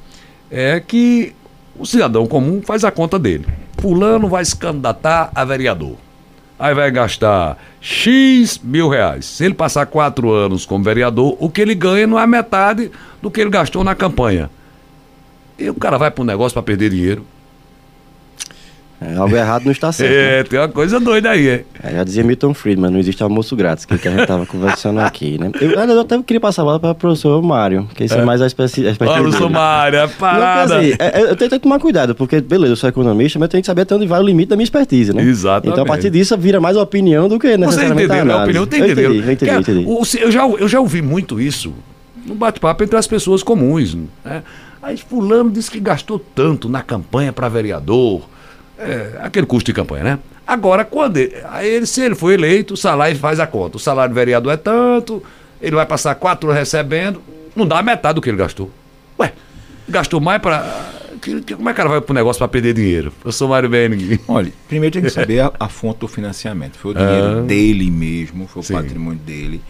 É 0.50 0.80
que 0.80 1.32
o 1.78 1.86
cidadão 1.86 2.26
comum 2.26 2.60
faz 2.60 2.82
a 2.84 2.90
conta 2.90 3.16
dele. 3.18 3.46
Fulano 3.78 4.28
vai 4.28 4.44
se 4.44 4.56
candidatar 4.56 5.30
a 5.34 5.44
vereador. 5.44 5.96
Aí 6.60 6.74
vai 6.74 6.90
gastar 6.90 7.56
X 7.80 8.60
mil 8.62 8.90
reais. 8.90 9.24
Se 9.24 9.46
ele 9.46 9.54
passar 9.54 9.86
quatro 9.86 10.30
anos 10.30 10.66
como 10.66 10.84
vereador, 10.84 11.34
o 11.40 11.48
que 11.48 11.62
ele 11.62 11.74
ganha 11.74 12.06
não 12.06 12.20
é 12.20 12.26
metade 12.26 12.90
do 13.22 13.30
que 13.30 13.40
ele 13.40 13.48
gastou 13.48 13.82
na 13.82 13.94
campanha. 13.94 14.50
E 15.58 15.70
o 15.70 15.74
cara 15.74 15.96
vai 15.96 16.10
para 16.10 16.20
um 16.20 16.26
negócio 16.26 16.52
para 16.52 16.62
perder 16.62 16.90
dinheiro. 16.90 17.24
É, 19.00 19.16
algo 19.16 19.34
errado 19.34 19.64
não 19.64 19.72
está 19.72 19.90
certo. 19.92 20.12
É, 20.12 20.38
né? 20.38 20.44
tem 20.44 20.58
uma 20.58 20.68
coisa 20.68 21.00
doida 21.00 21.30
aí, 21.30 21.48
é. 21.48 21.64
é. 21.82 21.92
Já 21.92 22.04
dizia 22.04 22.22
Milton 22.22 22.52
Friedman, 22.52 22.90
não 22.90 22.98
existe 22.98 23.22
almoço 23.22 23.56
grátis, 23.56 23.84
que, 23.86 23.94
é 23.94 23.98
que 23.98 24.06
a 24.06 24.10
gente 24.10 24.22
estava 24.22 24.44
conversando 24.44 25.00
aqui, 25.00 25.38
né? 25.38 25.50
Eu, 25.60 25.70
eu 25.70 26.00
até 26.00 26.22
queria 26.22 26.40
passar 26.40 26.62
a 26.62 26.64
bola 26.66 26.80
para 26.80 26.90
o 26.90 26.94
professor 26.94 27.42
Mário, 27.42 27.88
que 27.94 28.04
isso 28.04 28.14
é, 28.14 28.20
é 28.20 28.24
mais 28.24 28.42
a 28.42 28.46
especialidade. 28.46 28.98
Olha, 29.00 29.22
professor 29.22 29.50
Mário, 29.50 29.98
é 30.00 30.06
parada. 30.06 30.74
Não, 30.74 30.80
assim, 30.80 30.94
é, 30.98 31.22
eu 31.22 31.36
tenho 31.36 31.50
que 31.50 31.58
tomar 31.58 31.78
cuidado, 31.78 32.14
porque, 32.14 32.40
beleza, 32.40 32.72
eu 32.72 32.76
sou 32.76 32.88
economista, 32.88 33.38
mas 33.38 33.46
eu 33.46 33.50
tenho 33.50 33.62
que 33.62 33.66
saber 33.66 33.82
até 33.82 33.94
onde 33.94 34.06
vai 34.06 34.20
o 34.20 34.22
limite 34.22 34.50
da 34.50 34.56
minha 34.56 34.64
expertise, 34.64 35.14
né? 35.14 35.22
Exatamente. 35.22 35.72
Então, 35.72 35.84
a 35.84 35.86
partir 35.86 36.10
disso, 36.10 36.36
vira 36.36 36.60
mais 36.60 36.76
opinião 36.76 37.28
do 37.28 37.38
que 37.38 37.56
necessariamente 37.56 38.06
Você 38.08 38.14
entendeu, 38.14 38.36
a 38.36 38.42
opinião, 38.42 38.66
tem 38.66 38.80
entendi, 38.80 39.00
eu 39.00 39.32
entendi, 39.32 39.50
eu, 39.50 39.60
entendi. 39.60 39.84
O, 39.86 40.02
eu, 40.18 40.30
já, 40.30 40.46
eu 40.46 40.68
já 40.68 40.80
ouvi 40.80 41.00
muito 41.00 41.40
isso 41.40 41.72
no 42.26 42.34
bate-papo 42.34 42.84
entre 42.84 42.96
as 42.96 43.06
pessoas 43.06 43.42
comuns, 43.42 43.96
né? 44.24 44.42
Aí 44.82 44.96
fulano 44.96 45.50
disse 45.50 45.70
que 45.70 45.78
gastou 45.78 46.18
tanto 46.18 46.68
na 46.68 46.82
campanha 46.82 47.32
para 47.32 47.48
vereador, 47.48 48.22
é, 48.80 49.18
aquele 49.20 49.46
custo 49.46 49.66
de 49.66 49.74
campanha, 49.74 50.04
né? 50.04 50.18
Agora, 50.46 50.84
quando 50.84 51.18
ele, 51.18 51.34
ele, 51.62 51.86
se 51.86 52.00
ele 52.00 52.14
for 52.14 52.32
eleito, 52.32 52.74
o 52.74 52.76
salário 52.76 53.16
faz 53.16 53.38
a 53.38 53.46
conta. 53.46 53.76
O 53.76 53.80
salário 53.80 54.12
do 54.12 54.16
vereador 54.16 54.52
é 54.52 54.56
tanto, 54.56 55.22
ele 55.60 55.76
vai 55.76 55.86
passar 55.86 56.14
quatro 56.14 56.48
anos 56.48 56.58
recebendo, 56.58 57.22
não 57.54 57.66
dá 57.66 57.82
metade 57.82 58.14
do 58.16 58.20
que 58.20 58.28
ele 58.28 58.36
gastou. 58.36 58.70
Ué, 59.18 59.32
gastou 59.88 60.20
mais 60.20 60.40
para. 60.40 60.98
Como 61.22 61.38
é 61.38 61.42
que 61.42 61.54
o 61.54 61.74
cara 61.74 61.88
vai 61.88 62.00
pro 62.00 62.14
negócio 62.14 62.38
para 62.38 62.48
perder 62.48 62.72
dinheiro? 62.72 63.12
Eu 63.22 63.30
sou 63.30 63.46
Mário 63.46 63.68
Benning. 63.68 64.18
Olha, 64.26 64.50
primeiro 64.66 64.94
tem 64.94 65.02
que 65.02 65.10
saber 65.10 65.40
a, 65.40 65.52
a 65.60 65.68
fonte 65.68 65.98
do 65.98 66.08
financiamento. 66.08 66.78
Foi 66.78 66.92
o 66.92 66.94
dinheiro 66.94 67.38
ah, 67.38 67.42
dele 67.42 67.90
mesmo, 67.90 68.48
foi 68.48 68.60
o 68.60 68.64
sim. 68.64 68.72
patrimônio 68.72 69.18
dele. 69.20 69.60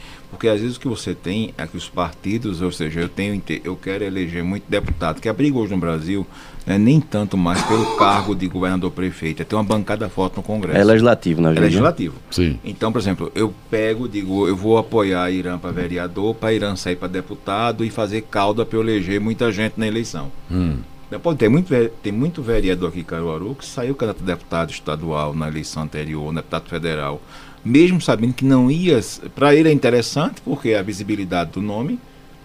Porque 0.40 0.48
às 0.48 0.58
vezes 0.58 0.78
o 0.78 0.80
que 0.80 0.88
você 0.88 1.14
tem 1.14 1.52
é 1.58 1.66
que 1.66 1.76
os 1.76 1.86
partidos, 1.86 2.62
ou 2.62 2.72
seja, 2.72 2.98
eu 2.98 3.10
tenho 3.10 3.42
eu 3.62 3.76
quero 3.76 4.04
eleger 4.04 4.42
muito 4.42 4.64
deputado, 4.66 5.20
que 5.20 5.28
a 5.28 5.34
briga 5.34 5.58
hoje 5.58 5.74
no 5.74 5.78
Brasil 5.78 6.26
não 6.66 6.76
é 6.76 6.78
nem 6.78 6.98
tanto 6.98 7.36
mais 7.36 7.60
pelo 7.64 7.84
cargo 7.98 8.34
de 8.34 8.48
governador 8.48 8.90
prefeito, 8.90 9.42
é 9.42 9.44
ter 9.44 9.54
uma 9.54 9.62
bancada 9.62 10.08
forte 10.08 10.38
no 10.38 10.42
Congresso. 10.42 10.78
É 10.78 10.82
legislativo, 10.82 11.42
na 11.42 11.48
verdade. 11.48 11.66
É 11.66 11.68
legislativo. 11.68 12.14
Sim. 12.30 12.58
Então, 12.64 12.90
por 12.90 12.98
exemplo, 13.02 13.30
eu 13.34 13.52
pego, 13.70 14.08
digo, 14.08 14.48
eu 14.48 14.56
vou 14.56 14.78
apoiar 14.78 15.24
a 15.24 15.30
Irã 15.30 15.58
para 15.58 15.72
vereador, 15.72 16.34
para 16.34 16.54
Irã 16.54 16.74
sair 16.74 16.96
para 16.96 17.08
deputado 17.08 17.84
e 17.84 17.90
fazer 17.90 18.22
cauda 18.22 18.64
para 18.64 18.78
eu 18.78 18.82
eleger 18.82 19.20
muita 19.20 19.52
gente 19.52 19.74
na 19.76 19.86
eleição. 19.86 20.32
Hum. 20.50 20.78
Pode 21.22 21.38
ter 21.38 21.50
muito, 21.50 21.74
tem 22.02 22.12
muito 22.12 22.40
vereador 22.40 22.88
aqui 22.88 23.00
em 23.00 23.04
Caruaru 23.04 23.56
que 23.56 23.66
saiu 23.66 23.94
candidato 23.94 24.22
a 24.22 24.26
deputado 24.26 24.70
estadual 24.70 25.34
na 25.34 25.48
eleição 25.48 25.82
anterior, 25.82 26.32
deputado 26.32 26.68
federal 26.70 27.20
mesmo 27.64 28.00
sabendo 28.00 28.34
que 28.34 28.44
não 28.44 28.70
ia. 28.70 29.00
Para 29.34 29.54
ele 29.54 29.68
é 29.68 29.72
interessante, 29.72 30.40
porque 30.44 30.70
é 30.70 30.78
a 30.78 30.82
visibilidade 30.82 31.52
do 31.52 31.62
nome, 31.62 31.98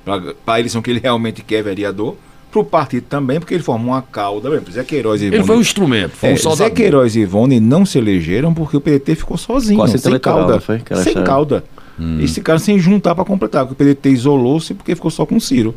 para 0.03 0.35
a 0.47 0.59
eleição 0.59 0.81
que 0.81 0.91
ele 0.91 0.99
realmente 0.99 1.41
quer 1.41 1.63
vereador, 1.63 2.15
para 2.51 2.61
o 2.61 2.63
partido 2.63 3.05
também, 3.09 3.39
porque 3.39 3.53
ele 3.53 3.63
formou 3.63 3.93
uma 3.93 4.01
cauda. 4.01 4.61
Zé 4.71 4.83
Queiroz 4.83 5.21
e 5.21 5.25
Ivone, 5.25 5.37
Ele 5.37 5.45
foi 5.45 5.57
um 5.57 5.61
instrumento, 5.61 6.11
foi 6.11 6.29
um 6.29 6.33
é, 6.33 6.55
Zé 6.55 6.69
Queiroz 6.69 7.15
e 7.15 7.21
Ivone 7.21 7.59
não 7.59 7.85
se 7.85 7.97
elegeram 7.97 8.53
porque 8.53 8.77
o 8.77 8.81
PDT 8.81 9.15
ficou 9.15 9.37
sozinho, 9.37 9.85
sem 9.87 10.19
cauda. 10.19 10.59
Foi, 10.59 10.81
sem 11.03 11.23
cauda. 11.23 11.63
Hum. 11.99 12.19
Esse 12.21 12.41
cara 12.41 12.59
sem 12.59 12.77
juntar 12.77 13.15
para 13.15 13.25
completar, 13.25 13.65
porque 13.65 13.83
o 13.83 13.85
PDT 13.85 14.09
isolou-se 14.09 14.73
porque 14.73 14.95
ficou 14.95 15.11
só 15.11 15.25
com 15.25 15.35
o 15.35 15.41
Ciro. 15.41 15.75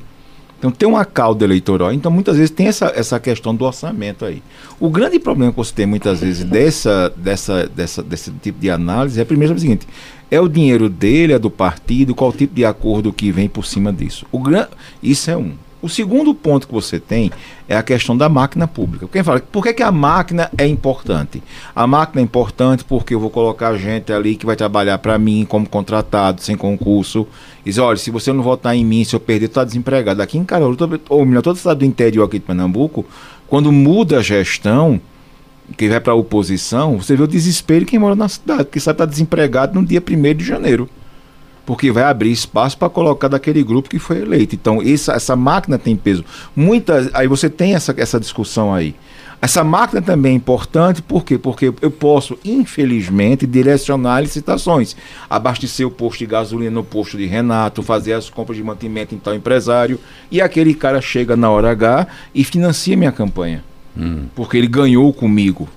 Então 0.58 0.70
tem 0.70 0.88
uma 0.88 1.04
cauda 1.04 1.44
eleitoral. 1.44 1.92
Então 1.92 2.10
muitas 2.10 2.36
vezes 2.36 2.50
tem 2.50 2.66
essa, 2.66 2.92
essa 2.94 3.18
questão 3.20 3.54
do 3.54 3.64
orçamento 3.64 4.24
aí. 4.24 4.42
O 4.80 4.90
grande 4.90 5.18
problema 5.18 5.52
que 5.52 5.58
você 5.58 5.72
tem 5.72 5.86
muitas 5.86 6.20
vezes 6.20 6.44
dessa, 6.44 7.12
dessa, 7.16 7.68
dessa, 7.68 8.02
desse 8.02 8.30
tipo 8.42 8.60
de 8.60 8.68
análise 8.68 9.20
é 9.20 9.24
primeiro 9.24 9.54
o 9.54 9.58
seguinte: 9.58 9.86
é 10.30 10.40
o 10.40 10.48
dinheiro 10.48 10.88
dele, 10.88 11.32
é 11.32 11.38
do 11.38 11.50
partido, 11.50 12.14
qual 12.14 12.32
tipo 12.32 12.54
de 12.54 12.64
acordo 12.64 13.12
que 13.12 13.30
vem 13.30 13.48
por 13.48 13.64
cima 13.64 13.92
disso. 13.92 14.26
O 14.32 14.38
gran... 14.40 14.66
Isso 15.02 15.30
é 15.30 15.36
um. 15.36 15.52
O 15.80 15.88
segundo 15.88 16.34
ponto 16.34 16.66
que 16.66 16.74
você 16.74 16.98
tem 16.98 17.30
é 17.68 17.76
a 17.76 17.82
questão 17.84 18.16
da 18.16 18.28
máquina 18.28 18.66
pública. 18.66 19.06
Quem 19.06 19.22
fala, 19.22 19.38
por 19.38 19.62
que, 19.62 19.72
que 19.72 19.82
a 19.82 19.92
máquina 19.92 20.50
é 20.58 20.66
importante? 20.66 21.40
A 21.74 21.86
máquina 21.86 22.20
é 22.20 22.24
importante 22.24 22.82
porque 22.82 23.14
eu 23.14 23.20
vou 23.20 23.30
colocar 23.30 23.76
gente 23.76 24.12
ali 24.12 24.34
que 24.34 24.44
vai 24.44 24.56
trabalhar 24.56 24.98
para 24.98 25.16
mim 25.18 25.46
como 25.48 25.68
contratado, 25.68 26.42
sem 26.42 26.56
concurso. 26.56 27.28
Diz, 27.64 27.78
olha, 27.78 27.96
se 27.96 28.10
você 28.10 28.32
não 28.32 28.42
votar 28.42 28.74
em 28.74 28.84
mim, 28.84 29.04
se 29.04 29.14
eu 29.14 29.20
perder, 29.20 29.48
tu 29.48 29.54
tá 29.54 29.64
desempregado. 29.64 30.20
Aqui 30.20 30.36
em 30.36 30.44
Caruaru, 30.44 31.00
ou 31.08 31.24
melhor, 31.24 31.42
todo 31.42 31.56
estado 31.56 31.78
do 31.78 31.84
interior 31.84 32.24
aqui 32.24 32.40
de 32.40 32.44
Pernambuco, 32.44 33.06
quando 33.46 33.70
muda 33.70 34.18
a 34.18 34.22
gestão, 34.22 35.00
que 35.76 35.88
vai 35.88 36.00
para 36.00 36.12
a 36.12 36.16
oposição, 36.16 37.00
você 37.00 37.14
vê 37.14 37.22
o 37.22 37.28
desespero 37.28 37.84
de 37.84 37.86
quem 37.86 38.00
mora 38.00 38.16
na 38.16 38.28
cidade, 38.28 38.64
porque 38.64 38.80
sabe 38.80 38.96
que 38.96 39.02
está 39.02 39.06
desempregado 39.06 39.78
no 39.78 39.86
dia 39.86 40.02
1 40.02 40.34
de 40.34 40.44
janeiro 40.44 40.88
porque 41.68 41.92
vai 41.92 42.04
abrir 42.04 42.32
espaço 42.32 42.78
para 42.78 42.88
colocar 42.88 43.28
daquele 43.28 43.62
grupo 43.62 43.90
que 43.90 43.98
foi 43.98 44.22
eleito. 44.22 44.54
Então, 44.54 44.80
essa, 44.80 45.12
essa 45.12 45.36
máquina 45.36 45.78
tem 45.78 45.94
peso. 45.94 46.24
Muitas, 46.56 47.10
aí 47.12 47.28
você 47.28 47.50
tem 47.50 47.74
essa, 47.74 47.94
essa 47.98 48.18
discussão 48.18 48.72
aí. 48.72 48.94
Essa 49.38 49.62
máquina 49.62 50.00
também 50.00 50.32
é 50.32 50.34
importante, 50.34 51.02
por 51.02 51.26
quê? 51.26 51.36
Porque 51.36 51.70
eu 51.82 51.90
posso, 51.90 52.38
infelizmente, 52.42 53.46
direcionar 53.46 54.22
licitações. 54.22 54.96
Abastecer 55.28 55.86
o 55.86 55.90
posto 55.90 56.20
de 56.20 56.26
gasolina 56.26 56.70
no 56.70 56.82
posto 56.82 57.18
de 57.18 57.26
Renato, 57.26 57.82
fazer 57.82 58.14
as 58.14 58.30
compras 58.30 58.56
de 58.56 58.64
mantimento 58.64 59.14
em 59.14 59.18
tal 59.18 59.34
empresário, 59.34 60.00
e 60.30 60.40
aquele 60.40 60.72
cara 60.72 61.02
chega 61.02 61.36
na 61.36 61.50
hora 61.50 61.70
H 61.70 62.06
e 62.34 62.44
financia 62.44 62.96
minha 62.96 63.12
campanha. 63.12 63.62
Hum. 63.94 64.24
Porque 64.34 64.56
ele 64.56 64.68
ganhou 64.68 65.12
comigo. 65.12 65.68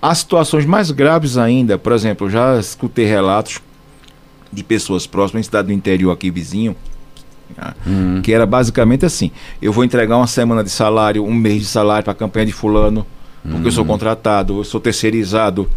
Há 0.00 0.14
situações 0.14 0.64
mais 0.64 0.90
graves 0.90 1.36
ainda, 1.36 1.76
por 1.76 1.92
exemplo, 1.92 2.26
eu 2.26 2.30
já 2.30 2.58
escutei 2.58 3.04
relatos 3.04 3.60
de 4.54 4.64
pessoas 4.64 5.06
próximas, 5.06 5.40
em 5.40 5.44
cidade 5.44 5.68
do 5.68 5.72
interior 5.74 6.12
aqui 6.12 6.30
vizinho, 6.30 6.76
uhum. 7.86 8.22
que 8.22 8.32
era 8.32 8.46
basicamente 8.46 9.04
assim: 9.04 9.30
eu 9.60 9.72
vou 9.72 9.84
entregar 9.84 10.16
uma 10.16 10.26
semana 10.26 10.62
de 10.62 10.70
salário, 10.70 11.24
um 11.24 11.34
mês 11.34 11.60
de 11.60 11.66
salário 11.66 12.04
para 12.04 12.12
a 12.12 12.16
campanha 12.16 12.46
de 12.46 12.52
fulano, 12.52 13.06
porque 13.42 13.56
uhum. 13.56 13.64
eu 13.64 13.72
sou 13.72 13.84
uhum. 13.84 13.90
contratado, 13.90 14.58
eu 14.58 14.64
sou 14.64 14.80
terceirizado, 14.80 15.68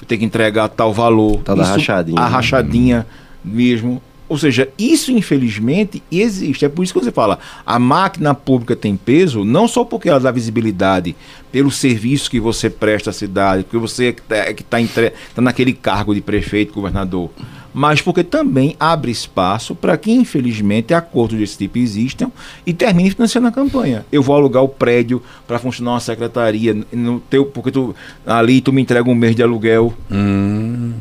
eu 0.00 0.06
tenho 0.06 0.20
que 0.20 0.24
entregar 0.24 0.68
tal 0.68 0.92
valor. 0.92 1.42
Tal 1.42 1.56
Isso, 1.56 1.70
rachadinha. 1.70 2.20
A 2.20 2.26
rachadinha 2.26 3.06
uhum. 3.44 3.52
mesmo. 3.52 4.02
Ou 4.28 4.36
seja, 4.36 4.68
isso 4.76 5.12
infelizmente 5.12 6.02
existe. 6.10 6.64
É 6.64 6.68
por 6.68 6.82
isso 6.82 6.92
que 6.92 6.98
você 6.98 7.12
fala, 7.12 7.38
a 7.64 7.78
máquina 7.78 8.34
pública 8.34 8.74
tem 8.74 8.96
peso, 8.96 9.44
não 9.44 9.68
só 9.68 9.84
porque 9.84 10.08
ela 10.08 10.18
dá 10.18 10.32
visibilidade 10.32 11.14
pelo 11.52 11.70
serviço 11.70 12.28
que 12.28 12.40
você 12.40 12.68
presta 12.68 13.10
à 13.10 13.12
cidade, 13.12 13.62
porque 13.62 13.78
você 13.78 14.06
é 14.06 14.52
que 14.52 14.62
está 14.62 14.78
tá, 14.78 15.16
tá 15.36 15.42
naquele 15.42 15.72
cargo 15.72 16.12
de 16.12 16.20
prefeito, 16.20 16.74
governador, 16.74 17.30
mas 17.76 18.00
porque 18.00 18.24
também 18.24 18.74
abre 18.80 19.10
espaço 19.10 19.74
para 19.74 19.98
que, 19.98 20.10
infelizmente, 20.10 20.94
acordos 20.94 21.38
desse 21.38 21.58
tipo 21.58 21.76
existam 21.76 22.32
e 22.64 22.72
termine 22.72 23.10
financiando 23.10 23.48
a 23.48 23.52
campanha. 23.52 24.06
Eu 24.10 24.22
vou 24.22 24.34
alugar 24.34 24.62
o 24.62 24.68
prédio 24.68 25.22
para 25.46 25.58
funcionar 25.58 25.90
uma 25.90 26.00
secretaria, 26.00 26.74
no 26.90 27.20
teu, 27.20 27.44
porque 27.44 27.70
tu, 27.70 27.94
ali 28.24 28.62
tu 28.62 28.72
me 28.72 28.80
entrega 28.80 29.10
um 29.10 29.14
mês 29.14 29.36
de 29.36 29.42
aluguel. 29.42 29.92
Hum. 30.10 30.94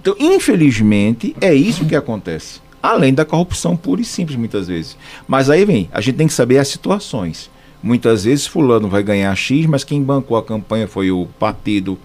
Então, 0.00 0.16
infelizmente, 0.18 1.36
é 1.40 1.54
isso 1.54 1.84
que 1.84 1.94
acontece. 1.94 2.60
Além 2.82 3.14
da 3.14 3.24
corrupção 3.24 3.76
pura 3.76 4.00
e 4.00 4.04
simples, 4.04 4.36
muitas 4.36 4.66
vezes. 4.66 4.96
Mas 5.28 5.48
aí 5.48 5.64
vem, 5.64 5.88
a 5.92 6.00
gente 6.00 6.16
tem 6.16 6.26
que 6.26 6.32
saber 6.32 6.58
as 6.58 6.66
situações. 6.66 7.48
Muitas 7.80 8.24
vezes 8.24 8.48
fulano 8.48 8.88
vai 8.88 9.04
ganhar 9.04 9.32
X, 9.36 9.64
mas 9.66 9.84
quem 9.84 10.02
bancou 10.02 10.36
a 10.36 10.42
campanha 10.42 10.88
foi 10.88 11.12
o 11.12 11.28
partido, 11.38 11.96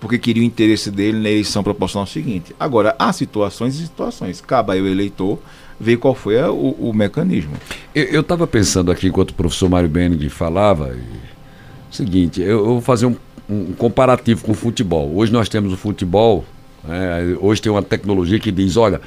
porque 0.00 0.18
queria 0.18 0.42
o 0.42 0.46
interesse 0.46 0.90
dele 0.90 1.18
na 1.18 1.30
eleição 1.30 1.62
proporcional 1.62 2.06
seguinte. 2.06 2.54
Agora, 2.58 2.94
há 2.98 3.12
situações 3.12 3.74
e 3.76 3.82
situações. 3.84 4.40
Cabe 4.40 4.72
aí 4.72 4.80
o 4.80 4.86
eleitor 4.86 5.38
ver 5.78 5.96
qual 5.96 6.14
foi 6.14 6.40
a, 6.40 6.50
o, 6.50 6.88
o, 6.88 6.92
mecanismo. 6.92 7.52
Eu 7.94 8.22
estava 8.22 8.46
pensando 8.46 8.90
aqui, 8.90 9.08
enquanto 9.08 9.30
o 9.30 9.34
professor 9.34 9.68
Mário 9.68 9.88
Benning 9.88 10.28
falava, 10.28 10.94
e, 10.94 11.94
seguinte, 11.94 12.40
eu, 12.40 12.48
eu, 12.48 12.64
vou 12.66 12.80
fazer 12.80 13.06
um, 13.06 13.16
um, 13.48 13.72
comparativo 13.72 14.44
com 14.44 14.52
o 14.52 14.54
futebol. 14.54 15.14
Hoje 15.14 15.32
nós 15.32 15.48
temos 15.48 15.72
o 15.72 15.76
futebol, 15.76 16.44
né, 16.84 17.36
hoje 17.40 17.60
tem 17.60 17.70
uma 17.70 17.82
tecnologia 17.82 18.38
que 18.38 18.50
diz, 18.50 18.76
olha, 18.76 19.00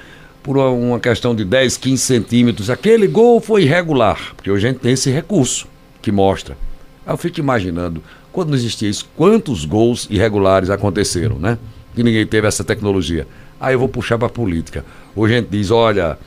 por 0.44 0.58
uma 0.58 1.00
questão 1.00 1.36
de 1.36 1.44
10, 1.44 1.78
15 1.78 2.02
centímetros, 2.02 2.70
aquele 2.70 3.08
gol 3.08 3.42
foi 3.42 3.64
irregular, 3.64 4.34
porque 4.36 4.50
hoje 4.50 4.68
a 4.68 4.72
gente 4.72 4.82
tem 4.82 4.94
esse 4.94 5.10
recurso 5.10 5.68
que 6.02 6.12
mostra. 6.12 6.56
Eu 7.06 7.18
fico 7.18 7.40
imaginando, 7.40 8.04
quando 8.32 8.50
não 8.50 8.56
existia 8.56 8.90
isso, 8.90 9.10
quantos 9.16 9.66
gols 9.66 10.08
irregulares 10.10 10.70
aconteceram, 10.70 11.38
né? 11.38 11.58
Que 11.96 12.04
ninguém 12.04 12.26
teve 12.26 12.48
essa 12.48 12.64
tecnologia. 12.64 13.28
Aí 13.60 13.74
eu 13.74 13.80
vou 13.80 13.90
puxar 13.90 14.18
para 14.18 14.28
a 14.28 14.32
política. 14.32 14.86
Hoje 15.16 15.34
a 15.34 15.38
gente 15.38 15.50
diz, 15.50 15.72
olha, 15.72 16.18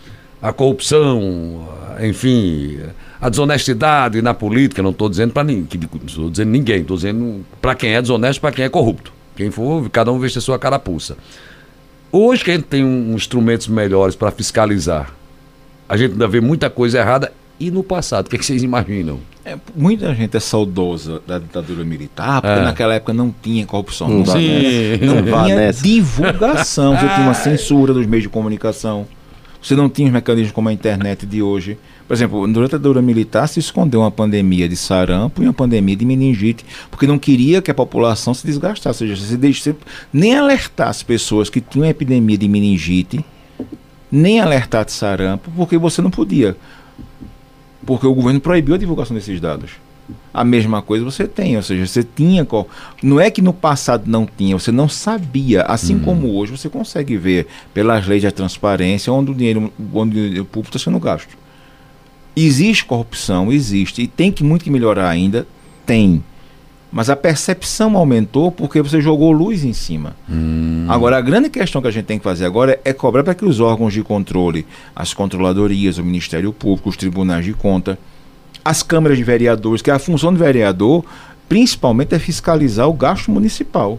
a 0.41 0.53
corrupção, 0.53 1.69
enfim, 2.01 2.79
a 3.21 3.29
desonestidade 3.29 4.21
na 4.21 4.35
política, 4.35 4.83
não 4.83 4.91
estou 4.91 5.09
dizendo 5.09 5.33
para 5.33 5.45
ninguém, 5.45 5.81
estou 6.07 6.29
dizendo 6.29 6.51
ninguém, 6.51 6.81
estou 6.81 6.97
dizendo 6.97 7.45
para 7.61 7.75
quem 7.75 7.95
é 7.95 8.03
desonesto, 8.03 8.41
para 8.41 8.53
quem 8.53 8.65
é 8.65 8.69
corrupto. 8.69 9.13
Quem 9.37 9.51
for, 9.51 9.89
cada 9.89 10.13
um 10.13 10.19
veste 10.19 10.39
a 10.39 10.41
sua 10.41 10.59
carapuça. 10.59 11.17
Hoje 12.11 12.45
que 12.45 12.51
a 12.51 12.55
gente 12.55 12.65
tem 12.65 12.85
um, 12.85 13.15
instrumentos 13.15 13.69
melhores 13.69 14.15
para 14.15 14.31
fiscalizar, 14.31 15.15
a 15.89 15.97
gente 15.97 16.13
ainda 16.13 16.29
vê 16.29 16.41
muita 16.41 16.69
coisa 16.69 16.99
errada. 16.99 17.33
E 17.59 17.71
no 17.71 17.83
passado, 17.83 18.27
o 18.27 18.31
que, 18.31 18.37
é 18.37 18.39
que 18.39 18.45
vocês 18.45 18.63
imaginam? 18.63 19.21
É, 19.45 19.57
muita 19.74 20.14
gente 20.14 20.36
é 20.36 20.40
saudosa 20.40 21.20
da 21.26 21.38
ditadura 21.38 21.84
militar, 21.84 22.40
porque 22.40 22.61
é. 22.61 22.62
naquela 22.62 22.95
época 22.95 23.12
não 23.12 23.34
tinha 23.43 23.66
corrupção, 23.66 24.09
não, 24.09 24.18
não, 24.18 24.24
não 24.24 24.34
tinha 24.34 25.57
nessa. 25.57 25.82
divulgação, 25.82 26.97
você 26.97 27.09
tinha 27.09 27.22
uma 27.22 27.34
censura 27.34 27.93
dos 27.93 28.07
meios 28.07 28.22
de 28.22 28.28
comunicação, 28.28 29.05
você 29.61 29.74
não 29.74 29.88
tinha 29.88 30.07
os 30.07 30.12
mecanismos 30.12 30.53
como 30.53 30.68
a 30.68 30.72
internet 30.72 31.26
de 31.26 31.43
hoje. 31.43 31.76
Por 32.07 32.14
exemplo, 32.14 32.47
durante 32.47 32.74
a 32.74 32.78
ditadura 32.78 33.03
militar 33.03 33.49
se 33.49 33.59
escondeu 33.59 34.01
uma 34.01 34.11
pandemia 34.11 34.68
de 34.68 34.76
sarampo 34.76 35.43
e 35.43 35.47
uma 35.47 35.53
pandemia 35.53 35.97
de 35.97 36.05
meningite, 36.05 36.64
porque 36.90 37.07
não 37.07 37.18
queria 37.18 37.61
que 37.61 37.70
a 37.70 37.74
população 37.74 38.34
se 38.34 38.47
desgastasse, 38.47 39.05
ou 39.05 39.09
seja, 39.11 39.26
se 39.26 39.36
deixe, 39.36 39.74
nem 40.12 40.36
alertar 40.36 40.88
as 40.88 41.03
pessoas 41.03 41.49
que 41.49 41.61
tinham 41.61 41.86
epidemia 41.86 42.38
de 42.38 42.47
meningite, 42.49 43.24
nem 44.11 44.40
alertar 44.40 44.84
de 44.84 44.93
sarampo, 44.93 45.51
porque 45.57 45.78
você 45.78 46.03
não 46.03 46.11
podia 46.11 46.57
porque 47.85 48.07
o 48.07 48.14
governo 48.14 48.41
proibiu 48.41 48.74
a 48.74 48.78
divulgação 48.78 49.16
desses 49.16 49.41
dados. 49.41 49.72
A 50.35 50.45
mesma 50.45 50.83
coisa 50.83 51.05
você 51.05 51.26
tem, 51.26 51.57
ou 51.57 51.62
seja, 51.62 51.87
você 51.87 52.03
tinha. 52.03 52.47
Não 53.03 53.20
é 53.20 53.30
que 53.30 53.41
no 53.41 53.53
passado 53.53 54.05
não 54.07 54.26
tinha, 54.26 54.59
você 54.59 54.72
não 54.72 54.89
sabia. 54.89 55.62
Assim 55.62 55.95
uhum. 55.95 56.01
como 56.01 56.35
hoje 56.35 56.53
você 56.53 56.68
consegue 56.68 57.16
ver 57.16 57.47
pelas 57.72 58.07
leis 58.07 58.22
da 58.22 58.30
transparência 58.30 59.12
onde 59.12 59.30
o 59.30 59.35
dinheiro, 59.35 59.72
onde 59.93 60.18
o 60.18 60.22
dinheiro 60.22 60.45
público 60.45 60.76
está 60.76 60.91
sendo 60.91 60.99
gasto. 60.99 61.37
Existe 62.35 62.85
corrupção, 62.85 63.53
existe, 63.53 64.03
e 64.03 64.07
tem 64.07 64.33
que 64.33 64.43
muito 64.43 64.64
que 64.64 64.70
melhorar 64.70 65.09
ainda, 65.09 65.47
tem. 65.85 66.24
Mas 66.93 67.09
a 67.09 67.16
percepção 67.16 67.97
aumentou 67.97 68.53
porque 68.53 68.82
você 68.82 69.01
jogou 69.01 69.32
luz 69.32 69.64
em 69.64 69.72
cima. 69.72 70.14
Hum. 70.30 70.84
Agora, 70.88 71.16
a 71.16 71.20
grande 71.22 71.49
questão 71.49 71.80
que 71.80 71.88
a 71.88 71.90
gente 71.90 72.05
tem 72.05 72.18
que 72.18 72.24
fazer 72.24 72.45
agora 72.45 72.78
é 72.84 72.93
cobrar 72.93 73.24
para 73.24 73.34
que 73.34 73.47
os 73.47 73.61
órgãos 73.61 73.95
de 73.95 74.03
controle, 74.03 74.66
as 74.95 75.14
controladorias, 75.14 75.97
o 75.97 76.05
Ministério 76.05 76.53
Público, 76.53 76.90
os 76.90 76.97
tribunais 76.97 77.47
de 77.47 77.55
conta, 77.55 77.99
as 78.62 78.82
câmaras 78.82 79.16
de 79.16 79.24
vereadores, 79.24 79.80
que 79.80 79.90
a 79.90 79.99
função 79.99 80.32
do 80.34 80.38
vereador, 80.38 81.03
principalmente, 81.49 82.14
é 82.14 82.18
fiscalizar 82.18 82.86
o 82.86 82.93
gasto 82.93 83.30
municipal 83.30 83.99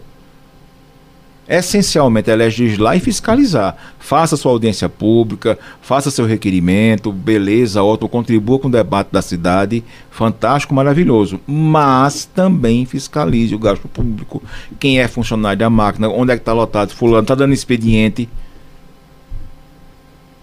essencialmente 1.48 2.32
é 2.32 2.36
legislar 2.36 2.96
e 2.96 3.00
fiscalizar. 3.00 3.76
Faça 4.00 4.38
sua 4.38 4.52
audiência 4.52 4.88
pública, 4.88 5.58
faça 5.82 6.10
seu 6.10 6.26
requerimento, 6.26 7.12
beleza, 7.12 7.84
ótimo, 7.84 8.10
contribua 8.10 8.60
com 8.60 8.68
o 8.68 8.72
debate 8.72 9.10
da 9.12 9.22
cidade, 9.22 9.84
fantástico, 10.10 10.74
maravilhoso. 10.74 11.40
Mas 11.46 12.26
também 12.26 12.86
fiscalize 12.86 13.54
o 13.54 13.60
gasto 13.60 13.88
público. 13.88 14.42
Quem 14.80 15.00
é 15.00 15.08
funcionário 15.08 15.60
da 15.60 15.70
máquina, 15.70 16.10
onde 16.10 16.32
é 16.32 16.36
que 16.36 16.42
está 16.42 16.54
lotado, 16.54 16.94
fulano, 16.94 17.24
está 17.24 17.36
dando 17.36 17.54
expediente. 17.54 18.30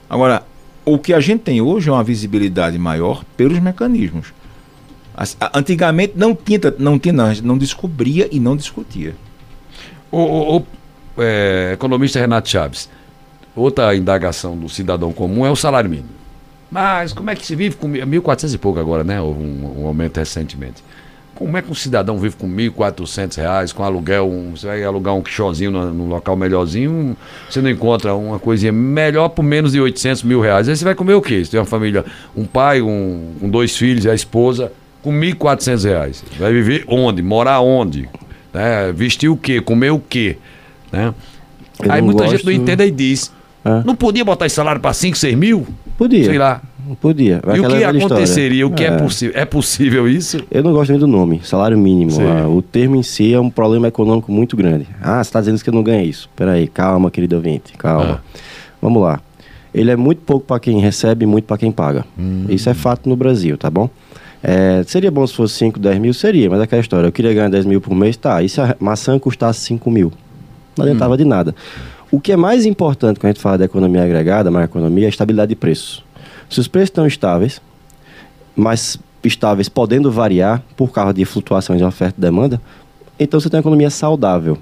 Agora, 0.08 0.42
o 0.84 0.98
que 0.98 1.14
a 1.14 1.20
gente 1.20 1.40
tem 1.40 1.60
hoje 1.60 1.88
é 1.88 1.92
uma 1.92 2.04
visibilidade 2.04 2.78
maior 2.78 3.24
pelos 3.36 3.58
mecanismos. 3.58 4.32
Antigamente 5.54 6.14
não 6.16 6.34
tinha, 6.34 6.58
não 6.78 6.98
tinha, 6.98 7.12
não, 7.12 7.32
não 7.42 7.58
descobria 7.58 8.28
e 8.32 8.40
não 8.40 8.56
discutia. 8.56 9.14
O, 10.10 10.56
o, 10.56 10.66
é, 11.20 11.72
economista 11.74 12.18
Renato 12.18 12.48
Chaves, 12.48 12.88
outra 13.54 13.94
indagação 13.94 14.56
do 14.56 14.68
cidadão 14.68 15.12
comum 15.12 15.44
é 15.44 15.50
o 15.50 15.56
salário 15.56 15.90
mínimo. 15.90 16.20
Mas 16.70 17.12
como 17.12 17.30
é 17.30 17.34
que 17.34 17.44
se 17.44 17.56
vive 17.56 17.76
com 17.76 17.88
1.400 17.88 18.54
e 18.54 18.58
pouco 18.58 18.78
agora, 18.78 19.02
né? 19.02 19.20
Houve 19.20 19.42
um, 19.42 19.82
um 19.82 19.86
aumento 19.86 20.18
recentemente. 20.18 20.84
Como 21.34 21.56
é 21.56 21.62
que 21.62 21.70
um 21.70 21.74
cidadão 21.74 22.18
vive 22.18 22.36
com 22.36 22.46
1.400 22.46 23.36
reais, 23.38 23.72
com 23.72 23.82
aluguel, 23.82 24.28
um, 24.28 24.54
você 24.54 24.66
vai 24.66 24.84
alugar 24.84 25.14
um 25.14 25.22
quichôzinho 25.22 25.70
no, 25.70 25.92
num 25.92 26.06
local 26.06 26.36
melhorzinho, 26.36 27.16
você 27.48 27.62
não 27.62 27.70
encontra 27.70 28.14
uma 28.14 28.38
coisinha 28.38 28.70
melhor 28.70 29.30
por 29.30 29.42
menos 29.42 29.72
de 29.72 29.80
800 29.80 30.22
mil 30.22 30.40
reais. 30.40 30.68
Aí 30.68 30.76
você 30.76 30.84
vai 30.84 30.94
comer 30.94 31.14
o 31.14 31.22
quê? 31.22 31.42
Você 31.42 31.52
tem 31.52 31.58
uma 31.58 31.66
família, 31.66 32.04
um 32.36 32.44
pai, 32.44 32.82
um, 32.82 33.32
com 33.40 33.48
dois 33.48 33.74
filhos, 33.74 34.06
a 34.06 34.14
esposa, 34.14 34.70
com 35.02 35.12
1.400 35.12 35.84
reais. 35.84 36.24
Vai 36.38 36.52
viver 36.52 36.84
onde? 36.86 37.22
Morar 37.22 37.60
onde? 37.60 38.06
Né? 38.52 38.92
Vestir 38.92 39.30
o 39.30 39.36
quê? 39.36 39.62
Comer 39.62 39.90
o 39.90 39.98
quê? 39.98 40.36
Né? 40.92 41.14
Eu 41.82 41.92
Aí 41.92 42.02
muita 42.02 42.24
gente 42.24 42.32
gosto- 42.32 42.46
não 42.46 42.52
entende 42.52 42.84
e 42.84 42.90
diz, 42.90 43.32
É. 43.64 43.82
não 43.84 43.94
podia 43.94 44.24
botar 44.24 44.46
esse 44.46 44.54
salário 44.56 44.80
para 44.80 44.92
5, 44.92 45.16
6 45.16 45.34
mil? 45.36 45.66
Podia. 45.96 46.24
Sei 46.24 46.38
lá. 46.38 46.60
Podia. 47.00 47.40
Vai 47.44 47.56
e 47.56 47.60
o 47.60 47.62
que 47.62 47.68
velha 47.68 47.76
história. 47.98 48.06
aconteceria? 48.06 48.66
O 48.66 48.70
que 48.72 48.82
é, 48.84 48.88
É. 48.88 48.96
possível? 48.96 49.40
É 49.40 49.44
possível 49.44 50.08
isso? 50.08 50.40
Eu 50.50 50.62
não 50.62 50.72
gosto 50.72 50.90
nem 50.90 50.98
do 50.98 51.06
nome, 51.06 51.40
salário 51.44 51.78
mínimo. 51.78 52.10
Ah, 52.20 52.48
o 52.48 52.60
termo 52.60 52.96
em 52.96 53.02
si 53.02 53.32
é 53.32 53.38
um 53.38 53.48
problema 53.48 53.86
econômico 53.86 54.32
muito 54.32 54.56
grande. 54.56 54.88
Ah, 55.00 55.22
você 55.22 55.28
está 55.28 55.38
dizendo 55.40 55.62
que 55.62 55.68
eu 55.70 55.74
não 55.74 55.82
ganho 55.84 56.04
isso. 56.04 56.28
Peraí, 56.34 56.66
calma, 56.66 57.10
querido 57.10 57.36
ouvinte, 57.36 57.74
calma. 57.78 58.20
Ah. 58.24 58.40
Vamos 58.82 59.00
lá. 59.02 59.20
Ele 59.72 59.90
é 59.90 59.96
muito 59.96 60.22
pouco 60.22 60.44
para 60.46 60.58
quem 60.58 60.80
recebe 60.80 61.22
e 61.24 61.26
muito 61.26 61.44
para 61.44 61.56
quem 61.58 61.70
paga. 61.70 62.04
Hum. 62.18 62.46
Isso 62.48 62.68
é 62.68 62.74
fato 62.74 63.08
no 63.08 63.14
Brasil, 63.14 63.56
tá 63.56 63.70
bom? 63.70 63.88
É, 64.42 64.82
seria 64.86 65.10
bom 65.12 65.24
se 65.26 65.34
fosse 65.34 65.54
5, 65.58 65.78
10 65.78 65.98
mil? 66.00 66.12
Seria, 66.12 66.50
mas 66.50 66.58
é 66.60 66.64
aquela 66.64 66.80
história. 66.80 67.06
Eu 67.06 67.12
queria 67.12 67.32
ganhar 67.32 67.50
10 67.50 67.64
mil 67.66 67.80
por 67.80 67.94
mês, 67.94 68.16
tá. 68.16 68.42
E 68.42 68.48
se 68.48 68.60
a 68.60 68.74
maçã 68.80 69.16
custasse 69.18 69.60
5 69.60 69.88
mil? 69.90 70.10
Não 70.76 70.84
adiantava 70.84 71.16
de 71.16 71.24
nada. 71.24 71.54
O 72.10 72.20
que 72.20 72.32
é 72.32 72.36
mais 72.36 72.66
importante 72.66 73.20
quando 73.20 73.30
a 73.30 73.32
gente 73.32 73.42
fala 73.42 73.58
da 73.58 73.64
economia 73.64 74.02
agregada, 74.02 74.50
macroeconomia, 74.50 75.04
é 75.04 75.06
a 75.06 75.10
estabilidade 75.10 75.50
de 75.50 75.56
preços. 75.56 76.04
Se 76.48 76.58
os 76.58 76.66
preços 76.66 76.88
estão 76.88 77.06
estáveis, 77.06 77.60
mas 78.56 78.98
estáveis 79.22 79.68
podendo 79.68 80.10
variar 80.10 80.62
por 80.76 80.90
causa 80.90 81.14
de 81.14 81.24
flutuações 81.24 81.78
de 81.78 81.84
oferta 81.84 82.18
e 82.18 82.20
demanda, 82.20 82.60
então 83.18 83.38
você 83.38 83.48
tem 83.48 83.58
uma 83.58 83.62
economia 83.62 83.90
saudável. 83.90 84.58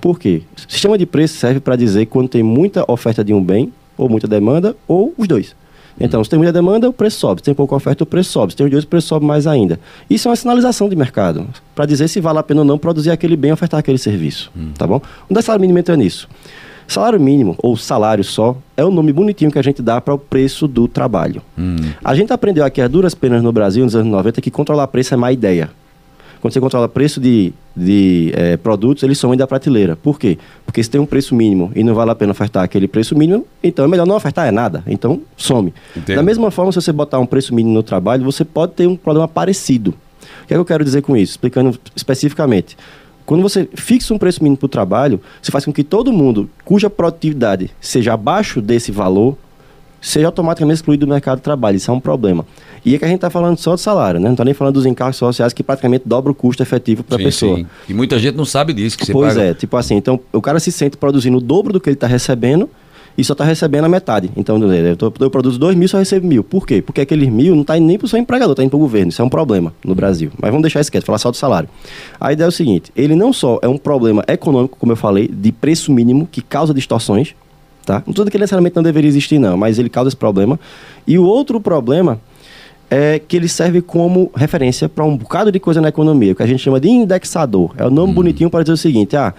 Por 0.00 0.18
quê? 0.18 0.42
O 0.56 0.70
sistema 0.70 0.96
de 0.96 1.06
preço 1.06 1.36
serve 1.36 1.58
para 1.58 1.74
dizer 1.74 2.06
quando 2.06 2.28
tem 2.28 2.42
muita 2.42 2.84
oferta 2.90 3.24
de 3.24 3.32
um 3.32 3.42
bem, 3.42 3.72
ou 3.96 4.08
muita 4.08 4.28
demanda, 4.28 4.76
ou 4.86 5.12
os 5.16 5.26
dois. 5.26 5.56
Então, 5.98 6.22
se 6.24 6.28
tem 6.30 6.38
muita 6.38 6.52
demanda, 6.52 6.88
o 6.88 6.92
preço 6.92 7.18
sobe. 7.20 7.40
Se 7.40 7.44
tem 7.44 7.54
pouca 7.54 7.74
oferta, 7.74 8.02
o 8.02 8.06
preço 8.06 8.30
sobe. 8.30 8.52
Se 8.52 8.56
tem 8.56 8.68
dois, 8.68 8.84
o 8.84 8.86
preço 8.86 9.08
sobe 9.08 9.24
mais 9.24 9.46
ainda. 9.46 9.78
Isso 10.10 10.28
é 10.28 10.30
uma 10.30 10.36
sinalização 10.36 10.88
de 10.88 10.96
mercado, 10.96 11.46
para 11.74 11.86
dizer 11.86 12.08
se 12.08 12.20
vale 12.20 12.38
a 12.38 12.42
pena 12.42 12.62
ou 12.62 12.64
não 12.64 12.78
produzir 12.78 13.10
aquele 13.10 13.36
bem, 13.36 13.52
ofertar 13.52 13.80
aquele 13.80 13.98
serviço. 13.98 14.50
Tá 14.76 14.86
bom? 14.86 15.00
É 15.30 15.42
salário 15.42 15.60
mínimo 15.60 15.78
entra 15.78 15.96
nisso? 15.96 16.28
Salário 16.86 17.18
mínimo, 17.18 17.56
ou 17.62 17.76
salário 17.76 18.22
só, 18.22 18.56
é 18.76 18.84
o 18.84 18.90
nome 18.90 19.12
bonitinho 19.12 19.50
que 19.50 19.58
a 19.58 19.62
gente 19.62 19.80
dá 19.80 20.00
para 20.00 20.12
o 20.12 20.18
preço 20.18 20.68
do 20.68 20.86
trabalho. 20.86 21.40
A 22.04 22.14
gente 22.14 22.32
aprendeu 22.32 22.64
aqui 22.64 22.82
a 22.82 22.88
duras 22.88 23.14
penas 23.14 23.42
no 23.42 23.52
Brasil, 23.52 23.84
nos 23.84 23.96
anos 23.96 24.10
90, 24.10 24.40
que 24.40 24.50
controlar 24.50 24.86
preço 24.88 25.14
é 25.14 25.16
má 25.16 25.32
ideia. 25.32 25.70
Quando 26.44 26.52
você 26.52 26.60
controla 26.60 26.86
preço 26.90 27.18
de, 27.22 27.54
de 27.74 28.30
eh, 28.34 28.58
produtos, 28.58 29.02
eles 29.02 29.16
somem 29.16 29.38
da 29.38 29.46
prateleira. 29.46 29.96
Por 29.96 30.18
quê? 30.18 30.36
Porque 30.66 30.84
se 30.84 30.90
tem 30.90 31.00
um 31.00 31.06
preço 31.06 31.34
mínimo 31.34 31.72
e 31.74 31.82
não 31.82 31.94
vale 31.94 32.10
a 32.10 32.14
pena 32.14 32.32
ofertar 32.32 32.62
aquele 32.62 32.86
preço 32.86 33.16
mínimo, 33.16 33.46
então 33.62 33.82
é 33.82 33.88
melhor 33.88 34.06
não 34.06 34.14
ofertar 34.14 34.46
é 34.46 34.50
nada. 34.50 34.84
Então, 34.86 35.22
some. 35.38 35.72
Entendo. 35.96 36.16
Da 36.16 36.22
mesma 36.22 36.50
forma, 36.50 36.70
se 36.70 36.82
você 36.82 36.92
botar 36.92 37.18
um 37.18 37.24
preço 37.24 37.54
mínimo 37.54 37.74
no 37.74 37.82
trabalho, 37.82 38.22
você 38.24 38.44
pode 38.44 38.72
ter 38.72 38.86
um 38.86 38.94
problema 38.94 39.26
parecido. 39.26 39.92
O 40.42 40.46
que, 40.46 40.52
é 40.52 40.56
que 40.56 40.60
eu 40.60 40.66
quero 40.66 40.84
dizer 40.84 41.00
com 41.00 41.16
isso? 41.16 41.32
Explicando 41.32 41.78
especificamente. 41.96 42.76
Quando 43.24 43.40
você 43.40 43.66
fixa 43.74 44.12
um 44.12 44.18
preço 44.18 44.42
mínimo 44.42 44.58
para 44.58 44.66
o 44.66 44.68
trabalho, 44.68 45.22
você 45.40 45.50
faz 45.50 45.64
com 45.64 45.72
que 45.72 45.82
todo 45.82 46.12
mundo 46.12 46.50
cuja 46.62 46.90
produtividade 46.90 47.70
seja 47.80 48.12
abaixo 48.12 48.60
desse 48.60 48.92
valor 48.92 49.38
seja 50.06 50.26
automaticamente 50.26 50.76
excluído 50.76 51.06
do 51.06 51.10
mercado 51.10 51.38
de 51.38 51.42
trabalho. 51.42 51.76
Isso 51.76 51.90
é 51.90 51.94
um 51.94 52.00
problema. 52.00 52.44
E 52.84 52.94
é 52.94 52.98
que 52.98 53.04
a 53.04 53.08
gente 53.08 53.16
está 53.16 53.30
falando 53.30 53.56
só 53.58 53.74
de 53.74 53.80
salário, 53.80 54.20
né? 54.20 54.26
Não 54.26 54.34
está 54.34 54.44
nem 54.44 54.52
falando 54.54 54.74
dos 54.74 54.84
encargos 54.86 55.16
sociais 55.16 55.52
que 55.52 55.62
praticamente 55.62 56.04
dobra 56.06 56.30
o 56.30 56.34
custo 56.34 56.62
efetivo 56.62 57.02
para 57.02 57.16
a 57.16 57.18
pessoa. 57.18 57.56
sim. 57.56 57.66
E 57.88 57.94
muita 57.94 58.18
gente 58.18 58.36
não 58.36 58.44
sabe 58.44 58.72
disso. 58.74 58.98
Que 58.98 59.06
você 59.06 59.12
Pois 59.12 59.34
paga... 59.34 59.46
é, 59.46 59.54
tipo 59.54 59.76
assim, 59.76 59.94
então 59.94 60.20
o 60.32 60.42
cara 60.42 60.60
se 60.60 60.70
sente 60.70 60.96
produzindo 60.96 61.38
o 61.38 61.40
dobro 61.40 61.72
do 61.72 61.80
que 61.80 61.88
ele 61.88 61.94
está 61.94 62.06
recebendo 62.06 62.68
e 63.16 63.22
só 63.24 63.32
está 63.32 63.44
recebendo 63.44 63.84
a 63.84 63.88
metade. 63.88 64.28
Então, 64.36 64.60
eu, 64.60 64.96
tô- 64.96 65.12
eu 65.20 65.30
produzo 65.30 65.56
dois 65.58 65.76
mil, 65.76 65.88
só 65.88 65.98
recebo 65.98 66.26
mil. 66.26 66.42
Por 66.44 66.66
quê? 66.66 66.82
Porque 66.82 67.00
aqueles 67.00 67.28
mil 67.28 67.54
não 67.54 67.62
está 67.62 67.78
indo 67.78 67.86
nem 67.86 67.96
para 67.96 68.06
o 68.06 68.08
seu 68.08 68.18
empregador, 68.18 68.52
está 68.52 68.62
indo 68.64 68.70
para 68.70 68.76
o 68.76 68.80
governo. 68.80 69.08
Isso 69.10 69.22
é 69.22 69.24
um 69.24 69.28
problema 69.28 69.72
no 69.84 69.94
Brasil. 69.94 70.30
Mas 70.38 70.50
vamos 70.50 70.62
deixar 70.62 70.80
isso 70.80 70.90
quieto, 70.90 71.04
falar 71.06 71.18
só 71.18 71.30
do 71.30 71.36
salário. 71.36 71.68
A 72.20 72.32
ideia 72.32 72.46
é 72.46 72.48
o 72.48 72.52
seguinte: 72.52 72.90
ele 72.96 73.14
não 73.14 73.32
só 73.32 73.58
é 73.62 73.68
um 73.68 73.78
problema 73.78 74.22
econômico, 74.26 74.76
como 74.78 74.92
eu 74.92 74.96
falei, 74.96 75.28
de 75.28 75.52
preço 75.52 75.92
mínimo, 75.92 76.28
que 76.30 76.42
causa 76.42 76.74
distorções, 76.74 77.34
tá? 77.84 77.94
Não 77.94 78.10
estou 78.10 78.24
dizendo 78.24 78.30
que 78.30 78.38
necessariamente 78.38 78.76
não 78.76 78.82
deveria 78.82 79.08
existir, 79.08 79.38
não, 79.38 79.56
mas 79.56 79.78
ele 79.78 79.88
causa 79.88 80.08
esse 80.08 80.16
problema. 80.16 80.58
E 81.06 81.18
o 81.18 81.24
outro 81.24 81.60
problema 81.60 82.20
é 82.90 83.18
que 83.18 83.36
ele 83.36 83.48
serve 83.48 83.80
como 83.80 84.30
referência 84.36 84.88
para 84.88 85.04
um 85.04 85.16
bocado 85.16 85.50
de 85.50 85.58
coisa 85.58 85.80
na 85.80 85.88
economia, 85.88 86.32
o 86.32 86.34
que 86.36 86.42
a 86.42 86.46
gente 86.46 86.62
chama 86.62 86.78
de 86.78 86.88
indexador. 86.88 87.74
É 87.76 87.84
o 87.86 87.90
nome 87.90 88.12
Hum. 88.12 88.14
bonitinho 88.14 88.50
para 88.50 88.62
dizer 88.62 88.74
o 88.74 88.76
seguinte: 88.76 89.16
ah, 89.16 89.34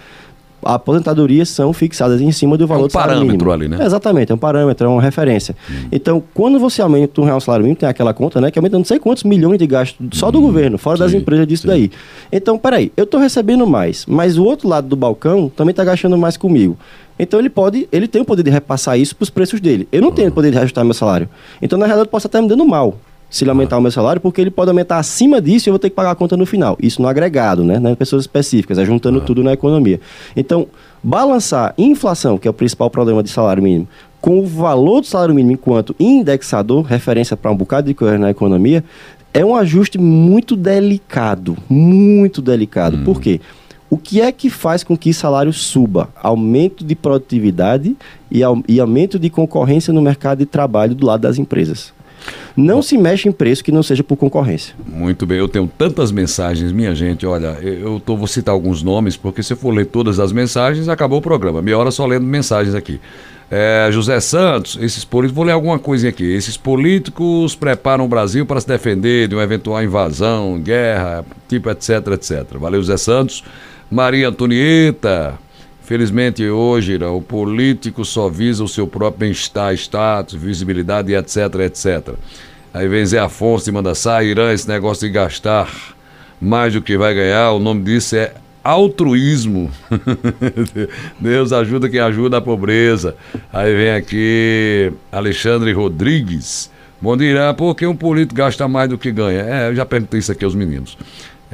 aposentadorias 0.66 1.49
são 1.49 1.72
fixadas 1.72 2.20
em 2.20 2.32
cima 2.32 2.57
do 2.57 2.66
valor 2.68 2.86
um 2.86 2.88
do 2.88 2.91
salário 2.91 3.13
parâmetro 3.13 3.38
mínimo. 3.38 3.51
ali, 3.53 3.68
né? 3.68 3.78
Hum. 3.80 3.86
Exatamente, 3.86 4.32
é 4.32 4.36
um 4.36 4.38
parâmetro, 4.38 4.86
é 4.88 4.89
uma 4.89 5.01
referência. 5.01 5.55
Então, 5.91 6.22
quando 6.34 6.59
você 6.59 6.82
aumenta 6.82 7.22
um 7.22 7.24
real 7.24 7.39
salário 7.39 7.63
mínimo, 7.63 7.80
tem 7.80 7.88
aquela 7.88 8.13
conta, 8.13 8.41
né, 8.41 8.49
que 8.51 8.57
aumenta 8.59 8.78
não 8.78 8.86
sei 8.86 8.99
quantos 8.99 9.24
milhões 9.24 9.57
de 9.59 9.68
gastos 9.68 10.18
só 10.18 10.32
do 10.32 10.41
governo, 10.41 10.78
fora 10.78 10.97
das 10.97 11.11
Hum. 11.11 11.16
sim, 11.16 11.18
empresas 11.22 11.47
disso 11.47 11.61
sim. 11.63 11.68
daí. 11.68 11.91
Então, 12.32 12.57
peraí, 12.57 12.91
eu 12.97 13.03
estou 13.03 13.20
recebendo 13.20 13.66
mais, 13.68 14.05
mas 14.07 14.38
o 14.38 14.43
outro 14.43 14.68
lado 14.68 14.88
do 14.88 14.95
balcão 14.95 15.49
também 15.55 15.72
está 15.72 15.84
gastando 15.84 16.18
mais 16.18 16.36
comigo. 16.38 16.78
Então 17.18 17.39
ele 17.39 17.49
pode, 17.49 17.88
ele 17.93 18.09
tem 18.09 18.22
o 18.22 18.26
poder 18.26 18.43
de 18.43 18.49
repassar 18.49 18.99
isso 18.99 19.16
para 19.16 19.24
os 19.24 19.30
preços 19.30 19.61
dele. 19.61 19.88
Eu 19.89 20.01
não 20.01 20.11
tenho 20.11 20.28
o 20.28 20.32
poder 20.34 20.49
de 20.49 20.55
reajustar 20.55 20.84
meu 20.84 20.93
salário. 20.93 21.30
Então, 21.61 21.80
na 21.80 21.86
realidade, 21.86 22.07
eu 22.07 22.11
posso 22.11 22.28
estar 22.28 22.41
me 22.41 22.47
dando 22.49 22.66
mal 22.68 22.97
se 23.30 23.43
ele 23.43 23.51
aumentar 23.51 23.78
o 23.78 23.82
meu 23.82 23.91
salário, 23.91 24.21
porque 24.21 24.39
ele 24.39 24.51
pode 24.51 24.69
aumentar 24.69 24.97
acima 24.97 25.41
disso 25.41 25.67
e 25.67 25.69
eu 25.69 25.73
vou 25.73 25.80
ter 25.80 25.89
que 25.89 25.95
pagar 25.95 26.11
a 26.11 26.15
conta 26.15 26.38
no 26.38 26.45
final. 26.45 26.78
Isso 26.82 27.01
no 27.01 27.07
agregado, 27.07 27.63
né? 27.63 27.80
Não 27.80 27.91
é 27.91 27.95
pessoas 27.95 28.23
específicas, 28.23 28.78
é 28.78 28.86
juntando 28.86 29.19
tudo 29.21 29.43
na 29.43 29.53
economia. 29.53 29.99
Então, 30.36 30.67
balançar 31.03 31.73
inflação, 31.78 32.38
que 32.38 32.47
é 32.47 32.51
o 32.51 32.53
principal 32.53 32.89
problema 32.89 33.21
de 33.21 33.30
salário 33.30 33.61
mínimo, 33.61 33.88
com 34.21 34.39
o 34.39 34.45
valor 34.45 35.01
do 35.01 35.07
salário 35.07 35.36
mínimo 35.36 35.53
enquanto 35.53 35.95
indexador, 35.99 36.84
referência 36.84 37.38
para 37.38 37.51
um 37.51 37.55
bocado 37.55 37.88
de 37.88 37.93
coisa 37.93 38.17
na 38.17 38.32
economia, 38.32 38.84
é 39.34 39.43
um 39.43 39.55
ajuste 39.55 39.97
muito 39.97 40.55
delicado, 40.55 41.57
muito 41.69 42.41
delicado. 42.41 42.99
Por 42.99 43.19
quê? 43.19 43.41
O 43.89 43.97
que 43.97 44.19
é 44.19 44.32
que 44.32 44.49
faz 44.49 44.84
com 44.84 44.97
que 44.97 45.13
salário 45.13 45.53
suba? 45.53 46.09
Aumento 46.15 46.84
de 46.84 46.95
produtividade 46.95 47.95
e, 48.32 48.39
e 48.67 48.80
aumento 48.80 49.19
de 49.19 49.30
concorrência 49.30 49.93
no 49.93 50.01
mercado 50.01 50.39
de 50.39 50.45
trabalho 50.45 50.95
do 50.95 51.05
lado 51.05 51.21
das 51.21 51.38
empresas. 51.38 51.93
Não 52.56 52.82
se 52.82 52.97
mexe 52.97 53.28
em 53.28 53.32
preço 53.32 53.64
que 53.64 53.72
não 53.72 53.84
seja 53.84 54.03
por 54.03 54.16
concorrência. 54.16 54.74
Muito 54.88 55.26
bem, 55.26 55.38
eu 55.38 55.47
tenho 55.47 55.70
tantas 55.78 56.12
mensagens, 56.12 56.72
minha 56.72 56.95
gente. 56.95 57.26
Olha, 57.26 57.58
eu 57.62 57.99
tô, 57.99 58.16
vou 58.16 58.28
citar 58.28 58.53
alguns 58.53 58.82
nomes, 58.82 59.18
porque 59.18 59.43
se 59.43 59.53
eu 59.53 59.58
for 59.58 59.72
ler 59.72 59.86
todas 59.86 60.20
as 60.20 60.32
mensagens, 60.32 60.88
acabou 60.88 61.20
o 61.20 61.22
programa. 61.22 61.62
Meia 61.62 61.78
hora 61.78 61.91
só 61.91 62.06
lendo 62.06 62.26
mensagens 62.26 62.74
aqui. 62.74 62.99
É, 63.51 63.89
José 63.91 64.20
Santos, 64.20 64.78
esses 64.82 65.06
políticos, 65.06 65.36
vou 65.36 65.45
ler 65.45 65.51
alguma 65.51 65.78
coisinha 65.78 66.10
aqui. 66.10 66.24
Esses 66.24 66.58
políticos 66.58 67.56
preparam 67.56 68.06
o 68.06 68.08
Brasil 68.08 68.45
para 68.45 68.60
se 68.60 68.68
defender 68.68 69.28
de 69.28 69.36
uma 69.36 69.43
eventual 69.43 69.84
invasão, 69.84 70.60
guerra, 70.60 71.26
tipo 71.47 71.70
etc, 71.70 72.08
etc. 72.14 72.45
Valeu, 72.53 72.82
José 72.82 72.97
Santos. 72.97 73.43
Maria 73.89 74.30
Antonieta, 74.30 75.38
Felizmente 75.86 76.43
hoje 76.49 76.97
o 77.03 77.21
político 77.21 78.03
só 78.03 78.27
visa 78.27 78.63
o 78.63 78.67
seu 78.67 78.88
próprio 78.88 79.19
bem-estar, 79.19 79.71
status, 79.75 80.33
visibilidade 80.33 81.11
e 81.11 81.15
etc, 81.15 81.38
etc. 81.63 82.15
Aí 82.73 82.88
vem 82.88 83.05
Zé 83.05 83.19
Afonso 83.19 83.65
de 83.65 83.71
Mandassá, 83.71 84.23
Irã, 84.23 84.51
esse 84.51 84.67
negócio 84.67 85.07
de 85.07 85.13
gastar 85.13 85.71
mais 86.41 86.73
do 86.73 86.81
que 86.81 86.97
vai 86.97 87.13
ganhar, 87.13 87.51
o 87.51 87.59
nome 87.59 87.83
disso 87.83 88.15
é 88.15 88.33
altruísmo. 88.63 89.69
Deus 91.21 91.53
ajuda 91.53 91.88
quem 91.88 91.99
ajuda 91.99 92.38
a 92.38 92.41
pobreza. 92.41 93.15
Aí 93.53 93.75
vem 93.75 93.91
aqui 93.91 94.91
Alexandre 95.11 95.71
Rodrigues. 95.71 96.71
Bom 96.99 97.15
dia, 97.15 97.29
Irã, 97.29 97.53
por 97.53 97.75
que 97.75 97.86
um 97.86 97.95
político 97.95 98.33
gasta 98.33 98.67
mais 98.67 98.89
do 98.89 98.97
que 98.97 99.11
ganha? 99.11 99.41
É, 99.41 99.69
eu 99.69 99.75
já 99.75 99.86
perguntei 99.86 100.19
isso 100.19 100.31
aqui 100.31 100.43
aos 100.43 100.55
meninos. 100.55 100.97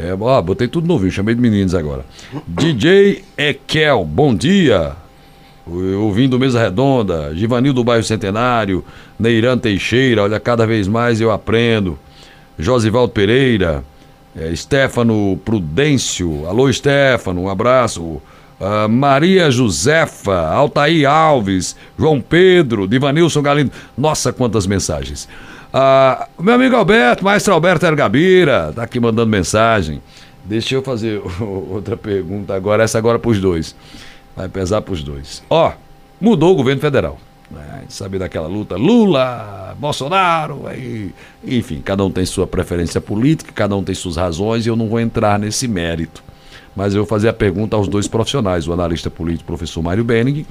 É, 0.02 0.18
ó, 0.20 0.41
botei 0.41 0.68
tudo 0.68 0.88
novinho, 0.88 1.12
chamei 1.12 1.36
de 1.36 1.41
meninos 1.41 1.76
agora. 1.76 2.04
DJ 2.47 3.24
Ekel, 3.38 4.04
bom 4.04 4.34
dia. 4.34 4.93
Ouvindo 5.68 6.39
Mesa 6.39 6.60
Redonda, 6.60 7.36
Givanil 7.36 7.72
do 7.72 7.84
Bairro 7.84 8.04
Centenário, 8.04 8.84
Neiran 9.20 9.60
Teixeira, 9.60 10.24
olha, 10.24 10.39
cada 10.39 10.66
vez 10.66 10.88
mais 10.88 11.22
eu 11.22 11.32
aprendo. 11.32 11.99
Josivaldo 12.58 13.14
Pereira, 13.14 13.84
é, 14.36 14.56
Stefano 14.56 15.39
Prudêncio, 15.45 16.47
alô 16.47 16.72
Stefano, 16.74 17.41
um 17.43 17.49
abraço. 17.49 18.20
Ah, 18.60 18.88
Maria 18.88 19.49
Josefa, 19.49 20.47
Altair 20.47 21.10
Alves, 21.10 21.76
João 21.97 22.22
Pedro, 22.22 22.88
Divanilson 22.88 23.41
Galindo. 23.41 23.72
Nossa, 23.97 24.32
quantas 24.32 24.68
mensagens. 24.68 25.28
Ah, 25.74 26.28
meu 26.39 26.53
amigo 26.55 26.76
Alberto, 26.76 27.24
maestro 27.24 27.53
Alberto 27.53 27.86
Ergabira, 27.86 28.74
tá 28.76 28.84
aqui 28.84 28.99
mandando 28.99 29.30
mensagem. 29.30 30.01
Deixa 30.43 30.76
eu 30.76 30.82
fazer 30.82 31.22
outra 31.41 31.95
pergunta 31.95 32.53
agora, 32.53 32.84
essa 32.84 32.97
agora 32.97 33.17
para 33.19 33.32
os 33.32 33.39
dois. 33.39 33.76
Vai 34.36 34.49
pesar 34.49 34.82
para 34.82 34.93
os 34.93 35.03
dois. 35.03 35.41
Ó, 35.49 35.72
mudou 36.19 36.51
o 36.51 36.55
governo 36.55 36.82
federal. 36.82 37.17
né? 37.49 37.61
A 37.78 37.80
gente 37.82 37.93
sabe 37.93 38.17
daquela 38.17 38.47
luta. 38.47 38.76
Lula, 38.76 39.76
Bolsonaro, 39.80 40.67
aí, 40.67 41.13
enfim, 41.45 41.81
cada 41.84 42.03
um 42.03 42.11
tem 42.11 42.26
sua 42.26 42.48
preferência 42.48 42.99
política, 42.99 43.52
cada 43.53 43.76
um 43.76 43.84
tem 43.84 43.95
suas 43.95 44.18
razões 44.18 44.65
e 44.65 44.69
eu 44.69 44.76
não 44.76 44.88
vou 44.89 44.99
entrar 44.99 45.39
nesse 45.39 45.68
mérito. 45.68 46.23
Mas 46.76 46.93
eu 46.93 47.02
vou 47.02 47.07
fazer 47.07 47.27
a 47.30 47.34
pergunta 47.34 47.76
aos 47.76 47.88
dois 47.88 48.07
profissionais, 48.07 48.68
o 48.68 48.73
analista 48.73 49.10
político 49.10 49.45
professor 49.45 49.81
Mário 49.81 50.03
Benning 50.03 50.45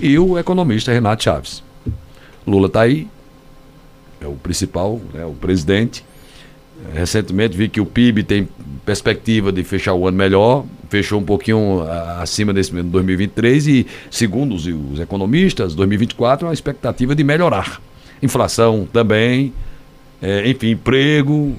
e 0.00 0.18
o 0.18 0.38
economista 0.38 0.92
Renato 0.92 1.24
Chaves. 1.24 1.62
Lula 2.46 2.66
está 2.66 2.82
aí, 2.82 3.08
é 4.22 4.26
o 4.26 4.34
principal, 4.34 5.00
né, 5.12 5.24
o 5.24 5.32
presidente. 5.32 6.04
Recentemente 6.94 7.56
vi 7.56 7.68
que 7.68 7.80
o 7.80 7.86
PIB 7.86 8.24
tem 8.24 8.48
perspectiva 8.84 9.52
de 9.52 9.62
fechar 9.62 9.94
o 9.94 10.06
ano 10.08 10.16
melhor, 10.16 10.64
fechou 10.88 11.20
um 11.20 11.24
pouquinho 11.24 11.82
acima 12.18 12.52
desse 12.52 12.72
de 12.72 12.82
2023 12.82 13.66
e, 13.66 13.86
segundo 14.10 14.54
os, 14.54 14.66
os 14.66 14.98
economistas, 14.98 15.74
2024 15.74 16.46
é 16.46 16.48
uma 16.48 16.54
expectativa 16.54 17.14
de 17.14 17.22
melhorar. 17.22 17.80
Inflação 18.22 18.86
também, 18.92 19.52
é, 20.20 20.48
enfim, 20.48 20.70
emprego. 20.70 21.56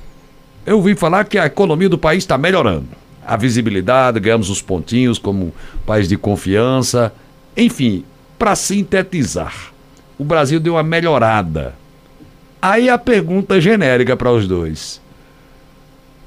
Eu 0.65 0.77
ouvi 0.77 0.95
falar 0.95 1.26
que 1.26 1.38
a 1.38 1.45
economia 1.45 1.90
do 1.90 1.98
país 1.98 2.23
está 2.23 2.38
melhorando. 2.38 2.88
A 3.26 3.38
visibilidade, 3.38 4.19
ganhamos 4.19 4.49
os 4.49 4.61
pontinhos 4.61 5.18
como 5.18 5.53
país 5.85 6.07
de 6.07 6.18
confiança. 6.18 7.14
Enfim, 7.56 8.03
para 8.38 8.56
sintetizar, 8.56 9.72
o 10.18 10.23
Brasil 10.23 10.60
deu 10.60 10.73
uma 10.73 10.84
melhorada. 10.84 11.73
Aí 12.64 12.90
a 12.90 12.98
pergunta 12.98 13.60
genérica 13.60 14.15
para 14.15 14.31
os 14.31 14.48
dois. 14.48 15.02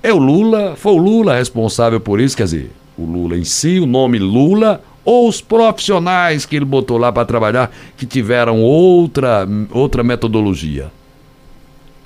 É 0.02 0.12
o 0.12 0.18
Lula, 0.18 0.76
foi 0.76 0.92
o 0.92 0.98
Lula 0.98 1.34
responsável 1.34 1.98
por 1.98 2.20
isso, 2.20 2.36
quer 2.36 2.44
dizer, 2.44 2.72
o 2.94 3.06
Lula 3.06 3.38
em 3.38 3.44
si, 3.44 3.80
o 3.80 3.86
nome 3.86 4.18
Lula, 4.18 4.82
ou 5.02 5.30
os 5.30 5.40
profissionais 5.40 6.44
que 6.44 6.54
ele 6.54 6.66
botou 6.66 6.98
lá 6.98 7.10
para 7.10 7.24
trabalhar 7.24 7.74
que 7.96 8.04
tiveram 8.04 8.60
outra, 8.60 9.48
outra 9.70 10.04
metodologia? 10.04 10.92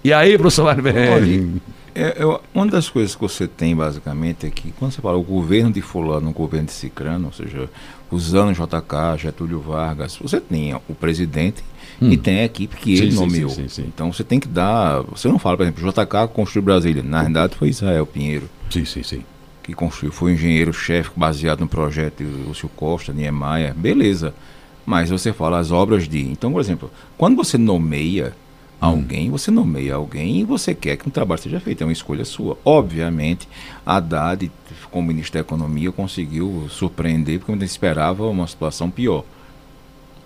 E 0.05 0.13
aí, 0.13 0.39
professor 0.39 0.65
Marvelli? 0.67 1.61
É, 1.93 2.23
é, 2.23 2.41
uma 2.55 2.67
das 2.67 2.89
coisas 2.89 3.17
que 3.17 3.21
você 3.21 3.49
tem, 3.49 3.75
basicamente, 3.75 4.47
é 4.47 4.51
que 4.51 4.71
quando 4.79 4.93
você 4.93 5.03
fala 5.03 5.19
o 5.19 5.25
governo 5.25 5.73
de 5.73 5.83
fulano, 5.83 6.31
o 6.31 6.33
governo 6.33 6.67
de 6.67 6.73
cicrano, 6.73 7.27
ou 7.27 7.33
seja, 7.33 7.69
usando 8.13 8.53
JK, 8.53 9.19
Getúlio 9.19 9.59
Vargas, 9.59 10.17
você 10.23 10.41
tem 10.41 10.73
o 10.89 10.95
presidente 10.95 11.65
hum. 12.01 12.11
e 12.11 12.17
tem 12.17 12.41
a 12.41 12.45
equipe 12.45 12.77
que 12.77 12.97
sim, 12.97 13.03
ele 13.05 13.15
nomeou. 13.15 13.51
Sim, 13.51 13.69
sim, 13.69 13.85
então 13.87 14.13
você 14.13 14.25
tem 14.25 14.41
que 14.41 14.49
dar. 14.49 15.03
Você 15.03 15.29
não 15.29 15.39
fala, 15.39 15.57
por 15.57 15.63
exemplo, 15.65 15.91
JK 15.91 16.29
construiu 16.33 16.65
Brasília. 16.65 17.03
Na 17.03 17.23
verdade 17.23 17.57
foi 17.57 17.69
Israel 17.69 18.07
Pinheiro. 18.07 18.49
Sim, 18.71 18.85
sim, 18.85 19.03
sim. 19.03 19.25
Que 19.63 19.75
construiu, 19.75 20.13
foi 20.13 20.33
engenheiro-chefe 20.33 21.11
baseado 21.15 21.61
no 21.61 21.69
projeto 21.69 22.19
de 22.19 22.25
Lúcio 22.25 22.69
Costa, 22.69 23.13
Niemeyer, 23.13 23.75
beleza. 23.75 24.35
Mas 24.87 25.11
você 25.11 25.33
fala 25.33 25.59
as 25.59 25.71
obras 25.71 26.09
de. 26.09 26.21
Então, 26.21 26.51
por 26.51 26.61
exemplo, 26.61 26.91
quando 27.17 27.37
você 27.37 27.59
nomeia 27.59 28.33
alguém, 28.81 29.29
hum. 29.29 29.33
você 29.33 29.51
nomeia 29.51 29.95
alguém 29.95 30.41
e 30.41 30.45
você 30.45 30.75
quer 30.75 30.97
que 30.97 31.07
um 31.07 31.11
trabalho 31.11 31.41
seja 31.41 31.61
feito, 31.61 31.83
é 31.83 31.87
uma 31.87 31.93
escolha 31.93 32.25
sua. 32.25 32.57
Obviamente, 32.65 33.47
a 33.85 33.97
Haddad, 33.97 34.51
como 34.91 35.09
ministro 35.09 35.35
da 35.35 35.41
Economia, 35.41 35.93
conseguiu 35.93 36.67
surpreender, 36.71 37.39
porque 37.39 37.53
a 37.53 37.55
gente 37.55 37.67
esperava 37.67 38.27
uma 38.27 38.47
situação 38.47 38.91
pior. 38.91 39.25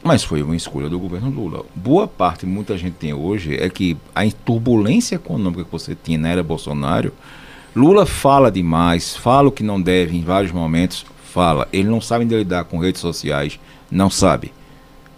Mas 0.07 0.23
foi 0.23 0.43
uma 0.43 0.55
escolha 0.55 0.91
do 0.91 0.99
governo 0.99 1.31
Lula. 1.31 1.65
Boa 1.75 2.07
parte, 2.07 2.45
muita 2.45 2.77
gente 2.77 2.93
tem 2.93 3.15
hoje, 3.15 3.57
é 3.57 3.71
que 3.71 3.97
a 4.15 4.31
turbulência 4.31 5.15
econômica 5.15 5.65
que 5.65 5.73
você 5.73 5.97
tinha 5.97 6.19
na 6.19 6.29
era 6.29 6.43
Bolsonaro, 6.43 7.11
Lula 7.75 8.05
fala 8.05 8.53
demais, 8.53 9.17
fala 9.17 9.49
o 9.49 9.51
que 9.53 9.63
não 9.63 9.81
deve 9.81 10.15
em 10.15 10.23
vários 10.23 10.53
momentos, 10.53 11.07
fala. 11.33 11.67
Ele 11.73 11.89
não 11.89 12.03
sabe 12.03 12.27
lidar 12.27 12.65
com 12.65 12.79
redes 12.79 13.01
sociais, 13.01 13.59
não 13.91 14.11
sabe. 14.11 14.53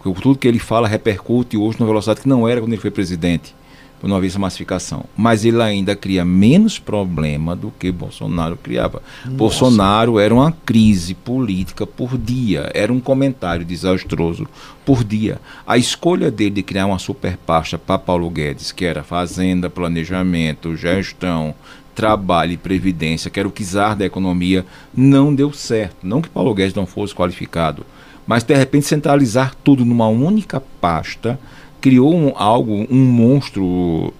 Tudo 0.01 0.37
que 0.37 0.47
ele 0.47 0.57
fala 0.57 0.87
repercute 0.87 1.57
hoje 1.57 1.77
numa 1.77 1.89
velocidade 1.89 2.21
que 2.21 2.29
não 2.29 2.47
era 2.47 2.61
quando 2.61 2.71
ele 2.71 2.81
foi 2.81 2.89
presidente 2.89 3.53
por 3.99 4.07
não 4.07 4.15
haver 4.15 4.27
essa 4.27 4.39
massificação. 4.39 5.05
Mas 5.15 5.43
ele 5.43 5.61
ainda 5.61 5.95
cria 5.95 6.23
menos 6.23 6.77
problema 6.79 7.55
do 7.55 7.71
que 7.71 7.91
Bolsonaro 7.91 8.57
criava. 8.57 9.01
Nossa. 9.25 9.37
Bolsonaro 9.37 10.19
era 10.19 10.33
uma 10.33 10.51
crise 10.51 11.13
política 11.13 11.85
por 11.85 12.17
dia, 12.17 12.69
era 12.73 12.91
um 12.91 12.99
comentário 12.99 13.65
desastroso 13.65 14.47
por 14.85 15.03
dia. 15.03 15.39
A 15.65 15.77
escolha 15.77 16.29
dele 16.29 16.51
de 16.51 16.63
criar 16.63 16.85
uma 16.85 16.99
superpasta 16.99 17.77
para 17.77 17.97
Paulo 17.97 18.29
Guedes, 18.29 18.71
que 18.71 18.85
era 18.85 19.03
fazenda, 19.03 19.69
planejamento, 19.69 20.75
gestão, 20.75 21.53
trabalho 21.95 22.51
e 22.51 22.57
previdência, 22.57 23.31
que 23.31 23.39
era 23.39 23.49
o 23.49 23.51
czar 23.51 23.95
da 23.95 24.05
economia, 24.05 24.63
não 24.95 25.33
deu 25.33 25.51
certo. 25.51 26.05
Não 26.05 26.21
que 26.21 26.29
Paulo 26.29 26.53
Guedes 26.53 26.75
não 26.75 26.85
fosse 26.85 27.15
qualificado, 27.15 27.83
mas 28.27 28.43
de 28.43 28.53
repente 28.53 28.85
centralizar 28.85 29.55
tudo 29.63 29.83
numa 29.83 30.07
única 30.07 30.61
pasta 30.79 31.39
criou 31.81 32.13
um, 32.13 32.33
algo, 32.35 32.85
um 32.89 33.05
monstro, 33.05 34.13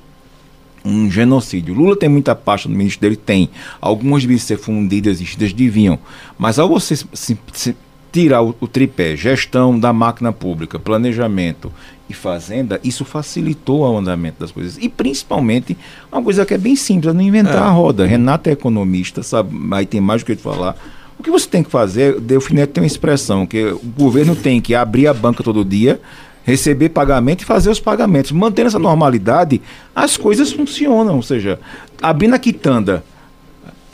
um 0.84 1.10
genocídio. 1.10 1.74
Lula 1.74 1.96
tem 1.96 2.10
muita 2.10 2.36
pasta 2.36 2.70
no 2.70 2.76
ministro 2.76 3.02
dele? 3.02 3.16
Tem. 3.16 3.50
Algumas 3.82 4.24
deviam 4.24 4.42
ser 4.42 4.58
fundidas 4.58 5.20
e 5.20 5.26
deviam. 5.54 6.00
Mas 6.38 6.60
ao 6.60 6.70
você 6.70 6.96
se, 6.96 7.38
se 7.54 7.76
tirar 8.12 8.42
o, 8.42 8.56
o, 8.60 8.68
tripé, 8.68 9.16
gestão 9.16 9.78
da 9.78 9.92
máquina 9.92 10.32
pública, 10.32 10.80
planejamento 10.80 11.72
e 12.10 12.14
fazenda, 12.14 12.80
isso 12.84 13.04
facilitou 13.04 13.82
o 13.82 13.98
andamento 13.98 14.40
das 14.40 14.52
coisas. 14.52 14.78
E 14.82 14.88
principalmente, 14.88 15.78
uma 16.12 16.22
coisa 16.22 16.46
que 16.46 16.54
é 16.54 16.58
bem 16.58 16.76
simples, 16.76 17.14
é 17.14 17.14
não 17.14 17.22
inventar 17.22 17.58
é. 17.58 17.60
a 17.60 17.70
roda. 17.70 18.06
Renato 18.06 18.50
é 18.50 18.54
economista, 18.54 19.22
sabe, 19.22 19.56
aí 19.72 19.86
tem 19.86 20.02
mais 20.02 20.24
do 20.24 20.26
que 20.26 20.36
falar. 20.36 20.76
O 21.20 21.24
que 21.24 21.32
você 21.32 21.48
tem 21.48 21.64
que 21.64 21.72
fazer, 21.72 22.20
Delfinete 22.20 22.74
tem 22.74 22.84
uma 22.84 22.88
expressão, 22.88 23.46
que 23.46 23.66
o 23.66 23.82
governo 23.98 24.36
tem 24.36 24.62
que 24.62 24.76
abrir 24.76 25.08
a 25.08 25.14
banca 25.14 25.44
todo 25.44 25.66
dia, 25.66 26.00
receber 26.48 26.88
pagamento 26.88 27.42
e 27.42 27.46
fazer 27.46 27.70
os 27.70 27.80
pagamentos. 27.80 28.32
Mantendo 28.32 28.70
essa 28.70 28.80
normalidade, 28.80 29.62
as 29.94 30.16
coisas 30.16 30.54
funcionam. 30.54 31.18
Ou 31.18 31.22
seja, 31.22 31.60
abrindo 32.02 32.36
a 32.36 32.40
quitanda, 32.40 33.04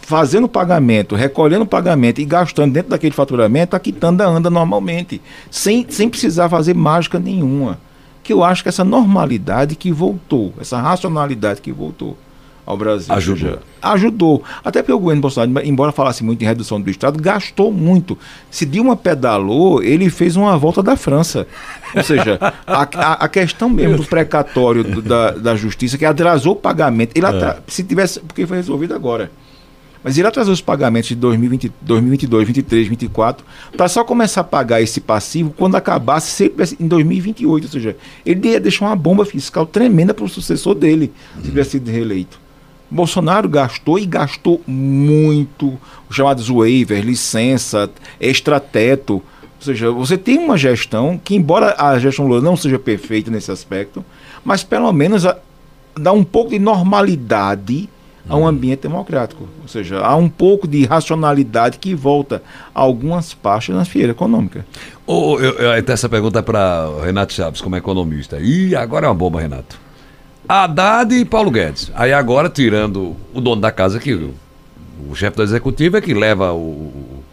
fazendo 0.02 0.48
pagamento, 0.48 1.16
recolhendo 1.16 1.66
pagamento 1.66 2.22
e 2.22 2.26
gastando 2.26 2.72
dentro 2.72 2.92
daquele 2.92 3.16
faturamento, 3.16 3.76
a 3.76 3.80
quitanda 3.80 4.28
anda 4.28 4.52
normalmente, 4.52 5.20
sem, 5.50 5.84
sem 5.90 6.08
precisar 6.08 6.48
fazer 6.48 6.76
mágica 6.76 7.18
nenhuma. 7.18 7.80
Que 8.22 8.32
eu 8.32 8.44
acho 8.44 8.62
que 8.62 8.70
essa 8.70 8.84
normalidade 8.84 9.76
que 9.76 9.92
voltou, 9.92 10.54
essa 10.62 10.80
racionalidade 10.80 11.60
que 11.60 11.72
voltou 11.72 12.16
ao 12.66 12.78
Brasil. 12.78 13.14
Ajudou. 13.14 13.60
Ajudou. 13.82 14.44
Até 14.64 14.82
porque 14.82 14.94
o 14.94 15.00
governo 15.00 15.22
Bolsonaro, 15.22 15.66
embora 15.66 15.92
falasse 15.92 16.24
muito 16.24 16.42
em 16.42 16.46
redução 16.46 16.80
do 16.80 16.90
Estado, 16.90 17.22
gastou 17.22 17.72
muito. 17.72 18.18
Se 18.50 18.66
Dilma 18.66 18.96
pedalou, 18.96 19.84
ele 19.84 20.10
fez 20.10 20.36
uma 20.36 20.58
volta 20.58 20.82
da 20.82 20.96
França. 20.96 21.46
Ou 21.96 22.04
seja, 22.04 22.40
a, 22.66 22.82
a, 22.82 23.14
a 23.26 23.28
questão 23.28 23.70
mesmo 23.70 23.98
do 23.98 24.06
precatório 24.06 24.84
do, 24.84 25.02
da, 25.02 25.32
da 25.32 25.56
justiça, 25.56 25.98
que 25.98 26.06
atrasou 26.06 26.54
o 26.54 26.56
pagamento, 26.56 27.12
ele 27.16 27.26
é. 27.26 27.58
se 27.68 27.84
tivesse. 27.84 28.20
Porque 28.20 28.48
foi 28.48 28.58
resolvido 28.58 28.94
agora. 28.94 29.30
Mas 30.04 30.18
ele 30.18 30.28
atrasou 30.28 30.54
os 30.54 30.62
pagamentos 30.62 31.10
de 31.10 31.16
2020, 31.16 31.72
2022, 31.82 32.30
2023, 32.30 32.88
2024, 32.90 33.46
para 33.78 33.88
só 33.88 34.04
começar 34.04 34.42
a 34.42 34.44
pagar 34.44 34.82
esse 34.82 35.00
passivo 35.00 35.54
quando 35.58 35.76
acabasse 35.76 36.30
sempre 36.32 36.66
em 36.78 36.88
2028. 36.88 37.64
Ou 37.64 37.70
seja, 37.70 37.96
ele 38.26 38.50
ia 38.50 38.60
deixar 38.60 38.88
uma 38.88 38.96
bomba 38.96 39.26
fiscal 39.26 39.66
tremenda 39.66 40.14
para 40.14 40.26
o 40.26 40.30
sucessor 40.30 40.76
dele, 40.76 41.14
se 41.38 41.44
tivesse 41.44 41.72
sido 41.72 41.90
reeleito. 41.90 42.43
Bolsonaro 42.94 43.50
gastou 43.50 43.98
e 43.98 44.06
gastou 44.06 44.62
muito, 44.68 45.80
os 46.08 46.16
chamados 46.16 46.48
waiver, 46.48 47.04
licença, 47.04 47.90
extrateto. 48.22 49.14
Ou 49.14 49.22
seja, 49.60 49.90
você 49.90 50.16
tem 50.16 50.38
uma 50.38 50.58
gestão 50.58 51.20
que, 51.22 51.36
embora 51.36 51.76
a 51.78 51.98
gestão 51.98 52.28
Lula 52.28 52.40
não 52.40 52.56
seja 52.56 52.78
perfeita 52.78 53.32
nesse 53.32 53.50
aspecto, 53.50 54.06
mas 54.46 54.64
pelo 54.64 54.94
menos 54.94 55.26
a, 55.26 55.38
dá 55.96 56.12
um 56.12 56.24
pouco 56.24 56.52
de 56.52 56.60
normalidade 56.60 57.90
a 58.30 58.36
um 58.36 58.42
uhum. 58.42 58.48
ambiente 58.48 58.82
democrático. 58.82 59.48
Ou 59.62 59.68
seja, 59.68 60.00
há 60.00 60.16
um 60.16 60.30
pouco 60.30 60.68
de 60.68 60.86
racionalidade 60.86 61.80
que 61.80 61.96
volta 61.96 62.44
a 62.76 62.80
algumas 62.80 63.34
partes 63.34 63.74
na 63.74 63.82
esfera 63.82 64.12
econômica. 64.12 64.66
Oh, 65.08 65.40
eu, 65.40 65.54
eu, 65.54 65.72
essa 65.72 66.08
pergunta 66.08 66.40
é 66.40 66.42
para 66.44 66.88
Renato 67.04 67.34
Chaves, 67.34 67.60
como 67.60 67.76
economista. 67.76 68.40
E 68.40 68.76
agora 68.76 69.08
é 69.08 69.10
uma 69.10 69.16
bomba, 69.16 69.42
Renato. 69.42 69.83
Haddad 70.48 71.14
e 71.14 71.26
Paulo 71.26 71.50
Guedes. 71.50 71.92
Aí 71.96 72.14
agora, 72.14 72.50
tirando 72.50 73.16
o 73.34 73.42
dono 73.42 73.62
da 73.62 73.72
casa 73.72 73.98
aqui, 73.98 74.14
o, 74.14 74.34
o 75.10 75.16
chefe 75.16 75.38
do 75.38 75.44
executivo 75.44 75.98
é 75.98 76.02
que 76.02 76.14
leva 76.14 76.54
o, 76.54 77.24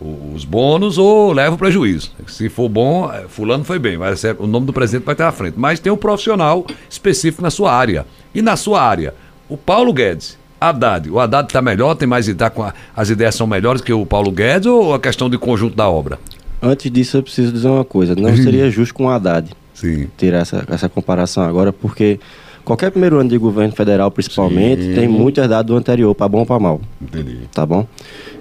o, 0.00 0.32
os 0.34 0.44
bônus 0.44 0.98
ou 0.98 1.32
leva 1.32 1.54
o 1.54 1.58
prejuízo. 1.58 2.12
Se 2.26 2.48
for 2.48 2.68
bom, 2.68 3.10
é, 3.12 3.26
fulano 3.28 3.64
foi 3.64 3.78
bem, 3.78 3.96
mas 3.96 4.22
o 4.38 4.46
nome 4.46 4.66
do 4.66 4.72
presidente 4.72 5.04
vai 5.04 5.14
estar 5.14 5.28
à 5.28 5.32
frente. 5.32 5.54
Mas 5.56 5.80
tem 5.80 5.92
um 5.92 5.96
profissional 5.96 6.66
específico 6.88 7.42
na 7.42 7.50
sua 7.50 7.72
área. 7.72 8.06
E 8.34 8.42
na 8.42 8.56
sua 8.56 8.82
área, 8.82 9.14
o 9.48 9.56
Paulo 9.56 9.92
Guedes, 9.92 10.36
Haddad. 10.60 11.10
O 11.10 11.20
Haddad 11.20 11.48
está 11.48 11.62
melhor, 11.62 11.94
tem 11.94 12.08
mais 12.08 12.28
idade, 12.28 12.54
as 12.96 13.10
ideias 13.10 13.34
são 13.34 13.46
melhores 13.46 13.80
que 13.80 13.92
o 13.92 14.04
Paulo 14.04 14.30
Guedes 14.30 14.66
ou 14.66 14.94
a 14.94 14.98
questão 14.98 15.30
de 15.30 15.38
conjunto 15.38 15.76
da 15.76 15.88
obra? 15.88 16.18
Antes 16.60 16.90
disso, 16.90 17.18
eu 17.18 17.22
preciso 17.22 17.52
dizer 17.52 17.68
uma 17.68 17.84
coisa. 17.84 18.14
Não 18.14 18.34
seria 18.36 18.68
justo 18.70 18.94
com 18.94 19.04
o 19.04 19.08
Haddad 19.08 19.50
Sim. 19.74 20.08
tirar 20.16 20.38
essa, 20.38 20.64
essa 20.68 20.88
comparação 20.88 21.44
agora, 21.44 21.72
porque 21.72 22.18
Qualquer 22.66 22.90
primeiro 22.90 23.16
ano 23.20 23.30
de 23.30 23.38
governo 23.38 23.72
federal, 23.72 24.10
principalmente, 24.10 24.82
Sim. 24.82 24.94
tem 24.94 25.06
muito 25.06 25.40
herdado 25.40 25.68
do 25.72 25.76
anterior, 25.78 26.12
para 26.16 26.28
bom 26.28 26.40
ou 26.40 26.46
para 26.46 26.58
mal. 26.58 26.80
Entendi. 27.00 27.38
Tá 27.54 27.64
bom? 27.64 27.86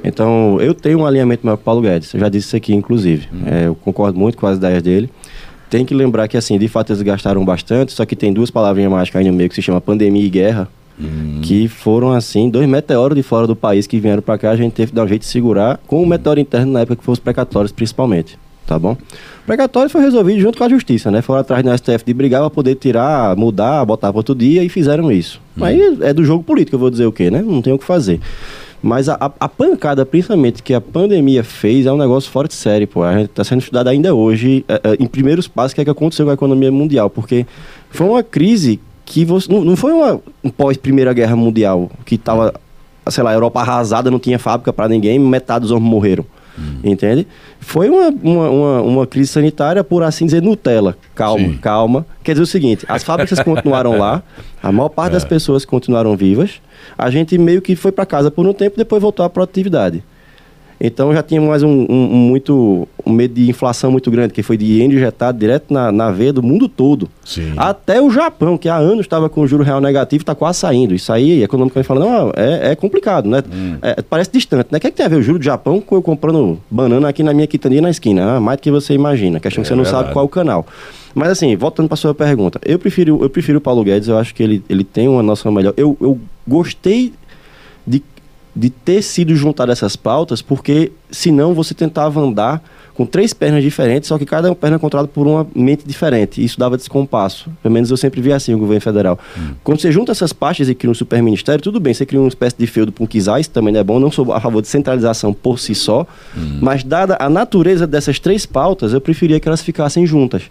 Então, 0.03 0.57
eu 0.59 0.73
tenho 0.73 1.01
um 1.01 1.05
alinhamento 1.05 1.45
maior 1.45 1.57
com 1.57 1.61
o 1.61 1.63
Paulo 1.63 1.81
Guedes. 1.81 2.11
Eu 2.11 2.19
já 2.19 2.27
disse 2.27 2.47
isso 2.47 2.55
aqui, 2.55 2.73
inclusive. 2.73 3.27
Hum. 3.31 3.43
É, 3.45 3.67
eu 3.67 3.75
concordo 3.75 4.17
muito 4.17 4.35
com 4.35 4.47
as 4.47 4.57
ideias 4.57 4.81
dele. 4.81 5.11
tem 5.69 5.85
que 5.85 5.93
lembrar 5.93 6.27
que, 6.27 6.35
assim, 6.37 6.57
de 6.57 6.67
fato 6.67 6.91
eles 6.91 7.03
gastaram 7.03 7.45
bastante, 7.45 7.91
só 7.91 8.03
que 8.03 8.15
tem 8.15 8.33
duas 8.33 8.49
palavrinhas 8.49 8.91
mágicas 8.91 9.19
aí 9.19 9.29
no 9.29 9.37
meio 9.37 9.47
que 9.47 9.53
se 9.53 9.61
chama 9.61 9.79
pandemia 9.79 10.25
e 10.25 10.29
guerra, 10.29 10.67
que 11.43 11.67
foram, 11.67 12.11
assim, 12.11 12.49
dois 12.49 12.67
meteoros 12.67 13.15
de 13.15 13.21
fora 13.21 13.45
do 13.45 13.55
país 13.55 13.85
que 13.85 13.99
vieram 13.99 14.23
para 14.23 14.39
cá, 14.39 14.49
a 14.49 14.55
gente 14.55 14.73
teve 14.73 14.91
que 14.91 14.95
dar 14.95 15.03
um 15.03 15.07
jeito 15.07 15.21
de 15.21 15.27
segurar, 15.27 15.79
com 15.85 16.01
o 16.01 16.05
meteoro 16.07 16.39
interno 16.39 16.71
na 16.71 16.79
época 16.79 16.95
que 16.95 17.03
foram 17.03 17.13
os 17.13 17.19
precatórios, 17.19 17.71
principalmente, 17.71 18.39
tá 18.65 18.77
bom? 18.79 18.93
O 18.93 19.45
precatório 19.45 19.89
foi 19.89 20.01
resolvido 20.01 20.39
junto 20.39 20.57
com 20.57 20.63
a 20.63 20.69
justiça, 20.69 21.11
né? 21.11 21.21
Foram 21.21 21.41
atrás 21.41 21.63
do 21.63 21.71
STF 21.77 22.03
de 22.05 22.13
brigar 22.13 22.41
para 22.41 22.49
poder 22.49 22.75
tirar, 22.75 23.35
mudar, 23.35 23.85
botar 23.85 24.11
para 24.11 24.19
outro 24.19 24.33
dia 24.33 24.63
e 24.63 24.69
fizeram 24.69 25.11
isso. 25.11 25.39
Aí 25.61 25.79
é 26.01 26.13
do 26.13 26.23
jogo 26.25 26.43
político, 26.43 26.75
eu 26.75 26.79
vou 26.79 26.89
dizer 26.89 27.05
o 27.05 27.11
quê, 27.11 27.29
né? 27.29 27.41
Não 27.41 27.61
tem 27.61 27.71
o 27.71 27.77
que 27.77 27.85
fazer. 27.85 28.19
Mas 28.81 29.07
a, 29.09 29.31
a- 29.39 29.49
pancada, 29.49 30.05
principalmente, 30.05 30.61
que 30.61 30.73
a 30.73 30.81
pandemia 30.81 31.43
fez 31.43 31.85
é 31.87 31.91
um 31.91 31.97
negócio 31.97 32.29
fora 32.29 32.47
de 32.47 32.53
série, 32.53 32.85
pô. 32.85 33.03
A 33.03 33.17
gente 33.17 33.29
está 33.31 33.43
sendo 33.43 33.59
estudado 33.61 33.87
ainda 33.87 34.13
hoje, 34.13 34.63
é, 34.67 34.73
é, 34.83 34.95
em 34.99 35.07
primeiros 35.07 35.47
passos, 35.47 35.71
o 35.71 35.75
que, 35.75 35.81
é 35.81 35.83
que 35.85 35.89
aconteceu 35.89 36.25
com 36.25 36.31
a 36.31 36.35
economia 36.35 36.71
mundial. 36.71 37.09
Porque 37.09 37.45
foi 37.89 38.07
uma 38.07 38.21
crise 38.21 38.79
que 39.03 39.25
você. 39.25 39.51
Não, 39.51 39.63
não 39.63 39.75
foi 39.75 39.91
uma 39.91 40.19
um 40.43 40.49
pós-Primeira 40.49 41.13
Guerra 41.13 41.35
Mundial, 41.35 41.89
que 42.05 42.13
estava, 42.15 42.53
sei 43.09 43.23
lá, 43.23 43.31
a 43.31 43.33
Europa 43.33 43.59
arrasada, 43.61 44.11
não 44.11 44.19
tinha 44.19 44.37
fábrica 44.37 44.71
para 44.73 44.87
ninguém, 44.87 45.17
metade 45.17 45.61
dos 45.61 45.71
homens 45.71 45.89
morreram. 45.89 46.25
Entende? 46.83 47.27
Foi 47.65 47.89
uma, 47.89 48.09
uma, 48.09 48.49
uma, 48.49 48.81
uma 48.83 49.07
crise 49.07 49.31
sanitária, 49.31 49.83
por 49.83 50.03
assim 50.03 50.25
dizer, 50.25 50.41
Nutella. 50.41 50.95
Calma, 51.15 51.47
Sim. 51.47 51.57
calma. 51.57 52.05
Quer 52.23 52.33
dizer 52.33 52.43
o 52.43 52.47
seguinte: 52.47 52.85
as 52.87 53.03
fábricas 53.03 53.39
continuaram 53.41 53.97
lá, 53.97 54.21
a 54.61 54.71
maior 54.71 54.87
parte 54.87 55.13
das 55.13 55.25
pessoas 55.25 55.65
continuaram 55.65 56.15
vivas, 56.15 56.61
a 56.95 57.09
gente 57.09 57.37
meio 57.39 57.63
que 57.63 57.75
foi 57.75 57.91
para 57.91 58.05
casa 58.05 58.29
por 58.29 58.45
um 58.45 58.53
tempo 58.53 58.77
depois 58.77 59.01
voltou 59.01 59.25
à 59.25 59.29
produtividade. 59.29 60.03
Então 60.79 61.13
já 61.13 61.23
tinha 61.23 61.39
mais 61.39 61.63
um, 61.63 61.85
um- 61.89 62.07
muito 62.07 62.87
um 63.05 63.11
medo 63.11 63.33
de 63.33 63.49
inflação 63.49 63.89
muito 63.91 64.11
grande, 64.11 64.33
que 64.33 64.43
foi 64.43 64.57
de 64.57 64.83
injetado 64.83 65.37
direto 65.39 65.73
na, 65.73 65.91
na 65.91 66.11
veia 66.11 66.33
do 66.33 66.43
mundo 66.43 66.67
todo. 66.67 67.07
Sim. 67.23 67.53
Até 67.55 68.01
o 68.01 68.09
Japão, 68.09 68.57
que 68.57 68.67
há 68.67 68.75
anos 68.75 69.01
estava 69.01 69.29
com 69.29 69.41
o 69.41 69.47
juro 69.47 69.63
real 69.63 69.79
negativo, 69.79 70.21
está 70.23 70.35
quase 70.35 70.59
saindo. 70.59 70.93
Isso 70.93 71.13
aí, 71.13 71.41
economicamente 71.43 71.87
falando, 71.87 72.09
não, 72.09 72.31
é, 72.35 72.71
é 72.71 72.75
complicado, 72.75 73.29
né? 73.29 73.41
É, 73.81 74.01
parece 74.01 74.31
distante, 74.31 74.67
né? 74.71 74.77
O 74.77 74.81
que, 74.81 74.87
é 74.87 74.91
que 74.91 74.97
tem 74.97 75.05
a 75.05 75.09
ver 75.09 75.15
o 75.15 75.21
juro 75.21 75.39
do 75.39 75.45
Japão 75.45 75.79
com 75.79 75.95
eu 75.95 76.01
comprando 76.01 76.59
banana 76.69 77.07
aqui 77.07 77.23
na 77.23 77.33
minha 77.33 77.47
quitandinha 77.47 77.81
na 77.81 77.89
esquina? 77.89 78.35
Ah, 78.35 78.39
mais 78.41 78.57
do 78.57 78.61
que 78.63 78.71
você 78.71 78.93
imagina. 78.93 79.37
A 79.37 79.39
questão 79.39 79.61
é 79.61 79.65
que 79.65 79.67
É 79.67 79.69
você 79.71 79.75
não 79.75 79.83
verdade. 79.83 80.03
sabe 80.03 80.13
qual 80.13 80.23
é 80.23 80.25
o 80.25 80.29
canal. 80.29 80.65
Mas 81.13 81.29
assim, 81.29 81.55
voltando 81.55 81.87
para 81.87 81.95
sua 81.95 82.13
pergunta, 82.13 82.59
eu 82.65 82.77
prefiro, 82.77 83.19
eu 83.23 83.29
prefiro 83.29 83.59
o 83.59 83.61
Paulo 83.61 83.81
Guedes, 83.83 84.09
eu 84.09 84.17
acho 84.17 84.35
que 84.35 84.43
ele, 84.43 84.61
ele 84.69 84.83
tem 84.83 85.07
uma 85.07 85.23
noção 85.23 85.49
melhor. 85.53 85.73
Eu, 85.77 85.95
eu 86.01 86.19
gostei 86.45 87.13
de, 87.87 88.03
de 88.55 88.69
ter 88.69 89.01
sido 89.01 89.35
juntado 89.35 89.71
essas 89.71 89.95
pautas, 89.95 90.41
porque 90.41 90.91
senão 91.11 91.53
você 91.53 91.73
tentava 91.73 92.21
andar 92.21 92.63
com 92.95 93.05
três 93.05 93.33
pernas 93.33 93.61
diferentes, 93.61 94.07
só 94.07 94.17
que 94.17 94.25
cada 94.25 94.55
perna 94.55 94.79
controlada 94.79 95.09
por 95.09 95.27
uma 95.27 95.45
mente 95.53 95.85
diferente. 95.85 96.43
Isso 96.43 96.57
dava 96.57 96.77
descompasso. 96.77 97.49
Pelo 97.61 97.73
menos 97.73 97.91
eu 97.91 97.97
sempre 97.97 98.21
vi 98.21 98.31
assim 98.31 98.53
o 98.53 98.57
governo 98.57 98.79
federal. 98.79 99.19
Quando 99.63 99.81
você 99.81 99.91
junta 99.91 100.13
essas 100.13 100.31
pastas 100.31 100.69
e 100.69 100.75
cria 100.75 100.89
um 100.89 100.93
super 100.93 101.21
ministério, 101.21 101.61
tudo 101.61 101.79
bem, 101.79 101.93
você 101.93 102.05
cria 102.05 102.21
uma 102.21 102.29
espécie 102.29 102.55
de 102.57 102.65
feudo 102.65 102.93
para 102.93 103.03
um 103.03 103.39
isso 103.39 103.49
também 103.49 103.73
não 103.73 103.81
é 103.81 103.83
bom, 103.83 103.99
não 103.99 104.09
sou 104.09 104.31
a 104.31 104.39
favor 104.39 104.61
de 104.61 104.69
centralização 104.69 105.33
por 105.33 105.59
si 105.59 105.75
só, 105.75 106.07
mas 106.61 106.83
dada 106.83 107.17
a 107.19 107.29
natureza 107.29 107.85
dessas 107.85 108.19
três 108.19 108.45
pautas, 108.45 108.93
eu 108.93 109.01
preferia 109.01 109.39
que 109.39 109.47
elas 109.47 109.61
ficassem 109.61 110.05
juntas. 110.05 110.43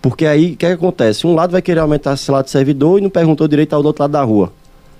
Porque 0.00 0.24
aí, 0.24 0.52
o 0.52 0.56
que, 0.56 0.64
é 0.64 0.68
que 0.70 0.74
acontece? 0.74 1.26
Um 1.26 1.34
lado 1.34 1.50
vai 1.50 1.60
querer 1.60 1.80
aumentar 1.80 2.14
esse 2.14 2.30
lado 2.30 2.46
de 2.46 2.50
servidor 2.50 2.98
e 2.98 3.02
não 3.02 3.10
perguntou 3.10 3.46
direito 3.46 3.74
ao 3.74 3.82
do 3.82 3.86
outro 3.86 4.02
lado 4.02 4.12
da 4.12 4.22
rua. 4.22 4.52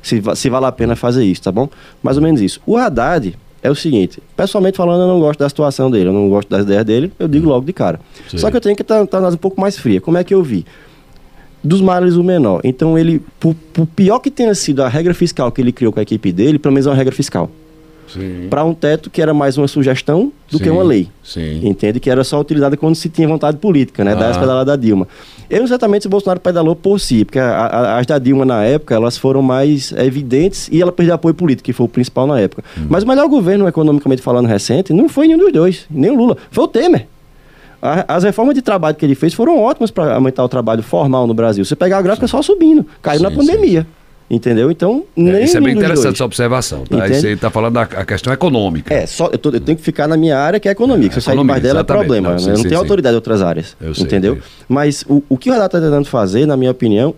Se, 0.02 0.22
se 0.34 0.50
vale 0.50 0.66
a 0.66 0.72
pena 0.72 0.96
fazer 0.96 1.24
isso, 1.24 1.42
tá 1.42 1.52
bom? 1.52 1.68
Mais 2.02 2.16
ou 2.16 2.22
menos 2.22 2.40
isso. 2.40 2.60
O 2.66 2.76
Haddad 2.76 3.36
é 3.62 3.70
o 3.70 3.74
seguinte, 3.74 4.22
pessoalmente 4.36 4.76
falando, 4.76 5.02
eu 5.02 5.08
não 5.08 5.20
gosto 5.20 5.40
da 5.40 5.48
situação 5.48 5.90
dele, 5.90 6.08
eu 6.08 6.12
não 6.12 6.28
gosto 6.28 6.48
das 6.48 6.62
ideias 6.62 6.84
dele, 6.84 7.12
eu 7.18 7.28
digo 7.28 7.46
logo 7.48 7.66
de 7.66 7.72
cara. 7.72 8.00
Sim. 8.28 8.38
Só 8.38 8.50
que 8.50 8.56
eu 8.56 8.60
tenho 8.60 8.74
que 8.74 8.82
estar 8.82 9.02
um 9.02 9.36
pouco 9.36 9.60
mais 9.60 9.78
fria. 9.78 10.00
Como 10.00 10.16
é 10.16 10.24
que 10.24 10.32
eu 10.32 10.42
vi? 10.42 10.64
Dos 11.62 11.82
males 11.82 12.16
o 12.16 12.24
menor. 12.24 12.62
Então 12.64 12.98
ele, 12.98 13.20
por, 13.38 13.54
por 13.54 13.86
pior 13.86 14.18
que 14.18 14.30
tenha 14.30 14.54
sido 14.54 14.82
a 14.82 14.88
regra 14.88 15.12
fiscal 15.12 15.52
que 15.52 15.60
ele 15.60 15.72
criou 15.72 15.92
com 15.92 16.00
a 16.00 16.02
equipe 16.02 16.32
dele, 16.32 16.58
pelo 16.58 16.72
menos 16.72 16.86
é 16.86 16.90
uma 16.90 16.96
regra 16.96 17.14
fiscal. 17.14 17.50
Sim. 18.12 18.46
Para 18.50 18.64
um 18.64 18.74
teto 18.74 19.08
que 19.10 19.20
era 19.22 19.32
mais 19.32 19.56
uma 19.56 19.68
sugestão 19.68 20.32
do 20.50 20.58
que 20.58 20.64
Sim, 20.64 20.70
uma 20.70 20.82
lei. 20.82 21.08
Sim. 21.22 21.60
Entende? 21.66 22.00
Que 22.00 22.10
era 22.10 22.24
só 22.24 22.40
utilizada 22.40 22.76
quando 22.76 22.94
se 22.94 23.08
tinha 23.08 23.28
vontade 23.28 23.56
política, 23.58 24.02
né? 24.04 24.12
Ah. 24.12 24.16
Das 24.16 24.36
pedaladas 24.36 24.66
da 24.66 24.76
Dilma. 24.76 25.06
Eu 25.48 25.62
exatamente 25.64 26.02
se 26.02 26.06
o 26.06 26.10
Bolsonaro 26.10 26.40
pedalou 26.40 26.74
por 26.76 26.98
si, 27.00 27.24
porque 27.24 27.38
a- 27.38 27.50
a- 27.66 27.98
as 27.98 28.06
da 28.06 28.18
Dilma 28.18 28.44
na 28.44 28.62
época, 28.64 28.94
elas 28.94 29.16
foram 29.16 29.42
mais 29.42 29.92
evidentes 29.92 30.68
e 30.72 30.80
ela 30.82 30.92
perdeu 30.92 31.14
apoio 31.14 31.34
político, 31.34 31.64
que 31.66 31.72
foi 31.72 31.86
o 31.86 31.88
principal 31.88 32.26
na 32.26 32.38
época. 32.40 32.62
Hum. 32.78 32.86
Mas 32.88 33.02
o 33.04 33.06
melhor 33.08 33.28
governo, 33.28 33.66
economicamente 33.68 34.22
falando, 34.22 34.46
recente, 34.46 34.92
não 34.92 35.08
foi 35.08 35.26
nenhum 35.26 35.38
dos 35.40 35.52
dois, 35.52 35.86
nem 35.90 36.10
o 36.10 36.14
Lula, 36.16 36.36
foi 36.50 36.64
o 36.64 36.68
Temer. 36.68 37.06
As 37.82 38.24
reformas 38.24 38.54
de 38.54 38.60
trabalho 38.60 38.94
que 38.94 39.04
ele 39.06 39.14
fez 39.14 39.32
foram 39.32 39.58
ótimas 39.58 39.90
para 39.90 40.14
aumentar 40.14 40.44
o 40.44 40.48
trabalho 40.50 40.82
formal 40.82 41.26
no 41.26 41.32
Brasil. 41.32 41.64
Você 41.64 41.74
pegar 41.74 41.96
a 41.96 42.02
gráfica 42.02 42.26
só 42.26 42.42
subindo, 42.42 42.84
caiu 43.00 43.22
na 43.22 43.30
Sim, 43.30 43.36
pandemia. 43.36 43.86
Entendeu? 44.30 44.70
Então, 44.70 45.04
nem 45.16 45.34
É, 45.34 45.44
isso 45.44 45.56
é 45.56 45.60
bem 45.60 45.74
interessante 45.74 46.14
essa 46.14 46.24
observação. 46.24 46.84
Tá? 46.84 46.98
Entende? 46.98 47.16
Isso 47.16 47.26
aí 47.26 47.32
está 47.32 47.50
falando 47.50 47.74
da 47.74 47.82
a 47.82 48.04
questão 48.04 48.32
econômica. 48.32 48.94
É, 48.94 49.04
só, 49.04 49.28
eu, 49.32 49.36
tô- 49.38 49.50
eu 49.50 49.60
tenho 49.60 49.76
que 49.76 49.82
ficar 49.82 50.06
na 50.06 50.16
minha 50.16 50.38
área 50.38 50.60
que 50.60 50.68
é 50.68 50.70
economia. 50.70 51.08
que 51.08 51.14
se 51.14 51.18
eu 51.18 51.22
sair 51.22 51.42
mais 51.42 51.60
dela 51.60 51.80
é 51.80 51.82
problema. 51.82 52.28
Não, 52.28 52.34
né? 52.36 52.38
sim, 52.38 52.44
eu 52.46 52.50
não 52.50 52.56
sim, 52.58 52.62
tenho 52.68 52.74
sim. 52.78 52.84
autoridade 52.84 53.12
em 53.12 53.16
outras 53.16 53.42
áreas. 53.42 53.76
Eu 53.80 53.90
entendeu? 53.90 54.34
sei. 54.34 54.42
Mas 54.68 55.04
o, 55.08 55.20
o 55.28 55.36
que 55.36 55.50
o 55.50 55.52
Haddad 55.52 55.66
está 55.66 55.80
tentando 55.80 56.04
fazer, 56.06 56.46
na 56.46 56.56
minha 56.56 56.70
opinião, 56.70 57.12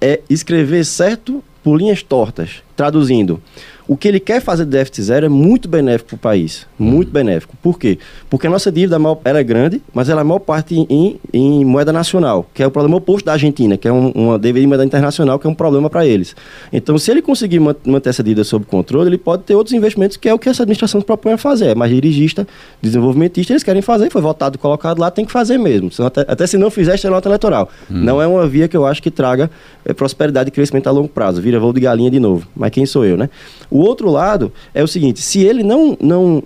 é 0.00 0.20
escrever 0.30 0.84
certo 0.84 1.42
por 1.64 1.76
linhas 1.76 2.04
tortas. 2.04 2.62
Traduzindo, 2.76 3.42
o 3.86 3.96
que 3.96 4.08
ele 4.08 4.18
quer 4.18 4.40
fazer 4.40 4.64
de 4.64 4.70
déficit 4.70 5.02
zero 5.02 5.26
é 5.26 5.28
muito 5.28 5.68
benéfico 5.68 6.08
para 6.10 6.16
o 6.16 6.18
país. 6.18 6.66
Muito 6.78 7.10
benéfico. 7.12 7.54
Por 7.62 7.78
quê? 7.78 7.98
Porque 8.30 8.46
a 8.46 8.50
nossa 8.50 8.72
dívida 8.72 8.96
ela 9.24 9.38
é 9.38 9.44
grande, 9.44 9.82
mas 9.92 10.08
ela 10.08 10.20
é 10.20 10.22
a 10.22 10.24
maior 10.24 10.38
parte 10.38 10.74
em, 10.74 11.18
em- 11.32 11.64
moeda 11.64 11.92
nacional, 11.92 12.46
que 12.54 12.62
é 12.62 12.66
o 12.66 12.70
problema 12.70 12.96
oposto 12.96 13.26
da 13.26 13.32
Argentina, 13.32 13.76
que 13.76 13.86
é 13.86 13.92
um- 13.92 14.10
uma 14.12 14.38
dívida 14.38 14.64
em 14.64 14.66
moeda 14.66 14.84
internacional, 14.84 15.38
que 15.38 15.46
é 15.46 15.50
um 15.50 15.54
problema 15.54 15.90
para 15.90 16.06
eles. 16.06 16.34
Então, 16.72 16.96
se 16.96 17.10
ele 17.10 17.20
conseguir 17.20 17.60
man- 17.60 17.76
manter 17.84 18.08
essa 18.10 18.22
dívida 18.22 18.42
sob 18.44 18.64
controle, 18.64 19.08
ele 19.10 19.18
pode 19.18 19.42
ter 19.42 19.54
outros 19.54 19.74
investimentos, 19.74 20.16
que 20.16 20.28
é 20.28 20.34
o 20.34 20.38
que 20.38 20.48
essa 20.48 20.62
administração 20.62 21.00
se 21.00 21.06
propõe 21.06 21.32
a 21.34 21.38
fazer. 21.38 21.66
É 21.66 21.74
mais 21.74 21.90
dirigista, 21.92 22.46
desenvolvimentista, 22.80 23.52
eles 23.52 23.62
querem 23.62 23.82
fazer, 23.82 24.10
foi 24.10 24.22
votado, 24.22 24.58
colocado 24.58 24.98
lá, 24.98 25.10
tem 25.10 25.24
que 25.24 25.32
fazer 25.32 25.58
mesmo. 25.58 25.90
Senão 25.90 26.06
até, 26.08 26.20
até 26.26 26.46
se 26.46 26.56
não 26.56 26.70
fizer, 26.70 26.94
está 26.94 27.10
nota 27.10 27.28
eleitoral. 27.28 27.68
Não 27.90 28.20
é 28.20 28.26
uma 28.26 28.46
via 28.46 28.68
que 28.68 28.76
eu 28.76 28.86
acho 28.86 29.02
que 29.02 29.10
traga 29.10 29.50
eh, 29.84 29.92
prosperidade 29.92 30.48
e 30.48 30.50
crescimento 30.50 30.86
a 30.86 30.90
longo 30.90 31.08
prazo. 31.08 31.40
Vira 31.42 31.58
voo 31.60 31.72
de 31.72 31.80
galinha 31.80 32.10
de 32.10 32.20
novo. 32.20 32.46
Mas 32.56 32.70
quem 32.70 32.86
sou 32.86 33.04
eu, 33.04 33.16
né? 33.16 33.28
O 33.74 33.80
outro 33.80 34.08
lado 34.08 34.52
é 34.72 34.84
o 34.84 34.86
seguinte, 34.86 35.20
se 35.20 35.42
ele 35.42 35.64
não... 35.64 35.98
não 36.00 36.40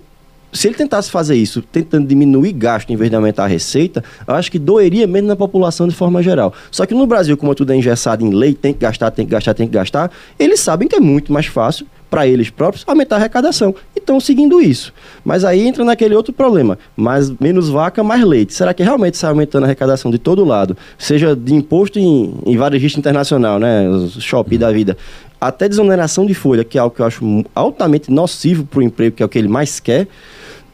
se 0.51 0.67
ele 0.67 0.73
tentasse 0.73 1.11
fazer 1.11 1.35
isso, 1.35 1.61
tentando 1.61 2.07
diminuir 2.07 2.53
gasto 2.53 2.89
em 2.89 2.95
vez 2.95 3.11
de 3.11 3.15
aumentar 3.15 3.43
a 3.43 3.47
receita, 3.47 4.03
eu 4.27 4.33
acho 4.33 4.51
que 4.51 4.57
doeria 4.57 5.05
mesmo 5.05 5.27
na 5.27 5.35
população 5.35 5.87
de 5.87 5.93
forma 5.93 6.23
geral. 6.23 6.51
Só 6.71 6.87
que 6.87 6.93
no 6.95 7.05
Brasil, 7.05 7.37
como 7.37 7.53
tudo 7.53 7.71
é 7.71 7.75
engessado 7.75 8.25
em 8.25 8.33
lei, 8.33 8.55
tem 8.55 8.73
que 8.73 8.79
gastar, 8.79 9.11
tem 9.11 9.27
que 9.27 9.31
gastar, 9.31 9.53
tem 9.53 9.67
que 9.67 9.73
gastar, 9.73 10.09
eles 10.39 10.59
sabem 10.59 10.87
que 10.87 10.95
é 10.95 10.99
muito 10.99 11.31
mais 11.31 11.45
fácil 11.45 11.85
para 12.09 12.25
eles 12.25 12.49
próprios 12.49 12.83
aumentar 12.87 13.17
a 13.17 13.19
arrecadação. 13.19 13.75
E 13.95 13.99
estão 13.99 14.19
seguindo 14.19 14.59
isso. 14.59 14.91
Mas 15.23 15.45
aí 15.45 15.67
entra 15.67 15.85
naquele 15.85 16.15
outro 16.15 16.33
problema. 16.33 16.79
Mais, 16.97 17.29
menos 17.39 17.69
vaca, 17.69 18.03
mais 18.03 18.23
leite. 18.23 18.53
Será 18.53 18.73
que 18.73 18.81
realmente 18.81 19.13
está 19.13 19.29
aumentando 19.29 19.63
a 19.63 19.65
arrecadação 19.67 20.09
de 20.09 20.17
todo 20.17 20.43
lado? 20.43 20.75
Seja 20.97 21.35
de 21.35 21.53
imposto 21.53 21.99
em, 21.99 22.33
em 22.45 22.57
varejista 22.57 22.99
internacional, 22.99 23.59
né? 23.59 23.85
Shopee 24.19 24.57
da 24.57 24.71
vida. 24.71 24.97
Até 25.39 25.69
desoneração 25.69 26.25
de 26.25 26.33
folha, 26.33 26.63
que 26.63 26.77
é 26.77 26.81
algo 26.81 26.95
que 26.95 27.01
eu 27.01 27.05
acho 27.05 27.45
altamente 27.55 28.11
nocivo 28.11 28.65
para 28.65 28.79
o 28.79 28.81
emprego, 28.83 29.15
que 29.15 29.23
é 29.23 29.25
o 29.25 29.29
que 29.29 29.37
ele 29.37 29.47
mais 29.47 29.79
quer. 29.79 30.07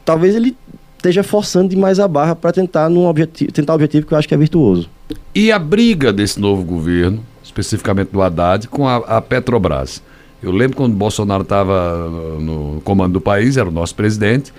Talvez 0.04 0.34
ele 0.34 0.56
esteja 0.96 1.22
forçando 1.22 1.68
demais 1.68 2.00
a 2.00 2.08
barra 2.08 2.34
para 2.34 2.52
tentar 2.52 2.88
num 2.88 3.06
objetivo, 3.06 3.52
tentar 3.52 3.74
objetivo 3.74 4.06
que 4.06 4.12
eu 4.12 4.18
acho 4.18 4.26
que 4.26 4.34
é 4.34 4.36
virtuoso. 4.36 4.88
E 5.34 5.52
a 5.52 5.58
briga 5.58 6.12
desse 6.12 6.40
novo 6.40 6.64
governo, 6.64 7.22
especificamente 7.44 8.08
do 8.10 8.20
Haddad, 8.20 8.66
com 8.68 8.88
a, 8.88 8.96
a 8.96 9.20
Petrobras. 9.20 10.02
Eu 10.42 10.50
lembro 10.50 10.76
quando 10.76 10.94
Bolsonaro 10.94 11.42
estava 11.42 12.08
no 12.40 12.80
comando 12.84 13.14
do 13.14 13.20
país, 13.20 13.56
era 13.56 13.68
o 13.68 13.72
nosso 13.72 13.94
presidente, 13.94 14.52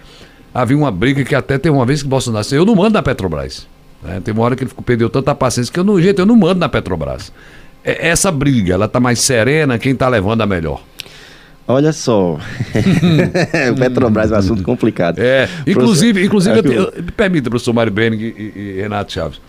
havia 0.54 0.78
uma 0.78 0.92
briga 0.92 1.24
que 1.24 1.36
até 1.36 1.58
teve 1.58 1.76
uma 1.76 1.86
vez 1.86 2.02
que 2.02 2.08
Bolsonaro 2.08 2.44
disse, 2.44 2.56
eu 2.56 2.66
não 2.66 2.76
mando 2.76 2.92
na 2.92 3.04
Petrobras. 3.04 3.68
né? 4.02 4.22
Teve 4.24 4.40
uma 4.40 4.46
hora 4.46 4.56
que 4.56 4.64
ele 4.64 4.72
perdeu 4.86 5.10
tanta 5.10 5.36
paciência 5.36 5.72
que 5.72 5.80
eu 5.80 5.84
não, 5.84 6.02
gente, 6.02 6.20
eu 6.20 6.26
não 6.26 6.36
mando 6.36 6.60
na 6.60 6.70
Petrobras. 6.70 7.32
É- 7.88 8.10
Essa 8.10 8.32
briga, 8.32 8.74
ela 8.74 8.86
está 8.86 9.00
mais 9.00 9.20
serena, 9.20 9.80
quem 9.80 9.94
está 9.94 10.08
levando 10.10 10.42
a 10.42 10.46
melhor? 10.46 10.84
Olha 11.68 11.92
só. 11.92 12.38
o 13.72 13.76
Petrobras 13.80 14.32
é 14.32 14.36
um 14.36 14.38
assunto 14.38 14.64
complicado. 14.64 15.20
É, 15.20 15.50
inclusive, 15.66 16.24
inclusive 16.26 16.58
eu, 16.64 16.72
eu- 16.74 16.92
permita, 17.16 17.50
professor 17.50 17.74
Mário 17.74 17.92
Benig 17.92 18.24
e, 18.56 18.60
e 18.60 18.82
Renato 18.82 19.12
Chaves. 19.12 19.42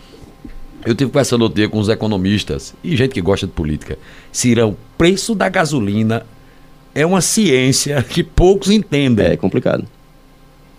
Eu 0.85 0.95
tive 0.95 1.11
conversando 1.11 1.41
outro 1.41 1.57
dia 1.57 1.67
com 1.69 1.77
os 1.79 1.89
economistas 1.89 2.73
e 2.83 2.95
gente 2.95 3.13
que 3.13 3.21
gosta 3.21 3.45
de 3.45 3.51
política. 3.53 3.97
Cirão, 4.31 4.75
preço 4.97 5.35
da 5.35 5.47
gasolina 5.49 6.25
é 6.95 7.05
uma 7.05 7.21
ciência 7.21 8.01
que 8.03 8.23
poucos 8.23 8.69
entendem. 8.69 9.25
É 9.27 9.37
complicado. 9.37 9.85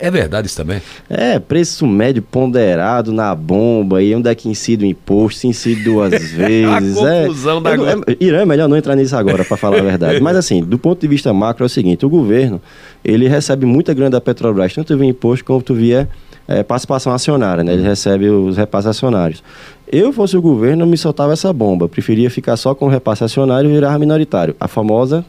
É 0.01 0.09
verdade 0.09 0.47
isso 0.47 0.57
também? 0.57 0.81
É, 1.07 1.37
preço 1.37 1.85
médio 1.85 2.23
ponderado 2.23 3.13
na 3.13 3.35
bomba, 3.35 4.01
e 4.01 4.15
onde 4.15 4.27
é 4.27 4.33
que 4.33 4.49
incide 4.49 4.83
o 4.83 4.87
imposto, 4.87 5.41
se 5.41 5.47
incide 5.47 5.83
duas 5.83 6.11
vezes. 6.33 6.97
é. 6.97 7.27
confusão 7.27 7.61
da 7.61 7.75
Eu 7.75 7.87
é, 7.87 7.95
Irã, 8.19 8.41
é 8.41 8.45
melhor 8.45 8.67
não 8.67 8.75
entrar 8.75 8.95
nisso 8.95 9.15
agora, 9.15 9.45
para 9.45 9.55
falar 9.55 9.77
a 9.77 9.83
verdade. 9.83 10.19
Mas 10.19 10.35
assim, 10.35 10.63
do 10.63 10.79
ponto 10.79 10.99
de 10.99 11.07
vista 11.07 11.31
macro 11.31 11.63
é 11.63 11.67
o 11.67 11.69
seguinte, 11.69 12.03
o 12.03 12.09
governo, 12.09 12.59
ele 13.05 13.27
recebe 13.27 13.63
muita 13.67 13.93
grana 13.93 14.09
da 14.09 14.21
Petrobras, 14.21 14.73
tanto 14.73 14.97
via 14.97 15.07
imposto 15.07 15.45
quanto 15.45 15.75
via 15.75 16.09
é, 16.47 16.63
participação 16.63 17.13
acionária, 17.13 17.63
né? 17.63 17.73
Ele 17.73 17.83
recebe 17.83 18.27
os 18.27 18.57
repasses 18.57 18.87
acionários. 18.87 19.43
Eu 19.87 20.11
fosse 20.11 20.35
o 20.35 20.41
governo, 20.41 20.83
eu 20.83 20.87
me 20.87 20.97
soltava 20.97 21.33
essa 21.33 21.53
bomba. 21.53 21.87
Preferia 21.87 22.29
ficar 22.31 22.57
só 22.57 22.73
com 22.73 22.85
o 22.85 22.89
repasse 22.89 23.23
acionário 23.23 23.69
e 23.69 23.73
virar 23.73 23.99
minoritário. 23.99 24.55
A 24.59 24.67
famosa, 24.67 25.23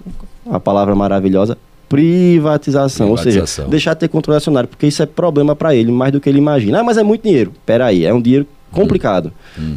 a 0.51 0.59
palavra 0.59 0.95
maravilhosa, 0.95 1.59
privatização, 1.97 3.11
ou 3.11 3.17
seja, 3.17 3.31
Privatização. 3.41 3.69
deixar 3.69 3.95
de 3.95 4.01
ter 4.01 4.09
controle 4.09 4.37
acionário, 4.37 4.69
porque 4.69 4.87
isso 4.87 5.03
é 5.03 5.07
problema 5.07 5.55
para 5.55 5.75
ele, 5.75 5.91
mais 5.93 6.13
do 6.13 6.21
que 6.21 6.29
ele 6.29 6.39
imagina. 6.39 6.81
Ah, 6.81 6.85
mas 6.85 6.97
é 6.97 7.03
muito 7.03 7.23
dinheiro. 7.23 7.53
Peraí, 7.65 8.05
é 8.05 8.13
um 8.13 8.21
dinheiro 8.21 8.47
complicado. 8.71 9.31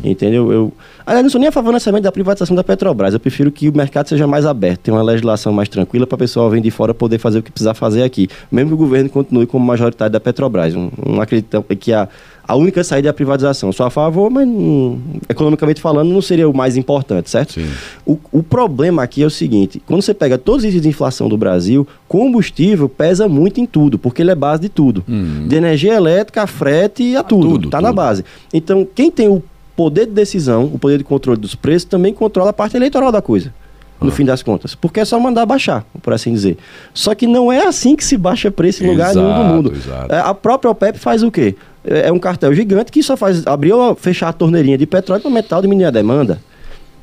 Entendeu? 0.04 0.52
Eu, 0.54 0.74
aliás, 1.06 1.22
não 1.24 1.30
sou 1.30 1.40
nem 1.40 1.50
a 1.50 1.52
favor 1.52 1.74
necessariamente 1.74 2.04
da 2.06 2.12
privatização 2.12 2.56
da 2.56 2.64
Petrobras. 2.64 3.14
Eu 3.14 3.20
prefiro 3.20 3.52
que 3.52 3.68
o 3.68 3.76
mercado 3.76 4.08
seja 4.08 4.26
mais 4.26 4.46
aberto, 4.46 4.80
tenha 4.82 4.96
uma 4.96 5.04
legislação 5.04 5.52
mais 5.52 5.68
tranquila 5.68 6.08
para 6.08 6.16
o 6.16 6.20
pessoal 6.20 6.50
vir 6.50 6.62
de 6.62 6.72
fora 6.72 6.94
poder 6.94 7.18
fazer 7.18 7.40
o 7.40 7.44
que 7.44 7.52
precisar 7.52 7.74
fazer 7.74 8.04
aqui. 8.04 8.30
Mesmo 8.50 8.70
que 8.70 8.74
o 8.76 8.78
governo 8.78 9.10
continue 9.10 9.46
como 9.46 9.66
majoritário 9.66 10.14
da 10.14 10.20
Petrobras. 10.20 10.74
Não, 10.74 10.90
não 11.06 11.22
acredito 11.22 11.62
que 11.78 11.92
a, 11.92 12.08
a 12.48 12.56
única 12.56 12.84
saída 12.84 13.10
é 13.10 13.12
a 13.12 13.14
privatização. 13.14 13.72
Sou 13.72 13.86
a 13.86 13.90
favor, 13.90 14.30
mas 14.30 14.48
hum, 14.48 15.00
economicamente 15.28 15.82
falando 15.82 16.10
não 16.14 16.22
seria 16.22 16.48
o 16.48 16.56
mais 16.56 16.78
importante, 16.78 17.30
certo? 17.30 17.60
O, 18.06 18.18
o 18.32 18.44
problema 18.44 19.02
aqui 19.04 19.24
é 19.24 19.26
o 19.26 19.30
seguinte: 19.30 19.82
quando 19.86 20.02
você 20.02 20.14
pega 20.14 20.38
todos 20.38 20.60
os 20.60 20.66
índices 20.66 20.82
de 20.82 20.90
inflação 20.90 21.28
do 21.28 21.38
Brasil, 21.38 21.88
combustível 22.08 22.88
pesa 22.90 23.28
muito 23.28 23.60
em 23.60 23.66
tudo, 23.66 23.98
porque 23.98 24.22
ele 24.22 24.32
é 24.32 24.36
base 24.36 24.62
de 24.64 24.70
tudo. 24.70 25.04
De 25.48 25.56
energia 25.56 25.94
elétrica, 25.94 26.44
a 26.44 26.48
frete 26.48 27.04
e 27.04 27.16
a 27.16 27.24
tudo. 27.24 27.50
tudo, 27.50 27.70
tá 27.70 27.82
na 27.82 27.92
base. 27.94 28.24
Então, 28.54 28.88
quem 28.96 29.10
tem 29.12 29.28
o 29.28 29.42
poder 29.76 30.06
de 30.06 30.12
decisão, 30.14 30.66
o 30.66 30.80
poder 30.80 30.98
de 30.98 31.04
controle 31.04 31.40
dos 31.40 31.54
preços, 31.56 31.86
também 31.86 32.14
controla 32.14 32.52
a 32.52 32.54
parte 32.54 32.78
eleitoral 32.78 33.12
da 33.12 33.22
coisa. 33.22 33.54
No 34.02 34.12
fim 34.12 34.26
das 34.26 34.44
contas. 34.44 34.76
Porque 34.76 35.00
é 35.00 35.06
só 35.06 35.18
mandar 35.20 35.46
baixar, 35.46 35.84
por 36.04 36.14
assim 36.14 36.32
dizer. 36.34 36.58
Só 36.94 37.16
que 37.16 37.26
não 37.26 37.52
é 37.52 37.66
assim 37.66 37.96
que 37.96 38.04
se 38.04 38.18
baixa 38.18 38.52
preço 38.52 38.84
em 38.84 38.88
lugar 38.88 39.16
nenhum 39.16 39.28
do 39.28 39.32
Exato, 39.34 39.54
mundo. 39.54 39.74
exato. 39.74 40.14
É, 40.14 40.20
A 40.20 40.34
própria 40.34 40.70
OPEP 40.70 41.00
faz 41.00 41.24
o 41.24 41.32
quê? 41.32 41.56
É 41.86 42.08
é 42.08 42.12
um 42.12 42.20
cartel 42.20 42.54
gigante 42.54 42.92
que 42.92 43.02
só 43.04 43.16
faz 43.16 43.46
abrir 43.46 43.74
ou 43.74 43.96
fechar 43.96 44.30
a 44.30 44.34
torneirinha 44.34 44.78
de 44.78 44.86
petróleo 44.86 45.22
para 45.22 45.32
metal 45.32 45.62
diminuir 45.62 45.86
a 45.86 45.92
demanda. 45.92 46.40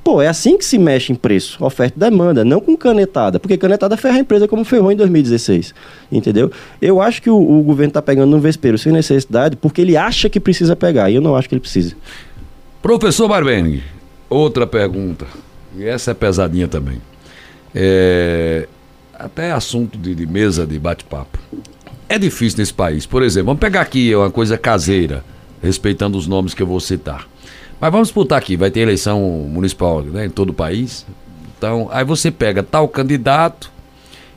Pô, 0.05 0.21
é 0.21 0.27
assim 0.27 0.59
que 0.59 0.65
se 0.65 0.79
mexe 0.79 1.13
em 1.13 1.15
preço, 1.15 1.65
oferta 1.65 1.97
e 1.97 2.01
demanda, 2.11 2.45
não 2.45 2.61
com 2.61 2.77
canetada, 2.77 3.39
porque 3.39 3.57
canetada 3.57 3.97
ferra 3.97 4.17
a 4.17 4.21
empresa 4.21 4.49
como 4.49 4.65
ferrou 4.65 4.91
em 4.91 4.97
2016, 4.97 5.73
entendeu? 6.11 6.51
Eu 6.81 7.01
acho 7.01 7.23
que 7.23 7.31
o, 7.31 7.37
o 7.37 7.63
governo 7.63 7.91
está 7.91 8.03
pegando 8.03 8.31
no 8.31 8.41
vespeiro 8.41 8.77
sem 8.77 8.93
necessidade, 8.93 9.55
porque 9.55 9.81
ele 9.81 9.97
acha 9.97 10.29
que 10.29 10.41
precisa 10.41 10.75
pegar, 10.75 11.09
e 11.09 11.15
eu 11.15 11.21
não 11.21 11.37
acho 11.37 11.49
que 11.49 11.55
ele 11.55 11.61
precisa. 11.61 11.95
Professor 12.83 13.29
Barbeni, 13.29 13.81
outra 14.29 14.67
pergunta. 14.67 15.25
E 15.77 15.85
essa 15.85 16.11
é 16.11 16.15
pesadinha 16.15 16.67
também. 16.67 17.01
É, 17.73 18.67
até 19.15 19.53
assunto 19.53 19.97
de, 19.97 20.17
de 20.17 20.27
mesa 20.27 20.67
de 20.67 20.81
bate-papo. 20.81 21.39
É 22.13 22.19
difícil 22.19 22.59
nesse 22.59 22.75
país. 22.75 23.07
Por 23.07 23.23
exemplo, 23.23 23.47
vamos 23.47 23.61
pegar 23.61 23.81
aqui 23.81 24.15
uma 24.15 24.31
coisa 24.31 24.59
caseira, 24.59 25.25
respeitando 25.63 26.19
os 26.19 26.27
nomes 26.27 26.53
que 26.53 26.63
eu 26.63 26.67
vou 26.67 26.79
citar. 26.79 27.27
Mas 27.81 27.91
vamos 27.91 28.09
disputar 28.09 28.37
aqui, 28.37 28.55
vai 28.55 28.71
ter 28.71 28.81
eleição 28.81 29.19
municipal 29.49 30.03
né, 30.03 30.27
em 30.27 30.29
todo 30.29 30.51
o 30.51 30.53
país. 30.53 31.07
Então, 31.57 31.89
aí 31.91 32.05
você 32.05 32.31
pega 32.31 32.63
tal 32.63 32.87
candidato 32.87 33.73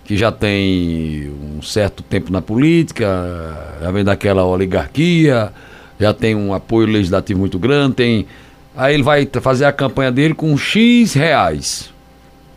que 0.05 0.15
já 0.15 0.31
tem 0.31 1.29
um 1.57 1.61
certo 1.61 2.01
tempo 2.01 2.31
na 2.31 2.41
política, 2.41 3.77
já 3.81 3.91
vem 3.91 4.05
daquela 4.05 4.45
oligarquia, 4.45 5.51
já 5.99 6.13
tem 6.13 6.33
um 6.33 6.53
apoio 6.53 6.87
legislativo 6.87 7.41
muito 7.41 7.59
grande, 7.59 7.95
tem. 7.95 8.25
Aí 8.73 8.93
ele 8.93 9.03
vai 9.03 9.27
fazer 9.41 9.65
a 9.65 9.73
campanha 9.73 10.13
dele 10.13 10.33
com 10.33 10.57
X 10.57 11.13
reais. 11.13 11.93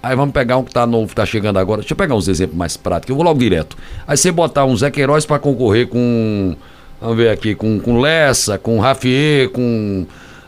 Aí 0.08 0.16
vamos 0.16 0.32
pegar 0.32 0.56
um 0.56 0.64
que 0.64 0.72
tá 0.72 0.86
novo, 0.86 1.14
tá 1.14 1.26
chegando 1.26 1.58
agora. 1.58 1.82
Deixa 1.82 1.92
eu 1.92 1.96
pegar 1.96 2.14
uns 2.14 2.28
exemplos 2.28 2.56
mais 2.56 2.78
práticos, 2.78 3.10
eu 3.10 3.16
vou 3.16 3.22
logo 3.22 3.38
direto. 3.38 3.76
Aí 4.06 4.16
você 4.16 4.32
botar 4.32 4.64
um 4.64 4.74
Zé 4.74 4.90
Queiroz 4.90 5.26
para 5.26 5.38
concorrer 5.38 5.86
com. 5.86 6.56
Vamos 6.98 7.16
ver 7.18 7.28
aqui, 7.28 7.54
com, 7.54 7.78
com 7.78 8.00
Lessa, 8.00 8.56
com 8.56 8.80
Rafier, 8.80 9.50
com 9.50 10.06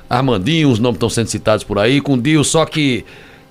Armandinho, 0.08 0.70
os 0.70 0.78
nomes 0.78 0.96
estão 0.96 1.10
sendo 1.10 1.26
citados 1.26 1.62
por 1.62 1.78
aí, 1.78 2.00
com 2.00 2.18
Dio, 2.18 2.42
só 2.42 2.64
que 2.64 3.04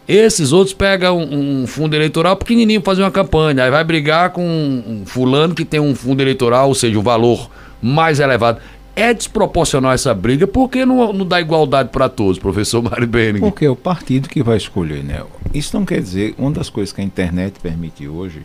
esses 0.08 0.52
outros 0.52 0.74
pegam 0.74 1.20
um, 1.20 1.68
fundo 1.68 1.96
eleitoral 1.96 2.36
pequenininho 2.36 2.82
pra 2.82 2.92
fazer 2.92 3.04
uma 3.04 3.12
campanha, 3.12 3.64
aí 3.64 3.70
vai 3.70 3.84
brigar 3.84 4.32
com 4.32 4.44
um 4.44 5.04
fulano 5.06 5.54
que 5.54 5.64
tem 5.64 5.80
um 5.80 5.94
fundo 5.94 6.22
eleitoral, 6.22 6.70
ou 6.70 6.76
seja, 6.76 6.98
um 6.98 7.04
valor 7.04 7.52
mais 7.80 8.20
elevado. 8.20 8.60
É 9.00 9.14
desproporcional 9.14 9.92
essa 9.94 10.14
briga, 10.14 10.46
porque 10.46 10.86
não, 10.86 11.14
não 11.14 11.26
dá 11.26 11.40
igualdade 11.40 11.90
para 11.90 12.10
todos, 12.10 12.38
professor 12.38 12.82
Mário 12.84 13.08
Benning. 13.08 13.40
Porque 13.40 13.66
é 13.66 13.70
o 13.70 13.76
partido 13.76 14.28
que 14.28 14.44
vai 14.44 14.58
escolher, 14.58 15.04
né? 15.04 15.24
Isso 15.54 15.78
não 15.78 15.86
quer 15.86 16.02
dizer, 16.02 16.36
uma 16.38 16.52
das 16.52 16.70
coisas 16.70 16.92
que 16.94 17.00
a 17.00 17.04
internet 17.04 17.60
permite 17.62 18.08
hoje 18.08 18.42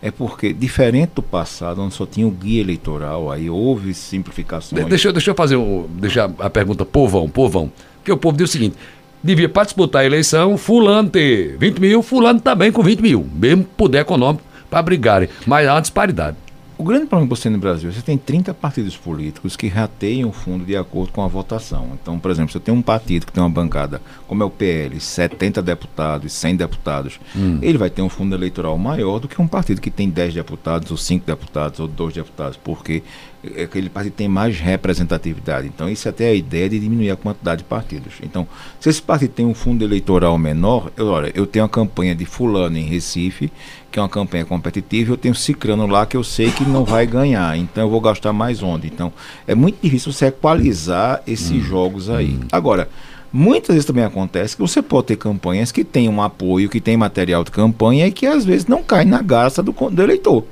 é 0.00 0.10
porque, 0.10 0.52
diferente 0.52 1.10
do 1.16 1.22
passado, 1.22 1.82
onde 1.82 1.92
só 1.94 2.06
tinha 2.06 2.26
o 2.26 2.30
guia 2.30 2.60
eleitoral, 2.60 3.30
aí 3.30 3.50
houve 3.50 3.92
simplificações. 3.92 4.82
De- 4.82 4.88
deixa, 4.88 5.08
eu- 5.08 5.12
deixa 5.12 5.30
eu 5.30 5.34
fazer 5.34 5.56
um, 5.56 5.86
deixar 5.98 6.30
a 6.38 6.48
pergunta 6.48 6.84
povão, 6.84 7.28
povão. 7.28 7.70
Porque 7.96 8.10
o 8.12 8.16
povo 8.16 8.36
diz 8.36 8.48
o 8.48 8.52
seguinte: 8.52 8.76
devia 9.22 9.48
para 9.48 9.64
disputar 9.64 10.02
a 10.02 10.06
eleição, 10.06 10.56
fulano 10.56 11.10
ter 11.10 11.56
20 11.58 11.78
mil, 11.80 12.02
fulano 12.02 12.40
também 12.40 12.70
com 12.72 12.82
20 12.82 13.00
mil, 13.00 13.26
mesmo 13.34 13.64
poder 13.76 13.98
econômico 13.98 14.42
para 14.70 14.80
brigarem. 14.82 15.28
Mas 15.46 15.66
há 15.68 15.74
uma 15.74 15.80
disparidade. 15.80 16.36
O 16.78 16.84
grande 16.84 17.06
problema 17.06 17.28
que 17.28 17.36
você 17.36 17.42
tem 17.42 17.52
no 17.52 17.58
Brasil, 17.58 17.92
você 17.92 18.00
tem 18.00 18.16
30 18.16 18.54
partidos 18.54 18.96
políticos 18.96 19.56
que 19.56 19.66
rateiam 19.66 20.28
o 20.28 20.32
fundo 20.32 20.64
de 20.64 20.76
acordo 20.76 21.12
com 21.12 21.20
a 21.22 21.26
votação. 21.26 21.88
Então, 22.00 22.20
por 22.20 22.30
exemplo, 22.30 22.52
você 22.52 22.60
tem 22.60 22.72
um 22.72 22.80
partido 22.80 23.26
que 23.26 23.32
tem 23.32 23.42
uma 23.42 23.50
bancada, 23.50 24.00
como 24.28 24.44
é 24.44 24.46
o 24.46 24.50
PL, 24.50 25.00
70 25.00 25.60
deputados, 25.60 26.32
100 26.32 26.54
deputados, 26.54 27.18
ele 27.60 27.76
vai 27.76 27.90
ter 27.90 28.00
um 28.00 28.08
fundo 28.08 28.32
eleitoral 28.32 28.78
maior 28.78 29.18
do 29.18 29.26
que 29.26 29.42
um 29.42 29.48
partido 29.48 29.80
que 29.80 29.90
tem 29.90 30.08
10 30.08 30.34
deputados, 30.34 30.92
ou 30.92 30.96
5 30.96 31.26
deputados, 31.26 31.80
ou 31.80 31.88
2 31.88 32.14
deputados, 32.14 32.56
porque 32.56 33.02
aquele 33.44 33.88
partido 33.88 34.14
tem 34.14 34.28
mais 34.28 34.58
representatividade. 34.58 35.68
Então, 35.68 35.88
isso 35.88 36.08
é 36.08 36.10
até 36.10 36.28
a 36.28 36.34
ideia 36.34 36.68
de 36.68 36.78
diminuir 36.78 37.10
a 37.10 37.16
quantidade 37.16 37.62
de 37.62 37.68
partidos. 37.68 38.14
Então, 38.22 38.46
se 38.80 38.88
esse 38.88 39.00
partido 39.00 39.30
tem 39.30 39.46
um 39.46 39.54
fundo 39.54 39.84
eleitoral 39.84 40.36
menor, 40.36 40.90
eu, 40.96 41.06
olha, 41.06 41.30
eu 41.34 41.46
tenho 41.46 41.64
a 41.64 41.68
campanha 41.68 42.14
de 42.14 42.24
fulano 42.24 42.76
em 42.76 42.82
Recife, 42.82 43.50
que 43.90 43.98
é 43.98 44.02
uma 44.02 44.08
campanha 44.08 44.44
competitiva, 44.44 45.12
eu 45.12 45.16
tenho 45.16 45.34
Cicrano 45.34 45.86
lá 45.86 46.04
que 46.04 46.16
eu 46.16 46.24
sei 46.24 46.50
que 46.50 46.64
não 46.64 46.84
vai 46.84 47.06
ganhar, 47.06 47.56
então 47.56 47.84
eu 47.84 47.90
vou 47.90 48.00
gastar 48.00 48.32
mais 48.32 48.62
onde. 48.62 48.88
Então, 48.88 49.12
é 49.46 49.54
muito 49.54 49.78
difícil 49.80 50.12
você 50.12 50.26
equalizar 50.26 51.22
esses 51.26 51.62
jogos 51.64 52.10
aí. 52.10 52.38
Agora, 52.50 52.88
muitas 53.32 53.74
vezes 53.74 53.86
também 53.86 54.04
acontece 54.04 54.56
que 54.56 54.62
você 54.62 54.82
pode 54.82 55.06
ter 55.06 55.16
campanhas 55.16 55.70
que 55.70 55.84
têm 55.84 56.08
um 56.08 56.20
apoio, 56.20 56.68
que 56.68 56.80
tem 56.80 56.96
material 56.96 57.44
de 57.44 57.50
campanha 57.50 58.06
e 58.06 58.12
que 58.12 58.26
às 58.26 58.44
vezes 58.44 58.66
não 58.66 58.82
cai 58.82 59.04
na 59.04 59.22
graça 59.22 59.62
do, 59.62 59.72
do 59.72 60.02
eleitor. 60.02 60.44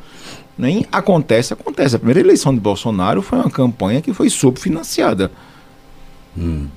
Nem 0.58 0.86
acontece, 0.90 1.52
acontece. 1.52 1.96
A 1.96 1.98
primeira 1.98 2.20
eleição 2.20 2.54
de 2.54 2.60
Bolsonaro 2.60 3.20
foi 3.22 3.38
uma 3.38 3.50
campanha 3.50 4.00
que 4.00 4.12
foi 4.12 4.30
subfinanciada. 4.30 5.30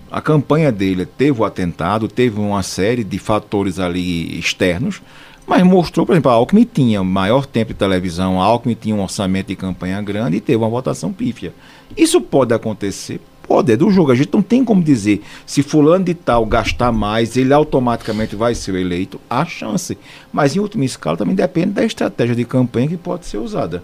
A 0.10 0.22
campanha 0.22 0.72
dele 0.72 1.06
teve 1.06 1.42
o 1.42 1.46
atentado, 1.46 2.08
teve 2.08 2.40
uma 2.40 2.64
série 2.64 3.04
de 3.04 3.20
fatores 3.20 3.78
ali 3.80 4.40
externos, 4.40 5.02
mas 5.46 5.64
mostrou, 5.64 6.06
por 6.06 6.14
exemplo, 6.14 6.32
a 6.32 6.36
Alckmin 6.36 6.64
tinha 6.72 7.04
maior 7.04 7.46
tempo 7.46 7.74
de 7.74 7.80
televisão, 7.80 8.42
a 8.42 8.46
Alckmin 8.46 8.76
tinha 8.80 8.96
um 8.96 9.02
orçamento 9.02 9.48
de 9.48 9.56
campanha 9.56 10.02
grande 10.02 10.38
e 10.38 10.42
teve 10.42 10.58
uma 10.58 10.70
votação 10.70 11.12
pífia. 11.12 11.54
Isso 11.98 12.22
pode 12.22 12.54
acontecer? 12.54 13.20
Pode, 13.50 13.72
é 13.72 13.76
do 13.76 13.90
jogo. 13.90 14.12
A 14.12 14.16
gente 14.16 14.30
não 14.32 14.44
tem 14.44 14.64
como 14.64 14.84
dizer 14.84 15.24
se 15.44 15.64
fulano 15.64 16.06
de 16.06 16.14
tal 16.14 16.46
gastar 16.46 16.92
mais, 16.92 17.36
ele 17.36 17.52
automaticamente 17.52 18.36
vai 18.36 18.54
ser 18.54 18.76
eleito. 18.76 19.20
Há 19.28 19.44
chance. 19.44 19.98
Mas 20.32 20.56
em 20.56 20.60
última 20.60 20.86
escala 20.86 21.18
também 21.18 21.34
depende 21.34 21.72
da 21.72 21.84
estratégia 21.84 22.36
de 22.36 22.46
campanha 22.46 22.88
que 22.88 22.96
pode 22.96 23.26
ser 23.26 23.40
usada. 23.40 23.82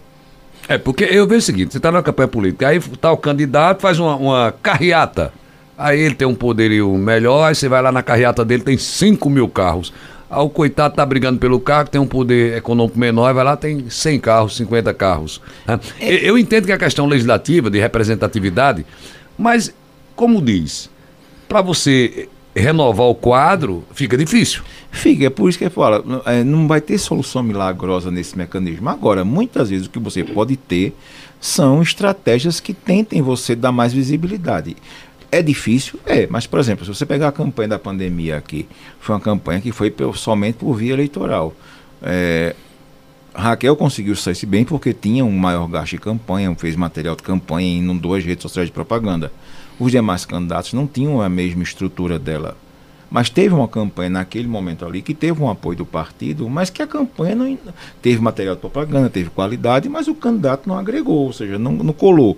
É, 0.67 0.77
porque 0.77 1.03
eu 1.05 1.25
vejo 1.25 1.39
o 1.39 1.41
seguinte: 1.41 1.71
você 1.71 1.77
está 1.77 1.91
na 1.91 2.03
campanha 2.03 2.27
política, 2.27 2.67
aí 2.67 2.79
tá 2.79 3.11
o 3.11 3.17
candidato, 3.17 3.81
faz 3.81 3.99
uma, 3.99 4.15
uma 4.15 4.51
carreata. 4.61 5.33
Aí 5.75 5.99
ele 5.99 6.13
tem 6.13 6.27
um 6.27 6.35
poderio 6.35 6.93
melhor, 6.93 7.45
aí 7.45 7.55
você 7.55 7.67
vai 7.67 7.81
lá 7.81 7.91
na 7.91 8.03
carreata 8.03 8.45
dele, 8.45 8.61
tem 8.61 8.77
5 8.77 9.27
mil 9.31 9.49
carros. 9.49 9.91
Aí 10.29 10.39
o 10.41 10.49
coitado 10.49 10.93
tá 10.93 11.03
brigando 11.03 11.39
pelo 11.39 11.59
carro, 11.59 11.85
que 11.85 11.91
tem 11.91 12.01
um 12.01 12.07
poder 12.07 12.55
econômico 12.55 12.99
menor, 12.99 13.33
vai 13.33 13.43
lá, 13.43 13.57
tem 13.57 13.89
100 13.89 14.19
carros, 14.19 14.57
50 14.57 14.93
carros. 14.93 15.41
né? 15.67 15.79
Eu, 15.99 16.37
entendo 16.37 16.65
que 16.65 16.71
é 16.71 16.75
a 16.75 16.79
questão 16.79 17.07
legislativa, 17.07 17.69
de 17.69 17.79
representatividade, 17.79 18.85
mas, 19.37 19.73
como 20.15 20.41
diz, 20.41 20.89
para 21.47 21.61
você 21.61 22.27
renovar 22.55 23.07
o 23.07 23.15
quadro, 23.15 23.83
fica 23.93 24.17
difícil. 24.17 24.63
Fica, 24.91 25.25
é 25.25 25.29
por 25.29 25.49
isso 25.49 25.57
que 25.57 25.65
eu 25.65 25.71
falo, 25.71 26.03
não- 26.05 26.21
é, 26.25 26.43
não 26.43 26.67
vai 26.67 26.79
ter 26.79 26.97
solução 26.97 27.43
milagrosa 27.43 28.09
nesse 28.09 28.37
mecanismo. 28.37 28.87
Agora, 28.89 29.25
muitas 29.25 29.69
vezes 29.69 29.87
o 29.87 29.89
que 29.89 29.99
você 29.99 30.23
pode 30.23 30.55
ter 30.55 30.95
são 31.41 31.81
estratégias 31.81 32.59
que 32.61 32.73
tentem 32.73 33.21
você 33.21 33.55
dar 33.55 33.73
mais 33.73 33.91
visibilidade. 33.91 34.75
É 35.31 35.41
difícil? 35.41 35.99
É, 36.05 36.27
mas, 36.27 36.47
por 36.47 36.59
exemplo, 36.59 36.85
se 36.85 36.93
você 36.95 37.05
pegar 37.05 37.27
a 37.27 37.31
campanha 37.31 37.67
da 37.69 37.79
pandemia 37.79 38.37
aqui, 38.37 38.65
foi 39.01 39.15
uma 39.15 39.21
campanha 39.21 39.59
que 39.59 39.73
foi 39.73 39.93
somente 40.13 40.55
por 40.55 40.73
via 40.75 40.93
eleitoral. 40.93 41.53
É, 42.01 42.55
Raquel 43.35 43.75
conseguiu 43.75 44.15
sair 44.15 44.45
bem 44.45 44.63
porque 44.63 44.93
tinha 44.93 45.25
um 45.25 45.31
maior 45.31 45.67
gasto 45.67 45.91
de 45.91 45.97
campanha, 45.97 46.55
fez 46.55 46.75
material 46.75 47.15
de 47.15 47.23
campanha 47.23 47.67
e 47.67 47.77
inundou 47.79 48.15
as 48.15 48.23
redes 48.23 48.43
sociais 48.43 48.69
de 48.69 48.73
propaganda. 48.73 49.31
Os 49.77 49.91
demais 49.91 50.23
candidatos 50.25 50.73
não 50.73 50.87
tinham 50.87 51.21
a 51.21 51.27
mesma 51.27 51.61
estrutura 51.61 52.17
dela. 52.17 52.57
Mas 53.11 53.29
teve 53.29 53.53
uma 53.53 53.67
campanha 53.67 54.09
naquele 54.09 54.47
momento 54.47 54.85
ali 54.85 55.01
que 55.01 55.13
teve 55.13 55.41
um 55.41 55.49
apoio 55.49 55.77
do 55.77 55.85
partido, 55.85 56.49
mas 56.49 56.69
que 56.69 56.81
a 56.81 56.87
campanha 56.87 57.35
não 57.35 57.57
teve 58.01 58.21
material 58.21 58.55
de 58.55 58.61
propaganda, 58.61 59.09
teve 59.09 59.29
qualidade, 59.29 59.87
mas 59.89 60.07
o 60.07 60.15
candidato 60.15 60.67
não 60.67 60.77
agregou, 60.77 61.25
ou 61.25 61.33
seja, 61.33 61.59
não, 61.59 61.73
não 61.73 61.93
colou. 61.93 62.37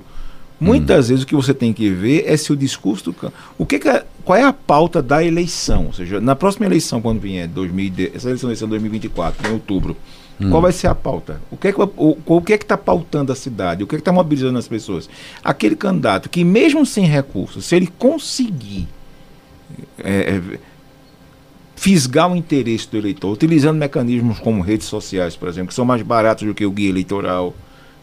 Muitas 0.60 1.10
vezes 1.10 1.24
o 1.24 1.28
que 1.28 1.36
você 1.36 1.54
tem 1.54 1.72
que 1.72 1.90
ver 1.92 2.24
é 2.26 2.36
se 2.36 2.52
o 2.52 2.56
discurso 2.56 3.12
do 3.12 3.34
o 3.58 3.66
que, 3.66 3.78
que 3.78 3.88
é, 3.88 4.04
qual 4.26 4.38
é 4.38 4.44
a 4.44 4.52
pauta 4.52 5.04
da 5.04 5.24
eleição, 5.24 5.86
ou 5.86 5.94
seja, 5.94 6.20
na 6.20 6.36
próxima 6.36 6.66
eleição 6.66 7.00
quando 7.00 7.20
vier 7.20 7.48
2000, 7.48 8.12
essa 8.16 8.30
eleição 8.30 8.50
vai 8.50 8.56
ser 8.56 8.66
2024, 8.66 9.48
em 9.48 9.54
outubro. 9.54 9.96
Hum. 10.40 10.52
Qual 10.52 10.62
vai 10.62 10.72
ser 10.72 10.88
a 10.88 10.96
pauta? 10.96 11.42
O 11.50 11.58
que 11.58 11.70
é 11.70 11.74
que 11.74 11.82
o, 11.82 12.18
o 12.26 12.42
que 12.42 12.54
é 12.54 12.56
está 12.56 12.78
pautando 12.78 13.32
a 13.32 13.36
cidade? 13.36 13.84
O 13.84 13.88
que 13.88 13.96
é 13.96 13.98
que 13.98 14.02
está 14.02 14.12
mobilizando 14.12 14.60
as 14.60 14.68
pessoas? 14.68 15.10
Aquele 15.44 15.76
candidato 15.76 16.30
que 16.30 16.44
mesmo 16.44 16.86
sem 16.86 17.06
recursos, 17.06 17.66
se 17.66 17.76
ele 17.76 17.88
conseguir 17.88 18.88
é, 20.04 20.36
é 20.36 20.60
fisgar 21.76 22.32
o 22.32 22.36
interesse 22.36 22.90
do 22.90 22.98
eleitor, 22.98 23.32
utilizando 23.32 23.78
mecanismos 23.78 24.40
como 24.40 24.62
redes 24.62 24.88
sociais, 24.88 25.36
por 25.36 25.48
exemplo, 25.48 25.70
que 25.70 25.74
são 25.74 25.86
mais 25.86 26.02
baratos 26.02 26.46
do 26.46 26.54
que 26.54 26.66
o 26.66 26.72
guia 26.72 26.90
eleitoral, 26.90 27.54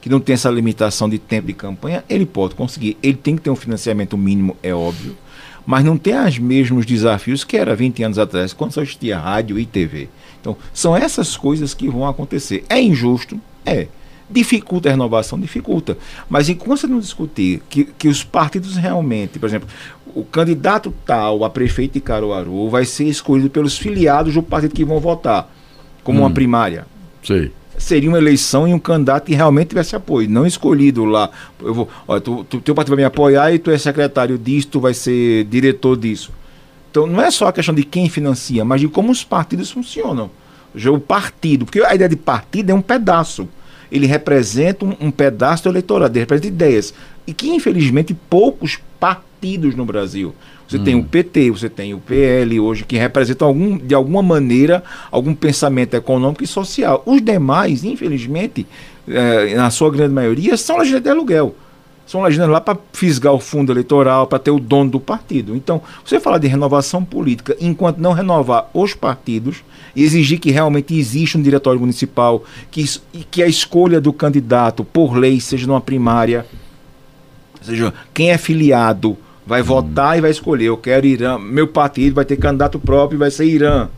que 0.01 0.09
não 0.09 0.21
tem 0.21 0.35
essa 0.35 0.51
limitação 0.51 1.09
de 1.09 1.19
tempo 1.19 1.47
de 1.49 1.55
campanha, 1.55 2.05
ele 2.09 2.27
pode 2.27 2.55
conseguir. 2.55 2.97
Ele 3.03 3.17
tem 3.17 3.37
que 3.37 3.43
ter 3.43 3.51
um 3.51 3.57
financiamento 3.57 4.17
mínimo, 4.17 4.57
é 4.63 4.73
óbvio, 4.73 5.17
mas 5.67 5.85
não 5.85 5.97
tem 5.97 6.15
os 6.15 6.39
mesmos 6.39 6.87
desafios 6.87 7.45
que 7.45 7.57
era 7.57 7.75
20 7.75 8.03
anos 8.03 8.19
atrás, 8.19 8.53
quando 8.53 8.73
só 8.73 8.83
existia 8.83 9.19
rádio 9.19 9.59
e 9.59 9.67
TV. 9.67 10.09
Então, 10.41 10.57
são 10.73 10.97
essas 10.97 11.37
coisas 11.37 11.73
que 11.73 11.89
vão 11.89 12.07
acontecer. 12.07 12.65
É 12.69 12.81
injusto? 12.81 13.41
É. 13.65 13.89
Dificulta 14.29 14.89
a 14.89 14.93
renovação? 14.93 15.39
Dificulta. 15.39 15.97
Mas 16.29 16.49
enquanto 16.49 16.81
você 16.81 16.87
não 16.87 16.99
discutir 16.99 17.63
que, 17.69 17.85
que 17.85 18.09
os 18.09 18.23
partidos 18.23 18.77
realmente, 18.77 19.39
por 19.39 19.47
exemplo, 19.47 19.69
o 20.15 20.25
candidato 20.25 20.95
tal 21.05 21.45
a 21.45 21.51
prefeito 21.51 21.95
de 21.95 22.01
Caruaru 22.01 22.69
vai 22.69 22.85
ser 22.85 23.05
escolhido 23.05 23.51
pelos 23.51 23.77
filiados 23.77 24.35
do 24.35 24.43
partido 24.43 24.75
que 24.75 24.85
vão 24.85 25.01
votar, 25.01 25.51
como 26.03 26.21
hum. 26.21 26.23
uma 26.23 26.31
primária. 26.31 26.87
Sim 27.23 27.51
seria 27.79 28.09
uma 28.09 28.19
eleição 28.19 28.67
e 28.67 28.75
um 28.75 28.79
candidato 28.79 29.27
que 29.27 29.35
realmente 29.35 29.69
tivesse 29.69 29.97
apoio, 29.97 30.29
não 30.29 30.47
escolhido 30.47 31.05
lá. 31.05 31.31
Eu 31.61 31.75
vou, 31.75 31.89
olha, 32.07 32.21
tu, 32.21 32.45
tu, 32.45 32.61
teu 32.61 32.75
partido 32.75 32.95
vai 32.95 33.03
me 33.03 33.07
apoiar 33.07 33.53
e 33.53 33.59
tu 33.59 33.71
é 33.71 33.79
secretário 33.79 34.39
disso, 34.39 34.69
tu 34.69 34.81
vai 34.81 34.95
ser 34.95 35.45
diretor 35.45 35.97
disso. 35.97 36.33
Então 36.91 37.07
não 37.07 37.21
é 37.21 37.31
só 37.31 37.49
a 37.49 37.53
questão 37.53 37.75
de 37.75 37.83
quem 37.83 38.09
financia, 38.09 38.65
mas 38.65 38.81
de 38.81 38.89
como 38.89 39.11
os 39.11 39.25
partidos 39.25 39.71
funcionam. 39.71 40.31
O 40.75 40.99
partido, 40.99 41.65
porque 41.65 41.81
a 41.81 41.95
ideia 41.95 42.09
de 42.09 42.17
partido 42.17 42.71
é 42.71 42.75
um 42.75 42.83
pedaço. 42.83 43.49
Ele 43.91 44.07
representa 44.07 44.85
um, 44.85 44.97
um 45.01 45.11
pedaço 45.11 45.65
do 45.65 45.71
eleitorado, 45.71 46.13
ele 46.13 46.21
representa 46.21 46.49
ideias. 46.49 46.95
E 47.27 47.33
que, 47.33 47.49
infelizmente, 47.49 48.15
poucos 48.29 48.79
partidos 48.99 49.75
no 49.75 49.85
Brasil 49.85 50.35
você 50.67 50.79
hum. 50.79 50.85
tem 50.85 50.95
o 50.95 51.05
PT, 51.05 51.51
você 51.51 51.69
tem 51.69 51.95
o 51.95 51.99
PL 51.99 52.59
hoje, 52.59 52.85
que 52.85 52.97
representam 52.97 53.49
algum, 53.49 53.77
de 53.77 53.95
alguma 53.95 54.23
maneira 54.23 54.83
algum 55.11 55.35
pensamento 55.35 55.95
econômico 55.95 56.43
e 56.43 56.47
social. 56.47 57.03
Os 57.07 57.21
demais, 57.23 57.85
infelizmente, 57.85 58.67
é, 59.07 59.55
na 59.55 59.71
sua 59.71 59.91
grande 59.91 60.15
maioria, 60.15 60.57
são 60.57 60.79
legendas 60.79 61.03
de 61.03 61.11
aluguel. 61.11 61.55
São 62.07 62.23
legendas 62.23 62.51
lá 62.51 62.61
para 62.61 62.79
fisgar 62.93 63.33
o 63.33 63.41
fundo 63.41 63.73
eleitoral, 63.73 64.27
para 64.27 64.39
ter 64.39 64.51
o 64.51 64.61
dono 64.61 64.91
do 64.91 65.01
partido. 65.01 65.57
Então, 65.57 65.81
você 66.05 66.21
falar 66.21 66.39
de 66.39 66.47
renovação 66.47 67.03
política, 67.03 67.57
enquanto 67.61 67.99
não 67.99 68.13
renovar 68.13 68.69
os 68.75 68.93
partidos 68.93 69.65
e 69.97 70.03
exigir 70.03 70.39
que 70.39 70.51
realmente 70.51 70.95
exista 70.95 71.39
um 71.39 71.43
diretório 71.43 71.81
municipal, 71.81 72.45
que, 72.71 72.85
que 73.31 73.43
a 73.43 73.47
escolha 73.47 74.01
do 74.03 74.13
candidato 74.13 74.85
por 74.85 75.17
lei 75.17 75.41
seja 75.41 75.67
numa 75.67 75.81
primária, 75.81 76.45
ou 77.59 77.67
seja, 77.67 77.95
quem 78.13 78.31
é 78.31 78.37
filiado 78.37 79.17
vai 79.47 79.63
hum. 79.63 79.65
votar 79.65 80.19
e 80.19 80.21
vai 80.21 80.31
escolher. 80.31 80.67
Eu 80.67 80.77
quero 80.77 81.07
Irã. 81.07 81.39
Meu 81.39 81.69
partido 81.69 82.15
vai 82.15 82.25
ter 82.25 82.37
candidato 82.37 82.79
próprio 82.79 83.17
e 83.17 83.19
vai 83.19 83.31
ser 83.31 83.45
Irã. 83.45 83.89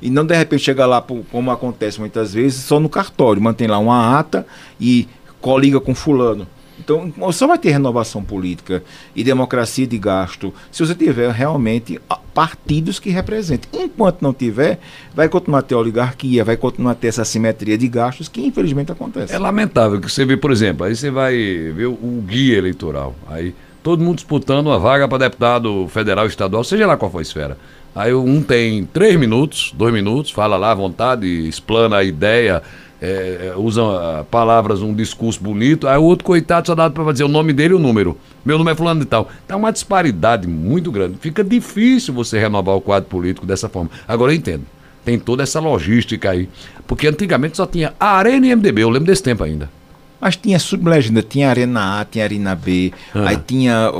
E 0.00 0.10
não 0.10 0.26
de 0.26 0.36
repente 0.36 0.62
chegar 0.62 0.86
lá, 0.86 1.02
como 1.30 1.50
acontece 1.50 1.98
muitas 1.98 2.34
vezes, 2.34 2.64
só 2.64 2.78
no 2.78 2.88
cartório. 2.88 3.40
Mantém 3.40 3.66
lá 3.66 3.78
uma 3.78 4.18
ata 4.18 4.46
e 4.80 5.08
coliga 5.40 5.80
com 5.80 5.94
fulano. 5.94 6.46
Então, 6.78 7.10
só 7.32 7.46
vai 7.46 7.58
ter 7.58 7.70
renovação 7.70 8.22
política 8.22 8.82
e 9.14 9.24
democracia 9.24 9.86
de 9.86 9.98
gasto 9.98 10.52
se 10.70 10.84
você 10.84 10.94
tiver 10.94 11.30
realmente 11.30 11.98
partidos 12.34 12.98
que 12.98 13.08
representem. 13.08 13.82
Enquanto 13.82 14.20
não 14.20 14.34
tiver, 14.34 14.78
vai 15.14 15.26
continuar 15.26 15.60
a 15.60 15.62
ter 15.62 15.74
oligarquia, 15.74 16.44
vai 16.44 16.56
continuar 16.56 16.92
a 16.92 16.94
ter 16.94 17.08
essa 17.08 17.24
simetria 17.24 17.78
de 17.78 17.88
gastos 17.88 18.28
que 18.28 18.44
infelizmente 18.44 18.92
acontece. 18.92 19.34
É 19.34 19.38
lamentável 19.38 19.98
que 19.98 20.10
você 20.10 20.26
vê, 20.26 20.36
por 20.36 20.52
exemplo, 20.52 20.84
aí 20.84 20.94
você 20.94 21.10
vai 21.10 21.34
ver 21.34 21.86
o 21.86 22.22
guia 22.26 22.58
eleitoral. 22.58 23.16
Aí 23.26 23.54
todo 23.86 24.02
mundo 24.02 24.16
disputando 24.16 24.66
uma 24.66 24.80
vaga 24.80 25.06
para 25.06 25.18
deputado 25.18 25.86
federal, 25.86 26.26
estadual, 26.26 26.64
seja 26.64 26.88
lá 26.88 26.96
qual 26.96 27.08
for 27.08 27.20
a 27.20 27.22
esfera. 27.22 27.56
Aí 27.94 28.12
um 28.12 28.42
tem 28.42 28.84
três 28.84 29.14
minutos, 29.14 29.72
dois 29.76 29.94
minutos, 29.94 30.32
fala 30.32 30.56
lá 30.56 30.72
à 30.72 30.74
vontade, 30.74 31.24
explana 31.48 31.98
a 31.98 32.02
ideia, 32.02 32.64
é, 33.00 33.52
é 33.52 33.56
usa 33.56 33.82
ah, 33.82 34.24
palavras, 34.28 34.82
um 34.82 34.92
discurso 34.92 35.40
bonito. 35.40 35.86
Aí 35.86 35.96
o 35.96 36.02
outro, 36.02 36.24
coitado, 36.24 36.66
só 36.66 36.74
dá 36.74 36.90
para 36.90 37.12
dizer 37.12 37.22
o 37.22 37.28
nome 37.28 37.52
dele 37.52 37.74
e 37.74 37.76
o 37.76 37.78
número. 37.78 38.18
Meu 38.44 38.58
nome 38.58 38.72
é 38.72 38.74
fulano 38.74 38.98
de 38.98 39.06
tal. 39.06 39.30
Tá 39.46 39.54
uma 39.54 39.70
disparidade 39.70 40.48
muito 40.48 40.90
grande. 40.90 41.16
Fica 41.20 41.44
difícil 41.44 42.12
você 42.12 42.40
renovar 42.40 42.74
o 42.74 42.80
quadro 42.80 43.08
político 43.08 43.46
dessa 43.46 43.68
forma. 43.68 43.88
Agora 44.08 44.32
eu 44.32 44.36
entendo. 44.36 44.64
Tem 45.04 45.16
toda 45.16 45.44
essa 45.44 45.60
logística 45.60 46.28
aí. 46.28 46.48
Porque 46.88 47.06
antigamente 47.06 47.56
só 47.56 47.66
tinha 47.66 47.94
Arena 48.00 48.48
e 48.48 48.56
MDB, 48.56 48.82
eu 48.82 48.90
lembro 48.90 49.06
desse 49.06 49.22
tempo 49.22 49.44
ainda. 49.44 49.70
Mas 50.20 50.34
tinha 50.36 50.58
sublegenda, 50.58 51.22
tinha 51.22 51.50
Arena 51.50 52.00
A, 52.00 52.04
tinha 52.04 52.24
Arena 52.24 52.54
B, 52.54 52.92
ah. 53.14 53.28
aí 53.28 53.36
tinha. 53.36 53.90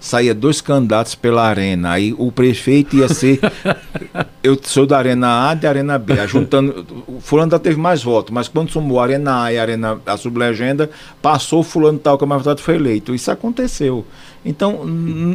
saía 0.00 0.34
dois 0.34 0.60
candidatos 0.60 1.14
pela 1.14 1.46
Arena, 1.46 1.92
aí 1.92 2.14
o 2.18 2.32
prefeito 2.32 2.96
ia 2.96 3.08
ser. 3.08 3.38
eu 4.42 4.58
sou 4.62 4.84
da 4.84 4.98
Arena 4.98 5.48
A 5.48 5.52
e 5.52 5.56
da 5.56 5.68
Arena 5.68 5.98
B. 5.98 6.18
Aí 6.18 6.26
juntando. 6.26 6.84
O 7.06 7.20
fulano 7.20 7.46
ainda 7.46 7.58
teve 7.58 7.78
mais 7.78 8.02
votos, 8.02 8.32
mas 8.32 8.48
quando 8.48 8.70
somou 8.70 8.98
a 8.98 9.04
Arena 9.04 9.44
A 9.44 9.52
e 9.52 9.58
a 9.58 9.62
Arena 9.62 10.00
a 10.04 10.16
sublegenda, 10.16 10.90
passou 11.20 11.60
o 11.60 11.64
fulano 11.64 11.98
tal 11.98 12.18
que 12.18 12.24
é 12.24 12.26
mais 12.26 12.42
votado 12.42 12.60
foi 12.60 12.74
eleito. 12.74 13.14
Isso 13.14 13.30
aconteceu. 13.30 14.04
Então, 14.44 14.80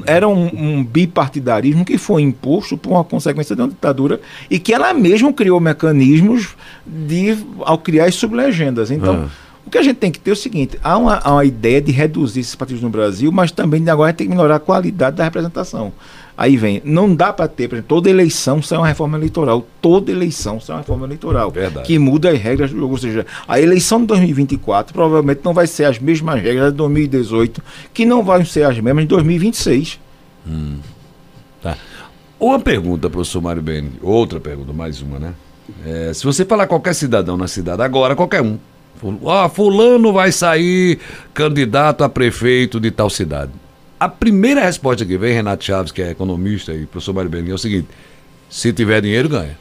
era 0.05 0.27
um, 0.27 0.47
um, 0.53 0.84
bipartidarismo 0.84 1.85
que 1.85 1.97
foi 1.97 2.22
imposto 2.22 2.77
por 2.77 2.91
uma 2.91 3.05
consequência 3.05 3.55
de 3.55 3.61
uma 3.61 3.69
ditadura 3.69 4.19
e 4.49 4.59
que 4.59 4.73
ela 4.73 4.93
mesma 4.93 5.31
criou 5.31 5.61
mecanismos 5.61 6.57
de, 6.85 7.38
ao 7.61 7.77
criar 7.77 8.05
as 8.05 8.15
sublegendas. 8.15 8.91
Então. 8.91 9.27
Ah 9.27 9.47
o 9.68 9.69
que 9.69 9.77
a 9.77 9.84
gente 9.84 9.98
tem 9.98 10.10
que 10.10 10.19
ter 10.19 10.30
é 10.30 10.34
o 10.34 10.35
seguinte: 10.35 10.80
há 10.81 10.98
uma, 10.98 11.18
há 11.18 11.34
uma 11.34 11.45
ideia 11.45 11.81
de 11.81 11.91
reduzir 11.91 12.39
esses 12.39 12.56
partidos 12.56 12.81
no 12.81 12.89
Brasil, 12.89 13.31
mas 13.34 13.52
também 13.52 13.88
agora 13.89 14.14
tem 14.14 14.26
que 14.26 14.34
melhorar 14.34 14.56
a 14.56 14.60
qualidade 14.60 15.18
da 15.18 15.26
representação. 15.26 15.91
Aí 16.38 16.56
vem, 16.56 16.81
não 16.85 17.14
dá 17.14 17.34
para 17.34 17.48
ter, 17.48 17.68
por 17.68 17.76
exemplo, 17.76 17.89
toda 17.89 18.10
eleição 18.10 18.61
sai 18.61 18.77
uma 18.77 18.88
reforma 18.88 19.18
eleitoral. 19.18 19.68
Toda 19.81 20.10
eleição 20.10 20.60
sai 20.61 20.76
uma 20.76 20.81
reforma 20.84 21.06
eleitoral. 21.06 21.52
Verdade. 21.52 21.85
Que 21.85 21.99
muda 21.99 22.30
as 22.30 22.39
regras 22.39 22.72
do 22.72 22.77
jogo. 22.77 22.94
Ou 22.94 22.98
seja, 22.98 23.26
a 23.45 23.60
eleição 23.60 23.99
de 23.99 24.07
2024 24.07 24.94
provavelmente 24.94 25.41
não 25.44 25.53
vai 25.53 25.68
ser 25.68 25.84
as 25.84 25.99
mesmas 25.99 26.41
regras 26.41 26.72
de 26.72 26.77
2018, 26.77 27.61
que 27.94 28.06
não 28.06 28.23
vão 28.23 28.45
ser 28.45 28.64
as 28.64 28.80
mesmas 28.80 29.03
de 29.03 29.10
2026. 29.10 29.99
Hum. 30.48 30.77
Tá. 31.61 31.76
Uma 32.39 32.60
pergunta, 32.60 33.10
professor 33.10 33.41
Mário 33.41 33.61
Beni. 33.61 33.94
Outra 34.02 34.39
pergunta, 34.39 34.72
mais 34.72 35.02
uma, 35.02 35.19
né? 35.19 35.34
É, 35.85 36.14
se 36.14 36.23
você 36.23 36.45
falar 36.45 36.68
qualquer 36.68 36.94
cidadão 36.94 37.35
na 37.35 37.48
cidade 37.48 37.81
agora, 37.81 38.15
qualquer 38.15 38.41
um, 38.41 38.57
ah, 39.28 39.49
fulano 39.49 40.11
vai 40.11 40.32
sair 40.32 40.99
candidato 41.34 42.03
a 42.03 42.10
prefeito 42.10 42.80
de 42.80 42.91
tal 42.91 43.10
cidade. 43.10 43.52
A 43.99 44.07
primeira 44.07 44.61
resposta 44.61 45.06
que 45.06 45.18
vem, 45.18 45.34
Renato 45.34 45.64
Chaves, 45.64 45.91
que 45.91 46.02
é 46.02 46.11
economista, 46.11 46.74
e 46.74 46.86
professor 46.86 47.14
Mário 47.14 47.30
Benin, 47.30 47.52
é 47.52 47.53
o 47.53 47.57
seguinte: 47.57 47.88
se 48.49 48.72
tiver 48.72 49.02
dinheiro, 49.02 49.28
ganha. 49.30 49.57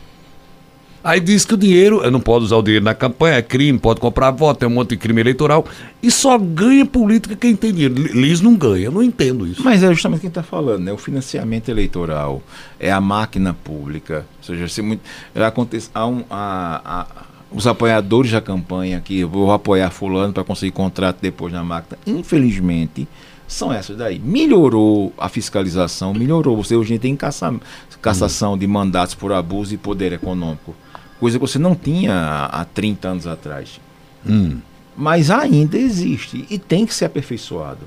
Aí 1.06 1.20
diz 1.20 1.44
que 1.44 1.54
o 1.54 1.56
dinheiro, 1.56 2.02
eu 2.02 2.10
não 2.10 2.18
pode 2.18 2.46
usar 2.46 2.56
o 2.56 2.62
dinheiro 2.62 2.84
na 2.84 2.92
campanha, 2.92 3.36
é 3.36 3.42
crime, 3.42 3.78
pode 3.78 4.00
comprar 4.00 4.32
voto, 4.32 4.58
tem 4.58 4.68
um 4.68 4.72
monte 4.72 4.90
de 4.90 4.96
crime 4.96 5.20
eleitoral. 5.20 5.64
E 6.02 6.10
só 6.10 6.36
ganha 6.36 6.84
política 6.84 7.36
quem 7.36 7.54
tem 7.54 7.72
dinheiro. 7.72 7.94
Liz 7.94 8.40
não 8.40 8.56
ganha, 8.56 8.86
eu 8.86 8.90
não 8.90 9.00
entendo 9.00 9.46
isso. 9.46 9.62
Mas 9.62 9.84
é 9.84 9.88
justamente 9.92 10.22
quem 10.22 10.28
está 10.28 10.42
falando, 10.42 10.82
né? 10.82 10.92
O 10.92 10.98
financiamento 10.98 11.68
eleitoral 11.68 12.42
é 12.80 12.90
a 12.90 13.00
máquina 13.00 13.54
pública. 13.54 14.26
Ou 14.38 14.44
seja, 14.44 14.66
se 14.66 14.82
muito, 14.82 15.00
acontece, 15.32 15.88
há 15.94 16.04
um, 16.08 16.24
a, 16.28 16.82
a 16.84 17.25
os 17.51 17.66
apoiadores 17.66 18.32
da 18.32 18.40
campanha 18.40 19.01
que 19.01 19.20
eu 19.20 19.28
vou 19.28 19.52
apoiar 19.52 19.90
fulano 19.90 20.32
para 20.32 20.44
conseguir 20.44 20.73
contrato 20.73 21.18
depois 21.20 21.52
na 21.52 21.62
máquina, 21.62 21.98
infelizmente, 22.06 23.09
são 23.47 23.73
essas 23.73 23.97
daí. 23.97 24.18
Melhorou 24.18 25.12
a 25.16 25.28
fiscalização, 25.28 26.12
melhorou. 26.12 26.56
Você 26.56 26.74
hoje 26.74 26.98
tem 26.98 27.14
caça, 27.14 27.55
cassação 28.02 28.59
de 28.59 28.66
mandatos 28.66 29.14
por 29.14 29.32
abuso 29.32 29.74
e 29.74 29.77
poder 29.77 30.12
econômico. 30.12 30.74
Coisa 31.20 31.39
que 31.39 31.47
você 31.47 31.59
não 31.59 31.74
tinha 31.74 32.48
há 32.51 32.64
30 32.64 33.09
anos 33.09 33.27
atrás. 33.27 33.81
Hum. 34.28 34.59
Mas 34.97 35.31
ainda 35.31 35.78
existe 35.78 36.44
e 36.51 36.59
tem 36.59 36.85
que 36.85 36.94
ser 36.94 37.05
aperfeiçoado. 37.05 37.81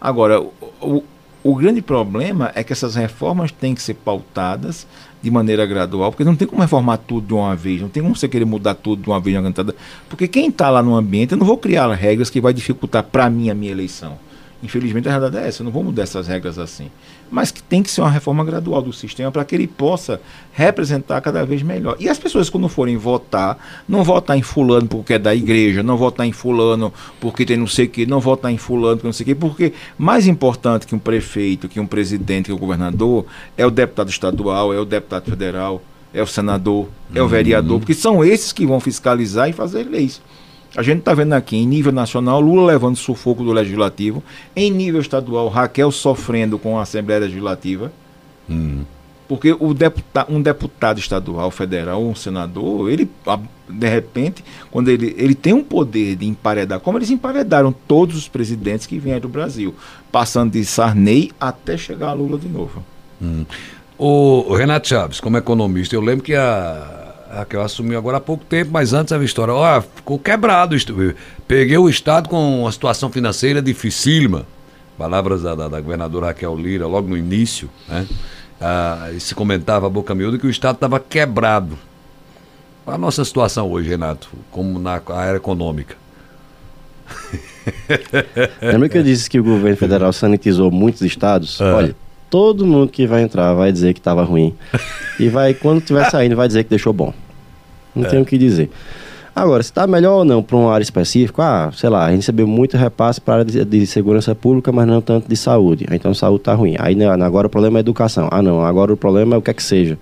Agora, 0.00 0.40
o, 0.40 0.52
o, 0.80 1.04
o 1.42 1.54
grande 1.54 1.80
problema 1.80 2.50
é 2.54 2.64
que 2.64 2.72
essas 2.72 2.96
reformas 2.96 3.52
têm 3.52 3.74
que 3.74 3.82
ser 3.82 3.94
pautadas 3.94 4.86
de 5.26 5.30
maneira 5.32 5.66
gradual, 5.66 6.12
porque 6.12 6.22
não 6.22 6.36
tem 6.36 6.46
como 6.46 6.62
reformar 6.62 6.98
tudo 6.98 7.26
de 7.26 7.34
uma 7.34 7.56
vez, 7.56 7.80
não 7.80 7.88
tem 7.88 8.00
como 8.00 8.14
você 8.14 8.28
querer 8.28 8.44
mudar 8.44 8.74
tudo 8.74 9.02
de 9.02 9.08
uma 9.08 9.18
vez 9.18 9.36
na 9.36 9.42
cantada, 9.42 9.74
porque 10.08 10.28
quem 10.28 10.50
está 10.50 10.70
lá 10.70 10.80
no 10.80 10.94
ambiente, 10.94 11.32
eu 11.32 11.38
não 11.38 11.44
vou 11.44 11.58
criar 11.58 11.92
regras 11.94 12.30
que 12.30 12.40
vai 12.40 12.54
dificultar 12.54 13.02
para 13.02 13.28
mim 13.28 13.50
a 13.50 13.54
minha 13.54 13.72
eleição. 13.72 14.16
Infelizmente 14.62 15.08
a 15.08 15.10
realidade 15.10 15.44
é 15.44 15.48
essa, 15.48 15.62
eu 15.62 15.64
não 15.64 15.72
vou 15.72 15.82
mudar 15.82 16.04
essas 16.04 16.28
regras 16.28 16.60
assim. 16.60 16.92
Mas 17.30 17.50
que 17.50 17.62
tem 17.62 17.82
que 17.82 17.90
ser 17.90 18.00
uma 18.00 18.10
reforma 18.10 18.44
gradual 18.44 18.80
do 18.80 18.92
sistema 18.92 19.30
para 19.30 19.44
que 19.44 19.54
ele 19.54 19.66
possa 19.66 20.20
representar 20.52 21.20
cada 21.20 21.44
vez 21.44 21.62
melhor. 21.62 21.96
E 21.98 22.08
as 22.08 22.18
pessoas, 22.18 22.48
quando 22.48 22.68
forem 22.68 22.96
votar, 22.96 23.58
não 23.88 24.04
votar 24.04 24.38
em 24.38 24.42
fulano 24.42 24.86
porque 24.86 25.14
é 25.14 25.18
da 25.18 25.34
igreja, 25.34 25.82
não 25.82 25.96
votar 25.96 26.26
em 26.26 26.32
fulano 26.32 26.92
porque 27.20 27.44
tem 27.44 27.56
não 27.56 27.66
sei 27.66 27.86
o 27.86 27.88
quê, 27.88 28.06
não 28.06 28.20
votar 28.20 28.52
em 28.52 28.58
fulano 28.58 28.96
porque 28.96 29.08
não 29.08 29.12
sei 29.12 29.24
o 29.24 29.26
quê, 29.26 29.34
porque 29.34 29.72
mais 29.98 30.26
importante 30.26 30.86
que 30.86 30.94
um 30.94 30.98
prefeito, 30.98 31.68
que 31.68 31.80
um 31.80 31.86
presidente, 31.86 32.46
que 32.46 32.52
um 32.52 32.58
governador, 32.58 33.26
é 33.56 33.66
o 33.66 33.70
deputado 33.70 34.08
estadual, 34.08 34.72
é 34.72 34.78
o 34.78 34.84
deputado 34.84 35.28
federal, 35.28 35.82
é 36.14 36.22
o 36.22 36.26
senador, 36.26 36.88
é 37.14 37.20
o 37.20 37.28
vereador, 37.28 37.78
porque 37.78 37.92
são 37.92 38.24
esses 38.24 38.52
que 38.52 38.64
vão 38.64 38.80
fiscalizar 38.80 39.50
e 39.50 39.52
fazer 39.52 39.84
leis. 39.84 40.22
A 40.76 40.82
gente 40.82 40.98
está 40.98 41.14
vendo 41.14 41.32
aqui, 41.32 41.56
em 41.56 41.66
nível 41.66 41.90
nacional, 41.90 42.40
Lula 42.40 42.66
levando 42.66 42.96
sufoco 42.96 43.42
do 43.42 43.52
Legislativo. 43.52 44.22
Em 44.54 44.70
nível 44.70 45.00
estadual, 45.00 45.48
Raquel 45.48 45.90
sofrendo 45.90 46.58
com 46.58 46.78
a 46.78 46.82
Assembleia 46.82 47.20
Legislativa. 47.20 47.90
Hum. 48.48 48.84
Porque 49.26 49.56
o 49.58 49.74
deputa, 49.74 50.26
um 50.28 50.40
deputado 50.40 50.98
estadual, 50.98 51.50
federal, 51.50 52.02
um 52.02 52.14
senador, 52.14 52.90
ele, 52.90 53.10
de 53.68 53.88
repente, 53.88 54.44
quando 54.70 54.88
ele, 54.88 55.14
ele 55.18 55.34
tem 55.34 55.52
um 55.52 55.64
poder 55.64 56.14
de 56.14 56.26
emparedar, 56.26 56.78
como 56.78 56.98
eles 56.98 57.10
emparedaram 57.10 57.74
todos 57.88 58.14
os 58.14 58.28
presidentes 58.28 58.86
que 58.86 58.98
vieram 58.98 59.20
do 59.20 59.28
Brasil, 59.28 59.74
passando 60.12 60.52
de 60.52 60.64
Sarney 60.64 61.32
até 61.40 61.76
chegar 61.76 62.10
a 62.10 62.12
Lula 62.12 62.38
de 62.38 62.48
novo. 62.48 62.84
O, 63.98 64.44
o 64.48 64.54
Renato 64.54 64.86
Chaves, 64.86 65.18
como 65.18 65.36
economista, 65.36 65.96
eu 65.96 66.00
lembro 66.00 66.22
que 66.22 66.34
a 66.34 67.05
Raquel 67.36 67.60
assumiu 67.62 67.98
agora 67.98 68.16
há 68.16 68.20
pouco 68.20 68.44
tempo, 68.44 68.70
mas 68.72 68.92
antes 68.92 69.12
a 69.12 69.22
história, 69.22 69.52
ó, 69.52 69.80
ficou 69.80 70.18
quebrado. 70.18 70.74
Peguei 71.46 71.76
o 71.78 71.88
Estado 71.88 72.28
com 72.28 72.62
uma 72.62 72.72
situação 72.72 73.10
financeira 73.10 73.60
dificílima. 73.60 74.46
Palavras 74.96 75.42
da, 75.42 75.54
da- 75.54 75.68
da 75.68 75.80
governadora 75.80 76.26
Raquel 76.26 76.56
Lira, 76.56 76.86
logo 76.86 77.06
no 77.08 77.16
início, 77.16 77.68
né? 77.88 78.06
Ah, 78.60 79.10
e 79.14 79.20
se 79.20 79.34
comentava 79.34 79.86
a 79.86 79.90
boca 79.90 80.14
miúda 80.14 80.38
que 80.38 80.46
o 80.46 80.50
Estado 80.50 80.76
estava 80.76 80.98
quebrado. 80.98 81.76
Qual 82.84 82.94
a 82.94 82.98
nossa 82.98 83.22
situação 83.24 83.70
hoje, 83.70 83.88
Renato, 83.90 84.28
como 84.50 84.78
na 84.78 85.02
área 85.14 85.36
econômica? 85.36 85.94
Lembra 88.62 88.88
que 88.88 88.96
eu 88.98 89.02
disse 89.02 89.28
que 89.28 89.38
o 89.38 89.44
governo 89.44 89.76
federal 89.76 90.12
sanitizou 90.12 90.70
muitos 90.70 91.02
estados? 91.02 91.60
Olha, 91.60 91.94
todo 92.30 92.66
mundo 92.66 92.90
que 92.90 93.06
vai 93.06 93.22
entrar 93.22 93.52
vai 93.54 93.70
dizer 93.70 93.92
que 93.92 94.00
estava 94.00 94.24
ruim. 94.24 94.54
e 95.20 95.28
vai, 95.28 95.52
quando 95.54 95.80
estiver 95.80 96.08
saindo, 96.10 96.34
vai 96.36 96.46
dizer 96.48 96.64
que 96.64 96.70
deixou 96.70 96.92
bom. 96.92 97.12
Não 97.96 98.08
tem 98.08 98.20
o 98.20 98.24
que 98.24 98.36
dizer. 98.38 98.70
Agora, 99.36 99.62
se 99.62 99.68
está 99.68 99.86
melhor 99.86 100.20
ou 100.20 100.24
não 100.24 100.42
para 100.42 100.56
uma 100.56 100.72
área 100.72 100.82
específica, 100.82 101.42
ah, 101.42 101.70
sei 101.70 101.90
lá, 101.90 102.06
a 102.06 102.10
gente 102.10 102.20
recebeu 102.20 102.46
muito 102.46 102.74
repasse 102.74 103.20
para 103.20 103.34
a 103.34 103.38
área 103.40 103.44
de, 103.44 103.62
de 103.66 103.86
segurança 103.86 104.34
pública, 104.34 104.72
mas 104.72 104.86
não 104.86 105.02
tanto 105.02 105.28
de 105.28 105.36
saúde. 105.36 105.86
Então, 105.90 106.14
saúde 106.14 106.40
está 106.40 106.54
ruim. 106.54 106.74
Aí, 106.78 106.94
não, 106.94 107.10
agora 107.22 107.46
o 107.46 107.50
problema 107.50 107.78
é 107.78 107.80
educação. 107.80 108.30
Ah, 108.32 108.40
não, 108.40 108.64
agora 108.64 108.94
o 108.94 108.96
problema 108.96 109.34
é 109.34 109.38
o 109.38 109.42
que 109.42 109.50
é 109.50 109.54
que 109.54 109.62
seja. 109.62 109.98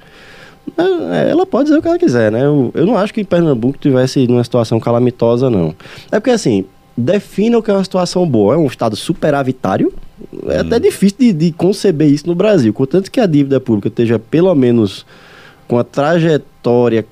É, 0.78 1.30
Ela 1.30 1.44
pode 1.44 1.64
dizer 1.64 1.78
o 1.80 1.82
que 1.82 1.88
ela 1.88 1.98
quiser, 1.98 2.30
né? 2.30 2.44
Eu, 2.44 2.70
eu 2.74 2.86
não 2.86 2.96
acho 2.96 3.12
que 3.12 3.24
Pernambuco 3.24 3.76
tivesse 3.76 4.24
numa 4.28 4.44
situação 4.44 4.78
calamitosa, 4.78 5.50
não. 5.50 5.74
É 6.12 6.20
porque, 6.20 6.30
assim, 6.30 6.64
defina 6.96 7.58
o 7.58 7.62
que 7.62 7.72
é 7.72 7.74
uma 7.74 7.82
situação 7.82 8.24
boa. 8.28 8.54
É 8.54 8.56
um 8.56 8.66
estado 8.66 8.94
superavitário. 8.94 9.92
É 10.46 10.60
até 10.60 10.78
difícil 10.78 11.18
de, 11.18 11.32
de 11.32 11.50
conceber 11.50 12.08
isso 12.08 12.28
no 12.28 12.36
Brasil. 12.36 12.72
Contanto 12.72 13.10
que 13.10 13.18
a 13.18 13.26
dívida 13.26 13.58
pública 13.58 13.88
esteja 13.88 14.16
pelo 14.16 14.54
menos 14.54 15.04
com 15.66 15.76
a 15.76 15.82
trajetória 15.82 16.53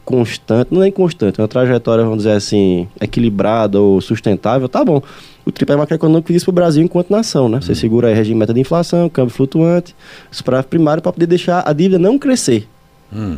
constante, 0.04 0.68
não 0.72 0.82
é 0.82 0.90
constante, 0.90 1.40
uma 1.40 1.48
trajetória, 1.48 2.04
vamos 2.04 2.18
dizer 2.18 2.32
assim, 2.32 2.88
equilibrada 3.00 3.80
ou 3.80 4.00
sustentável, 4.00 4.68
tá 4.68 4.84
bom. 4.84 5.02
O 5.44 5.50
tripé 5.50 5.76
macroeconômico 5.76 6.32
isso 6.32 6.44
para 6.46 6.52
o 6.52 6.54
Brasil 6.54 6.82
enquanto 6.82 7.10
nação, 7.10 7.48
né? 7.48 7.60
Você 7.60 7.74
segura 7.74 8.08
aí 8.08 8.14
regime 8.14 8.38
meta 8.38 8.54
de 8.54 8.60
inflação, 8.60 9.08
câmbio 9.08 9.34
flutuante, 9.34 9.94
superávit 10.30 10.68
primário 10.68 11.02
para 11.02 11.12
poder 11.12 11.26
deixar 11.26 11.62
a 11.68 11.72
dívida 11.72 11.98
não 11.98 12.18
crescer 12.18 12.68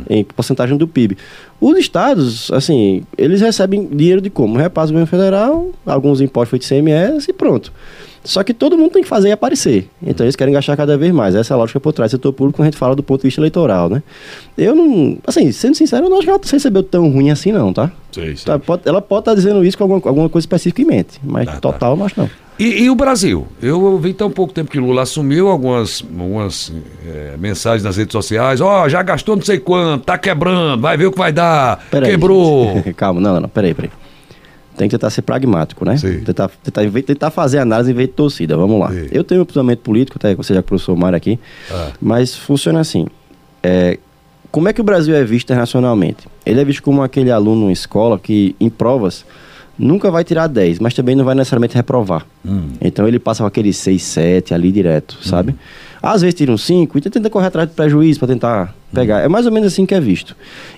em 0.09 0.23
porcentagem 0.23 0.77
do 0.77 0.87
PIB. 0.87 1.17
Os 1.59 1.77
estados, 1.77 2.49
assim, 2.51 3.03
eles 3.17 3.41
recebem 3.41 3.85
dinheiro 3.87 4.21
de 4.21 4.29
como? 4.29 4.57
Repasse 4.57 4.87
do 4.87 4.93
governo 4.93 5.07
federal, 5.07 5.69
alguns 5.85 6.21
impostos 6.21 6.59
de 6.59 6.65
CMS 6.65 7.27
e 7.27 7.33
pronto. 7.33 7.73
Só 8.25 8.43
que 8.43 8.53
todo 8.53 8.77
mundo 8.77 8.91
tem 8.91 9.03
que 9.03 9.07
fazer 9.07 9.29
e 9.29 9.31
aparecer. 9.31 9.87
Então 10.05 10.25
eles 10.25 10.35
querem 10.35 10.53
gastar 10.53 10.75
cada 10.75 10.97
vez 10.97 11.13
mais. 11.13 11.35
Essa 11.35 11.53
é 11.53 11.55
a 11.55 11.57
lógica 11.57 11.79
por 11.79 11.93
trás 11.93 12.11
do 12.11 12.17
setor 12.17 12.33
público 12.33 12.57
quando 12.57 12.67
a 12.67 12.71
gente 12.71 12.77
fala 12.77 12.95
do 12.95 13.03
ponto 13.03 13.21
de 13.21 13.27
vista 13.27 13.39
eleitoral, 13.39 13.87
né? 13.89 14.03
Eu 14.57 14.75
não. 14.75 15.17
Assim, 15.25 15.51
sendo 15.51 15.75
sincero, 15.75 16.05
eu 16.05 16.09
não 16.09 16.17
acho 16.17 16.25
que 16.25 16.31
ela 16.31 16.39
recebeu 16.43 16.83
tão 16.83 17.09
ruim 17.09 17.29
assim, 17.29 17.51
não, 17.51 17.71
tá? 17.71 17.91
Sei, 18.11 18.35
sei. 18.35 18.45
Tá, 18.45 18.59
pode- 18.59 18.81
ela 18.85 19.01
pode 19.01 19.21
estar 19.21 19.35
dizendo 19.35 19.63
isso 19.63 19.77
com 19.77 19.83
alguma, 19.83 20.01
alguma 20.03 20.29
coisa 20.29 20.43
específica 20.43 20.81
em 20.81 20.85
mente, 20.85 21.19
mas 21.23 21.45
Tá, 21.45 21.51
tá. 21.53 21.59
total 21.59 21.91
eu 21.93 21.97
não 21.97 22.05
acho 22.05 22.19
não. 22.19 22.29
E, 22.57 22.83
e 22.83 22.89
o 22.89 22.95
Brasil? 22.95 23.45
Eu 23.61 23.97
vi 23.99 24.13
tão 24.13 24.31
pouco 24.31 24.53
tempo 24.53 24.71
que 24.71 24.79
Lula 24.79 25.01
assumiu 25.01 25.49
algumas, 25.49 26.01
algumas 26.17 26.71
eh, 27.05 27.35
mensagens 27.37 27.83
nas 27.83 27.97
redes 27.97 28.13
sociais. 28.13 28.61
Ó, 28.61 28.87
já 28.87 29.03
gastou 29.03 29.35
não 29.35 29.43
sei 29.43 29.59
quanto, 29.59 30.05
tá 30.05 30.17
quebrando, 30.17 30.81
vai 30.81 30.95
ver 30.95 31.07
o 31.07 31.11
que 31.11 31.17
vai 31.17 31.33
dar. 31.33 31.83
Peraí. 31.91 32.11
Quebrou. 32.11 32.81
Calma, 32.95 33.19
não, 33.19 33.33
não, 33.33 33.41
não, 33.41 33.49
peraí, 33.49 33.73
peraí. 33.73 33.91
Tem 34.77 34.87
que 34.89 34.95
tentar 34.95 35.09
ser 35.09 35.21
pragmático, 35.21 35.85
né? 35.85 35.97
Sim. 35.97 36.19
Tentar, 36.21 36.49
tentar, 36.63 36.81
tentar 37.01 37.31
fazer 37.31 37.59
análise 37.59 37.91
em 37.91 37.93
vez 37.93 38.07
de 38.09 38.13
torcida. 38.13 38.57
Vamos 38.57 38.79
lá. 38.79 38.91
Sim. 38.91 39.07
Eu 39.11 39.23
tenho 39.23 39.41
um 39.41 39.45
posicionamento 39.45 39.79
político, 39.79 40.17
até 40.17 40.35
você 40.35 40.53
já 40.53 40.61
professor 40.63 40.95
Mário 40.95 41.15
aqui, 41.17 41.39
Ah. 41.71 41.91
mas 42.01 42.35
funciona 42.35 42.79
assim. 42.79 43.07
É, 43.63 43.97
como 44.51 44.67
é 44.69 44.73
que 44.73 44.81
o 44.81 44.83
Brasil 44.83 45.15
é 45.15 45.23
visto 45.23 45.47
internacionalmente? 45.49 46.27
Ele 46.45 46.59
é 46.59 46.65
visto 46.65 46.83
como 46.83 47.01
aquele 47.03 47.31
aluno 47.31 47.69
em 47.69 47.73
escola 47.73 48.19
que, 48.19 48.55
em 48.59 48.69
provas, 48.69 49.25
nunca 49.77 50.09
vai 50.11 50.23
tirar 50.23 50.47
10, 50.47 50.79
mas 50.79 50.93
também 50.93 51.15
não 51.15 51.25
vai 51.25 51.35
necessariamente 51.35 51.75
reprovar. 51.75 52.25
Então 52.79 53.07
ele 53.07 53.19
passa 53.19 53.43
com 53.43 53.47
aquele 53.47 53.73
6, 53.73 54.01
7 54.01 54.53
ali 54.53 54.71
direto, 54.71 55.17
sabe? 55.21 55.55
Às 56.01 56.21
vezes 56.21 56.35
tira 56.35 56.51
um 56.51 56.57
5 56.57 56.97
e 56.97 57.01
tenta 57.01 57.29
correr 57.29 57.47
atrás 57.47 57.67
do 57.67 57.73
prejuízo 57.73 58.19
para 58.19 58.27
tentar 58.29 58.75
pegar. 58.93 59.21
É 59.21 59.27
mais 59.27 59.45
ou 59.45 59.51
menos 59.51 59.73
assim 59.73 59.85
que 59.85 59.93
é 59.95 59.99
visto. 59.99 60.35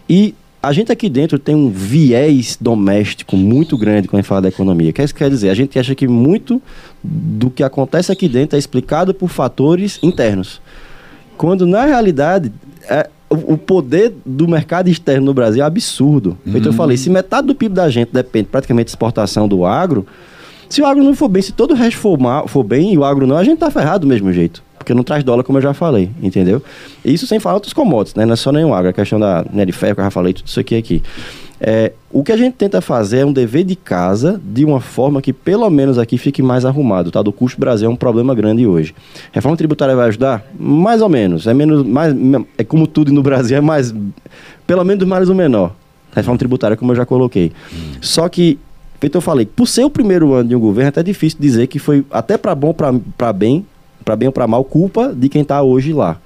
E 0.10 0.34
a 0.68 0.74
gente 0.74 0.92
aqui 0.92 1.10
dentro 1.10 1.40
tem 1.40 1.56
um 1.56 1.70
viés 1.70 2.58
doméstico 2.60 3.38
muito 3.38 3.78
grande 3.78 4.08
quando 4.08 4.20
a 4.20 4.22
gente 4.22 4.28
fala 4.28 4.42
da 4.42 4.50
economia. 4.50 4.90
O 4.90 4.94
que 4.94 5.02
isso 5.02 5.16
quer 5.16 5.30
dizer? 5.30 5.50
A 5.50 5.54
gente 5.54 5.80
acha 5.80 5.96
que 5.96 6.08
muito 6.08 6.62
do 7.02 7.50
que 7.50 7.64
acontece 7.64 8.12
aqui 8.12 8.28
dentro 8.28 8.58
é 8.58 8.60
explicado 8.60 9.14
por 9.14 9.30
fatores 9.30 9.98
internos. 10.04 10.62
Quando 11.38 11.66
na 11.66 11.86
realidade 11.86 12.52
é, 12.90 13.10
o 13.30 13.54
o 13.54 13.58
poder 13.58 14.14
do 14.26 14.48
mercado 14.48 14.90
externo 14.90 15.28
no 15.28 15.34
Brasil 15.34 15.64
é 15.64 15.66
absurdo. 15.66 16.38
Feito 16.50 16.68
eu 16.68 16.74
falei, 16.74 16.98
se 16.98 17.10
metade 17.10 17.48
do 17.48 17.56
PIB 17.56 17.74
da 17.74 17.90
gente 17.90 18.12
depende 18.12 18.50
praticamente 18.50 18.88
de 18.88 18.92
exportação 18.92 19.48
do 19.48 19.66
agro, 19.66 20.06
se 20.70 20.82
o 20.82 20.86
agro 20.86 21.04
não 21.04 21.16
for 21.16 21.30
bem, 21.30 21.42
se 21.42 21.54
todo 21.54 21.72
o 21.72 21.76
resto 21.76 22.00
for, 22.00 22.20
mal, 22.20 22.48
for 22.48 22.64
bem 22.64 22.94
e 22.94 22.98
o 22.98 23.06
agro 23.06 23.26
não, 23.26 23.38
a 23.38 23.44
gente 23.44 23.60
tá 23.60 23.72
ferrado 23.72 24.02
do 24.02 24.08
mesmo 24.08 24.34
jeito. 24.34 24.62
Porque 24.78 24.94
não 24.94 25.04
traz 25.04 25.24
dólar, 25.24 25.44
como 25.44 25.58
eu 25.58 25.62
já 25.62 25.74
falei, 25.74 26.10
entendeu? 26.22 26.62
Isso 27.04 27.28
sem 27.28 27.40
falar 27.40 27.56
outros 27.56 27.74
commodities, 27.74 28.16
né? 28.16 28.26
Não 28.26 28.34
é 28.34 28.36
só 28.36 28.52
nenhum 28.52 28.74
agro, 28.74 28.88
é 28.88 28.90
a 28.92 28.94
questão 28.94 29.20
da 29.20 29.44
né, 29.52 29.66
de 29.66 29.72
ferro, 29.72 29.96
que 29.96 30.02
eu 30.02 30.06
já 30.06 30.12
falei, 30.12 30.34
tudo 30.34 30.48
isso 30.48 30.60
aqui 30.60 30.76
aqui. 30.76 31.02
É, 31.60 31.92
o 32.12 32.24
que 32.24 32.32
a 32.32 32.38
gente 32.38 32.54
tenta 32.54 32.82
fazer 32.82 33.20
é 33.20 33.26
um 33.26 33.34
dever 33.34 33.64
de 33.64 33.76
casa 33.76 34.40
de 34.44 34.64
uma 34.64 34.80
forma 34.80 35.22
que 35.22 35.34
pelo 35.34 35.68
menos 35.70 35.98
aqui 35.98 36.18
fique 36.18 36.42
mais 36.42 36.66
arrumado, 36.66 37.10
tá? 37.10 37.22
Do 37.22 37.32
custo 37.32 37.60
Brasil 37.60 37.90
é 37.90 37.92
um 37.92 37.96
problema 37.96 38.36
grande 38.36 38.68
hoje. 38.68 38.94
Reforma 39.32 39.58
tributária 39.58 39.96
vai 39.96 40.08
ajudar? 40.10 40.46
Mais 40.58 41.02
ou 41.02 41.10
menos. 41.10 41.48
É 41.48 41.54
menos, 41.54 41.84
mais, 41.84 42.14
é 42.58 42.64
como 42.64 42.86
tudo 42.86 43.12
no 43.12 43.24
Brasil, 43.24 43.58
é 43.58 43.62
mais, 43.62 43.94
pelo 44.68 44.84
menos 44.84 45.00
dos 45.00 45.08
males 45.08 45.30
o 45.30 45.36
menor. 45.36 45.74
Reforma 46.16 46.38
tributária, 46.38 46.78
como 46.78 46.92
eu 46.92 46.96
já 46.96 47.06
coloquei. 47.06 47.52
Só 48.02 48.30
que, 48.30 48.60
feito 49.00 49.16
eu 49.16 49.22
falei, 49.22 49.46
por 49.46 49.68
ser 49.68 49.84
o 49.84 49.90
primeiro 49.90 50.34
ano 50.34 50.50
de 50.50 50.56
um 50.56 50.60
governo, 50.60 50.88
é 50.88 50.90
até 50.90 51.02
difícil 51.02 51.40
dizer 51.40 51.68
que 51.68 51.80
foi 51.80 52.06
até 52.12 52.38
para 52.38 52.54
bom, 52.54 52.74
para 52.74 53.34
bem, 53.34 53.66
para 54.08 54.16
bem 54.16 54.28
ou 54.28 54.32
para 54.32 54.48
mal, 54.48 54.64
culpa 54.64 55.14
de 55.14 55.28
quem 55.28 55.42
está 55.42 55.62
hoje 55.62 55.92
lá. 55.92 56.18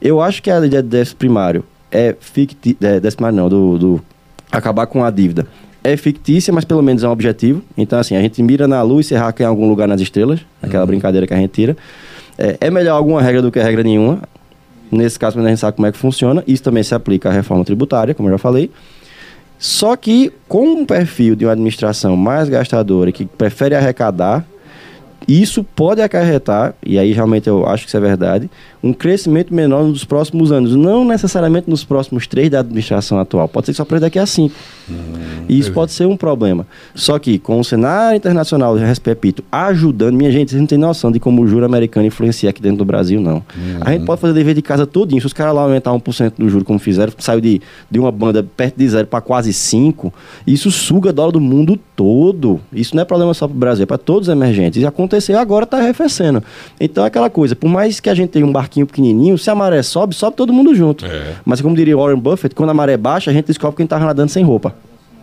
Eu 0.00 0.22
acho 0.22 0.42
que 0.42 0.50
a 0.50 0.64
ideia 0.64 0.82
de 0.82 0.88
déficit 0.88 1.16
primário 1.16 1.62
é 1.90 2.16
fictícia, 2.18 2.78
é, 2.80 2.92
déficit 2.94 3.16
primário 3.16 3.36
não, 3.36 3.48
do, 3.50 3.78
do 3.78 4.02
acabar 4.50 4.86
com 4.86 5.04
a 5.04 5.10
dívida. 5.10 5.46
É 5.84 5.94
fictícia, 5.98 6.52
mas 6.54 6.64
pelo 6.64 6.82
menos 6.82 7.04
é 7.04 7.08
um 7.08 7.10
objetivo. 7.12 7.62
Então, 7.76 7.98
assim, 7.98 8.16
a 8.16 8.22
gente 8.22 8.42
mira 8.42 8.66
na 8.66 8.80
lua 8.80 9.02
e 9.02 9.04
se 9.04 9.12
errar 9.12 9.34
em 9.38 9.44
algum 9.44 9.68
lugar 9.68 9.86
nas 9.86 10.00
estrelas, 10.00 10.40
aquela 10.62 10.86
brincadeira 10.86 11.26
que 11.26 11.34
a 11.34 11.36
gente 11.36 11.50
tira. 11.50 11.76
É, 12.38 12.56
é 12.62 12.70
melhor 12.70 12.96
alguma 12.96 13.20
regra 13.20 13.42
do 13.42 13.52
que 13.52 13.60
regra 13.60 13.82
nenhuma. 13.82 14.22
Nesse 14.90 15.18
caso, 15.18 15.38
a 15.38 15.46
gente 15.46 15.58
sabe 15.58 15.76
como 15.76 15.86
é 15.86 15.92
que 15.92 15.98
funciona, 15.98 16.42
isso 16.46 16.62
também 16.62 16.82
se 16.82 16.94
aplica 16.94 17.28
à 17.28 17.32
reforma 17.32 17.62
tributária, 17.62 18.14
como 18.14 18.30
eu 18.30 18.32
já 18.32 18.38
falei. 18.38 18.70
Só 19.58 19.96
que 19.96 20.32
com 20.48 20.66
um 20.66 20.86
perfil 20.86 21.36
de 21.36 21.44
uma 21.44 21.52
administração 21.52 22.16
mais 22.16 22.48
gastadora, 22.48 23.12
que 23.12 23.26
prefere 23.26 23.74
arrecadar, 23.74 24.46
isso 25.28 25.62
pode 25.62 26.00
acarretar, 26.00 26.74
e 26.82 26.98
aí 26.98 27.12
realmente 27.12 27.48
eu 27.48 27.66
acho 27.66 27.84
que 27.84 27.90
isso 27.90 27.96
é 27.98 28.00
verdade, 28.00 28.48
um 28.82 28.94
crescimento 28.94 29.52
menor 29.52 29.84
nos 29.84 30.04
próximos 30.04 30.50
anos. 30.50 30.74
Não 30.74 31.04
necessariamente 31.04 31.68
nos 31.68 31.84
próximos 31.84 32.26
três 32.26 32.50
da 32.50 32.60
administração 32.60 33.18
atual. 33.18 33.46
Pode 33.46 33.66
ser 33.66 33.72
que 33.72 33.76
só 33.76 33.84
para 33.84 33.98
daqui 33.98 34.18
a 34.18 34.24
cinco. 34.24 34.54
e 35.48 35.58
isso 35.58 35.70
pode 35.72 35.92
ser 35.92 36.06
um 36.06 36.16
problema. 36.16 36.66
Só 36.94 37.18
que 37.18 37.38
com 37.38 37.60
o 37.60 37.64
cenário 37.64 38.16
internacional, 38.16 38.74
repito, 38.74 39.44
ajudando, 39.52 40.14
minha 40.14 40.30
gente, 40.30 40.50
vocês 40.50 40.60
não 40.60 40.66
têm 40.66 40.78
noção 40.78 41.12
de 41.12 41.20
como 41.20 41.42
o 41.42 41.48
juro 41.48 41.66
americano 41.66 42.06
influencia 42.06 42.48
aqui 42.48 42.62
dentro 42.62 42.78
do 42.78 42.84
Brasil, 42.84 43.20
não. 43.20 43.42
A 43.80 43.92
gente 43.92 44.06
pode 44.06 44.20
fazer 44.20 44.32
dever 44.32 44.54
de 44.54 44.62
casa 44.62 44.86
todinho. 44.86 45.20
Se 45.20 45.26
os 45.26 45.32
caras 45.34 45.54
lá 45.54 45.62
aumentar 45.62 45.90
1% 45.90 46.32
do 46.38 46.48
juro, 46.48 46.64
como 46.64 46.78
fizeram, 46.78 47.12
saiu 47.18 47.40
de, 47.40 47.60
de 47.90 47.98
uma 47.98 48.10
banda 48.10 48.42
perto 48.42 48.76
de 48.76 48.88
zero 48.88 49.06
para 49.06 49.20
quase 49.20 49.52
5, 49.52 50.12
isso 50.46 50.70
suga 50.70 51.12
dólar 51.12 51.32
do 51.32 51.40
mundo 51.40 51.78
todo. 51.94 52.60
Isso 52.72 52.94
não 52.94 53.02
é 53.02 53.04
problema 53.04 53.34
só 53.34 53.46
para 53.46 53.54
o 53.54 53.58
Brasil, 53.58 53.82
é 53.82 53.86
para 53.86 53.98
todos 53.98 54.28
os 54.28 54.32
emergentes. 54.32 54.82
E 54.82 54.86
aconteceu 55.18 55.38
agora 55.38 55.64
está 55.64 55.78
arrefecendo. 55.78 56.42
Então 56.80 57.04
é 57.04 57.08
aquela 57.08 57.28
coisa, 57.28 57.54
por 57.54 57.68
mais 57.68 58.00
que 58.00 58.08
a 58.08 58.14
gente 58.14 58.30
tenha 58.30 58.46
um 58.46 58.52
barquinho 58.52 58.86
pequenininho, 58.86 59.36
se 59.36 59.50
a 59.50 59.54
maré 59.54 59.82
sobe, 59.82 60.14
sobe 60.14 60.36
todo 60.36 60.52
mundo 60.52 60.74
junto. 60.74 61.04
É. 61.04 61.34
Mas 61.44 61.60
como 61.60 61.76
diria 61.76 61.96
Warren 61.96 62.18
Buffett, 62.18 62.54
quando 62.54 62.70
a 62.70 62.74
maré 62.74 62.96
baixa, 62.96 63.30
a 63.30 63.34
gente 63.34 63.46
descobre 63.46 63.76
quem 63.76 63.84
estava 63.84 64.04
nadando 64.04 64.30
sem 64.30 64.44
roupa. 64.44 64.74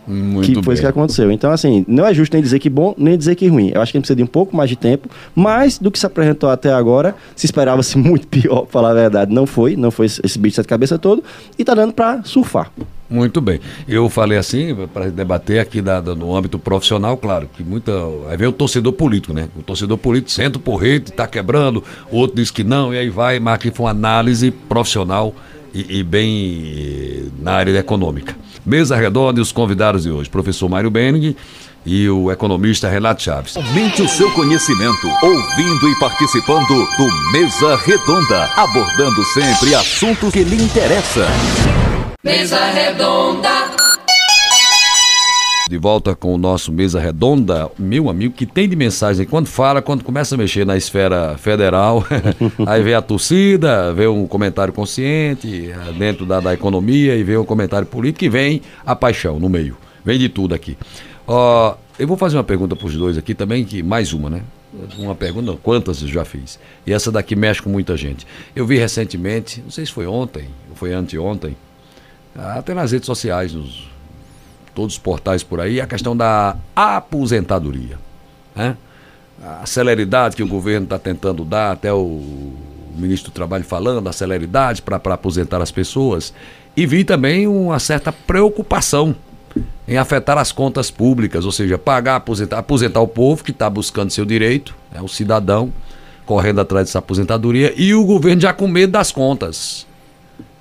Muito 0.06 0.52
que 0.52 0.62
foi 0.62 0.74
isso 0.74 0.82
que 0.82 0.86
aconteceu. 0.86 1.32
Então, 1.32 1.50
assim, 1.50 1.84
não 1.88 2.06
é 2.06 2.14
justo 2.14 2.32
nem 2.32 2.40
dizer 2.40 2.60
que 2.60 2.70
bom, 2.70 2.94
nem 2.96 3.18
dizer 3.18 3.34
que 3.34 3.48
ruim. 3.48 3.72
Eu 3.74 3.82
acho 3.82 3.90
que 3.90 3.96
a 3.96 3.98
gente 3.98 4.04
precisa 4.04 4.16
de 4.16 4.22
um 4.22 4.26
pouco 4.26 4.56
mais 4.56 4.70
de 4.70 4.76
tempo, 4.76 5.08
mas 5.34 5.78
do 5.78 5.90
que 5.90 5.98
se 5.98 6.06
apresentou 6.06 6.48
até 6.48 6.72
agora, 6.72 7.16
se 7.34 7.44
esperava-se 7.44 7.98
muito 7.98 8.28
pior, 8.28 8.62
pra 8.62 8.70
falar 8.70 8.90
a 8.90 8.94
verdade. 8.94 9.34
Não 9.34 9.46
foi, 9.46 9.74
não 9.74 9.90
foi 9.90 10.06
esse 10.06 10.38
bicho 10.38 10.52
de 10.52 10.56
sete 10.56 10.68
cabeça 10.68 10.96
todo, 10.96 11.24
e 11.58 11.64
tá 11.64 11.74
dando 11.74 11.92
pra 11.92 12.22
surfar. 12.22 12.70
Muito 13.08 13.40
bem. 13.40 13.60
Eu 13.86 14.08
falei 14.10 14.36
assim, 14.36 14.74
para 14.92 15.08
debater 15.10 15.60
aqui 15.60 15.80
da- 15.80 16.00
da- 16.00 16.14
no 16.14 16.34
âmbito 16.36 16.58
profissional, 16.58 17.16
claro, 17.16 17.48
que 17.56 17.62
muita. 17.62 17.92
Aí 18.28 18.36
vem 18.36 18.48
o 18.48 18.52
torcedor 18.52 18.92
político, 18.92 19.32
né? 19.32 19.48
O 19.56 19.62
torcedor 19.62 19.96
político 19.96 20.30
senta 20.32 20.58
o 20.58 20.60
porrete, 20.60 21.12
tá 21.12 21.26
quebrando, 21.26 21.84
outro 22.10 22.34
diz 22.36 22.50
que 22.50 22.64
não, 22.64 22.92
e 22.92 22.98
aí 22.98 23.08
vai, 23.08 23.38
mas 23.38 23.54
aqui 23.54 23.70
foi 23.70 23.86
uma 23.86 23.90
análise 23.92 24.50
profissional 24.50 25.32
e, 25.72 25.98
e 25.98 26.02
bem 26.02 26.74
eh, 26.76 27.22
na 27.40 27.52
área 27.52 27.78
econômica. 27.78 28.34
Mesa 28.64 28.96
redonda 28.96 29.38
e 29.38 29.42
os 29.42 29.52
convidados 29.52 30.02
de 30.02 30.10
hoje, 30.10 30.28
professor 30.28 30.68
Mário 30.68 30.90
Benning 30.90 31.36
e 31.88 32.08
o 32.08 32.32
economista 32.32 32.88
Renato 32.88 33.22
Chaves. 33.22 33.56
Aumente 33.56 34.02
o 34.02 34.08
seu 34.08 34.28
conhecimento, 34.32 35.06
ouvindo 35.22 35.88
e 35.88 35.96
participando 36.00 36.66
do 36.66 37.30
Mesa 37.30 37.76
Redonda, 37.76 38.50
abordando 38.56 39.22
sempre 39.26 39.72
assuntos 39.76 40.32
que 40.32 40.42
lhe 40.42 40.56
interessam. 40.56 41.22
Mesa 42.24 42.64
redonda, 42.70 43.48
De 45.68 45.78
volta 45.78 46.14
com 46.14 46.34
o 46.34 46.38
nosso 46.38 46.72
Mesa 46.72 46.98
Redonda, 47.00 47.70
meu 47.78 48.08
amigo, 48.08 48.34
que 48.34 48.46
tem 48.46 48.68
de 48.68 48.74
mensagem. 48.74 49.26
Quando 49.26 49.46
fala, 49.46 49.82
quando 49.82 50.02
começa 50.02 50.34
a 50.34 50.38
mexer 50.38 50.64
na 50.64 50.76
esfera 50.76 51.36
federal, 51.38 52.04
aí 52.66 52.82
vem 52.82 52.94
a 52.94 53.02
torcida, 53.02 53.92
vê 53.92 54.06
um 54.08 54.26
comentário 54.26 54.72
consciente 54.72 55.70
eh, 55.70 55.92
dentro 55.98 56.24
da, 56.24 56.40
da 56.40 56.54
economia 56.54 57.14
e 57.16 57.22
vê 57.22 57.36
um 57.36 57.44
comentário 57.44 57.86
político 57.86 58.24
e 58.24 58.28
vem 58.28 58.62
a 58.84 58.96
paixão 58.96 59.38
no 59.38 59.48
meio. 59.48 59.76
Vem 60.04 60.18
de 60.18 60.28
tudo 60.28 60.54
aqui. 60.54 60.76
Ó, 61.26 61.74
eu 61.98 62.06
vou 62.06 62.16
fazer 62.16 62.36
uma 62.36 62.44
pergunta 62.44 62.74
para 62.74 62.86
os 62.86 62.94
dois 62.96 63.18
aqui 63.18 63.34
também, 63.34 63.64
que 63.64 63.82
mais 63.82 64.12
uma, 64.12 64.30
né? 64.30 64.42
Uma 64.98 65.14
pergunta, 65.14 65.56
quantas 65.62 66.02
eu 66.02 66.08
já 66.08 66.24
fiz? 66.24 66.58
E 66.86 66.92
essa 66.92 67.10
daqui 67.10 67.34
mexe 67.34 67.62
com 67.62 67.70
muita 67.70 67.96
gente. 67.96 68.26
Eu 68.54 68.66
vi 68.66 68.78
recentemente, 68.78 69.60
não 69.62 69.70
sei 69.70 69.86
se 69.86 69.92
foi 69.92 70.06
ontem 70.06 70.48
ou 70.68 70.76
foi 70.76 70.92
anteontem, 70.92 71.56
até 72.38 72.74
nas 72.74 72.92
redes 72.92 73.06
sociais, 73.06 73.52
nos, 73.52 73.88
todos 74.74 74.94
os 74.94 74.98
portais 74.98 75.42
por 75.42 75.60
aí, 75.60 75.80
a 75.80 75.86
questão 75.86 76.16
da 76.16 76.56
aposentadoria. 76.74 77.98
Né? 78.54 78.76
A 79.42 79.66
celeridade 79.66 80.36
que 80.36 80.42
o 80.42 80.48
governo 80.48 80.84
está 80.84 80.98
tentando 80.98 81.44
dar, 81.44 81.72
até 81.72 81.92
o 81.92 82.54
ministro 82.94 83.30
do 83.30 83.34
Trabalho 83.34 83.64
falando, 83.64 84.08
a 84.08 84.12
celeridade 84.12 84.82
para 84.82 84.96
aposentar 84.96 85.60
as 85.60 85.70
pessoas. 85.70 86.32
E 86.76 86.86
vi 86.86 87.04
também 87.04 87.46
uma 87.46 87.78
certa 87.78 88.12
preocupação 88.12 89.14
em 89.88 89.96
afetar 89.96 90.36
as 90.36 90.52
contas 90.52 90.90
públicas, 90.90 91.44
ou 91.44 91.52
seja, 91.52 91.78
pagar, 91.78 92.16
aposentar, 92.16 92.58
aposentar 92.58 93.00
o 93.00 93.08
povo 93.08 93.44
que 93.44 93.50
está 93.50 93.70
buscando 93.70 94.10
seu 94.10 94.24
direito, 94.24 94.74
né, 94.92 95.00
o 95.00 95.08
cidadão 95.08 95.72
correndo 96.26 96.60
atrás 96.60 96.88
dessa 96.88 96.98
aposentadoria, 96.98 97.72
e 97.76 97.94
o 97.94 98.04
governo 98.04 98.42
já 98.42 98.52
com 98.52 98.66
medo 98.66 98.92
das 98.92 99.12
contas. 99.12 99.86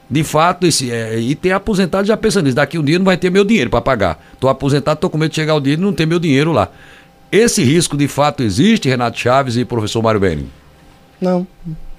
De 0.10 0.24
fato, 0.24 0.68
esse, 0.68 0.92
é, 0.92 1.20
e 1.20 1.34
tem 1.34 1.52
aposentado 1.52 2.08
já 2.08 2.16
pensando 2.16 2.46
nisso. 2.46 2.56
Daqui 2.56 2.78
um 2.78 2.84
dia 2.84 3.00
não 3.00 3.06
vai 3.06 3.18
ter 3.18 3.30
meu 3.30 3.44
dinheiro 3.44 3.70
para 3.70 3.82
pagar. 3.82 4.24
Estou 4.34 4.50
aposentado, 4.50 4.98
estou 4.98 5.10
com 5.10 5.18
medo 5.18 5.30
de 5.30 5.36
chegar 5.36 5.56
o 5.56 5.60
dia 5.60 5.74
e 5.74 5.78
não 5.78 5.94
ter 5.94 6.06
meu 6.06 6.20
dinheiro 6.20 6.52
lá. 6.52 6.70
Esse 7.32 7.64
risco 7.64 7.98
de 7.98 8.08
fato 8.08 8.44
existe, 8.44 8.88
Renato 8.88 9.18
Chaves 9.18 9.58
e 9.58 9.66
professor 9.66 10.02
Mário 10.02 10.20
Benning? 10.20 10.50
Não, 11.20 11.48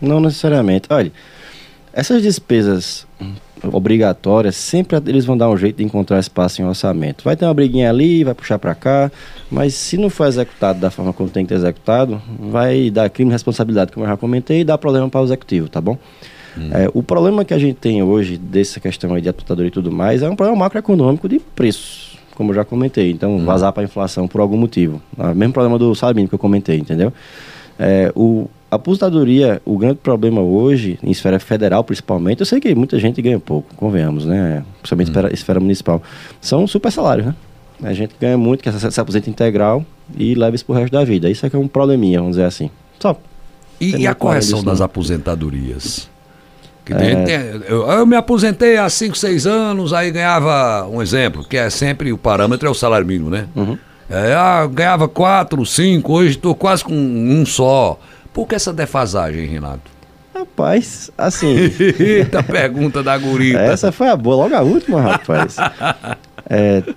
não 0.00 0.20
necessariamente. 0.20 0.86
Olha, 0.88 1.12
essas 1.92 2.22
despesas 2.22 3.06
obrigatórias, 3.62 4.54
sempre 4.54 4.96
eles 5.06 5.24
vão 5.24 5.36
dar 5.36 5.48
um 5.48 5.56
jeito 5.56 5.76
de 5.76 5.84
encontrar 5.84 6.18
espaço 6.18 6.60
em 6.62 6.64
orçamento. 6.64 7.24
Vai 7.24 7.36
ter 7.36 7.44
uma 7.44 7.54
briguinha 7.54 7.90
ali, 7.90 8.22
vai 8.22 8.34
puxar 8.34 8.58
para 8.58 8.74
cá, 8.74 9.10
mas 9.50 9.74
se 9.74 9.96
não 9.96 10.10
for 10.10 10.26
executado 10.26 10.78
da 10.78 10.90
forma 10.90 11.12
como 11.12 11.28
tem 11.28 11.44
que 11.44 11.48
ter 11.48 11.56
executado, 11.56 12.20
vai 12.38 12.90
dar 12.90 13.08
crime 13.10 13.30
de 13.30 13.34
responsabilidade, 13.34 13.92
como 13.92 14.04
eu 14.04 14.10
já 14.10 14.16
comentei, 14.16 14.60
e 14.60 14.64
dá 14.64 14.76
problema 14.78 15.08
para 15.08 15.20
o 15.20 15.24
executivo, 15.24 15.68
tá 15.68 15.80
bom? 15.80 15.98
É, 16.72 16.90
o 16.94 17.02
problema 17.02 17.44
que 17.44 17.54
a 17.54 17.58
gente 17.58 17.76
tem 17.76 18.02
hoje 18.02 18.36
dessa 18.36 18.80
questão 18.80 19.14
aí 19.14 19.20
de 19.20 19.28
aposentadoria 19.28 19.68
e 19.68 19.72
tudo 19.72 19.92
mais 19.92 20.22
é 20.22 20.28
um 20.28 20.36
problema 20.36 20.58
macroeconômico 20.58 21.28
de 21.28 21.38
preços, 21.38 22.18
como 22.34 22.50
eu 22.50 22.54
já 22.54 22.64
comentei. 22.64 23.10
Então, 23.10 23.44
vazar 23.44 23.72
para 23.72 23.82
a 23.82 23.84
inflação 23.84 24.26
por 24.26 24.40
algum 24.40 24.56
motivo. 24.56 25.00
O 25.16 25.34
mesmo 25.34 25.52
problema 25.52 25.78
do 25.78 25.94
salário 25.94 26.16
mínimo 26.16 26.28
que 26.28 26.34
eu 26.34 26.38
comentei, 26.38 26.78
entendeu? 26.78 27.12
É, 27.78 28.10
o, 28.14 28.48
a 28.70 28.76
aposentadoria, 28.76 29.60
o 29.64 29.76
grande 29.76 29.96
problema 29.96 30.40
hoje, 30.40 30.98
em 31.02 31.10
esfera 31.10 31.38
federal 31.38 31.84
principalmente, 31.84 32.40
eu 32.40 32.46
sei 32.46 32.58
que 32.58 32.74
muita 32.74 32.98
gente 32.98 33.20
ganha 33.20 33.38
pouco, 33.38 33.74
convenhamos, 33.76 34.24
né? 34.24 34.64
Principalmente 34.78 35.08
esfera, 35.08 35.32
esfera 35.32 35.60
municipal. 35.60 36.02
São 36.40 36.66
super 36.66 36.90
salários, 36.90 37.26
né? 37.26 37.34
A 37.82 37.92
gente 37.92 38.14
ganha 38.18 38.38
muito, 38.38 38.62
que 38.62 38.72
se 38.72 38.90
se 38.90 39.00
aposenta 39.00 39.28
integral 39.28 39.84
e 40.16 40.34
leva 40.34 40.56
isso 40.56 40.64
pro 40.64 40.74
resto 40.74 40.92
da 40.92 41.04
vida. 41.04 41.28
Isso 41.28 41.44
é 41.44 41.50
que 41.50 41.56
é 41.56 41.58
um 41.58 41.68
probleminha, 41.68 42.18
vamos 42.18 42.36
dizer 42.36 42.46
assim. 42.46 42.70
Só. 42.98 43.18
E, 43.80 43.96
e 43.96 44.06
a 44.06 44.14
correção 44.14 44.58
disso, 44.58 44.66
das 44.66 44.78
não. 44.78 44.86
aposentadorias? 44.86 46.08
Que 46.86 46.94
tem- 46.94 47.26
eu, 47.68 47.84
eu 47.90 48.06
me 48.06 48.14
aposentei 48.16 48.76
há 48.78 48.88
5, 48.88 49.18
6 49.18 49.44
anos, 49.46 49.92
aí 49.92 50.10
ganhava, 50.12 50.86
um 50.88 51.02
exemplo, 51.02 51.42
que 51.44 51.56
é 51.56 51.68
sempre 51.68 52.12
o 52.12 52.16
parâmetro 52.16 52.68
é 52.68 52.70
o 52.70 52.74
salário 52.74 53.04
mínimo, 53.06 53.28
né? 53.28 53.46
É, 54.08 54.32
ah, 54.34 54.64
ganhava 54.72 55.08
4, 55.08 55.66
5, 55.66 56.12
hoje 56.12 56.30
estou 56.36 56.54
quase 56.54 56.84
com 56.84 56.94
um 56.94 57.44
só. 57.44 57.98
Por 58.32 58.46
que 58.46 58.54
essa 58.54 58.72
defasagem, 58.72 59.46
Renato? 59.46 59.90
Rapaz, 60.32 61.10
assim. 61.18 61.56
Eita 61.98 62.40
pergunta 62.42 63.02
da 63.02 63.18
gurita. 63.18 63.58
essa 63.58 63.90
foi 63.90 64.08
a 64.08 64.14
boa, 64.16 64.36
logo 64.44 64.54
a 64.54 64.60
última, 64.62 65.00
rapaz. 65.00 65.56
É, 66.48 66.82
É, 66.86 66.94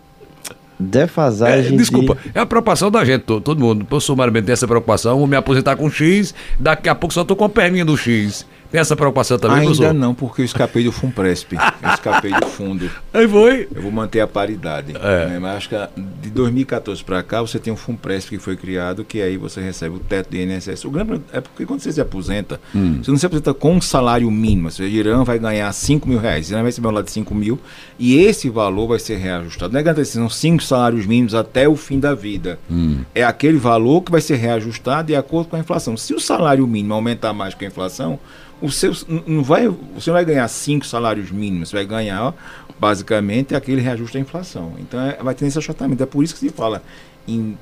defasagem. 0.80 1.76
desculpa, 1.78 2.16
de- 2.24 2.32
é 2.36 2.40
a 2.40 2.46
preocupação 2.46 2.92
da 2.92 3.04
gente, 3.04 3.24
to- 3.24 3.42
todo 3.42 3.60
mundo. 3.60 3.86
Eu 3.90 4.00
sou 4.00 4.16
Mário 4.16 4.32
tem 4.44 4.54
essa 4.54 4.68
preocupação, 4.68 5.18
vou 5.18 5.28
me 5.28 5.36
aposentar 5.36 5.76
com 5.76 5.90
X, 5.90 6.34
daqui 6.60 6.88
a 6.90 6.96
pouco 6.96 7.14
só 7.14 7.22
estou 7.24 7.36
com 7.36 7.44
a 7.46 7.50
perninha 7.50 7.84
do 7.86 7.98
X. 7.98 8.46
Tem 8.72 8.80
essa 8.80 8.96
preocupação 8.96 9.40
também, 9.40 9.58
Ainda 9.62 9.68
professor? 9.76 9.94
não, 9.94 10.14
porque 10.14 10.42
eu 10.42 10.46
escapei 10.46 10.84
do 10.84 10.92
Funpresp. 10.92 11.54
Eu 11.82 11.90
escapei 11.94 12.32
do 12.32 12.46
fundo. 12.48 12.90
Aí 13.14 13.28
foi. 13.28 13.68
Eu 13.74 13.82
vou 13.82 13.92
manter 13.92 14.20
a 14.20 14.28
paridade. 14.28 14.94
É. 14.96 15.26
né? 15.28 15.40
Mas 15.40 15.58
acho 15.58 15.70
que 15.70 15.76
de 16.22 16.30
2014 16.30 17.04
para 17.04 17.24
cá 17.24 17.42
você 17.42 17.58
tem 17.58 17.72
um 17.74 17.76
Funpresp 17.76 18.30
que 18.30 18.38
foi 18.38 18.56
criado, 18.56 19.04
que 19.04 19.22
aí 19.22 19.38
você 19.38 19.60
recebe 19.62 19.96
o 19.96 20.00
teto 20.00 20.30
do 20.30 20.38
INSS. 20.38 20.86
O 20.86 20.92
grande 20.92 21.22
é 21.34 21.42
porque 21.42 21.66
quando 21.66 21.80
você 21.80 21.92
se 21.92 22.00
aposenta, 22.02 22.60
Hum. 22.76 23.00
você 23.04 23.10
não 23.10 23.18
se 23.18 23.26
aposenta 23.26 23.54
com 23.54 23.74
um 23.76 23.82
salário 23.82 24.30
mínimo. 24.30 24.70
Você 24.70 24.84
Irã 24.86 25.24
vai 25.24 25.40
ganhar 25.40 25.72
5 25.72 26.08
mil 26.08 26.20
reais. 26.20 26.50
Irã 26.50 26.58
vai 26.60 26.68
receber 26.68 26.88
um 26.90 26.92
lado 26.92 27.06
de 27.06 27.12
5 27.12 27.34
mil 27.34 27.60
e 27.98 28.18
esse 28.20 28.50
valor 28.50 28.88
vai 28.88 29.00
ser 29.00 29.18
reajustado. 29.18 29.74
Não 29.74 29.80
é 29.80 29.84
garantia, 29.84 30.06
são 30.06 30.30
5 30.30 30.62
salários 30.64 31.06
mínimos 31.06 31.34
até 31.34 31.68
o 31.68 31.76
fim 31.76 32.00
da 32.00 32.14
vida. 32.14 32.60
Hum. 32.70 33.00
É 33.16 33.24
aquele 33.24 33.58
valor 33.58 34.02
que 34.02 34.12
vai 34.12 34.22
ser 34.22 34.36
reajustado 34.36 35.08
de 35.08 35.16
acordo 35.16 35.50
com 35.50 35.56
a 35.56 35.60
inflação. 35.60 35.98
Se 35.98 36.14
o 36.14 36.20
salário 36.20 36.68
mínimo 36.68 36.94
aumentar 36.94 37.34
mais 37.34 37.54
que 37.56 37.66
a 37.66 37.68
inflação, 37.68 38.20
o 38.62 38.72
seu, 38.72 38.94
não 39.26 39.44
vai, 39.44 39.68
você 39.96 40.10
não 40.10 40.14
vai 40.16 40.26
ganhar 40.26 40.48
cinco 40.48 40.86
salários 40.86 41.32
mínimos, 41.32 41.70
você 41.70 41.76
vai 41.78 41.86
ganhar 41.86 42.34
basicamente 42.80 43.56
aquele 43.56 43.82
reajuste 43.82 44.14
da 44.14 44.20
inflação. 44.22 44.74
Então 44.80 45.00
é- 45.00 45.18
vai 45.22 45.34
ter 45.36 45.46
esse 45.46 45.58
achatamento. 45.58 46.02
É 46.04 46.06
por 46.06 46.24
isso 46.24 46.34
que 46.34 46.40
se 46.40 46.50
fala 46.50 46.82
em 47.28 47.58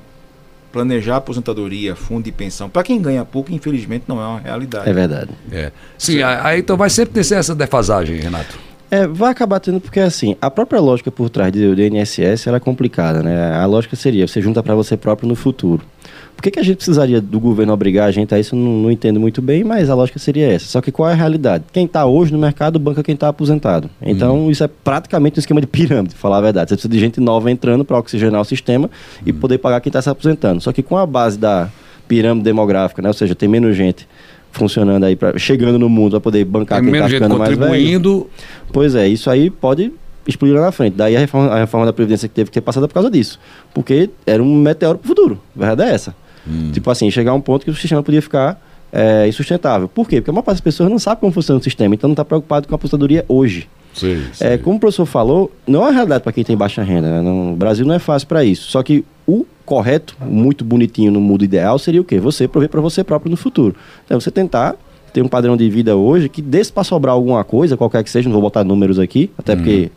planejar 0.72 1.16
aposentadoria, 1.16 1.96
fundo 1.96 2.24
de 2.24 2.32
pensão. 2.32 2.68
Para 2.68 2.82
quem 2.82 3.00
ganha 3.00 3.24
pouco, 3.24 3.50
infelizmente, 3.52 4.04
não 4.06 4.20
é 4.20 4.26
uma 4.26 4.40
realidade. 4.40 4.88
É 4.88 4.92
verdade. 4.92 5.30
É. 5.50 5.72
Sim, 5.96 6.22
a- 6.22 6.46
aí 6.46 6.60
então 6.60 6.76
vai 6.76 6.90
sempre 6.90 7.14
ter 7.22 7.34
essa 7.34 7.54
defasagem, 7.54 8.16
Renato. 8.16 8.58
É, 8.90 9.06
vai 9.06 9.30
acabar 9.30 9.60
tendo 9.60 9.80
porque 9.80 10.00
assim, 10.00 10.34
a 10.40 10.50
própria 10.50 10.80
lógica 10.80 11.10
por 11.10 11.28
trás 11.28 11.52
do, 11.52 11.74
do 11.76 11.82
INSS 11.82 12.46
ela 12.46 12.56
é 12.56 12.60
complicada, 12.60 13.22
né? 13.22 13.54
A 13.54 13.66
lógica 13.66 13.94
seria 13.96 14.26
você 14.26 14.40
junta 14.40 14.62
para 14.62 14.74
você 14.74 14.96
próprio 14.96 15.28
no 15.28 15.34
futuro. 15.34 15.82
Por 16.38 16.42
que, 16.44 16.52
que 16.52 16.60
a 16.60 16.62
gente 16.62 16.76
precisaria 16.76 17.20
do 17.20 17.40
governo 17.40 17.72
obrigar 17.72 18.06
a 18.06 18.12
gente 18.12 18.32
a 18.32 18.38
isso? 18.38 18.54
Eu 18.54 18.60
não, 18.60 18.70
não 18.82 18.92
entendo 18.92 19.18
muito 19.18 19.42
bem, 19.42 19.64
mas 19.64 19.90
a 19.90 19.94
lógica 19.96 20.20
seria 20.20 20.46
essa. 20.46 20.66
Só 20.66 20.80
que 20.80 20.92
qual 20.92 21.10
é 21.10 21.12
a 21.12 21.16
realidade? 21.16 21.64
Quem 21.72 21.84
está 21.84 22.06
hoje 22.06 22.32
no 22.32 22.38
mercado 22.38 22.78
banca 22.78 23.02
quem 23.02 23.16
está 23.16 23.26
aposentado. 23.26 23.90
Então 24.00 24.48
isso 24.48 24.62
é 24.62 24.68
praticamente 24.68 25.36
um 25.36 25.40
esquema 25.40 25.60
de 25.60 25.66
pirâmide, 25.66 26.14
falar 26.14 26.38
a 26.38 26.40
verdade. 26.40 26.68
Você 26.70 26.76
precisa 26.76 26.92
de 26.92 27.00
gente 27.00 27.18
nova 27.18 27.50
entrando 27.50 27.84
para 27.84 27.98
oxigenar 27.98 28.40
o 28.40 28.44
sistema 28.44 28.88
e 29.26 29.32
poder 29.32 29.58
pagar 29.58 29.80
quem 29.80 29.90
está 29.90 30.00
se 30.00 30.08
aposentando. 30.08 30.60
Só 30.60 30.72
que 30.72 30.80
com 30.80 30.96
a 30.96 31.04
base 31.04 31.36
da 31.36 31.70
pirâmide 32.06 32.44
demográfica, 32.44 33.02
né? 33.02 33.08
Ou 33.08 33.14
seja, 33.14 33.34
tem 33.34 33.48
menos 33.48 33.76
gente 33.76 34.06
funcionando 34.52 35.02
aí, 35.02 35.16
pra, 35.16 35.36
chegando 35.36 35.76
no 35.76 35.88
mundo 35.88 36.12
para 36.12 36.20
poder 36.20 36.44
bancar 36.44 36.80
Tem 36.80 36.88
quem 36.88 37.00
está 37.00 37.08
ficando 37.08 37.36
mais 37.36 37.50
velho. 37.50 37.60
contribuindo. 37.62 38.30
Pois 38.72 38.94
é, 38.94 39.08
isso 39.08 39.28
aí 39.28 39.50
pode 39.50 39.92
explodir 40.24 40.54
lá 40.54 40.66
na 40.66 40.72
frente. 40.72 40.94
Daí 40.94 41.16
a 41.16 41.18
reforma, 41.18 41.50
a 41.50 41.58
reforma 41.58 41.84
da 41.84 41.92
Previdência 41.92 42.28
que 42.28 42.34
teve 42.36 42.48
que 42.48 42.54
ser 42.54 42.60
passada 42.60 42.86
por 42.86 42.94
causa 42.94 43.10
disso. 43.10 43.40
Porque 43.74 44.08
era 44.24 44.40
um 44.40 44.54
meteoro 44.54 44.98
pro 44.98 45.08
futuro. 45.08 45.40
A 45.56 45.66
verdade 45.66 45.90
é 45.90 45.94
essa. 45.94 46.14
Tipo 46.72 46.90
assim, 46.90 47.10
chegar 47.10 47.32
a 47.32 47.34
um 47.34 47.40
ponto 47.40 47.64
que 47.64 47.70
o 47.70 47.74
sistema 47.74 48.02
podia 48.02 48.22
ficar 48.22 48.60
é, 48.92 49.26
insustentável. 49.28 49.88
Por 49.88 50.08
quê? 50.08 50.16
Porque 50.20 50.30
a 50.30 50.32
maior 50.32 50.42
parte 50.42 50.56
das 50.56 50.62
pessoas 50.62 50.90
não 50.90 50.98
sabe 50.98 51.20
como 51.20 51.32
funciona 51.32 51.60
o 51.60 51.62
sistema, 51.62 51.94
então 51.94 52.08
não 52.08 52.12
está 52.14 52.24
preocupado 52.24 52.66
com 52.66 52.74
a 52.74 52.76
aposentadoria 52.76 53.24
hoje. 53.28 53.68
Sim, 53.94 54.22
É, 54.40 54.56
como 54.56 54.76
o 54.76 54.80
professor 54.80 55.06
falou, 55.06 55.50
não 55.66 55.86
é 55.86 55.90
realidade 55.90 56.22
para 56.22 56.32
quem 56.32 56.44
tem 56.44 56.56
baixa 56.56 56.82
renda. 56.82 57.08
né? 57.10 57.22
Não- 57.22 57.52
o 57.54 57.56
Brasil 57.56 57.84
não 57.84 57.94
é 57.94 57.98
fácil 57.98 58.28
para 58.28 58.44
isso. 58.44 58.70
Só 58.70 58.82
que 58.82 59.04
o 59.26 59.44
correto, 59.64 60.16
muito 60.20 60.64
bonitinho 60.64 61.10
no 61.10 61.20
mundo 61.20 61.44
ideal, 61.44 61.78
seria 61.78 62.00
o 62.00 62.04
quê? 62.04 62.18
Você 62.20 62.46
prover 62.46 62.68
para 62.68 62.80
você 62.80 63.02
próprio 63.02 63.30
no 63.30 63.36
futuro. 63.36 63.74
Então, 64.04 64.18
você 64.20 64.30
tentar 64.30 64.76
ter 65.12 65.20
um 65.22 65.28
padrão 65.28 65.56
de 65.56 65.68
vida 65.68 65.96
hoje 65.96 66.28
que 66.28 66.40
desse 66.40 66.72
para 66.72 66.84
sobrar 66.84 67.14
alguma 67.14 67.42
coisa, 67.42 67.76
qualquer 67.76 68.04
que 68.04 68.10
seja, 68.10 68.28
não 68.28 68.34
vou 68.34 68.42
botar 68.42 68.62
números 68.62 68.98
aqui, 68.98 69.30
até 69.36 69.52
uhum. 69.52 69.58
porque 69.58 69.90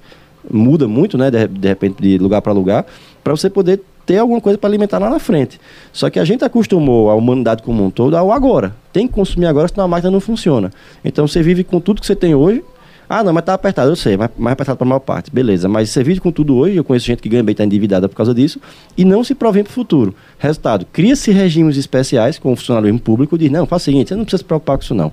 muda 0.49 0.87
muito, 0.87 1.17
né, 1.17 1.29
de, 1.29 1.47
de 1.47 1.67
repente, 1.67 2.01
de 2.01 2.17
lugar 2.17 2.41
para 2.41 2.51
lugar, 2.53 2.85
para 3.23 3.35
você 3.35 3.49
poder 3.49 3.81
ter 4.11 4.17
alguma 4.17 4.41
coisa 4.41 4.57
para 4.57 4.69
alimentar 4.69 4.99
lá 4.99 5.09
na 5.09 5.19
frente. 5.19 5.57
Só 5.93 6.09
que 6.09 6.19
a 6.19 6.25
gente 6.25 6.43
acostumou 6.43 7.09
a 7.09 7.15
humanidade 7.15 7.63
como 7.63 7.85
um 7.85 7.89
todo 7.89 8.17
ao 8.17 8.29
agora. 8.29 8.75
Tem 8.91 9.07
que 9.07 9.13
consumir 9.13 9.45
agora, 9.45 9.69
senão 9.69 9.85
a 9.85 9.87
máquina 9.87 10.11
não 10.11 10.19
funciona. 10.19 10.69
Então 11.03 11.25
você 11.25 11.41
vive 11.41 11.63
com 11.63 11.79
tudo 11.79 12.01
que 12.01 12.05
você 12.05 12.15
tem 12.15 12.35
hoje. 12.35 12.61
Ah, 13.07 13.23
não, 13.23 13.31
mas 13.31 13.45
tá 13.45 13.53
apertado, 13.53 13.89
eu 13.89 13.95
sei, 13.95 14.17
mas 14.17 14.29
mais 14.37 14.51
apertado 14.51 14.77
para 14.77 14.85
a 14.85 14.89
maior 14.89 14.99
parte. 14.99 15.31
Beleza, 15.31 15.69
mas 15.69 15.89
você 15.89 16.03
vive 16.03 16.19
com 16.19 16.29
tudo 16.29 16.57
hoje, 16.57 16.75
eu 16.75 16.83
conheço 16.83 17.05
gente 17.05 17.21
que 17.21 17.29
ganha 17.29 17.41
bem, 17.43 17.53
está 17.53 17.63
endividada 17.63 18.09
por 18.09 18.15
causa 18.15 18.33
disso, 18.33 18.59
e 18.97 19.05
não 19.05 19.23
se 19.23 19.33
provém 19.33 19.63
para 19.63 19.71
o 19.71 19.73
futuro. 19.73 20.13
Resultado, 20.37 20.85
cria-se 20.91 21.31
regimes 21.31 21.77
especiais 21.77 22.37
com 22.37 22.51
o 22.51 22.55
funcionalismo 22.55 22.99
público, 22.99 23.37
diz, 23.37 23.51
não, 23.51 23.65
faz 23.65 23.81
o 23.81 23.85
seguinte, 23.85 24.09
você 24.09 24.15
não 24.15 24.23
precisa 24.23 24.39
se 24.39 24.45
preocupar 24.45 24.77
com 24.77 24.83
isso 24.83 24.93
não. 24.93 25.11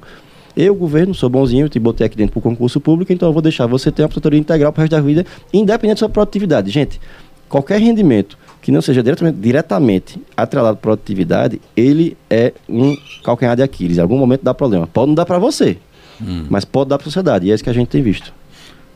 Eu, 0.56 0.74
governo, 0.76 1.12
sou 1.14 1.28
bonzinho, 1.28 1.68
te 1.68 1.78
botei 1.78 2.06
aqui 2.06 2.16
dentro 2.16 2.32
para 2.32 2.38
o 2.38 2.42
concurso 2.42 2.80
público, 2.80 3.12
então 3.12 3.28
eu 3.28 3.32
vou 3.32 3.42
deixar 3.42 3.66
você 3.66 3.90
ter 3.90 4.02
uma 4.02 4.06
aposentadoria 4.06 4.40
integral 4.40 4.72
para 4.72 4.80
o 4.80 4.82
resto 4.82 4.92
da 4.92 5.00
vida, 5.00 5.26
independente 5.52 5.96
da 5.96 5.98
sua 5.98 6.08
produtividade. 6.08 6.70
Gente, 6.70 7.00
qualquer 7.48 7.80
rendimento 7.80 8.38
que 8.68 8.72
não 8.72 8.82
seja 8.82 9.02
diretamente, 9.02 9.38
diretamente 9.38 10.20
atrelado 10.36 10.74
à 10.74 10.78
produtividade, 10.78 11.58
ele 11.74 12.18
é 12.28 12.52
um 12.68 12.94
calcanhar 13.24 13.56
de 13.56 13.62
Aquiles. 13.62 13.96
Em 13.96 14.00
algum 14.02 14.18
momento 14.18 14.42
dá 14.42 14.52
problema. 14.52 14.86
Pode 14.86 15.06
não 15.06 15.14
dar 15.14 15.24
para 15.24 15.38
você, 15.38 15.78
hum. 16.20 16.44
mas 16.50 16.66
pode 16.66 16.90
dar 16.90 16.98
para 16.98 17.04
a 17.04 17.06
sociedade. 17.06 17.46
E 17.46 17.50
é 17.50 17.54
isso 17.54 17.64
que 17.64 17.70
a 17.70 17.72
gente 17.72 17.88
tem 17.88 18.02
visto. 18.02 18.30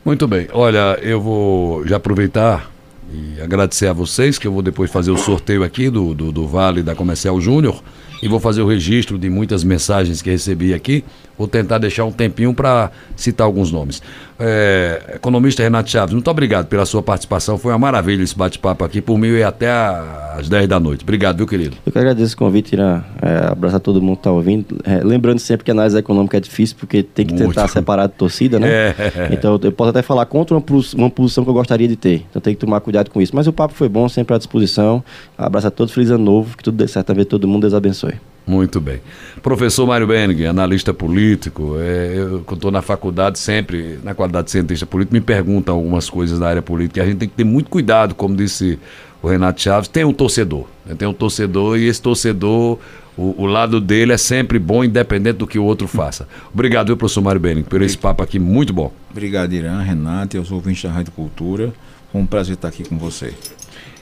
Muito 0.05 0.27
bem. 0.27 0.47
Olha, 0.53 0.99
eu 1.01 1.19
vou 1.19 1.87
já 1.87 1.95
aproveitar 1.95 2.69
e 3.11 3.41
agradecer 3.41 3.87
a 3.87 3.93
vocês, 3.93 4.37
que 4.37 4.45
eu 4.45 4.51
vou 4.51 4.61
depois 4.61 4.91
fazer 4.91 5.09
o 5.09 5.17
sorteio 5.17 5.63
aqui 5.63 5.89
do, 5.89 6.13
do, 6.13 6.31
do 6.31 6.47
Vale 6.47 6.83
da 6.83 6.93
Comercial 6.93 7.41
Júnior 7.41 7.81
e 8.21 8.27
vou 8.27 8.39
fazer 8.39 8.61
o 8.61 8.67
registro 8.67 9.17
de 9.17 9.27
muitas 9.27 9.63
mensagens 9.63 10.21
que 10.21 10.29
recebi 10.29 10.71
aqui. 10.71 11.03
Vou 11.37 11.47
tentar 11.47 11.79
deixar 11.79 12.05
um 12.05 12.11
tempinho 12.11 12.53
para 12.53 12.91
citar 13.15 13.45
alguns 13.45 13.71
nomes. 13.71 14.01
É, 14.39 15.13
economista 15.15 15.63
Renato 15.63 15.89
Chaves, 15.89 16.13
muito 16.13 16.29
obrigado 16.29 16.67
pela 16.67 16.85
sua 16.85 17.01
participação. 17.01 17.57
Foi 17.57 17.71
uma 17.71 17.79
maravilha 17.79 18.23
esse 18.23 18.37
bate-papo 18.37 18.83
aqui. 18.83 19.01
Por 19.01 19.17
mim, 19.17 19.29
e 19.29 19.43
até 19.43 19.69
às 19.71 20.47
10 20.49 20.67
da 20.67 20.79
noite. 20.79 21.03
Obrigado, 21.03 21.37
viu, 21.37 21.47
querido? 21.47 21.75
Eu 21.85 21.91
que 21.91 21.97
agradeço 21.97 22.35
o 22.35 22.37
convite, 22.37 22.73
Irã. 22.73 23.03
É, 23.21 23.51
abraçar 23.51 23.79
todo 23.79 24.01
mundo 24.01 24.15
que 24.15 24.19
está 24.19 24.31
ouvindo. 24.31 24.77
É, 24.83 25.03
lembrando 25.03 25.39
sempre 25.39 25.63
que 25.63 25.71
a 25.71 25.73
análise 25.73 25.97
econômica 25.97 26.37
é 26.37 26.39
difícil, 26.39 26.75
porque 26.79 27.01
tem 27.01 27.25
que 27.25 27.33
tentar 27.33 27.61
muito. 27.61 27.71
separar 27.71 28.07
de 28.07 28.13
torcida, 28.13 28.59
né? 28.59 28.67
É. 28.69 28.95
Então, 29.31 29.59
eu 29.61 29.71
posso 29.71 29.89
até 29.89 30.01
falar 30.01 30.25
contra 30.25 30.55
uma, 30.55 30.63
uma 30.95 31.09
posição 31.09 31.43
que 31.43 31.49
eu 31.49 31.53
gostaria 31.53 31.87
de 31.87 31.95
ter. 31.95 32.25
Então, 32.29 32.41
tem 32.41 32.53
que 32.53 32.59
tomar 32.59 32.79
cuidado 32.81 33.09
com 33.09 33.21
isso. 33.21 33.35
Mas 33.35 33.47
o 33.47 33.53
papo 33.53 33.73
foi 33.73 33.89
bom, 33.89 34.07
sempre 34.09 34.35
à 34.35 34.37
disposição. 34.37 35.03
Abraço 35.37 35.67
a 35.67 35.71
todos, 35.71 35.93
feliz 35.93 36.09
ano 36.09 36.23
novo, 36.23 36.57
que 36.57 36.63
tudo 36.63 36.77
dê 36.77 36.87
certo, 36.87 37.13
ver 37.13 37.25
todo 37.25 37.47
mundo, 37.47 37.61
Deus 37.61 37.73
abençoe. 37.73 38.13
Muito 38.45 38.81
bem. 38.81 38.99
Professor 39.41 39.87
Mário 39.87 40.05
Benig, 40.05 40.45
analista 40.45 40.93
político, 40.93 41.77
é, 41.79 42.13
eu 42.17 42.43
estou 42.51 42.71
na 42.71 42.81
faculdade 42.81 43.39
sempre, 43.39 43.99
na 44.03 44.13
qualidade 44.13 44.45
de 44.45 44.51
cientista 44.51 44.85
político, 44.85 45.13
me 45.13 45.21
perguntam 45.21 45.75
algumas 45.75 46.09
coisas 46.09 46.39
da 46.39 46.49
área 46.49 46.61
política 46.61 47.01
a 47.01 47.05
gente 47.05 47.17
tem 47.17 47.29
que 47.29 47.35
ter 47.35 47.45
muito 47.45 47.69
cuidado, 47.69 48.13
como 48.13 48.35
disse 48.35 48.77
o 49.21 49.27
Renato 49.29 49.61
Chaves, 49.61 49.87
tem 49.87 50.03
um 50.03 50.13
torcedor, 50.13 50.65
né? 50.85 50.93
tem 50.93 51.07
um 51.07 51.13
torcedor 51.13 51.77
e 51.77 51.87
esse 51.87 52.01
torcedor, 52.01 52.77
o, 53.17 53.43
o, 53.43 53.45
lado 53.45 53.79
dele 53.79 54.11
é 54.11 54.17
sempre 54.17 54.59
bom, 54.59 54.83
independente 54.83 55.37
do 55.37 55.47
que 55.47 55.57
o 55.57 55.63
outro 55.63 55.87
faça. 55.87 56.27
Obrigado, 56.53 56.87
viu, 56.87 56.97
professor 56.97 57.21
Mário 57.21 57.39
Benig, 57.39 57.67
por 57.69 57.81
esse 57.81 57.97
papo 57.97 58.21
aqui, 58.21 58.37
muito 58.39 58.73
bom. 58.73 58.91
Obrigado, 59.09 59.53
Irã, 59.53 59.79
Renato, 59.81 60.35
eu 60.35 60.43
sou 60.43 60.57
ouvinte 60.57 60.85
da 60.85 60.91
Rádio 60.91 61.13
Cultura, 61.13 61.73
foi 62.11 62.19
um 62.19 62.25
prazer 62.25 62.55
estar 62.55 62.67
aqui 62.67 62.83
com 62.83 62.97
você. 62.97 63.33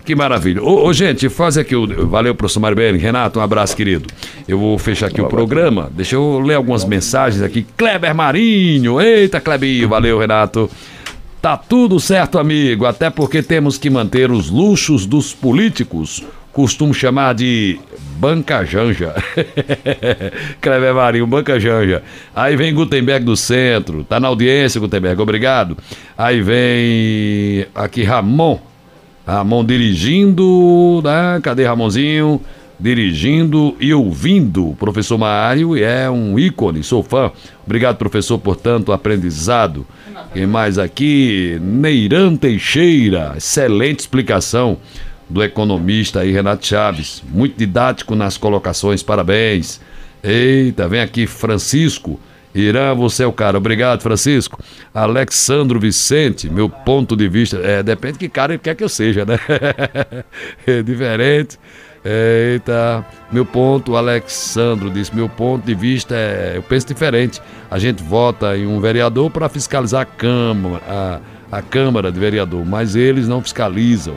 Que 0.03 0.15
maravilha. 0.15 0.63
Ô, 0.63 0.87
ô, 0.87 0.93
gente, 0.93 1.29
faz 1.29 1.57
aqui 1.57 1.75
o. 1.75 2.07
Valeu, 2.07 2.33
professor 2.33 2.59
Marbelli. 2.59 2.97
Renato, 2.97 3.39
um 3.39 3.41
abraço, 3.41 3.75
querido. 3.75 4.07
Eu 4.47 4.57
vou 4.57 4.77
fechar 4.77 5.07
aqui 5.07 5.21
o 5.21 5.27
programa. 5.27 5.91
Deixa 5.93 6.15
eu 6.15 6.39
ler 6.39 6.55
algumas 6.55 6.83
mensagens 6.83 7.43
aqui. 7.43 7.65
Kleber 7.77 8.15
Marinho. 8.15 8.99
Eita, 8.99 9.39
Klebinho. 9.39 9.87
Valeu, 9.87 10.17
Renato. 10.17 10.69
Tá 11.41 11.55
tudo 11.57 11.99
certo, 11.99 12.39
amigo. 12.39 12.85
Até 12.85 13.09
porque 13.09 13.41
temos 13.43 13.77
que 13.77 13.89
manter 13.89 14.31
os 14.31 14.49
luxos 14.49 15.05
dos 15.05 15.33
políticos. 15.33 16.23
Costumo 16.51 16.93
chamar 16.93 17.33
de 17.33 17.79
banca 18.17 18.63
janja. 18.65 19.15
Kleber 20.59 20.93
Marinho, 20.93 21.25
banca 21.25 21.59
janja. 21.59 22.03
Aí 22.35 22.55
vem 22.55 22.73
Gutenberg 22.73 23.23
do 23.23 23.37
centro. 23.37 24.03
Tá 24.03 24.19
na 24.19 24.27
audiência, 24.27 24.81
Gutenberg. 24.81 25.21
Obrigado. 25.21 25.77
Aí 26.17 26.41
vem 26.41 27.65
aqui 27.73 28.03
Ramon. 28.03 28.70
Ramon 29.25 29.63
dirigindo, 29.63 31.01
né? 31.03 31.39
Cadê 31.41 31.65
Ramonzinho? 31.65 32.41
Dirigindo 32.79 33.75
e 33.79 33.93
ouvindo. 33.93 34.75
Professor 34.79 35.17
Mário 35.17 35.77
é 35.77 36.09
um 36.09 36.39
ícone, 36.39 36.83
sou 36.83 37.03
fã. 37.03 37.31
Obrigado, 37.63 37.97
professor, 37.97 38.39
por 38.39 38.55
tanto 38.55 38.91
aprendizado. 38.91 39.85
Quem 40.33 40.47
mais 40.47 40.79
aqui? 40.79 41.59
Neiran 41.61 42.35
Teixeira, 42.35 43.33
excelente 43.37 43.99
explicação 43.99 44.77
do 45.29 45.43
economista 45.43 46.21
aí, 46.21 46.31
Renato 46.31 46.65
Chaves. 46.65 47.23
Muito 47.29 47.57
didático 47.57 48.15
nas 48.15 48.37
colocações, 48.37 49.03
parabéns. 49.03 49.79
Eita, 50.23 50.87
vem 50.87 51.01
aqui 51.01 51.27
Francisco. 51.27 52.19
Irã, 52.53 52.93
você 52.93 53.23
é 53.23 53.27
o 53.27 53.33
cara. 53.33 53.57
Obrigado, 53.57 54.01
Francisco. 54.01 54.59
Alexandro 54.93 55.79
Vicente, 55.79 56.49
meu 56.49 56.69
ponto 56.69 57.15
de 57.15 57.27
vista. 57.27 57.57
É, 57.57 57.81
depende 57.81 58.13
de 58.13 58.19
que 58.19 58.29
cara 58.29 58.53
ele 58.53 58.59
quer 58.59 58.75
que 58.75 58.83
eu 58.83 58.89
seja, 58.89 59.25
né? 59.25 59.39
é 60.67 60.83
diferente. 60.83 61.57
Eita, 62.03 63.05
meu 63.31 63.45
ponto, 63.45 63.95
Alexandro 63.95 64.89
disse, 64.89 65.15
meu 65.15 65.29
ponto 65.29 65.63
de 65.63 65.75
vista 65.75 66.15
é, 66.15 66.53
eu 66.55 66.63
penso 66.63 66.87
diferente. 66.87 67.39
A 67.69 67.77
gente 67.77 68.01
vota 68.01 68.57
em 68.57 68.65
um 68.65 68.79
vereador 68.79 69.29
para 69.29 69.47
fiscalizar 69.47 70.01
a 70.01 70.05
Câmara, 70.05 70.81
a, 70.87 71.19
a 71.51 71.61
Câmara 71.61 72.11
de 72.11 72.19
Vereador, 72.19 72.65
mas 72.65 72.95
eles 72.95 73.27
não 73.27 73.41
fiscalizam. 73.41 74.15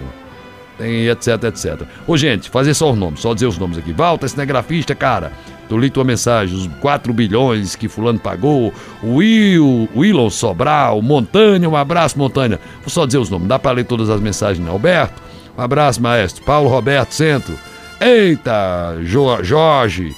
Tem 0.76 1.06
etc, 1.06 1.44
etc. 1.44 1.82
Ô, 2.06 2.16
gente, 2.16 2.51
fazer 2.51 2.74
só 2.74 2.90
os 2.90 2.98
nomes, 2.98 3.20
só 3.20 3.32
dizer 3.32 3.46
os 3.46 3.59
nomes 3.59 3.78
aqui. 3.78 3.92
Walter, 3.92 4.28
cinegrafista, 4.28 4.94
cara. 4.94 5.32
Tu 5.68 5.78
li 5.78 5.88
tua 5.88 6.05
mensagem, 6.05 6.56
os 6.56 6.66
4 6.80 7.12
bilhões 7.12 7.74
que 7.74 7.88
fulano 7.88 8.18
pagou, 8.18 8.72
Will, 9.02 9.88
Willon 9.96 10.28
Sobral, 10.28 11.01
Montanha, 11.01 11.68
um 11.68 11.76
abraço, 11.76 12.18
Montanha. 12.18 12.59
Vou 12.80 12.90
só 12.90 13.06
dizer 13.06 13.18
os 13.18 13.30
nomes, 13.30 13.48
dá 13.48 13.59
para 13.59 13.72
ler 13.72 13.84
todas 13.84 14.10
as 14.10 14.20
mensagens, 14.20 14.64
né? 14.64 14.70
Alberto, 14.70 15.22
um 15.56 15.62
abraço, 15.62 16.02
maestro. 16.02 16.44
Paulo 16.44 16.68
Roberto 16.68 17.12
Centro. 17.12 17.56
Eita, 18.01 18.98
jo 19.02 19.42
Jorge. 19.42 20.14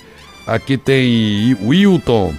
Aqui 0.46 0.76
tem 0.76 1.56
Wilton, 1.60 2.32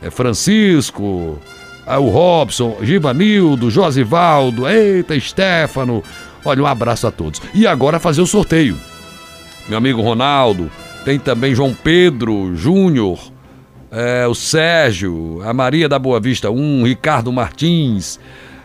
é 0.00 0.10
Francisco, 0.10 1.38
ah, 1.86 1.98
o 1.98 2.08
Robson, 2.08 2.78
Givanildo, 2.82 3.70
Josivaldo, 3.70 4.68
eita, 4.68 5.18
Stefano. 5.18 6.02
Olha, 6.44 6.62
um 6.62 6.66
abraço 6.66 7.06
a 7.06 7.10
todos. 7.10 7.40
E 7.54 7.66
agora 7.66 7.98
fazer 7.98 8.20
o 8.20 8.26
sorteio. 8.26 8.76
Meu 9.68 9.78
amigo 9.78 10.02
Ronaldo, 10.02 10.70
tem 11.04 11.18
também 11.18 11.54
João 11.54 11.72
Pedro 11.72 12.54
Júnior, 12.54 13.18
é, 13.90 14.26
o 14.26 14.34
Sérgio, 14.34 15.40
a 15.44 15.52
Maria 15.52 15.88
da 15.88 15.98
Boa 15.98 16.18
Vista 16.18 16.50
1, 16.50 16.84
Ricardo 16.84 17.30
Martins, 17.30 18.18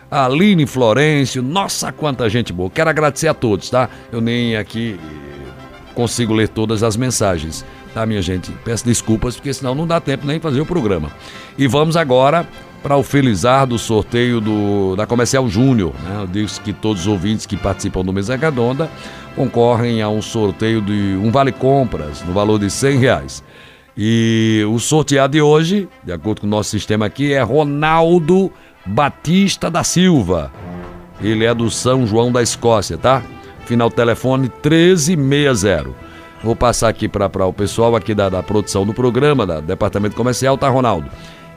a 0.09 0.25
Aline 0.25 0.65
Florencio. 0.65 1.43
Nossa, 1.43 1.91
quanta 1.91 2.29
gente 2.29 2.51
boa. 2.51 2.69
Quero 2.69 2.89
agradecer 2.89 3.27
a 3.27 3.33
todos, 3.33 3.69
tá? 3.69 3.89
Eu 4.11 4.21
nem 4.21 4.55
aqui 4.55 4.99
consigo 5.93 6.33
ler 6.33 6.47
todas 6.47 6.83
as 6.83 6.95
mensagens, 6.95 7.65
tá, 7.93 8.05
minha 8.05 8.21
gente? 8.21 8.51
Peço 8.63 8.85
desculpas, 8.85 9.35
porque 9.35 9.53
senão 9.53 9.75
não 9.75 9.85
dá 9.85 9.99
tempo 9.99 10.25
nem 10.25 10.39
fazer 10.39 10.61
o 10.61 10.65
programa. 10.65 11.11
E 11.57 11.67
vamos 11.67 11.97
agora 11.97 12.47
para 12.87 12.95
o 12.95 13.03
felizar 13.03 13.67
do 13.67 13.77
sorteio 13.77 14.39
do, 14.39 14.95
da 14.95 15.05
Comercial 15.05 15.45
Júnior. 15.49 15.93
Né? 16.05 16.25
Eu 16.33 16.47
que 16.63 16.71
todos 16.71 17.01
os 17.01 17.07
ouvintes 17.07 17.45
que 17.45 17.57
participam 17.57 18.01
do 18.01 18.13
Mesa 18.13 18.37
Redonda 18.37 18.89
concorrem 19.35 20.01
a 20.01 20.07
um 20.07 20.21
sorteio 20.21 20.81
de 20.81 21.19
um 21.21 21.29
vale 21.29 21.51
compras 21.51 22.23
no 22.23 22.31
valor 22.31 22.57
de 22.57 22.69
100 22.69 22.97
reais. 22.97 23.43
E 23.97 24.63
o 24.71 24.79
sorteado 24.79 25.33
de 25.33 25.41
hoje, 25.41 25.89
de 26.01 26.13
acordo 26.13 26.39
com 26.39 26.47
o 26.47 26.49
nosso 26.49 26.69
sistema 26.69 27.07
aqui, 27.07 27.33
é 27.33 27.41
Ronaldo 27.41 28.49
Batista 28.85 29.69
da 29.69 29.83
Silva. 29.83 30.49
Ele 31.21 31.43
é 31.43 31.53
do 31.53 31.69
São 31.69 32.07
João 32.07 32.31
da 32.31 32.41
Escócia, 32.41 32.97
tá? 32.97 33.21
Final 33.65 33.91
telefone 33.91 34.43
1360. 34.63 35.89
Vou 36.41 36.55
passar 36.55 36.87
aqui 36.87 37.09
para 37.09 37.45
o 37.45 37.51
pessoal 37.51 37.97
aqui 37.97 38.15
da, 38.15 38.29
da 38.29 38.41
produção 38.41 38.85
do 38.85 38.93
programa, 38.93 39.45
da 39.45 39.59
Departamento 39.59 40.15
Comercial, 40.15 40.57
tá, 40.57 40.69
Ronaldo? 40.69 41.11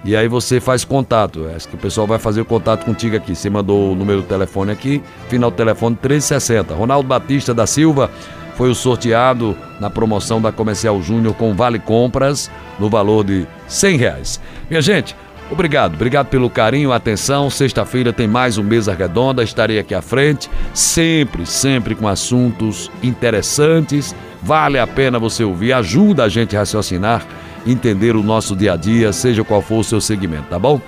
E 0.04 0.16
aí 0.16 0.28
você 0.28 0.60
faz 0.60 0.84
contato. 0.84 1.46
Acho 1.54 1.68
que 1.68 1.74
o 1.74 1.78
pessoal 1.78 2.06
vai 2.06 2.18
fazer 2.18 2.40
o 2.40 2.44
contato 2.44 2.84
contigo 2.84 3.16
aqui. 3.16 3.34
Você 3.34 3.50
mandou 3.50 3.92
o 3.92 3.94
número 3.94 4.22
do 4.22 4.26
telefone 4.26 4.72
aqui, 4.72 5.02
final 5.28 5.50
do 5.50 5.56
telefone 5.56 5.96
1360. 5.96 6.74
Ronaldo 6.74 7.06
Batista 7.06 7.52
da 7.52 7.66
Silva 7.66 8.10
foi 8.56 8.70
o 8.70 8.74
sorteado 8.74 9.56
na 9.78 9.90
promoção 9.90 10.40
da 10.40 10.52
Comercial 10.52 11.00
Júnior 11.02 11.34
com 11.34 11.54
Vale 11.54 11.78
Compras 11.78 12.50
no 12.78 12.88
valor 12.88 13.24
de 13.24 13.46
100 13.68 13.96
reais. 13.96 14.40
Minha 14.68 14.82
gente, 14.82 15.14
Obrigado, 15.50 15.94
obrigado 15.94 16.28
pelo 16.28 16.48
carinho, 16.48 16.92
atenção. 16.92 17.50
Sexta-feira 17.50 18.12
tem 18.12 18.28
mais 18.28 18.56
um 18.56 18.62
Mesa 18.62 18.94
Redonda, 18.94 19.42
estarei 19.42 19.80
aqui 19.80 19.92
à 19.92 20.00
frente, 20.00 20.48
sempre, 20.72 21.44
sempre 21.44 21.96
com 21.96 22.06
assuntos 22.06 22.88
interessantes. 23.02 24.14
Vale 24.40 24.78
a 24.78 24.86
pena 24.86 25.18
você 25.18 25.42
ouvir, 25.42 25.72
ajuda 25.72 26.22
a 26.22 26.28
gente 26.28 26.54
a 26.54 26.60
raciocinar, 26.60 27.26
entender 27.66 28.16
o 28.16 28.22
nosso 28.22 28.56
dia 28.56 28.74
a 28.74 28.76
dia, 28.76 29.12
seja 29.12 29.44
qual 29.44 29.62
for 29.62 29.78
o 29.78 29.84
seu 29.84 30.00
segmento, 30.00 30.44
tá 30.50 30.58
bom? 30.58 30.80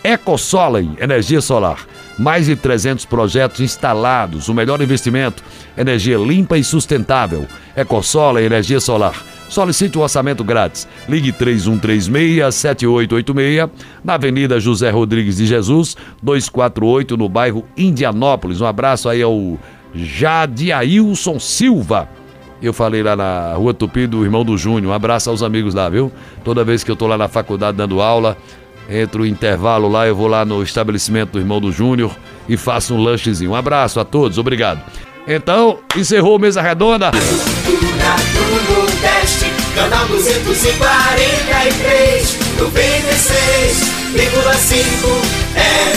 EcoSolen, 0.03 0.97
energia 0.99 1.41
solar. 1.41 1.87
Mais 2.19 2.47
de 2.47 2.57
300 2.57 3.05
projetos 3.05 3.61
instalados. 3.61 4.49
O 4.49 4.55
melhor 4.55 4.81
investimento, 4.81 5.45
energia 5.77 6.17
limpa 6.17 6.57
e 6.57 6.65
sustentável. 6.65 7.47
EcoSolen, 7.77 8.45
energia 8.45 8.81
solar. 8.81 9.23
Solicite 9.49 9.99
o 9.99 10.01
um 10.01 10.05
orçamento 10.05 10.43
grátis. 10.45 10.87
Ligue 11.09 11.33
3136-7886, 11.33 13.69
na 14.05 14.15
Avenida 14.15 14.61
José 14.61 14.91
Rodrigues 14.91 15.39
de 15.39 15.47
Jesus, 15.47 15.97
248, 16.23 17.17
no 17.17 17.29
bairro 17.29 17.65
Indianópolis. 17.77 18.61
Um 18.61 18.67
abraço 18.67 19.09
aí 19.09 19.23
ao 19.23 19.59
Jadiailson 19.95 21.39
Silva. 21.39 22.09
Eu 22.63 22.73
falei 22.73 23.03
lá 23.03 23.17
na 23.17 23.55
Rua 23.55 23.73
Tupi 23.73 24.07
do 24.07 24.23
irmão 24.23 24.45
do 24.45 24.57
Júnior. 24.57 24.93
Um 24.93 24.95
abraço 24.95 25.31
aos 25.31 25.43
amigos 25.43 25.75
lá, 25.75 25.89
viu? 25.89 26.13
Toda 26.45 26.63
vez 26.63 26.85
que 26.85 26.91
eu 26.91 26.97
tô 26.97 27.07
lá 27.07 27.17
na 27.17 27.29
faculdade 27.29 27.77
dando 27.77 28.03
aula, 28.03 28.37
entre 28.89 29.23
o 29.23 29.27
intervalo 29.27 29.89
lá, 29.89 30.07
eu 30.07 30.15
vou 30.15 30.27
lá 30.27 30.45
no 30.45 30.63
estabelecimento 30.63 31.33
do 31.33 31.39
irmão 31.39 31.61
do 31.61 31.73
Júnior 31.73 32.15
e 32.49 32.57
faço 32.57 32.95
um 32.95 33.03
lanchezinho. 33.03 33.53
Um 33.53 33.55
abraço 33.55 33.99
a 33.99 34.05
todos, 34.05 34.37
obrigado. 34.37 34.83
Então, 35.27 35.79
encerrou 35.97 36.39
Mesa 36.39 36.61
Redonda. 36.61 37.11
Canal 39.75 40.07
243, 40.09 42.39
96,5 42.59 44.81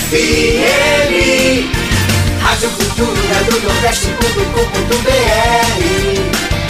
FM. 0.09 1.82
Rádio 2.43 2.69
Cultura 2.71 3.43
do 3.49 3.59
Nordeste.com.br 3.61 4.33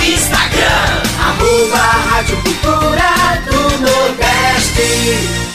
Instagram, 0.07 1.01
arroba 1.19 1.77
Rádio 1.77 2.37
Cultura 2.43 3.41
do 3.45 3.59
Nordeste 3.81 5.53